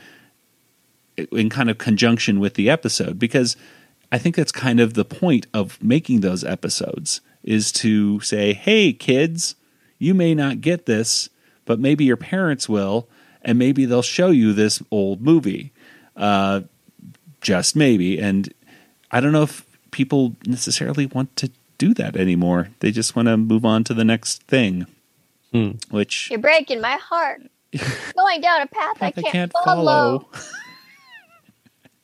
in 1.32 1.51
kind 1.51 1.68
of 1.68 1.78
conjunction 1.78 2.41
with 2.41 2.55
the 2.55 2.70
episode 2.70 3.18
because 3.18 3.57
I 4.11 4.18
think 4.18 4.36
that's 4.36 4.53
kind 4.53 4.80
of 4.80 4.95
the 4.95 5.05
point 5.05 5.47
of 5.53 5.82
making 5.82 6.20
those 6.20 6.45
episodes 6.45 7.20
is 7.49 7.72
to 7.72 8.20
say, 8.20 8.53
"Hey 8.53 8.92
kids, 8.92 9.55
you 9.99 10.12
may 10.14 10.34
not 10.34 10.61
get 10.61 10.86
this, 10.86 11.28
but 11.64 11.80
maybe 11.80 12.05
your 12.05 12.16
parents 12.18 12.68
will 12.68 13.09
and 13.42 13.59
maybe 13.59 13.84
they'll 13.86 14.03
show 14.03 14.30
you 14.30 14.53
this 14.53 14.82
old 14.90 15.20
movie." 15.22 15.72
Uh 16.16 16.62
just 17.40 17.74
maybe 17.76 18.18
and 18.18 18.53
I 19.11 19.20
don't 19.20 19.32
know 19.32 19.44
if 19.44 19.64
people 19.92 20.36
necessarily 20.46 21.07
want 21.07 21.34
to 21.36 21.51
do 21.78 21.94
that 21.94 22.16
anymore. 22.16 22.68
They 22.80 22.90
just 22.90 23.14
want 23.16 23.26
to 23.28 23.36
move 23.36 23.64
on 23.64 23.84
to 23.84 23.94
the 23.94 24.05
next 24.05 24.42
thing. 24.42 24.86
Which 25.90 26.28
You're 26.30 26.40
breaking 26.40 26.80
my 26.80 26.96
heart. 27.01 27.40
Going 28.16 28.40
down 28.42 28.61
a 28.62 28.66
path 28.66 28.96
I 29.01 29.07
I 29.07 29.11
can't, 29.12 29.26
can't 29.26 29.53
follow. 29.64 30.18
follow. 30.20 30.28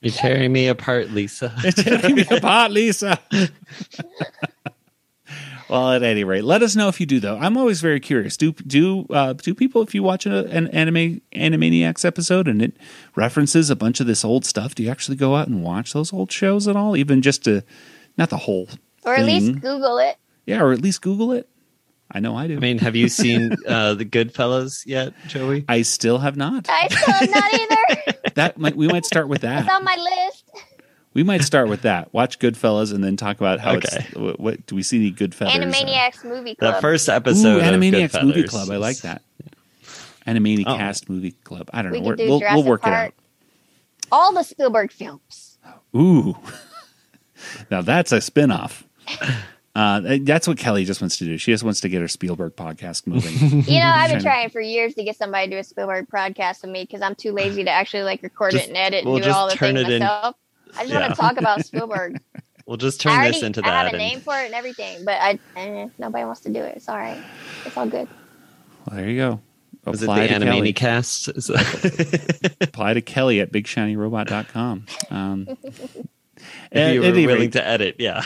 You're 0.00 0.12
tearing 0.12 0.52
me 0.52 0.68
apart, 0.68 1.10
Lisa. 1.10 1.54
you're 1.62 1.72
Tearing 1.72 2.14
me 2.16 2.24
apart, 2.30 2.70
Lisa. 2.72 3.18
well, 5.74 5.92
at 5.92 6.02
any 6.02 6.22
rate, 6.24 6.44
let 6.44 6.62
us 6.62 6.76
know 6.76 6.88
if 6.88 7.00
you 7.00 7.06
do 7.06 7.18
though. 7.20 7.36
I'm 7.36 7.56
always 7.56 7.80
very 7.80 7.98
curious. 8.00 8.36
Do 8.36 8.52
do 8.52 9.06
uh, 9.10 9.32
do 9.32 9.54
people 9.54 9.82
if 9.82 9.94
you 9.94 10.02
watch 10.02 10.24
a, 10.26 10.46
an 10.46 10.68
anime 10.68 11.20
Animaniacs 11.34 12.04
episode 12.04 12.46
and 12.48 12.62
it 12.62 12.76
references 13.16 13.70
a 13.70 13.76
bunch 13.76 14.00
of 14.00 14.06
this 14.06 14.24
old 14.24 14.44
stuff? 14.44 14.74
Do 14.74 14.82
you 14.84 14.90
actually 14.90 15.16
go 15.16 15.34
out 15.36 15.48
and 15.48 15.62
watch 15.64 15.92
those 15.92 16.12
old 16.12 16.30
shows 16.30 16.68
at 16.68 16.76
all? 16.76 16.96
Even 16.96 17.22
just 17.22 17.44
to 17.44 17.62
not 18.16 18.30
the 18.30 18.36
whole 18.36 18.68
Or 19.04 19.14
at 19.14 19.24
thing. 19.24 19.46
least 19.48 19.60
Google 19.60 19.98
it. 19.98 20.16
yeah, 20.46 20.60
or 20.62 20.72
at 20.72 20.80
least 20.80 21.02
Google 21.02 21.32
it. 21.32 21.48
I 22.10 22.20
know 22.20 22.36
I 22.36 22.46
do. 22.46 22.56
I 22.56 22.60
mean, 22.60 22.78
have 22.78 22.94
you 22.94 23.08
seen 23.08 23.56
uh, 23.66 23.94
the 23.94 24.04
Goodfellas 24.04 24.84
yet, 24.86 25.14
Joey? 25.26 25.64
I 25.68 25.82
still 25.82 26.18
have 26.18 26.36
not. 26.36 26.66
I 26.68 26.86
still 26.88 27.12
have 27.14 27.30
not 27.30 27.54
either. 27.54 28.12
That 28.34 28.58
might 28.58 28.74
we 28.76 28.88
might 28.88 29.04
start 29.06 29.28
with 29.28 29.44
It's 29.44 29.64
that. 29.66 29.68
on 29.70 29.84
my 29.84 29.96
list. 29.96 30.43
We 31.14 31.22
might 31.22 31.42
start 31.42 31.68
with 31.68 31.82
that. 31.82 32.12
Watch 32.14 32.38
Goodfellas 32.38 32.92
and 32.92 33.02
then 33.02 33.16
talk 33.16 33.36
about 33.38 33.60
how 33.60 33.76
Okay. 33.76 34.04
it's 34.08 34.14
what, 34.16 34.38
what 34.40 34.66
do 34.66 34.74
we 34.74 34.82
see 34.82 34.98
any 34.98 35.12
Goodfellas? 35.12 35.50
Animaniacs 35.50 36.24
movie 36.24 36.50
The 36.50 36.56
club. 36.56 36.80
first 36.80 37.08
Ooh, 37.08 37.12
episode 37.12 37.62
Animaniacs 37.62 38.14
of 38.16 38.26
Movie 38.26 38.42
Club. 38.44 38.68
I 38.70 38.76
like 38.76 38.98
that. 38.98 39.22
Animaniacs 40.26 40.64
Oh. 40.66 40.76
Cast 40.76 41.08
Movie 41.08 41.32
Club. 41.32 41.70
I 41.72 41.82
don't 41.82 41.92
we 41.92 42.00
know. 42.00 42.10
could 42.10 42.18
We're, 42.18 42.24
do 42.24 42.28
we'll, 42.30 42.38
Jurassic 42.40 42.56
we'll 42.56 42.64
work 42.70 42.82
Park. 42.82 42.94
It 42.94 42.96
out. 43.06 43.14
All 44.12 44.32
the 44.32 44.42
Spielberg 44.42 44.90
films. 44.92 45.58
Ooh. 45.96 46.36
now 47.70 47.80
that's 47.82 48.10
a 48.12 48.20
spin-off. 48.20 48.84
Uh, 49.74 50.18
that's 50.22 50.46
what 50.48 50.56
Kelly 50.56 50.84
just 50.84 51.00
wants 51.00 51.16
to 51.18 51.24
do. 51.24 51.36
She 51.36 51.50
just 51.52 51.64
wants 51.64 51.80
to 51.80 51.88
get 51.88 52.00
her 52.00 52.08
Spielberg 52.08 52.54
podcast 52.56 53.06
moving. 53.06 53.62
You 53.64 53.80
know, 53.80 53.86
I've 53.86 54.10
been 54.10 54.20
Trying 54.20 54.22
trying 54.22 54.50
for 54.50 54.60
years 54.60 54.94
to 54.94 55.04
get 55.04 55.16
somebody 55.16 55.46
to 55.48 55.56
do 55.56 55.58
a 55.58 55.64
Spielberg 55.64 56.08
podcast 56.08 56.62
with 56.62 56.70
me 56.70 56.84
because 56.84 57.02
I'm 57.02 57.14
too 57.14 57.32
lazy 57.32 57.64
to 57.64 57.70
actually 57.70 58.04
like 58.04 58.22
record 58.22 58.52
Just- 58.52 58.64
it 58.64 58.68
and 58.68 58.76
edit 58.76 59.00
and 59.00 59.08
we'll 59.10 59.18
do 59.18 59.24
just 59.24 59.36
all 59.36 59.48
the 59.48 59.54
turn 59.56 59.74
things 59.74 59.88
it 59.88 59.92
in- 59.94 59.98
myself. 60.00 60.36
I 60.76 60.82
just 60.82 60.88
Yeah. 60.92 61.00
want 61.00 61.14
to 61.14 61.20
talk 61.20 61.36
about 61.38 61.64
Spielberg. 61.66 62.20
We'll 62.66 62.76
just 62.78 63.00
turn 63.00 63.12
already 63.12 63.32
this 63.32 63.42
into 63.42 63.60
that. 63.62 63.70
I 63.70 63.82
have 63.82 63.92
that. 63.92 63.94
a 63.94 63.98
name 63.98 64.20
for 64.20 64.34
it 64.38 64.46
and 64.46 64.54
everything, 64.54 65.04
but 65.04 65.18
I 65.20 65.38
eh, 65.56 65.88
nobody 65.98 66.24
wants 66.24 66.40
to 66.42 66.48
do 66.52 66.60
it. 66.60 66.76
It's 66.76 66.88
all 66.88 66.96
right. 66.96 67.22
It's 67.66 67.76
all 67.76 67.86
good. 67.86 68.08
well, 68.86 68.96
there 68.96 69.08
you 69.08 69.16
go. 69.18 69.40
was 69.84 70.02
it 70.02 70.06
Apply 70.06 70.26
the 70.26 70.38
to 70.38 70.44
Kelly. 70.44 70.72
Animanicast? 70.72 72.56
Apply 72.62 72.94
to 72.94 73.02
Kelly 73.02 73.40
at 73.40 73.52
bigshinyrobot.com. 73.52 74.86
Um, 75.10 75.46
if 76.72 76.94
you 76.94 77.00
were 77.00 77.12
willing 77.12 77.26
rate, 77.40 77.52
to 77.52 77.66
edit, 77.66 77.96
yeah. 77.98 78.24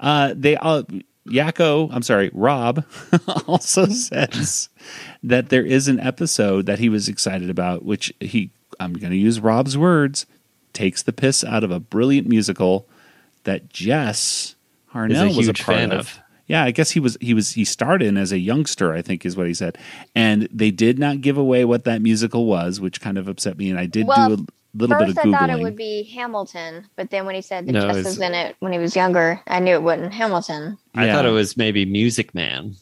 Uh, 0.00 0.32
they 0.36 0.56
all 0.56 0.84
Yakko, 1.28 1.90
I'm 1.92 2.02
sorry, 2.02 2.30
Rob 2.32 2.84
also 3.46 3.86
says 3.86 4.68
that 5.22 5.50
there 5.50 5.64
is 5.64 5.86
an 5.86 6.00
episode 6.00 6.64
that 6.66 6.78
he 6.78 6.88
was 6.88 7.08
excited 7.08 7.50
about, 7.50 7.84
which 7.84 8.12
he 8.20 8.50
I'm 8.80 8.94
going 8.94 9.10
to 9.10 9.18
use 9.18 9.38
Rob's 9.40 9.76
words, 9.76 10.24
takes 10.80 11.02
the 11.02 11.12
piss 11.12 11.44
out 11.44 11.62
of 11.64 11.70
a 11.70 11.78
brilliant 11.78 12.26
musical 12.26 12.86
that 13.44 13.68
Jess 13.68 14.54
Harnell 14.94 15.36
was 15.36 15.48
a 15.48 15.52
part 15.54 15.78
fan 15.78 15.92
of. 15.92 15.98
of. 16.00 16.18
Yeah, 16.46 16.64
I 16.64 16.72
guess 16.72 16.90
he 16.90 16.98
was 17.00 17.16
he 17.20 17.32
was 17.32 17.52
he 17.52 17.64
starred 17.64 18.02
in 18.02 18.16
as 18.16 18.32
a 18.32 18.38
youngster, 18.38 18.92
I 18.92 19.02
think 19.02 19.24
is 19.24 19.36
what 19.36 19.46
he 19.46 19.54
said. 19.54 19.78
And 20.16 20.48
they 20.52 20.72
did 20.72 20.98
not 20.98 21.20
give 21.20 21.38
away 21.38 21.64
what 21.64 21.84
that 21.84 22.02
musical 22.02 22.46
was, 22.46 22.80
which 22.80 23.00
kind 23.00 23.18
of 23.18 23.28
upset 23.28 23.56
me 23.56 23.70
and 23.70 23.78
I 23.78 23.86
did 23.86 24.06
Well, 24.08 24.28
do 24.28 24.34
a 24.34 24.46
little 24.76 24.98
bit 24.98 25.10
of 25.10 25.14
googling. 25.14 25.34
I 25.34 25.38
thought 25.38 25.50
it 25.50 25.60
would 25.62 25.76
be 25.76 26.02
Hamilton, 26.14 26.86
but 26.96 27.10
then 27.10 27.24
when 27.24 27.36
he 27.36 27.42
said 27.42 27.66
that 27.66 27.72
No, 27.72 27.82
Jess 27.92 28.04
was 28.04 28.20
in 28.20 28.34
it 28.34 28.56
when 28.58 28.72
he 28.72 28.80
was 28.80 28.96
younger, 28.96 29.40
I 29.46 29.60
knew 29.60 29.74
it 29.74 29.82
wasn't 29.82 30.12
Hamilton. 30.12 30.76
I 30.94 31.06
Yeah. 31.06 31.14
thought 31.14 31.26
it 31.26 31.30
was 31.30 31.56
maybe 31.56 31.84
Music 31.84 32.34
Man. 32.34 32.74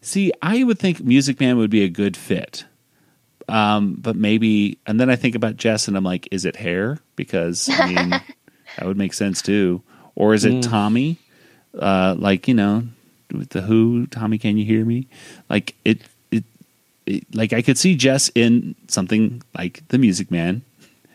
See, 0.00 0.32
I 0.42 0.64
would 0.64 0.80
think 0.80 1.00
Music 1.04 1.38
Man 1.38 1.58
would 1.58 1.70
be 1.70 1.84
a 1.84 1.88
good 1.88 2.16
fit. 2.16 2.64
Um, 3.48 3.94
but 3.94 4.16
maybe, 4.16 4.78
and 4.86 5.00
then 5.00 5.10
I 5.10 5.16
think 5.16 5.34
about 5.34 5.56
Jess 5.56 5.88
and 5.88 5.96
I'm 5.96 6.04
like, 6.04 6.28
is 6.30 6.44
it 6.44 6.56
hair? 6.56 6.98
Because, 7.16 7.68
I 7.70 7.86
mean, 7.86 8.10
that 8.78 8.86
would 8.86 8.96
make 8.96 9.14
sense 9.14 9.42
too. 9.42 9.82
Or 10.14 10.34
is 10.34 10.44
it 10.44 10.62
Tommy? 10.62 11.18
Uh, 11.78 12.14
like, 12.18 12.48
you 12.48 12.54
know, 12.54 12.84
with 13.32 13.50
the 13.50 13.62
Who, 13.62 14.06
Tommy, 14.06 14.38
can 14.38 14.58
you 14.58 14.64
hear 14.64 14.84
me? 14.84 15.08
Like, 15.48 15.74
it, 15.84 16.02
it, 16.30 16.44
it, 17.06 17.34
like, 17.34 17.52
I 17.52 17.62
could 17.62 17.78
see 17.78 17.96
Jess 17.96 18.30
in 18.34 18.74
something 18.88 19.42
like 19.56 19.86
The 19.88 19.98
Music 19.98 20.30
Man. 20.30 20.62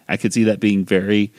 I 0.10 0.18
could 0.18 0.34
see 0.34 0.46
that 0.46 0.60
being 0.60 0.84
very 0.84 1.32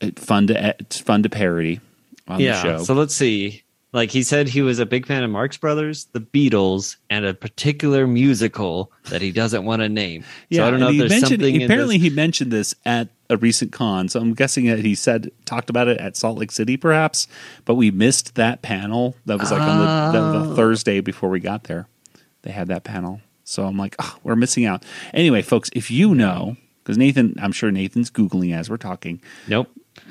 uh, 0.00 0.10
fun 0.16 0.46
to, 0.46 0.76
it's 0.80 0.98
fun 0.98 1.22
to 1.24 1.28
parody 1.28 1.80
on 2.26 2.40
yeah. 2.40 2.52
the 2.52 2.62
show. 2.62 2.84
So 2.84 2.94
let's 2.94 3.14
see. 3.14 3.62
Like 3.92 4.10
he 4.10 4.22
said, 4.22 4.48
he 4.48 4.60
was 4.60 4.78
a 4.78 4.84
big 4.86 5.06
fan 5.06 5.24
of 5.24 5.30
Marx 5.30 5.56
Brothers, 5.56 6.06
the 6.12 6.20
Beatles, 6.20 6.96
and 7.08 7.24
a 7.24 7.32
particular 7.32 8.06
musical 8.06 8.92
that 9.08 9.22
he 9.22 9.32
doesn't 9.32 9.64
want 9.64 9.80
to 9.80 9.88
name. 9.88 10.24
so 10.52 10.66
I 10.66 10.70
don't 10.70 10.78
know 10.78 10.90
if 10.90 11.08
there's 11.08 11.20
something. 11.20 11.62
Apparently, 11.62 11.94
in 11.96 12.02
this. 12.02 12.10
he 12.10 12.14
mentioned 12.14 12.52
this 12.52 12.74
at 12.84 13.08
a 13.30 13.38
recent 13.38 13.72
con, 13.72 14.08
so 14.08 14.20
I'm 14.20 14.34
guessing 14.34 14.66
that 14.66 14.80
he 14.80 14.94
said 14.94 15.30
talked 15.46 15.70
about 15.70 15.88
it 15.88 15.98
at 15.98 16.16
Salt 16.16 16.38
Lake 16.38 16.52
City, 16.52 16.76
perhaps. 16.76 17.28
But 17.64 17.76
we 17.76 17.90
missed 17.90 18.34
that 18.34 18.60
panel. 18.60 19.16
That 19.24 19.38
was 19.38 19.50
like 19.50 19.62
on 19.62 19.78
the, 19.78 20.18
the, 20.18 20.26
Oh. 20.26 20.32
the 20.32 20.52
ah. 20.52 20.54
Thursday 20.54 21.00
before 21.00 21.30
we 21.30 21.40
got 21.40 21.64
there. 21.64 21.88
They 22.42 22.50
had 22.52 22.68
that 22.68 22.84
panel, 22.84 23.22
so 23.44 23.64
I'm 23.64 23.78
like, 23.78 23.96
oh, 23.98 24.16
we're 24.22 24.36
missing 24.36 24.66
out. 24.66 24.84
Anyway, 25.14 25.40
folks, 25.42 25.70
if 25.72 25.90
you 25.90 26.14
know, 26.14 26.56
because 26.82 26.98
Nathan, 26.98 27.34
I'm 27.40 27.52
sure 27.52 27.70
Nathan's 27.70 28.10
googling 28.10 28.54
as 28.54 28.68
we're 28.68 28.76
talking. 28.76 29.20
Nope. 29.48 29.68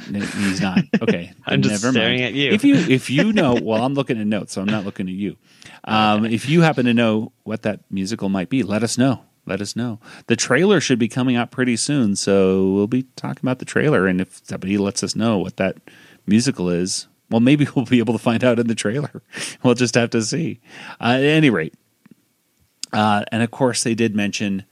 No, 0.10 0.20
He's 0.20 0.62
not. 0.62 0.80
Okay. 1.02 1.32
I'm 1.46 1.62
just 1.62 1.84
Never 1.84 1.94
staring 1.94 2.20
mind. 2.22 2.28
at 2.30 2.34
you. 2.34 2.52
If 2.52 2.64
you 2.64 2.76
if 2.76 3.10
you 3.10 3.32
know, 3.34 3.58
well, 3.62 3.84
I'm 3.84 3.94
looking 3.94 4.20
at 4.20 4.28
notes, 4.28 4.54
so 4.54 4.62
I'm 4.62 4.68
not 4.68 4.86
looking 4.86 5.08
at 5.08 5.14
you. 5.14 5.38
Um, 5.84 6.26
If 6.26 6.50
you 6.50 6.62
happen 6.62 6.86
to 6.86 6.94
know 6.94 7.32
what 7.44 7.62
that 7.64 7.82
musical 7.92 8.30
might 8.30 8.50
be, 8.50 8.64
let 8.64 8.84
us 8.84 8.98
know. 8.98 9.22
Let 9.46 9.62
us 9.62 9.76
know. 9.76 10.00
The 10.28 10.36
trailer 10.36 10.82
should 10.82 11.00
be 11.00 11.08
coming 11.08 11.36
out 11.38 11.52
pretty 11.52 11.78
soon, 11.78 12.16
so 12.18 12.72
we'll 12.74 12.88
be 12.88 13.04
talking 13.16 13.42
about 13.44 13.60
the 13.60 13.66
trailer. 13.66 14.06
And 14.08 14.20
if 14.20 14.42
somebody 14.44 14.78
lets 14.78 15.04
us 15.04 15.16
know 15.16 15.38
what 15.38 15.56
that 15.58 15.78
musical 16.26 16.70
is, 16.70 17.08
well, 17.30 17.40
maybe 17.40 17.66
we'll 17.76 17.86
be 17.86 18.00
able 18.00 18.14
to 18.14 18.20
find 18.20 18.44
out 18.44 18.60
in 18.60 18.68
the 18.68 18.76
trailer. 18.76 19.22
We'll 19.64 19.76
just 19.76 19.96
have 19.96 20.10
to 20.12 20.22
see. 20.22 20.60
Uh, 21.00 21.16
at 21.18 21.24
any 21.24 21.50
rate, 21.50 21.74
Uh, 22.92 23.24
and 23.32 23.42
of 23.44 23.52
course, 23.52 23.84
they 23.84 23.96
did 23.96 24.16
mention 24.16 24.66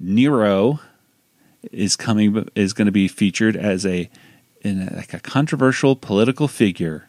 Nero 0.00 0.80
is 1.72 1.96
coming 1.96 2.48
is 2.54 2.72
going 2.72 2.86
to 2.86 2.92
be 2.92 3.08
featured 3.08 3.56
as 3.56 3.84
a 3.86 4.08
in 4.62 4.88
a, 4.88 4.96
like 4.96 5.14
a 5.14 5.20
controversial 5.20 5.96
political 5.96 6.48
figure. 6.48 7.08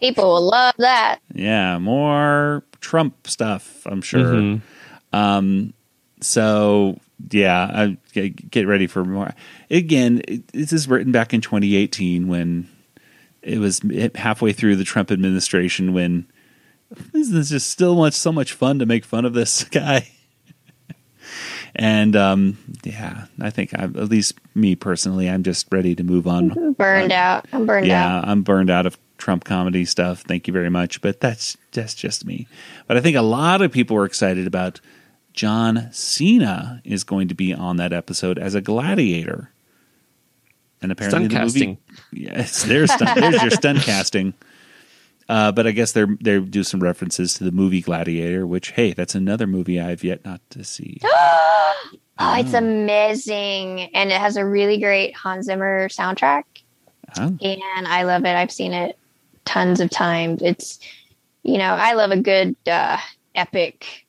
People 0.00 0.32
will 0.32 0.48
love 0.48 0.74
that. 0.78 1.18
Yeah, 1.34 1.78
more 1.78 2.62
Trump 2.80 3.26
stuff, 3.26 3.84
I'm 3.86 4.00
sure. 4.02 4.32
Mhm. 4.32 4.60
Um, 5.12 5.74
so 6.20 6.98
yeah, 7.30 7.70
I, 7.72 7.96
get, 8.12 8.50
get 8.50 8.66
ready 8.66 8.86
for 8.86 9.04
more. 9.04 9.34
Again, 9.70 10.22
it, 10.28 10.48
this 10.52 10.72
is 10.72 10.88
written 10.88 11.10
back 11.10 11.34
in 11.34 11.40
2018 11.40 12.28
when 12.28 12.68
it 13.42 13.58
was 13.58 13.80
halfway 14.14 14.52
through 14.52 14.76
the 14.76 14.84
Trump 14.84 15.10
administration 15.10 15.92
when 15.92 16.26
this 17.12 17.30
is 17.30 17.50
just 17.50 17.70
still 17.70 17.96
much 17.96 18.14
so 18.14 18.30
much 18.32 18.52
fun 18.52 18.78
to 18.78 18.86
make 18.86 19.04
fun 19.04 19.24
of 19.24 19.32
this 19.34 19.64
guy. 19.70 20.08
And 21.78 22.16
um, 22.16 22.58
yeah, 22.82 23.26
I 23.40 23.50
think 23.50 23.72
I, 23.72 23.84
at 23.84 23.94
least 23.94 24.34
me 24.54 24.74
personally, 24.74 25.30
I'm 25.30 25.44
just 25.44 25.66
ready 25.70 25.94
to 25.94 26.02
move 26.02 26.26
on. 26.26 26.50
I'm 26.50 26.72
burned 26.78 27.12
out. 27.12 27.46
I'm 27.52 27.66
burned 27.66 27.86
yeah, 27.86 28.04
out. 28.04 28.24
Yeah, 28.24 28.30
I'm 28.30 28.42
burned 28.42 28.68
out 28.68 28.84
of 28.86 28.98
Trump 29.16 29.44
comedy 29.44 29.84
stuff. 29.84 30.22
Thank 30.22 30.48
you 30.48 30.52
very 30.52 30.70
much, 30.70 31.00
but 31.00 31.20
that's 31.20 31.56
that's 31.72 31.94
just 31.94 32.26
me. 32.26 32.48
But 32.88 32.96
I 32.96 33.00
think 33.00 33.16
a 33.16 33.22
lot 33.22 33.62
of 33.62 33.70
people 33.70 33.96
were 33.96 34.04
excited 34.04 34.46
about 34.46 34.80
John 35.32 35.88
Cena 35.92 36.82
is 36.84 37.04
going 37.04 37.28
to 37.28 37.34
be 37.34 37.54
on 37.54 37.76
that 37.76 37.92
episode 37.92 38.38
as 38.38 38.56
a 38.56 38.60
gladiator. 38.60 39.52
And 40.82 40.90
apparently 40.92 41.28
Stunt 41.28 41.32
the 41.32 41.38
casting. 41.38 41.68
movie 41.70 41.78
Yes, 42.24 42.62
there's 42.64 42.92
stunt, 42.92 43.20
there's 43.20 43.42
your 43.42 43.50
stunt 43.50 43.78
casting. 43.82 44.34
Uh, 45.28 45.52
but 45.52 45.66
I 45.66 45.72
guess 45.72 45.92
they're 45.92 46.16
they 46.20 46.40
do 46.40 46.62
some 46.62 46.80
references 46.80 47.34
to 47.34 47.44
the 47.44 47.52
movie 47.52 47.82
Gladiator, 47.82 48.46
which 48.46 48.70
hey, 48.70 48.94
that's 48.94 49.14
another 49.14 49.46
movie 49.46 49.78
I've 49.78 50.02
yet 50.02 50.24
not 50.24 50.40
to 50.50 50.64
see. 50.64 51.00
oh, 51.04 51.84
it's 52.18 52.54
amazing. 52.54 53.94
And 53.94 54.10
it 54.10 54.18
has 54.18 54.36
a 54.36 54.44
really 54.44 54.78
great 54.78 55.14
Hans 55.14 55.46
Zimmer 55.46 55.88
soundtrack. 55.88 56.44
Oh, 57.18 57.36
And 57.42 57.86
I 57.86 58.02
love 58.04 58.24
it. 58.24 58.34
I've 58.34 58.52
seen 58.52 58.72
it 58.72 58.98
tons 59.44 59.80
of 59.80 59.90
times. 59.90 60.42
It's, 60.42 60.78
you 61.42 61.58
know, 61.58 61.74
I 61.74 61.94
love 61.94 62.10
a 62.10 62.20
good 62.20 62.54
uh, 62.66 62.98
epic 63.34 64.06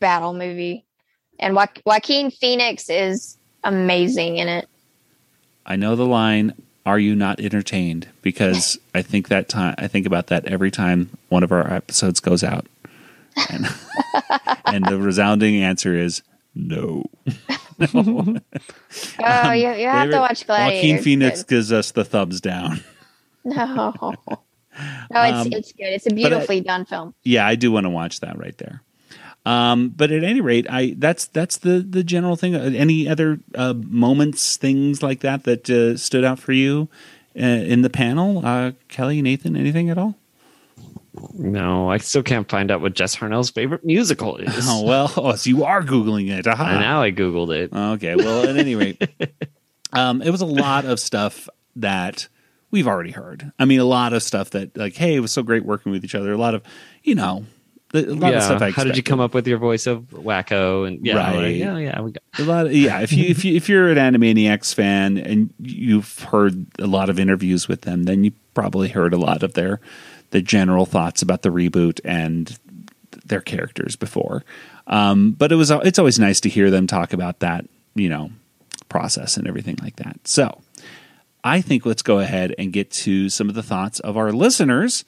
battle 0.00 0.32
movie. 0.32 0.84
And 1.38 1.56
jo- 1.56 1.82
Joaquin 1.84 2.30
Phoenix 2.30 2.88
is 2.88 3.36
amazing 3.64 4.36
in 4.38 4.48
it. 4.48 4.68
I 5.64 5.76
know 5.76 5.96
the 5.96 6.06
line 6.06 6.54
"Are 6.86 6.98
you 6.98 7.14
not 7.14 7.38
entertained?" 7.40 8.08
because 8.22 8.78
I 8.94 9.02
think 9.02 9.28
that 9.28 9.48
time 9.50 9.74
I 9.76 9.86
think 9.88 10.06
about 10.06 10.28
that 10.28 10.46
every 10.46 10.70
time 10.70 11.10
one 11.28 11.42
of 11.42 11.52
our 11.52 11.70
episodes 11.70 12.20
goes 12.20 12.42
out, 12.42 12.66
and, 13.50 13.66
and 14.64 14.84
the 14.86 14.98
resounding 14.98 15.62
answer 15.62 15.94
is 15.94 16.22
no. 16.54 17.04
no. 17.78 18.36
Oh, 19.22 19.52
you, 19.52 19.68
you 19.72 19.86
have 19.88 20.10
to 20.10 20.18
watch 20.18 20.46
Gladiator. 20.46 20.76
Joaquin 20.76 20.94
It's 20.96 21.04
Phoenix 21.04 21.42
good. 21.42 21.56
gives 21.56 21.72
us 21.72 21.90
the 21.90 22.04
thumbs 22.04 22.40
down. 22.40 22.80
No. 23.44 23.94
No, 23.98 25.22
it's 25.22 25.46
Um, 25.46 25.52
it's 25.52 25.72
good. 25.72 25.86
It's 25.86 26.06
a 26.06 26.10
beautifully 26.10 26.60
done 26.60 26.84
film. 26.84 27.14
Yeah, 27.22 27.46
I 27.46 27.54
do 27.54 27.70
want 27.70 27.84
to 27.84 27.90
watch 27.90 28.20
that 28.20 28.36
right 28.38 28.56
there. 28.58 28.82
Um, 29.46 29.90
but 29.90 30.10
at 30.10 30.24
any 30.24 30.40
rate, 30.40 30.66
I 30.68 30.96
that's 30.98 31.26
that's 31.26 31.58
the 31.58 31.78
the 31.78 32.02
general 32.02 32.34
thing. 32.34 32.56
Uh, 32.56 32.72
Any 32.74 33.08
other 33.08 33.38
uh, 33.54 33.74
moments, 33.74 34.56
things 34.56 35.04
like 35.04 35.20
that 35.20 35.44
that 35.44 35.70
uh, 35.70 35.96
stood 35.96 36.24
out 36.24 36.40
for 36.40 36.52
you 36.52 36.88
uh, 37.36 37.44
in 37.44 37.82
the 37.82 37.90
panel, 37.90 38.44
uh, 38.44 38.72
Kelly, 38.88 39.22
Nathan, 39.22 39.56
anything 39.56 39.88
at 39.88 39.98
all? 39.98 40.16
No, 41.32 41.88
I 41.88 41.98
still 41.98 42.24
can't 42.24 42.48
find 42.48 42.72
out 42.72 42.80
what 42.80 42.94
Jess 42.94 43.14
Harnell's 43.14 43.50
favorite 43.50 43.84
musical 43.84 44.36
is. 44.38 44.66
Oh 44.68 44.82
well, 44.82 45.12
oh, 45.16 45.36
so 45.36 45.48
you 45.48 45.62
are 45.62 45.82
googling 45.82 46.28
it. 46.28 46.48
Aha. 46.48 46.70
And 46.70 46.80
now 46.80 47.00
I 47.00 47.12
googled 47.12 47.54
it. 47.54 47.72
Okay, 47.72 48.16
well, 48.16 48.48
at 48.48 48.56
any 48.56 48.74
rate, 48.74 49.00
um, 49.92 50.22
it 50.22 50.30
was 50.30 50.40
a 50.40 50.46
lot 50.46 50.84
of 50.84 50.98
stuff 50.98 51.48
that 51.76 52.26
we've 52.72 52.88
already 52.88 53.12
heard. 53.12 53.52
I 53.60 53.64
mean, 53.64 53.78
a 53.78 53.84
lot 53.84 54.12
of 54.12 54.24
stuff 54.24 54.50
that, 54.50 54.76
like, 54.76 54.96
hey, 54.96 55.14
it 55.14 55.20
was 55.20 55.30
so 55.30 55.44
great 55.44 55.64
working 55.64 55.92
with 55.92 56.04
each 56.04 56.16
other. 56.16 56.32
A 56.32 56.36
lot 56.36 56.54
of, 56.54 56.62
you 57.04 57.14
know, 57.14 57.46
a 57.96 58.14
lot 58.14 58.32
yeah. 58.32 58.38
of 58.38 58.42
stuff. 58.44 58.62
I 58.62 58.70
How 58.70 58.84
did 58.84 58.96
you 58.96 59.02
come 59.02 59.20
up 59.20 59.34
with 59.34 59.46
your 59.46 59.58
voice 59.58 59.86
of 59.86 60.02
Wakko? 60.10 60.86
And 60.86 61.04
yeah, 61.04 61.16
Right. 61.16 61.36
like, 61.36 61.56
yeah, 61.56 61.78
yeah. 61.78 62.00
We 62.00 62.12
got, 62.12 62.22
A 62.38 62.44
lot 62.44 62.66
of, 62.66 62.72
yeah. 62.72 63.00
If 63.00 63.12
you 63.12 63.26
if 63.26 63.44
you 63.44 63.54
if 63.56 63.68
you're 63.68 63.90
an 63.90 63.98
Animaniacs 63.98 64.74
fan 64.74 65.18
and 65.18 65.52
you've 65.60 66.18
heard 66.20 66.66
a 66.78 66.86
lot 66.86 67.10
of 67.10 67.18
interviews 67.18 67.68
with 67.68 67.82
them, 67.82 68.04
then 68.04 68.24
you 68.24 68.32
probably 68.54 68.88
heard 68.88 69.12
a 69.12 69.18
lot 69.18 69.42
of 69.42 69.54
their 69.54 69.80
the 70.30 70.42
general 70.42 70.86
thoughts 70.86 71.22
about 71.22 71.42
the 71.42 71.50
reboot 71.50 72.00
and 72.04 72.58
their 73.24 73.40
characters 73.40 73.96
before. 73.96 74.44
Um, 74.86 75.32
but 75.32 75.52
it 75.52 75.56
was 75.56 75.70
it's 75.70 75.98
always 75.98 76.18
nice 76.18 76.40
to 76.40 76.48
hear 76.48 76.70
them 76.70 76.86
talk 76.86 77.12
about 77.12 77.40
that, 77.40 77.66
you 77.94 78.08
know, 78.08 78.30
process 78.88 79.36
and 79.36 79.46
everything 79.48 79.76
like 79.82 79.96
that. 79.96 80.26
So 80.26 80.60
I 81.44 81.60
think 81.60 81.86
let's 81.86 82.02
go 82.02 82.18
ahead 82.18 82.54
and 82.58 82.72
get 82.72 82.90
to 82.90 83.28
some 83.28 83.48
of 83.48 83.54
the 83.54 83.62
thoughts 83.62 84.00
of 84.00 84.16
our 84.16 84.32
listeners 84.32 85.04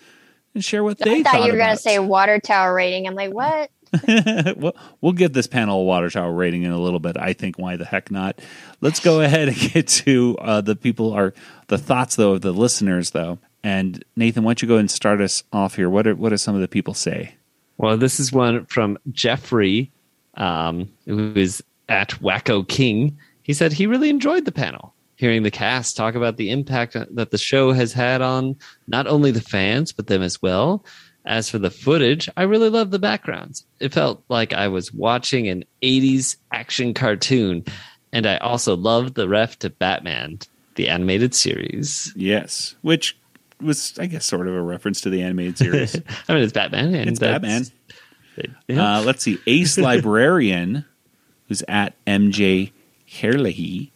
and 0.58 0.64
share 0.64 0.84
what 0.84 0.98
they 0.98 1.20
I 1.20 1.22
thought 1.22 1.44
you 1.44 1.52
were 1.52 1.58
going 1.58 1.76
to 1.76 1.82
say 1.82 1.98
water 1.98 2.38
tower 2.38 2.74
rating. 2.74 3.06
I'm 3.06 3.14
like, 3.14 3.32
what? 3.32 3.70
we'll, 4.58 4.76
we'll 5.00 5.12
give 5.12 5.32
this 5.32 5.46
panel 5.46 5.80
a 5.80 5.84
water 5.84 6.10
tower 6.10 6.32
rating 6.32 6.62
in 6.62 6.72
a 6.72 6.78
little 6.78 7.00
bit. 7.00 7.16
I 7.16 7.32
think 7.32 7.58
why 7.58 7.76
the 7.76 7.86
heck 7.86 8.10
not? 8.10 8.38
Let's 8.80 9.00
go 9.00 9.20
ahead 9.20 9.48
and 9.48 9.56
get 9.56 9.88
to 9.88 10.36
uh, 10.40 10.60
the 10.60 10.76
people 10.76 11.12
are 11.12 11.32
the 11.68 11.78
thoughts 11.78 12.16
though 12.16 12.32
of 12.32 12.42
the 12.42 12.52
listeners 12.52 13.10
though. 13.10 13.38
And 13.64 14.04
Nathan, 14.14 14.44
why 14.44 14.50
don't 14.50 14.62
you 14.62 14.68
go 14.68 14.76
and 14.76 14.90
start 14.90 15.20
us 15.20 15.42
off 15.52 15.76
here? 15.76 15.88
What 15.90 16.06
are 16.06 16.14
what 16.14 16.28
do 16.28 16.36
some 16.36 16.54
of 16.54 16.60
the 16.60 16.68
people 16.68 16.94
say? 16.94 17.34
well, 17.78 17.96
this 17.96 18.20
is 18.20 18.32
one 18.32 18.66
from 18.66 18.98
Jeffrey, 19.12 19.90
um, 20.34 20.90
who 21.06 21.32
is 21.34 21.62
at 21.88 22.10
Wakko 22.20 22.66
King. 22.68 23.16
He 23.42 23.54
said 23.54 23.72
he 23.72 23.86
really 23.86 24.10
enjoyed 24.10 24.44
the 24.44 24.52
panel, 24.52 24.92
hearing 25.18 25.42
the 25.42 25.50
cast 25.50 25.96
talk 25.96 26.14
about 26.14 26.36
the 26.36 26.50
impact 26.50 26.96
that 27.10 27.32
the 27.32 27.38
show 27.38 27.72
has 27.72 27.92
had 27.92 28.22
on 28.22 28.56
not 28.86 29.08
only 29.08 29.32
the 29.32 29.40
fans, 29.40 29.92
but 29.92 30.06
them 30.06 30.22
as 30.22 30.40
well. 30.40 30.84
As 31.24 31.50
for 31.50 31.58
the 31.58 31.70
footage, 31.70 32.28
I 32.36 32.44
really 32.44 32.70
love 32.70 32.92
the 32.92 33.00
backgrounds. 33.00 33.66
It 33.80 33.92
felt 33.92 34.22
like 34.28 34.52
I 34.52 34.68
was 34.68 34.94
watching 34.94 35.48
an 35.48 35.64
80s 35.82 36.36
action 36.52 36.94
cartoon. 36.94 37.64
And 38.12 38.26
I 38.26 38.36
also 38.38 38.76
loved 38.76 39.16
the 39.16 39.28
ref 39.28 39.58
to 39.58 39.70
Batman, 39.70 40.38
the 40.76 40.88
animated 40.88 41.34
series. 41.34 42.12
Yes, 42.16 42.76
which 42.82 43.18
was 43.60 43.98
I 43.98 44.06
guess 44.06 44.24
sort 44.24 44.46
of 44.46 44.54
a 44.54 44.62
reference 44.62 45.00
to 45.02 45.10
the 45.10 45.22
animated 45.22 45.58
series. 45.58 45.96
I 46.28 46.34
mean, 46.34 46.44
it's 46.44 46.52
Batman. 46.52 46.94
And 46.94 47.10
it's 47.10 47.18
Batman. 47.18 47.66
Yeah. 48.68 48.98
Uh, 48.98 49.02
let's 49.02 49.24
see. 49.24 49.38
Ace 49.48 49.76
Librarian, 49.78 50.84
who's 51.48 51.64
at 51.66 51.92
MJ 52.06 52.70
Herlihy, 53.20 53.90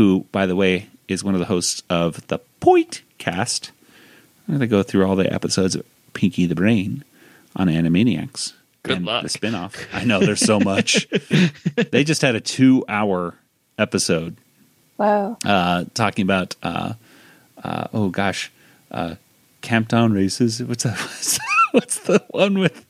who, 0.00 0.24
by 0.32 0.46
the 0.46 0.56
way, 0.56 0.88
is 1.08 1.22
one 1.22 1.34
of 1.34 1.40
the 1.40 1.44
hosts 1.46 1.82
of 1.90 2.26
the 2.28 2.38
Point 2.58 3.02
Cast. 3.18 3.70
I'm 4.48 4.54
going 4.54 4.60
to 4.60 4.66
go 4.66 4.82
through 4.82 5.04
all 5.06 5.14
the 5.14 5.30
episodes 5.30 5.74
of 5.74 5.84
Pinky 6.14 6.46
the 6.46 6.54
Brain 6.54 7.04
on 7.54 7.66
Animaniacs. 7.68 8.54
Good 8.82 8.96
and 8.96 9.04
luck. 9.04 9.24
The 9.24 9.28
spinoff. 9.28 9.76
I 9.92 10.04
know 10.04 10.18
there's 10.20 10.40
so 10.40 10.58
much. 10.58 11.06
they 11.90 12.02
just 12.02 12.22
had 12.22 12.34
a 12.34 12.40
two 12.40 12.82
hour 12.88 13.34
episode 13.76 14.38
Wow. 14.96 15.36
uh, 15.44 15.84
talking 15.92 16.22
about, 16.22 16.56
uh, 16.62 16.94
uh, 17.62 17.88
oh 17.92 18.08
gosh, 18.08 18.50
uh, 18.90 19.16
Camptown 19.60 20.14
races. 20.14 20.62
What's 20.62 20.84
that? 20.84 20.96
What's 21.72 21.98
the 21.98 22.24
one 22.30 22.58
with 22.58 22.86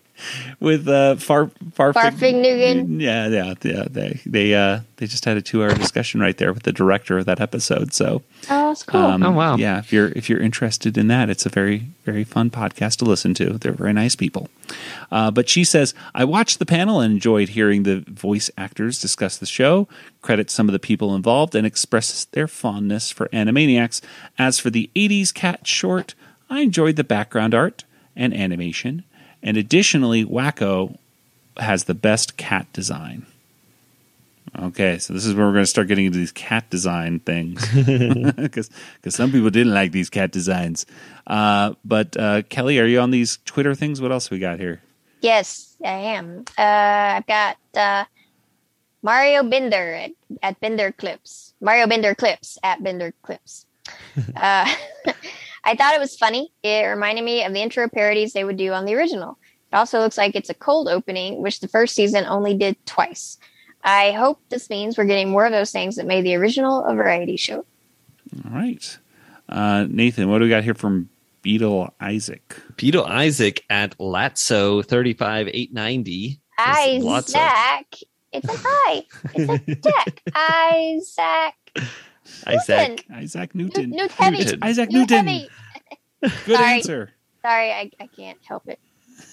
with 0.60 0.88
uh, 0.88 1.16
Far 1.16 1.46
Farfig? 1.46 1.94
Farfignugan? 1.94 3.00
Yeah, 3.00 3.28
yeah, 3.28 3.54
yeah. 3.62 3.84
They 3.90 4.20
they 4.26 4.54
uh, 4.54 4.80
they 4.96 5.06
just 5.06 5.24
had 5.24 5.36
a 5.36 5.42
two 5.42 5.62
hour 5.62 5.74
discussion 5.74 6.20
right 6.20 6.36
there 6.36 6.52
with 6.52 6.64
the 6.64 6.72
director 6.72 7.18
of 7.18 7.26
that 7.26 7.40
episode. 7.40 7.92
So 7.94 8.22
Oh, 8.48 8.68
that's 8.68 8.82
cool. 8.82 9.00
um, 9.00 9.22
Oh, 9.22 9.30
wow. 9.32 9.56
Yeah, 9.56 9.78
if 9.78 9.92
you're 9.92 10.08
if 10.08 10.28
you're 10.28 10.40
interested 10.40 10.96
in 10.98 11.08
that, 11.08 11.30
it's 11.30 11.46
a 11.46 11.50
very 11.50 11.86
very 12.04 12.24
fun 12.24 12.50
podcast 12.50 12.96
to 12.98 13.04
listen 13.04 13.34
to. 13.34 13.58
They're 13.58 13.72
very 13.72 13.92
nice 13.92 14.16
people. 14.16 14.48
Uh, 15.10 15.30
but 15.30 15.48
she 15.48 15.64
says, 15.64 15.94
I 16.14 16.24
watched 16.24 16.58
the 16.60 16.66
panel 16.66 17.00
and 17.00 17.12
enjoyed 17.14 17.50
hearing 17.50 17.82
the 17.82 18.00
voice 18.08 18.50
actors 18.56 19.00
discuss 19.00 19.36
the 19.36 19.46
show, 19.46 19.88
credit 20.22 20.50
some 20.50 20.68
of 20.68 20.72
the 20.72 20.78
people 20.78 21.14
involved, 21.14 21.54
and 21.54 21.66
express 21.66 22.24
their 22.26 22.46
fondness 22.46 23.10
for 23.10 23.28
Animaniacs. 23.28 24.00
As 24.38 24.58
for 24.60 24.70
the 24.70 24.88
80s 24.94 25.34
cat 25.34 25.66
short, 25.66 26.14
I 26.48 26.60
enjoyed 26.60 26.96
the 26.96 27.04
background 27.04 27.54
art 27.54 27.84
and 28.16 28.32
animation. 28.34 29.02
And 29.42 29.56
additionally, 29.56 30.24
Wakko 30.24 30.96
has 31.56 31.84
the 31.84 31.94
best 31.94 32.36
cat 32.36 32.66
design. 32.72 33.26
Okay, 34.58 34.98
so 34.98 35.12
this 35.14 35.24
is 35.24 35.34
where 35.34 35.46
we're 35.46 35.52
going 35.52 35.62
to 35.62 35.70
start 35.70 35.86
getting 35.86 36.06
into 36.06 36.18
these 36.18 36.32
cat 36.32 36.68
design 36.70 37.20
things 37.20 37.66
because 38.36 38.70
some 39.08 39.30
people 39.30 39.50
didn't 39.50 39.72
like 39.72 39.92
these 39.92 40.10
cat 40.10 40.32
designs. 40.32 40.86
Uh, 41.26 41.74
but 41.84 42.16
uh, 42.16 42.42
Kelly, 42.42 42.78
are 42.80 42.86
you 42.86 43.00
on 43.00 43.10
these 43.10 43.38
Twitter 43.44 43.74
things? 43.74 44.00
What 44.00 44.10
else 44.10 44.30
we 44.30 44.38
got 44.38 44.58
here? 44.58 44.80
Yes, 45.20 45.76
I 45.84 46.16
am. 46.16 46.44
Uh, 46.58 46.62
I've 46.62 47.26
got 47.26 47.56
uh, 47.74 48.04
Mario 49.02 49.42
Binder 49.42 49.94
at, 49.94 50.10
at 50.42 50.60
Binder 50.60 50.92
Clips. 50.92 51.54
Mario 51.60 51.86
Binder 51.86 52.14
Clips 52.14 52.58
at 52.62 52.82
Binder 52.82 53.12
Clips. 53.22 53.66
I 55.64 55.74
thought 55.76 55.94
it 55.94 56.00
was 56.00 56.16
funny. 56.16 56.52
It 56.62 56.86
reminded 56.86 57.24
me 57.24 57.44
of 57.44 57.52
the 57.52 57.60
intro 57.60 57.88
parodies 57.88 58.32
they 58.32 58.44
would 58.44 58.56
do 58.56 58.72
on 58.72 58.84
the 58.84 58.94
original. 58.94 59.38
It 59.72 59.76
also 59.76 60.00
looks 60.00 60.18
like 60.18 60.34
it's 60.34 60.50
a 60.50 60.54
cold 60.54 60.88
opening, 60.88 61.42
which 61.42 61.60
the 61.60 61.68
first 61.68 61.94
season 61.94 62.24
only 62.24 62.56
did 62.56 62.76
twice. 62.86 63.38
I 63.84 64.12
hope 64.12 64.40
this 64.48 64.68
means 64.68 64.98
we're 64.98 65.04
getting 65.04 65.30
more 65.30 65.46
of 65.46 65.52
those 65.52 65.70
things 65.70 65.96
that 65.96 66.06
made 66.06 66.24
the 66.24 66.34
original 66.34 66.84
a 66.84 66.94
variety 66.94 67.36
show. 67.36 67.64
All 68.44 68.50
right. 68.50 68.98
Uh, 69.48 69.86
Nathan, 69.88 70.28
what 70.28 70.38
do 70.38 70.44
we 70.44 70.50
got 70.50 70.64
here 70.64 70.74
from 70.74 71.08
Beetle 71.42 71.92
Isaac? 72.00 72.56
Beetle 72.76 73.04
Isaac 73.04 73.64
at 73.70 73.96
Latso 73.98 74.84
35890. 74.84 76.40
Just 76.58 77.04
lots 77.04 77.30
of- 77.34 77.40
Isaac. 77.40 77.96
It's 78.32 78.48
a 78.48 78.52
hi. 78.56 79.02
It's 79.34 79.68
a 79.68 79.74
Jack. 79.90 80.22
Isaac. 80.34 81.88
Isaac. 82.46 83.06
Isaac 83.12 83.54
Newton. 83.54 83.90
new 83.90 84.08
heavy. 84.08 84.38
Newton. 84.38 84.58
Isaac 84.62 84.90
New 84.90 85.00
Newton. 85.00 85.26
heavy. 85.26 85.48
Good 86.22 86.56
Sorry. 86.56 86.72
answer. 86.74 87.10
Sorry, 87.42 87.70
I, 87.72 87.90
I 88.00 88.06
can't 88.08 88.38
help 88.46 88.68
it. 88.68 88.78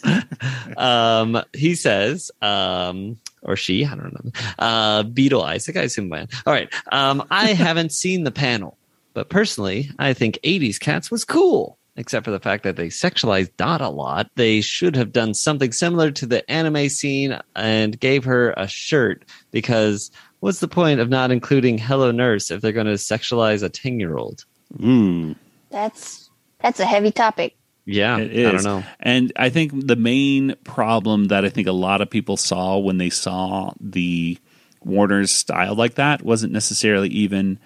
um, 0.78 1.42
he 1.54 1.76
says, 1.76 2.32
um, 2.42 3.18
or 3.42 3.56
she, 3.56 3.86
I 3.86 3.96
don't 3.96 4.14
know. 4.14 4.32
Uh, 4.60 5.04
Beetle 5.04 5.44
Isaac, 5.44 5.78
I 5.78 5.84
assume 5.84 6.10
man. 6.10 6.28
All 6.46 6.54
right. 6.54 6.74
Um, 6.92 7.26
I 7.30 7.48
haven't 7.54 7.92
seen 7.92 8.24
the 8.24 8.32
panel, 8.32 8.78
but 9.14 9.30
personally, 9.30 9.92
I 10.00 10.14
think 10.14 10.40
80s 10.44 10.80
Cats 10.80 11.12
was 11.12 11.26
cool. 11.26 11.78
Except 12.00 12.26
for 12.26 12.30
the 12.30 12.40
fact 12.40 12.62
that 12.62 12.76
they 12.76 12.90
sexualized 12.90 13.50
Dot 13.58 13.82
a 13.82 13.90
lot. 13.90 14.30
They 14.36 14.62
should 14.62 14.96
have 14.96 15.12
done 15.12 15.34
something 15.34 15.72
similar 15.72 16.12
to 16.12 16.28
the 16.28 16.48
anime 16.48 16.90
scene 16.90 17.40
and 17.56 18.00
gave 18.00 18.24
her 18.26 18.54
a 18.56 18.68
shirt 18.68 19.26
because 19.50 20.12
what's 20.40 20.60
the 20.60 20.68
point 20.68 21.00
of 21.00 21.10
not 21.10 21.32
including 21.32 21.78
Hello 21.78 22.12
Nurse 22.12 22.52
if 22.52 22.62
they're 22.62 22.72
going 22.72 22.88
to 22.88 22.94
sexualize 22.94 23.64
a 23.64 23.70
10 23.70 24.00
year 24.00 24.18
old? 24.18 24.46
Ooh. 24.82 24.84
Hmm. 24.84 25.32
That's 25.70 26.30
that's 26.60 26.80
a 26.80 26.86
heavy 26.86 27.12
topic. 27.12 27.56
Yeah. 27.86 28.18
It 28.18 28.34
is. 28.34 28.48
I 28.48 28.52
don't 28.52 28.64
know. 28.64 28.90
And 29.00 29.32
I 29.36 29.50
think 29.50 29.72
the 29.88 29.96
main 29.96 30.56
problem 30.64 31.26
that 31.26 31.46
I 31.46 31.50
think 31.50 31.68
a 31.68 31.74
lot 31.74 32.02
of 32.02 32.10
people 32.10 32.38
saw 32.38 32.78
when 32.78 32.98
they 32.98 33.10
saw 33.10 33.74
the 33.80 34.38
Warner's 34.84 35.32
style 35.32 35.76
like 35.76 35.96
that 35.96 36.24
wasn't 36.24 36.54
necessarily 36.54 37.10
even 37.10 37.60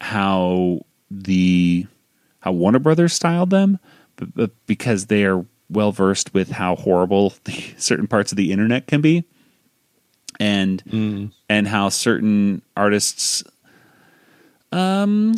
how 0.00 0.80
the 1.10 1.86
how 2.40 2.52
Warner 2.52 2.78
Brothers 2.78 3.12
styled 3.12 3.50
them, 3.50 3.78
but, 4.16 4.34
but 4.34 4.50
because 4.66 5.06
they 5.06 5.24
are 5.24 5.44
well 5.68 5.92
versed 5.92 6.32
with 6.32 6.50
how 6.50 6.76
horrible 6.76 7.34
the, 7.44 7.74
certain 7.76 8.06
parts 8.06 8.32
of 8.32 8.36
the 8.36 8.52
internet 8.52 8.86
can 8.86 9.00
be, 9.00 9.24
and 10.38 11.30
and 11.48 11.68
how 11.68 11.88
certain 11.88 12.62
artists 12.76 13.42
um 14.72 15.34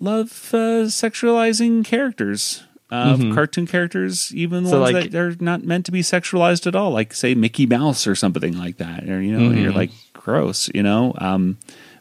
love 0.00 0.50
uh, 0.52 0.86
sexualizing 0.88 1.84
characters 1.84 2.64
of 2.90 3.20
cartoon 3.32 3.66
characters, 3.66 4.34
even 4.34 4.64
Mm-hmm. 4.64 4.70
So, 4.70 4.80
ones 4.82 4.92
like- 4.92 5.10
that 5.12 5.18
are 5.18 5.34
not 5.40 5.64
meant 5.64 5.86
to 5.86 5.92
be 5.92 6.02
sexualized 6.02 6.66
at 6.66 6.74
all, 6.76 6.90
like 6.90 7.14
say 7.14 7.34
Mickey 7.34 7.64
Mouse 7.64 8.06
or 8.06 8.14
something 8.14 8.58
like 8.58 8.76
that. 8.76 9.08
Or 9.08 9.18
you 9.22 9.32
know, 9.32 9.48
Mm-hmm. 9.48 9.62
you're 9.62 9.72
like 9.72 9.90
gross, 10.12 10.68
you 10.74 10.82
know. 10.82 11.14
Um, 11.16 11.56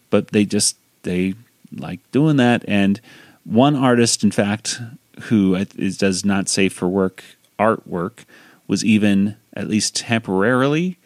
but 0.09 0.29
they 0.29 0.43
just 0.43 0.75
they 1.03 1.35
like 1.73 1.99
doing 2.11 2.35
that. 2.37 2.65
And 2.67 2.99
one 3.45 3.75
artist, 3.77 4.21
in 4.21 4.31
fact, 4.31 4.81
who 5.23 5.63
does 5.63 6.25
not 6.25 6.49
safe 6.49 6.73
for 6.73 6.89
work 6.89 7.23
artwork, 7.57 8.25
was 8.67 8.83
even 8.83 9.37
at 9.53 9.69
least 9.69 9.95
temporarily 9.95 10.97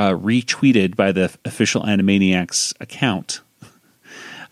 uh, 0.00 0.14
retweeted 0.14 0.96
by 0.96 1.12
the 1.12 1.30
official 1.44 1.82
Animaniacs 1.82 2.72
account 2.80 3.42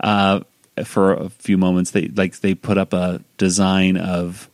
uh, 0.01 0.41
for 0.85 1.15
a 1.15 1.31
few 1.31 1.57
moments. 1.57 1.93
They 1.93 2.09
like 2.09 2.41
they 2.41 2.55
put 2.55 2.77
up 2.77 2.93
a 2.93 3.23
design 3.39 3.97
of 3.97 4.51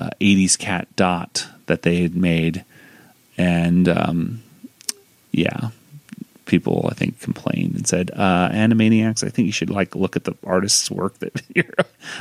uh, 0.00 0.10
80s 0.20 0.58
cat 0.58 0.88
dot 0.96 1.46
that 1.66 1.82
they 1.82 2.02
had 2.02 2.16
made, 2.16 2.64
and 3.36 3.88
um, 3.88 4.42
yeah, 5.30 5.70
people 6.46 6.88
I 6.90 6.94
think 6.94 7.20
complained 7.20 7.76
and 7.76 7.86
said, 7.86 8.10
uh, 8.12 8.48
"Animaniacs, 8.48 9.22
I 9.22 9.28
think 9.28 9.46
you 9.46 9.52
should 9.52 9.70
like 9.70 9.94
look 9.94 10.16
at 10.16 10.24
the 10.24 10.34
artist's 10.42 10.90
work 10.90 11.16
that 11.20 11.42
you're 11.54 11.74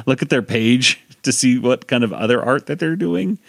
look 0.05 0.21
at 0.21 0.29
their 0.29 0.43
page 0.43 1.03
to 1.23 1.31
see 1.31 1.57
what 1.57 1.87
kind 1.87 2.03
of 2.03 2.13
other 2.13 2.45
art 2.45 2.67
that 2.67 2.77
they're 2.77 2.95
doing." 2.95 3.39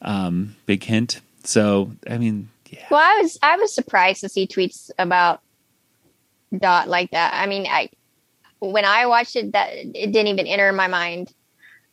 Um, 0.00 0.56
big 0.64 0.84
hint. 0.84 1.20
So 1.44 1.92
I 2.08 2.16
mean, 2.16 2.48
yeah, 2.70 2.86
Well, 2.90 3.00
I 3.00 3.20
was 3.20 3.38
I 3.42 3.56
was 3.56 3.74
surprised 3.74 4.20
to 4.20 4.28
see 4.28 4.46
tweets 4.46 4.90
about 4.98 5.40
Dot 6.56 6.88
like 6.88 7.10
that. 7.10 7.34
I 7.34 7.46
mean, 7.46 7.66
I 7.66 7.90
when 8.60 8.84
I 8.84 9.06
watched 9.06 9.36
it, 9.36 9.52
that 9.52 9.70
it 9.72 10.12
didn't 10.12 10.28
even 10.28 10.46
enter 10.46 10.72
my 10.72 10.86
mind. 10.86 11.32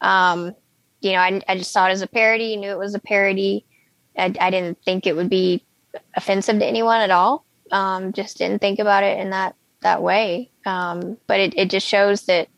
Um, 0.02 0.56
you 1.02 1.14
know, 1.14 1.20
I, 1.20 1.41
I 1.48 1.58
just 1.58 1.72
saw 1.72 1.88
it 1.88 1.91
as 1.91 2.02
a 2.02 2.08
parody. 2.08 2.58
Knew 2.58 2.70
it 2.70 2.78
was 2.78 2.94
a 2.94 2.99
parody. 2.99 3.66
I, 4.18 4.34
I 4.40 4.49
didn't 4.52 4.78
think 4.84 5.08
it 5.08 5.16
would 5.16 5.30
be 5.30 5.66
offensive 6.16 6.60
to 6.60 6.66
anyone 6.66 7.02
at 7.02 7.12
all. 7.12 7.45
Um, 7.72 8.14
just 8.14 8.38
didn't 8.38 8.62
think 8.62 8.80
about 8.80 9.04
it 9.04 9.20
in 9.20 9.32
that 9.32 9.56
that 9.82 10.02
way. 10.02 10.52
Um, 10.66 11.18
but 11.28 11.40
it, 11.40 11.58
it 11.58 11.70
just 11.70 11.88
shows 11.88 12.26
that 12.26 12.49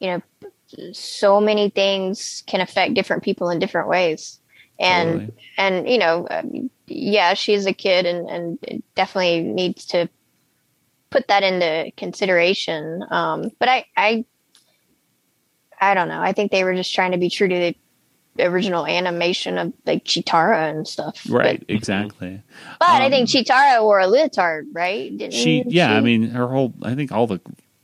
you 0.00 0.08
know 0.08 0.22
so 0.92 1.40
many 1.40 1.70
things 1.70 2.42
can 2.46 2.60
affect 2.60 2.94
different 2.94 3.22
people 3.22 3.50
in 3.50 3.58
different 3.58 3.88
ways. 3.88 4.39
And 4.80 5.10
Totally. 5.12 5.34
and 5.58 5.88
you 5.88 5.98
know, 5.98 6.26
um, 6.30 6.70
yeah, 6.86 7.34
she's 7.34 7.66
a 7.66 7.72
kid, 7.74 8.06
and 8.06 8.28
and 8.64 8.82
definitely 8.94 9.42
needs 9.42 9.84
to 9.86 10.08
put 11.10 11.28
that 11.28 11.42
into 11.42 11.92
consideration. 11.96 13.04
Um, 13.10 13.50
but 13.58 13.68
I, 13.68 13.84
I, 13.96 14.24
I 15.80 15.94
don't 15.94 16.08
know. 16.08 16.20
I 16.20 16.32
think 16.32 16.50
they 16.52 16.64
were 16.64 16.74
just 16.74 16.94
trying 16.94 17.12
to 17.12 17.18
be 17.18 17.28
true 17.30 17.48
to 17.48 17.74
the 18.36 18.46
original 18.46 18.86
animation 18.86 19.58
of 19.58 19.72
like 19.86 20.04
Cheetara 20.04 20.70
and 20.70 20.86
stuff. 20.86 21.26
right, 21.28 21.58
But, 21.66 21.74
exactly. 21.74 22.40
but 22.78 22.88
I 22.88 23.04
Um, 23.06 23.10
think 23.10 23.28
Cheetara 23.28 23.82
wore 23.82 23.98
a 24.00 24.06
leotard, 24.06 24.68
right? 24.72 25.10
Didn't 25.16 25.34
She, 25.34 25.64
yeah, 25.66 25.92
I 25.92 26.00
mean, 26.00 26.30
her 26.30 26.46
whole. 26.48 26.72
I 26.82 26.94
think 26.94 27.12
all 27.12 27.26
the 27.26 27.40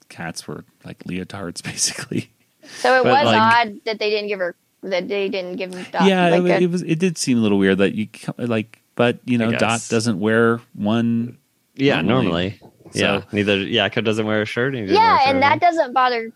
cats 0.08 0.46
were 0.46 0.64
like 0.84 1.00
leotards, 1.04 1.62
basically. 1.64 2.30
So 2.78 3.00
it 3.00 3.04
but, 3.04 3.24
was 3.24 3.34
like- 3.34 3.40
odd 3.66 3.80
that 3.84 3.98
they 3.98 4.08
didn't 4.10 4.28
give 4.28 4.38
her 4.38 4.54
that 4.90 5.08
they 5.08 5.28
didn't 5.28 5.56
give 5.56 5.72
him 5.74 5.84
Dot 5.92 6.06
yeah, 6.08 6.28
like 6.30 6.42
it, 6.42 6.50
a- 6.50 6.64
it 6.64 6.70
was. 6.70 6.82
It 6.82 6.98
did 6.98 7.18
seem 7.18 7.38
a 7.38 7.40
little 7.40 7.58
weird 7.58 7.78
that 7.78 7.94
you 7.94 8.08
like, 8.38 8.82
but 8.94 9.18
you 9.24 9.38
know. 9.38 9.52
Dot 9.52 9.84
doesn't 9.88 10.18
wear 10.20 10.60
one. 10.74 11.38
Yeah, 11.74 12.00
Normally. 12.00 12.24
normally. 12.26 12.60
Yeah, 12.94 13.20
So- 13.20 13.26
neither 13.32 13.56
Yakko 13.58 14.04
doesn't 14.04 14.26
wear 14.26 14.42
a 14.42 14.46
shirt. 14.46 14.74
and 14.74 14.82
he 14.82 14.86
doesn't 14.86 14.96
wear 15.02 15.04
yeah, 15.10 15.16
a 15.16 15.20
shirt. 15.26 15.34
and 15.34 15.42
that 15.42 15.60
doesn't 15.60 15.92
bother 15.92 16.32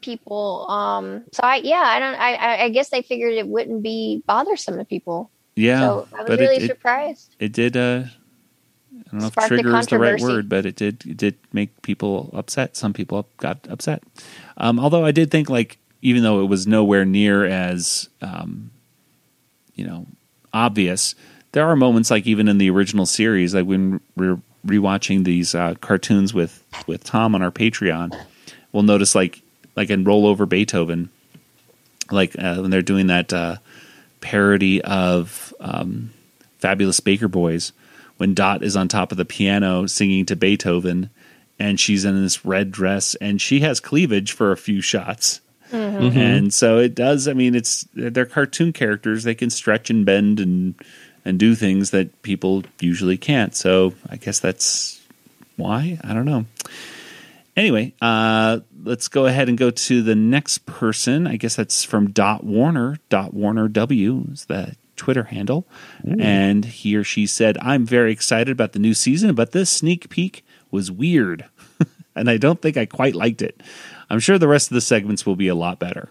people. 0.00 0.66
Um, 0.70 1.24
so 1.32 1.40
I 1.42 1.56
yeah, 1.56 1.82
I 1.84 1.98
don't. 1.98 2.14
I 2.14 2.34
I- 2.34 2.62
I 2.64 2.68
guess 2.70 2.88
they 2.90 3.02
figured 3.02 3.34
it 3.34 3.46
wouldn't 3.48 3.82
be 3.82 4.22
bothersome 4.26 4.78
to 4.78 4.84
people. 4.84 5.30
Yeah, 5.56 5.80
so 5.80 6.08
I 6.12 6.18
was 6.22 6.28
but 6.28 6.38
really 6.38 6.56
it, 6.56 6.62
it, 6.62 6.68
surprised. 6.68 7.34
it 7.40 7.52
did. 7.52 7.76
Uh, 7.76 8.04
I 8.94 9.10
don't 9.10 9.20
know 9.22 9.26
Sparked 9.28 9.52
if 9.52 9.58
a 9.58 9.62
trigger 9.62 9.78
is 9.78 9.86
the 9.86 9.98
right 9.98 10.20
word, 10.20 10.48
but 10.48 10.66
it 10.66 10.76
did. 10.76 11.04
It 11.06 11.16
did 11.16 11.36
make 11.52 11.82
people 11.82 12.30
upset. 12.32 12.76
Some 12.76 12.92
people 12.92 13.26
got 13.38 13.58
upset. 13.68 14.02
Um, 14.56 14.78
although 14.78 15.04
I 15.04 15.12
did 15.12 15.30
think, 15.30 15.48
like, 15.50 15.78
even 16.02 16.22
though 16.22 16.40
it 16.40 16.46
was 16.46 16.66
nowhere 16.66 17.04
near 17.04 17.44
as, 17.44 18.08
um, 18.22 18.70
you 19.74 19.86
know, 19.86 20.06
obvious, 20.52 21.14
there 21.52 21.66
are 21.66 21.76
moments 21.76 22.10
like 22.10 22.26
even 22.26 22.48
in 22.48 22.58
the 22.58 22.70
original 22.70 23.06
series, 23.06 23.54
like 23.54 23.66
when 23.66 24.00
we're 24.16 24.40
rewatching 24.66 25.24
these 25.24 25.54
uh, 25.54 25.74
cartoons 25.80 26.34
with 26.34 26.64
with 26.86 27.04
Tom 27.04 27.34
on 27.34 27.42
our 27.42 27.50
Patreon, 27.50 28.14
we'll 28.72 28.82
notice 28.82 29.14
like 29.14 29.42
like 29.76 29.90
in 29.90 30.04
Roll 30.04 30.26
Over 30.26 30.46
Beethoven, 30.46 31.10
like 32.10 32.36
uh, 32.38 32.56
when 32.56 32.70
they're 32.70 32.82
doing 32.82 33.08
that 33.08 33.32
uh, 33.32 33.56
parody 34.20 34.82
of 34.82 35.54
um, 35.60 36.10
Fabulous 36.58 37.00
Baker 37.00 37.28
Boys, 37.28 37.72
when 38.18 38.34
Dot 38.34 38.62
is 38.62 38.76
on 38.76 38.88
top 38.88 39.12
of 39.12 39.18
the 39.18 39.24
piano 39.24 39.86
singing 39.86 40.26
to 40.26 40.36
Beethoven, 40.36 41.10
and 41.58 41.80
she's 41.80 42.04
in 42.04 42.22
this 42.22 42.44
red 42.44 42.70
dress, 42.70 43.14
and 43.16 43.40
she 43.40 43.60
has 43.60 43.80
cleavage 43.80 44.32
for 44.32 44.52
a 44.52 44.56
few 44.56 44.80
shots. 44.80 45.40
And 45.72 46.52
so 46.52 46.78
it 46.78 46.94
does. 46.94 47.28
I 47.28 47.32
mean, 47.32 47.54
it's 47.54 47.86
they're 47.94 48.26
cartoon 48.26 48.72
characters. 48.72 49.24
They 49.24 49.34
can 49.34 49.50
stretch 49.50 49.90
and 49.90 50.04
bend 50.06 50.40
and 50.40 50.74
and 51.24 51.38
do 51.38 51.54
things 51.54 51.90
that 51.90 52.22
people 52.22 52.64
usually 52.80 53.16
can't. 53.16 53.54
So 53.54 53.94
I 54.08 54.16
guess 54.16 54.40
that's 54.40 55.00
why. 55.56 55.98
I 56.02 56.14
don't 56.14 56.24
know. 56.24 56.46
Anyway, 57.56 57.92
uh, 58.00 58.60
let's 58.84 59.08
go 59.08 59.26
ahead 59.26 59.48
and 59.48 59.58
go 59.58 59.70
to 59.70 60.02
the 60.02 60.14
next 60.14 60.64
person. 60.64 61.26
I 61.26 61.36
guess 61.36 61.56
that's 61.56 61.82
from 61.82 62.12
Dot 62.12 62.44
Warner. 62.44 62.98
Dot 63.08 63.34
Warner 63.34 63.66
W 63.68 64.26
is 64.32 64.44
the 64.44 64.76
Twitter 64.94 65.24
handle, 65.24 65.66
and 66.20 66.64
he 66.64 66.96
or 66.96 67.02
she 67.04 67.26
said, 67.26 67.58
"I'm 67.60 67.84
very 67.84 68.12
excited 68.12 68.52
about 68.52 68.72
the 68.72 68.78
new 68.78 68.94
season, 68.94 69.34
but 69.34 69.52
this 69.52 69.70
sneak 69.70 70.08
peek 70.08 70.44
was 70.70 70.90
weird, 70.90 71.46
and 72.14 72.30
I 72.30 72.36
don't 72.36 72.62
think 72.62 72.76
I 72.76 72.86
quite 72.86 73.14
liked 73.14 73.42
it. 73.42 73.60
I'm 74.10 74.20
sure 74.20 74.38
the 74.38 74.48
rest 74.48 74.70
of 74.70 74.74
the 74.74 74.80
segments 74.80 75.26
will 75.26 75.36
be 75.36 75.48
a 75.48 75.54
lot 75.54 75.78
better." 75.78 76.10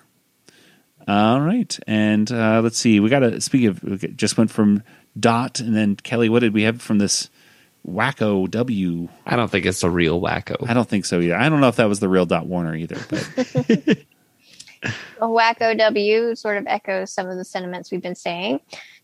All 1.08 1.40
right, 1.40 1.78
and 1.88 2.30
uh, 2.32 2.62
let's 2.62 2.78
see. 2.78 3.00
We 3.00 3.10
got 3.10 3.20
to 3.20 3.40
speak 3.40 3.66
of. 3.66 3.84
we 3.84 3.98
Just 3.98 4.38
went 4.38 4.52
from 4.52 4.84
Dot, 5.18 5.60
and 5.60 5.76
then 5.76 5.96
Kelly. 5.96 6.30
What 6.30 6.40
did 6.40 6.54
we 6.54 6.64
have 6.64 6.82
from 6.82 6.98
this 6.98 7.30
Wakko 7.88 8.50
W? 8.52 9.08
I 9.26 9.36
don't 9.36 9.50
think 9.50 9.66
it's 9.66 9.84
a 9.84 9.90
real 9.90 10.20
wacko. 10.22 10.70
I 10.70 10.74
don't 10.74 10.88
think 10.88 11.06
so 11.06 11.22
either. 11.22 11.36
I 11.36 11.48
don't 11.48 11.62
know 11.62 11.70
if 11.70 11.78
that 11.78 11.88
was 11.88 12.02
the 12.02 12.10
real 12.10 12.26
Dot 12.26 12.46
Warner 12.46 12.76
either, 12.76 12.98
but 13.10 13.98
Wakko 15.20 15.78
W 15.78 16.36
sort 16.36 16.58
of 16.58 16.68
echoes 16.68 17.12
some 17.12 17.30
of 17.30 17.38
the 17.38 17.46
sentiments 17.46 17.92
we've 17.92 18.02
been 18.02 18.16
saying. 18.16 18.60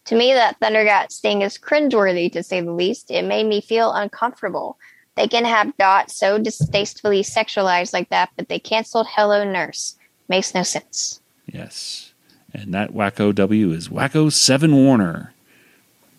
To 0.06 0.16
me, 0.16 0.34
that 0.34 0.60
Thundercat 0.60 1.12
sting 1.12 1.42
is 1.42 1.58
cringeworthy 1.58 2.32
to 2.34 2.44
say 2.44 2.60
the 2.62 2.74
least. 2.74 3.10
It 3.10 3.24
made 3.24 3.46
me 3.46 3.62
feel 3.62 3.94
uncomfortable. 3.94 4.78
They 5.16 5.28
can 5.28 5.46
have 5.46 5.78
Dot 5.78 6.10
so 6.10 6.38
distastefully 6.38 7.22
sexualized 7.22 7.94
like 7.94 8.10
that, 8.10 8.32
but 8.36 8.50
they 8.50 8.60
canceled 8.60 9.08
Hello 9.10 9.44
Nurse. 9.44 9.96
Makes 10.28 10.56
no 10.56 10.64
sense. 10.64 11.22
Yes. 11.46 12.14
And 12.54 12.74
that 12.74 12.94
Wakko 12.94 13.34
W 13.34 13.72
is 13.72 13.90
Wakko 13.90 14.32
7 14.32 14.76
Warner. 14.76 15.34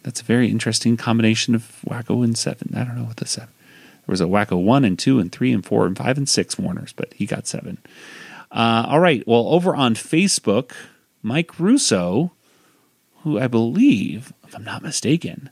That's 0.02 0.20
a 0.20 0.24
very 0.24 0.48
interesting 0.48 0.96
combination 0.96 1.54
of 1.54 1.80
Wakko 1.86 2.22
and 2.22 2.36
7. 2.36 2.74
I 2.76 2.84
don't 2.84 2.96
know 2.96 3.04
what 3.04 3.16
the 3.16 3.26
7. 3.26 3.48
There 3.48 4.12
was 4.12 4.20
a 4.20 4.24
Wakko 4.24 4.62
1 4.62 4.84
and 4.84 4.98
2 4.98 5.18
and 5.18 5.32
3 5.32 5.52
and 5.52 5.64
4 5.64 5.86
and 5.86 5.96
5 5.96 6.18
and 6.18 6.28
6 6.28 6.58
Warners, 6.58 6.92
but 6.92 7.14
he 7.14 7.26
got 7.26 7.46
7. 7.46 7.78
Uh, 8.52 8.86
all 8.88 9.00
right. 9.00 9.26
Well, 9.26 9.48
over 9.48 9.74
on 9.74 9.94
Facebook, 9.94 10.72
Mike 11.22 11.58
Russo, 11.58 12.32
who 13.22 13.38
I 13.40 13.48
believe, 13.48 14.32
if 14.46 14.54
I'm 14.54 14.64
not 14.64 14.82
mistaken, 14.82 15.50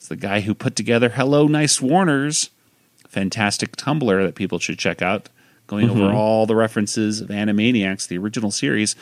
is 0.00 0.08
the 0.08 0.16
guy 0.16 0.40
who 0.40 0.54
put 0.54 0.74
together 0.74 1.10
Hello 1.10 1.46
Nice 1.46 1.80
Warners, 1.80 2.50
fantastic 3.12 3.76
Tumblr 3.76 4.24
that 4.24 4.34
people 4.34 4.58
should 4.58 4.78
check 4.78 5.02
out, 5.02 5.28
going 5.66 5.88
over 5.88 6.00
mm-hmm. 6.00 6.16
all 6.16 6.46
the 6.46 6.56
references 6.56 7.20
of 7.20 7.28
Animaniacs, 7.28 8.08
the 8.08 8.18
original 8.18 8.50
series. 8.50 8.96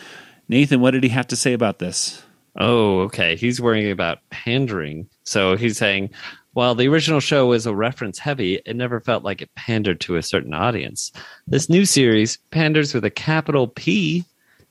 Nathan, 0.49 0.81
what 0.81 0.91
did 0.91 1.05
he 1.05 1.09
have 1.11 1.29
to 1.29 1.37
say 1.37 1.53
about 1.53 1.79
this? 1.79 2.23
Oh, 2.59 3.01
okay. 3.03 3.37
He's 3.37 3.61
worrying 3.61 3.91
about 3.93 4.19
pandering. 4.31 5.09
So 5.23 5.57
he's 5.57 5.79
saying, 5.79 6.11
while 6.53 6.75
the 6.75 6.89
original 6.89 7.21
show 7.21 7.47
was 7.47 7.65
a 7.65 7.75
reference 7.75 8.19
heavy, 8.19 8.61
it 8.67 8.75
never 8.75 8.99
felt 8.99 9.23
like 9.23 9.41
it 9.41 9.55
pandered 9.55 10.01
to 10.01 10.17
a 10.17 10.23
certain 10.23 10.53
audience. 10.53 11.13
This 11.47 11.69
new 11.69 11.85
series 11.85 12.39
panders 12.51 12.93
with 12.93 13.05
a 13.05 13.11
capital 13.11 13.69
P. 13.69 14.25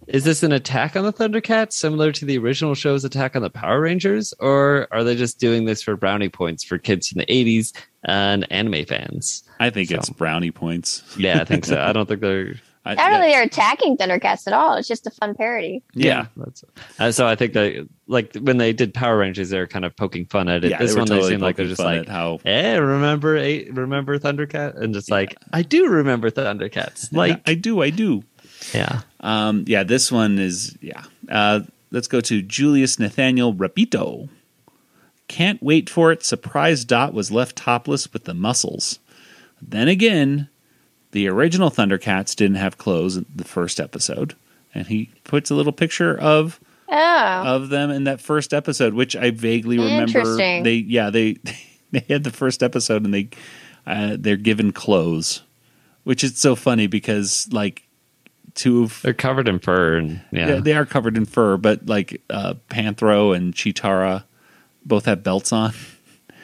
Is 0.07 0.23
this 0.23 0.41
an 0.43 0.51
attack 0.51 0.95
on 0.95 1.03
the 1.03 1.13
Thundercats, 1.13 1.73
similar 1.73 2.11
to 2.13 2.25
the 2.25 2.37
original 2.37 2.73
show's 2.73 3.03
attack 3.03 3.35
on 3.35 3.41
the 3.41 3.49
Power 3.49 3.81
Rangers? 3.81 4.33
Or 4.39 4.87
are 4.91 5.03
they 5.03 5.15
just 5.15 5.39
doing 5.39 5.65
this 5.65 5.81
for 5.83 5.95
brownie 5.95 6.29
points 6.29 6.63
for 6.63 6.77
kids 6.77 7.09
from 7.09 7.19
the 7.19 7.25
80s 7.27 7.73
and 8.03 8.51
anime 8.51 8.85
fans? 8.85 9.43
I 9.59 9.69
think 9.69 9.89
So- 9.89 9.95
it's 9.97 10.09
brownie 10.09 10.51
points. 10.51 11.03
Yeah, 11.17 11.41
I 11.41 11.43
think 11.43 11.65
so. 11.65 11.79
I 11.79 11.91
don't 11.93 12.07
think 12.07 12.21
they're. 12.21 12.55
I, 12.85 12.93
I 12.93 12.95
don't 12.95 13.19
think 13.19 13.33
they're 13.33 13.43
attacking 13.43 13.97
Thundercats 13.97 14.47
at 14.47 14.53
all. 14.53 14.75
It's 14.75 14.87
just 14.87 15.05
a 15.05 15.11
fun 15.11 15.35
parody. 15.35 15.83
yeah. 15.93 16.27
That's, 16.37 16.63
uh, 16.97 17.11
so 17.11 17.27
I 17.27 17.35
think 17.35 17.51
they 17.53 17.83
like 18.07 18.33
when 18.35 18.57
they 18.57 18.71
did 18.71 18.93
Power 18.93 19.17
Rangers, 19.17 19.49
they 19.49 19.59
were 19.59 19.67
kind 19.67 19.83
of 19.83 19.95
poking 19.97 20.25
fun 20.25 20.47
at 20.47 20.63
it. 20.63 20.71
Yeah, 20.71 20.77
this 20.79 20.93
they 20.93 20.99
one, 20.99 21.07
totally 21.07 21.27
they 21.27 21.33
seem 21.35 21.41
like 21.41 21.57
they're 21.57 21.67
just 21.67 21.81
like, 21.81 22.07
how 22.07 22.39
"Eh, 22.45 22.77
remember 22.77 23.33
remember 23.33 24.17
Thundercat?" 24.17 24.81
And 24.81 24.93
just 24.93 25.11
like, 25.11 25.35
I 25.51 25.61
do 25.61 25.87
remember 25.89 26.31
Thundercats. 26.31 27.11
Like, 27.13 27.41
I 27.47 27.53
do, 27.53 27.81
I 27.83 27.89
do. 27.89 28.23
Yeah, 28.73 29.01
Um, 29.19 29.63
yeah, 29.67 29.83
this 29.83 30.11
one 30.11 30.39
is 30.39 30.77
yeah. 30.81 31.03
Uh, 31.29 31.61
let's 31.91 32.07
go 32.07 32.21
to 32.21 32.41
Julius 32.41 32.99
Nathaniel 32.99 33.53
Rapito. 33.53 34.29
Can't 35.27 35.61
wait 35.61 35.89
for 35.89 36.11
it. 36.11 36.23
Surprise 36.23 36.83
Dot 36.85 37.13
was 37.13 37.31
left 37.31 37.55
topless 37.55 38.11
with 38.11 38.23
the 38.23 38.33
muscles. 38.33 38.99
Then 39.61 39.87
again, 39.87 40.49
the 41.11 41.27
original 41.27 41.69
Thundercats 41.69 42.35
didn't 42.35 42.55
have 42.57 42.77
clothes 42.77 43.15
in 43.17 43.25
the 43.35 43.43
first 43.43 43.79
episode, 43.79 44.35
and 44.73 44.87
he 44.87 45.11
puts 45.23 45.51
a 45.51 45.55
little 45.55 45.73
picture 45.73 46.17
of 46.17 46.59
Oh, 46.91 46.95
of 47.45 47.69
them 47.69 47.91
in 47.91 48.05
that 48.05 48.19
first 48.19 48.51
episode, 48.53 48.95
which 48.95 49.15
I 49.15 49.29
vaguely 49.29 49.77
remember. 49.77 50.19
Interesting. 50.19 50.63
They 50.63 50.73
yeah 50.75 51.11
they 51.11 51.37
they 51.91 52.03
had 52.09 52.23
the 52.23 52.31
first 52.31 52.63
episode 52.63 53.05
and 53.05 53.13
they 53.13 53.29
uh, 53.85 54.17
they're 54.19 54.37
given 54.37 54.71
clothes, 54.71 55.43
which 56.03 56.23
is 56.23 56.37
so 56.37 56.55
funny 56.55 56.87
because 56.87 57.47
like 57.51 57.83
two 58.55 58.83
of 58.83 59.01
they're 59.01 59.13
covered 59.13 59.47
in 59.47 59.59
fur 59.59 59.97
and 59.97 60.21
yeah, 60.31 60.47
yeah, 60.47 60.59
they 60.59 60.73
are 60.73 60.85
covered 60.85 61.17
in 61.17 61.25
fur, 61.25 61.57
but 61.57 61.85
like 61.87 62.21
uh, 62.29 62.55
Panthro 62.69 63.35
and 63.35 63.53
Cheetara 63.53 64.23
both 64.85 65.05
have 65.05 65.23
belts 65.23 65.51
on, 65.53 65.73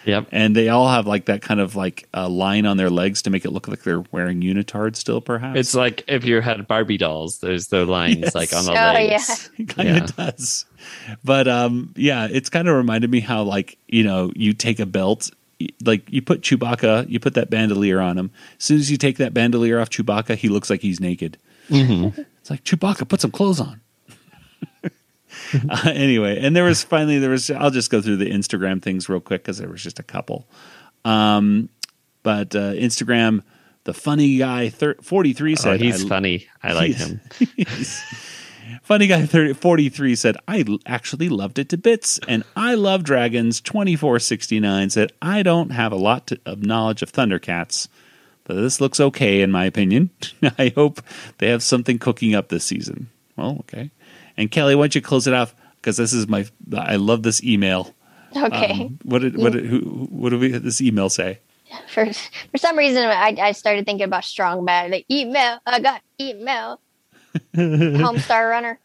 yep. 0.06 0.28
and 0.32 0.56
they 0.56 0.70
all 0.70 0.88
have 0.90 1.08
like 1.08 1.26
that 1.26 1.42
kind 1.42 1.60
of 1.60 1.76
like 1.76 2.08
uh, 2.14 2.28
line 2.30 2.66
on 2.66 2.78
their 2.78 2.90
legs 2.90 3.22
to 3.24 3.30
make 3.30 3.46
it 3.46 3.52
look 3.52 3.68
like 3.68 3.84
they're 3.84 4.04
wearing 4.12 4.42
unitard 4.42 4.96
still. 4.96 5.22
Perhaps 5.22 5.60
It's 5.60 5.74
like 5.76 6.04
if 6.08 6.26
you 6.26 6.42
had 6.42 6.68
Barbie 6.68 6.98
dolls, 6.98 7.40
there's 7.40 7.68
the 7.68 7.86
lines 7.86 8.18
Yes. 8.18 8.36
like 8.36 8.54
on 8.54 8.66
the 8.66 8.72
Oh, 8.72 8.76
legs. 8.76 9.50
it 9.58 9.70
kind 9.70 9.90
Yeah. 9.90 10.04
of 10.04 10.16
does. 10.16 10.66
But 11.24 11.48
um, 11.48 11.94
yeah, 11.96 12.28
it's 12.30 12.50
kind 12.50 12.68
of 12.68 12.76
reminded 12.76 13.10
me 13.10 13.20
how 13.22 13.44
like 13.44 13.78
you 13.88 14.04
know 14.04 14.32
you 14.36 14.54
take 14.54 14.80
a 14.80 14.86
belt. 14.86 15.32
Like 15.86 16.12
you 16.12 16.22
put 16.22 16.42
Chewbacca, 16.42 17.10
you 17.10 17.18
put 17.22 17.34
that 17.36 17.50
bandolier 17.50 18.02
on 18.02 18.18
him. 18.18 18.30
As 18.60 18.66
soon 18.66 18.78
as 18.78 18.92
you 18.92 18.98
take 18.98 19.18
that 19.18 19.34
bandolier 19.34 19.80
off 19.80 19.90
Chewbacca, 19.90 20.36
he 20.36 20.50
looks 20.50 20.70
like 20.70 20.82
he's 20.82 21.00
naked. 21.00 21.38
It's 22.46 22.52
like 22.52 22.64
Chewbacca, 22.64 23.08
put 23.08 23.22
some 23.22 23.32
clothes 23.32 23.60
on. 23.60 23.82
uh, 24.84 24.90
anyway, 25.86 26.38
and 26.40 26.56
there 26.56 26.64
was 26.64 26.84
finally 26.84 27.18
there 27.20 27.32
was. 27.32 27.50
I'll 27.50 27.72
just 27.72 27.90
go 27.90 28.02
through 28.02 28.18
the 28.18 28.30
Instagram 28.30 28.82
things 28.82 29.10
real 29.10 29.20
quick 29.20 29.42
because 29.44 29.58
there 29.58 29.70
was 29.70 29.82
just 29.82 29.98
a 30.00 30.04
couple. 30.04 30.48
Um, 31.04 31.70
but 32.24 32.56
uh, 32.56 32.74
Instagram, 32.74 33.42
the 33.86 33.94
funny 33.94 34.38
guy 34.38 34.70
thir- 34.70 34.98
forty 35.02 35.34
three 35.34 35.54
Oh, 35.54 35.56
said 35.56 35.82
he's 35.82 36.06
I- 36.06 36.08
funny. 36.08 36.48
I 36.62 36.74
like 36.74 36.96
He's- 36.96 37.08
him. 37.10 37.22
Funny 38.82 39.06
guy 39.08 39.26
30, 39.26 39.54
43 39.54 40.16
said, 40.16 40.38
"I 40.48 40.64
actually 40.88 41.30
loved 41.30 41.60
it 41.60 41.70
to 41.70 41.78
bits. 41.78 42.20
And 42.28 42.44
I 42.56 42.74
love 42.74 43.04
dragons. 43.04 43.62
2469 43.62 44.90
said, 44.90 45.12
I 45.22 45.44
don't 45.44 45.70
have 45.72 45.92
a 45.92 45.96
lot 45.96 46.28
to, 46.28 46.40
of 46.48 46.64
knowledge 46.64 47.02
of 47.04 47.12
Thundercats, 47.12 47.88
but 47.88 47.96
this 48.54 48.80
looks 48.80 49.00
okay 49.00 49.42
in 49.42 49.52
my 49.52 49.66
opinion. 49.66 50.10
I 50.58 50.72
hope 50.76 51.02
they 51.40 51.50
have 51.50 51.64
something 51.64 52.00
cooking 52.00 52.36
up 52.36 52.50
this 52.50 52.64
season. 52.64 53.10
Well, 53.36 53.58
okay. 53.62 53.92
And 54.38 54.52
Kelly, 54.52 54.76
why 54.76 54.84
don't 54.84 54.96
you 54.96 55.02
close 55.02 55.28
it 55.28 55.34
off? 55.34 55.56
Because 55.82 55.98
this 55.98 56.14
is 56.14 56.28
my, 56.28 56.46
I 56.76 56.96
love 56.96 57.24
this 57.24 57.44
email. 57.44 57.94
okay. 58.36 58.72
Um, 58.72 59.00
what 59.04 59.22
did, 59.22 59.38
what 59.38 59.54
did, 59.54 59.66
who, 59.66 59.80
what 60.10 60.30
did 60.30 60.40
we, 60.40 60.50
this 60.52 60.82
email 60.82 61.10
say? 61.10 61.40
for 61.90 62.06
for 62.06 62.58
some 62.58 62.78
reason, 62.78 63.04
I, 63.04 63.36
I 63.40 63.52
started 63.52 63.86
thinking 63.86 64.06
about 64.06 64.24
strong 64.24 64.66
bad. 64.66 64.92
Like 64.92 65.06
email, 65.10 65.60
I 65.66 65.80
got 65.80 66.02
email. 66.20 66.80
Homestar 67.56 68.50
Runner. 68.50 68.80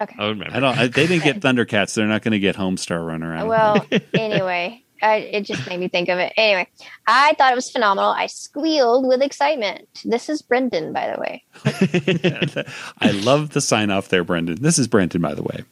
Okay. 0.00 0.16
I 0.18 0.28
remember. 0.28 0.56
I 0.56 0.60
don't, 0.60 0.78
I, 0.78 0.86
they 0.88 1.06
didn't 1.06 1.22
get 1.22 1.40
Thundercats. 1.40 1.94
They're 1.94 2.06
not 2.06 2.22
going 2.22 2.32
to 2.32 2.38
get 2.38 2.56
Homestar 2.56 3.06
Runner. 3.06 3.34
I 3.34 3.38
don't 3.40 3.48
Well, 3.48 3.86
anyway, 4.14 4.82
I, 5.02 5.16
it 5.16 5.42
just 5.42 5.68
made 5.68 5.80
me 5.80 5.88
think 5.88 6.08
of 6.08 6.18
it. 6.18 6.32
Anyway, 6.36 6.68
I 7.06 7.34
thought 7.34 7.52
it 7.52 7.56
was 7.56 7.70
phenomenal. 7.70 8.10
I 8.10 8.26
squealed 8.26 9.06
with 9.06 9.20
excitement. 9.20 9.88
This 10.04 10.28
is 10.28 10.42
Brendan, 10.42 10.92
by 10.92 11.12
the 11.12 11.20
way. 11.20 11.44
I 13.00 13.10
love 13.10 13.50
the 13.50 13.60
sign 13.60 13.90
off 13.90 14.08
there, 14.08 14.24
Brendan. 14.24 14.62
This 14.62 14.78
is 14.78 14.88
Brendan, 14.88 15.20
by 15.20 15.34
the 15.34 15.42
way. 15.42 15.64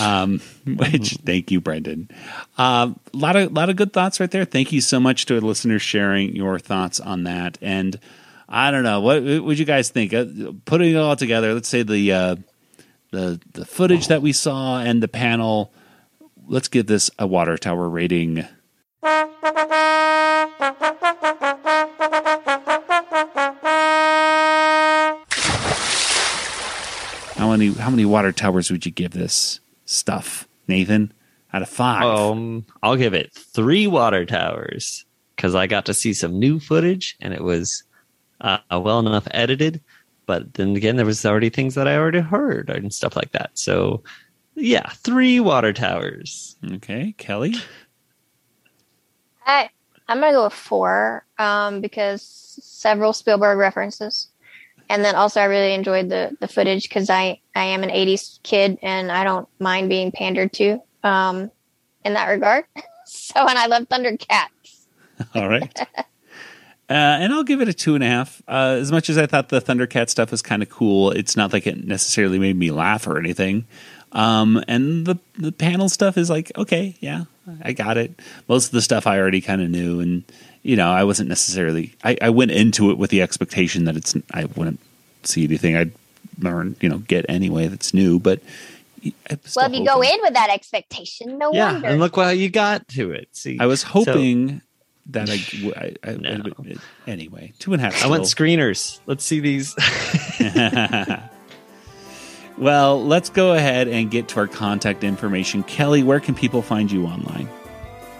Um, 0.00 0.40
which 0.66 1.14
thank 1.24 1.50
you, 1.50 1.60
Brendan. 1.60 2.10
A 2.58 2.62
um, 2.62 3.00
lot 3.12 3.36
of 3.36 3.52
lot 3.52 3.70
of 3.70 3.76
good 3.76 3.92
thoughts 3.92 4.20
right 4.20 4.30
there. 4.30 4.44
Thank 4.44 4.72
you 4.72 4.80
so 4.80 5.00
much 5.00 5.26
to 5.26 5.40
the 5.40 5.44
listeners 5.44 5.82
sharing 5.82 6.36
your 6.36 6.58
thoughts 6.58 7.00
on 7.00 7.24
that. 7.24 7.58
And 7.60 7.98
I 8.48 8.70
don't 8.70 8.82
know 8.82 9.00
what 9.00 9.22
would 9.22 9.58
you 9.58 9.64
guys 9.64 9.90
think? 9.90 10.12
Uh, 10.14 10.26
putting 10.64 10.92
it 10.92 10.96
all 10.96 11.16
together, 11.16 11.54
let's 11.54 11.68
say 11.68 11.82
the 11.82 12.12
uh, 12.12 12.36
the 13.10 13.40
the 13.52 13.64
footage 13.64 14.08
that 14.08 14.22
we 14.22 14.32
saw 14.32 14.78
and 14.80 15.02
the 15.02 15.08
panel. 15.08 15.72
Let's 16.46 16.68
give 16.68 16.86
this 16.86 17.10
a 17.18 17.26
water 17.26 17.58
tower 17.58 17.88
rating. 17.88 18.46
How 27.48 27.56
many 27.56 27.72
how 27.72 27.88
many 27.88 28.04
water 28.04 28.30
towers 28.30 28.70
would 28.70 28.84
you 28.84 28.92
give 28.92 29.12
this 29.12 29.60
stuff, 29.86 30.46
Nathan? 30.66 31.10
Out 31.54 31.62
of 31.62 31.68
five. 31.70 32.02
Um, 32.04 32.66
I'll 32.82 32.96
give 32.96 33.14
it 33.14 33.32
three 33.32 33.86
water 33.86 34.26
towers 34.26 35.06
because 35.34 35.54
I 35.54 35.66
got 35.66 35.86
to 35.86 35.94
see 35.94 36.12
some 36.12 36.38
new 36.38 36.60
footage 36.60 37.16
and 37.22 37.32
it 37.32 37.42
was 37.42 37.84
uh, 38.42 38.58
well 38.70 38.98
enough 38.98 39.26
edited. 39.30 39.80
But 40.26 40.52
then 40.54 40.76
again, 40.76 40.96
there 40.96 41.06
was 41.06 41.24
already 41.24 41.48
things 41.48 41.74
that 41.74 41.88
I 41.88 41.96
already 41.96 42.20
heard 42.20 42.68
and 42.68 42.92
stuff 42.92 43.16
like 43.16 43.32
that. 43.32 43.52
So, 43.54 44.02
yeah, 44.54 44.90
three 44.90 45.40
water 45.40 45.72
towers. 45.72 46.54
Okay, 46.74 47.14
Kelly. 47.16 47.54
I 49.46 49.70
I'm 50.06 50.20
gonna 50.20 50.32
go 50.32 50.44
with 50.44 50.52
four 50.52 51.24
um, 51.38 51.80
because 51.80 52.20
several 52.62 53.14
Spielberg 53.14 53.56
references, 53.56 54.28
and 54.88 55.04
then 55.04 55.14
also 55.14 55.40
I 55.40 55.44
really 55.44 55.74
enjoyed 55.74 56.08
the 56.08 56.36
the 56.40 56.48
footage 56.48 56.84
because 56.84 57.10
I 57.10 57.40
I 57.54 57.64
am 57.64 57.82
an 57.82 57.90
'80s 57.90 58.42
kid 58.42 58.78
and 58.82 59.10
I 59.12 59.24
don't 59.24 59.48
mind 59.58 59.88
being 59.88 60.12
pandered 60.12 60.52
to 60.54 60.82
um, 61.02 61.50
in 62.04 62.14
that 62.14 62.28
regard. 62.28 62.64
so 63.06 63.46
and 63.46 63.58
I 63.58 63.66
love 63.66 63.88
Thundercats. 63.88 64.86
All 65.34 65.48
right. 65.48 65.86
Uh, 66.90 67.20
and 67.20 67.34
I'll 67.34 67.44
give 67.44 67.60
it 67.60 67.68
a 67.68 67.74
two 67.74 67.94
and 67.94 68.02
a 68.02 68.06
half. 68.06 68.40
Uh, 68.48 68.78
as 68.80 68.90
much 68.90 69.10
as 69.10 69.18
I 69.18 69.26
thought 69.26 69.50
the 69.50 69.60
Thundercat 69.60 70.08
stuff 70.08 70.30
was 70.30 70.40
kind 70.40 70.62
of 70.62 70.70
cool, 70.70 71.10
it's 71.10 71.36
not 71.36 71.52
like 71.52 71.66
it 71.66 71.84
necessarily 71.84 72.38
made 72.38 72.56
me 72.56 72.70
laugh 72.70 73.06
or 73.06 73.18
anything. 73.18 73.66
Um, 74.12 74.62
and 74.68 75.04
the 75.04 75.18
the 75.36 75.52
panel 75.52 75.90
stuff 75.90 76.16
is 76.16 76.30
like, 76.30 76.50
okay, 76.56 76.96
yeah, 77.00 77.24
I 77.62 77.72
got 77.72 77.98
it. 77.98 78.18
Most 78.48 78.66
of 78.66 78.72
the 78.72 78.80
stuff 78.80 79.06
I 79.06 79.18
already 79.18 79.42
kind 79.42 79.60
of 79.60 79.68
knew, 79.68 80.00
and 80.00 80.24
you 80.68 80.76
know, 80.76 80.90
I 80.90 81.04
wasn't 81.04 81.30
necessarily. 81.30 81.94
I, 82.04 82.18
I 82.20 82.28
went 82.28 82.50
into 82.50 82.90
it 82.90 82.98
with 82.98 83.08
the 83.08 83.22
expectation 83.22 83.84
that 83.84 83.96
it's 83.96 84.14
I 84.34 84.44
wouldn't 84.44 84.78
see 85.22 85.44
anything 85.44 85.74
I'd 85.74 85.92
learn, 86.40 86.76
you 86.82 86.90
know, 86.90 86.98
get 86.98 87.24
anyway. 87.26 87.68
That's 87.68 87.94
new, 87.94 88.20
but 88.20 88.40
Well, 89.02 89.66
if 89.66 89.72
you 89.72 89.86
go 89.86 90.02
in 90.02 90.18
with 90.20 90.34
that 90.34 90.50
expectation, 90.50 91.38
no 91.38 91.54
yeah, 91.54 91.72
wonder. 91.72 91.88
and 91.88 92.00
look 92.00 92.16
how 92.16 92.28
you 92.28 92.50
got 92.50 92.86
to 92.88 93.12
it. 93.12 93.28
See, 93.32 93.56
I 93.58 93.64
was 93.64 93.80
So, 93.80 93.88
hoping 93.88 94.60
that 95.06 95.30
I, 95.30 95.94
I, 96.04 96.10
I 96.10 96.12
No. 96.16 96.52
anyway 97.06 97.54
two 97.58 97.72
and 97.72 97.80
a 97.80 97.86
half. 97.86 98.04
I 98.04 98.08
want 98.08 98.24
screeners. 98.24 99.00
Let's 99.06 99.24
see 99.24 99.40
these. 99.40 99.74
well, 102.58 103.02
let's 103.02 103.30
go 103.30 103.54
ahead 103.54 103.88
and 103.88 104.10
get 104.10 104.28
to 104.28 104.40
our 104.40 104.46
contact 104.46 105.02
information. 105.02 105.62
Kelly, 105.62 106.02
where 106.02 106.20
can 106.20 106.34
people 106.34 106.60
find 106.60 106.92
you 106.92 107.06
online? 107.06 107.48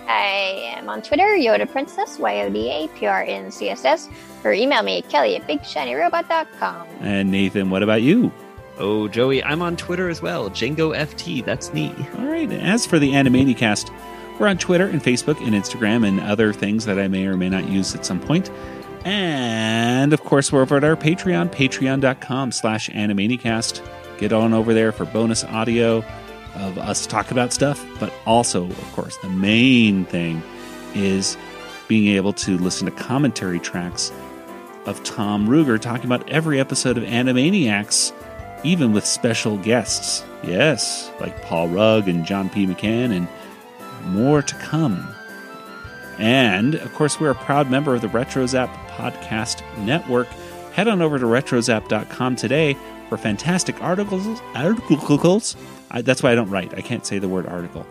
I 0.08 0.74
am 0.76 0.88
on 0.88 1.02
Twitter, 1.02 1.36
Yoda 1.36 1.70
Princess, 1.70 2.18
Y 2.18 2.42
O 2.42 2.50
D 2.50 2.70
A 2.70 2.88
P 2.88 3.06
R 3.06 3.22
N 3.22 3.50
C 3.52 3.68
S 3.68 3.84
S, 3.84 4.08
or 4.42 4.52
email 4.52 4.82
me 4.82 4.98
at 4.98 5.08
kelly 5.08 5.36
at 5.36 5.46
bigshinyrobot.com. 5.46 6.86
And 7.00 7.30
Nathan, 7.30 7.70
what 7.70 7.82
about 7.82 8.02
you? 8.02 8.32
oh, 8.78 9.08
Joey, 9.08 9.42
I'm 9.42 9.62
on 9.62 9.76
Twitter 9.76 10.08
as 10.08 10.22
well. 10.22 10.50
Django 10.50 10.96
FT. 10.96 11.44
That's 11.44 11.72
me. 11.72 11.94
All 12.16 12.26
right. 12.26 12.50
As 12.50 12.86
for 12.86 12.98
the 12.98 13.10
Animanicast, 13.10 13.90
we're 14.38 14.46
on 14.48 14.58
Twitter 14.58 14.86
and 14.86 15.02
Facebook 15.02 15.44
and 15.44 15.54
Instagram 15.54 16.06
and 16.06 16.20
other 16.20 16.52
things 16.52 16.84
that 16.86 16.98
I 16.98 17.08
may 17.08 17.26
or 17.26 17.36
may 17.36 17.48
not 17.48 17.68
use 17.68 17.94
at 17.94 18.06
some 18.06 18.20
point. 18.20 18.50
And 19.04 20.12
of 20.12 20.22
course, 20.22 20.52
we're 20.52 20.62
over 20.62 20.76
at 20.76 20.84
our 20.84 20.96
Patreon, 20.96 21.50
patreon.com 21.50 22.52
slash 22.52 22.88
Animanicast. 22.90 23.86
Get 24.18 24.32
on 24.32 24.52
over 24.52 24.74
there 24.74 24.92
for 24.92 25.04
bonus 25.06 25.44
audio 25.44 26.04
of 26.54 26.78
us 26.78 27.06
talk 27.06 27.30
about 27.30 27.52
stuff. 27.52 27.84
But 27.98 28.12
also, 28.26 28.64
of 28.64 28.92
course, 28.92 29.16
the 29.18 29.28
main 29.28 30.04
thing 30.04 30.42
is 30.94 31.36
being 31.86 32.14
able 32.16 32.32
to 32.34 32.58
listen 32.58 32.86
to 32.86 32.92
commentary 32.92 33.58
tracks 33.58 34.12
of 34.86 35.02
Tom 35.04 35.48
Ruegger 35.48 35.80
talking 35.80 36.06
about 36.06 36.28
every 36.28 36.60
episode 36.60 36.96
of 36.96 37.04
Animaniacs, 37.04 38.12
even 38.64 38.92
with 38.92 39.06
special 39.06 39.56
guests. 39.58 40.24
Yes, 40.42 41.10
like 41.20 41.42
Paul 41.42 41.68
Rugg 41.68 42.08
and 42.08 42.24
John 42.24 42.48
P. 42.48 42.66
McCann, 42.66 43.14
and 43.14 43.28
more 44.14 44.42
to 44.42 44.54
come. 44.56 45.14
And 46.18 46.74
of 46.76 46.92
course, 46.94 47.20
we're 47.20 47.30
a 47.30 47.34
proud 47.34 47.70
member 47.70 47.94
of 47.94 48.02
the 48.02 48.08
RetroZap 48.08 48.68
Podcast 48.88 49.62
Network. 49.78 50.28
Head 50.72 50.88
on 50.88 51.02
over 51.02 51.18
to 51.18 51.24
retrozap.com 51.24 52.36
today 52.36 52.76
for 53.08 53.16
fantastic 53.16 53.82
articles. 53.82 54.40
Articles. 54.54 55.56
I, 55.90 56.02
that's 56.02 56.22
why 56.22 56.32
I 56.32 56.34
don't 56.34 56.50
write. 56.50 56.74
I 56.74 56.80
can't 56.80 57.06
say 57.06 57.18
the 57.18 57.28
word 57.28 57.46
article. 57.46 57.86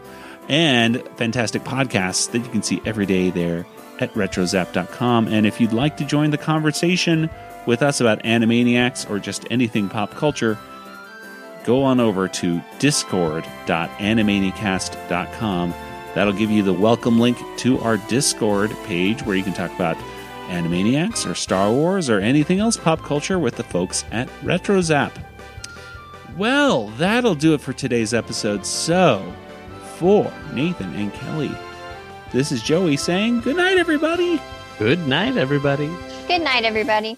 And 0.50 1.02
fantastic 1.18 1.64
podcasts 1.64 2.32
that 2.32 2.40
you 2.40 2.50
can 2.50 2.64
see 2.64 2.82
every 2.86 3.06
day 3.06 3.30
there 3.30 3.66
at 4.00 4.14
retrozap.com. 4.14 5.28
And 5.28 5.46
if 5.46 5.60
you'd 5.60 5.74
like 5.74 5.98
to 5.98 6.06
join 6.06 6.32
the 6.32 6.38
conversation 6.38 7.30
with 7.66 7.82
us 7.82 8.00
about 8.00 8.24
Animaniacs 8.24 9.10
or 9.10 9.20
just 9.20 9.46
anything 9.52 9.90
pop 9.90 10.12
culture, 10.12 10.58
go 11.66 11.84
on 11.84 12.00
over 12.00 12.30
to 12.30 12.62
discord.animanicast.com. 12.80 15.74
That'll 16.16 16.34
give 16.34 16.50
you 16.50 16.64
the 16.64 16.74
welcome 16.74 17.20
link 17.20 17.38
to 17.58 17.78
our 17.80 17.98
Discord 17.98 18.72
page 18.86 19.22
where 19.24 19.36
you 19.36 19.44
can 19.44 19.54
talk 19.54 19.74
about 19.76 19.98
Animaniacs 20.48 21.30
or 21.30 21.36
Star 21.36 21.72
Wars 21.72 22.10
or 22.10 22.20
anything 22.20 22.60
else 22.60 22.78
pop 22.78 23.02
culture 23.02 23.38
with 23.38 23.58
the 23.58 23.64
folks 23.64 24.06
at 24.12 24.30
RetroZap. 24.42 25.12
Well, 26.38 26.90
that'll 27.00 27.34
do 27.34 27.56
it 27.56 27.62
for 27.62 27.74
today's 27.74 28.14
episode. 28.14 28.64
So, 28.64 29.34
for 29.96 30.32
Nathan 30.54 30.94
and 30.94 31.12
Kelly, 31.12 31.52
this 32.32 32.52
is 32.52 32.62
Joey 32.62 32.96
saying 32.96 33.42
good 33.42 33.58
night, 33.58 33.78
everybody. 33.78 34.40
Good 34.78 35.08
night, 35.08 35.36
everybody. 35.36 35.90
Good 36.28 36.44
night, 36.44 36.64
everybody. 36.64 37.18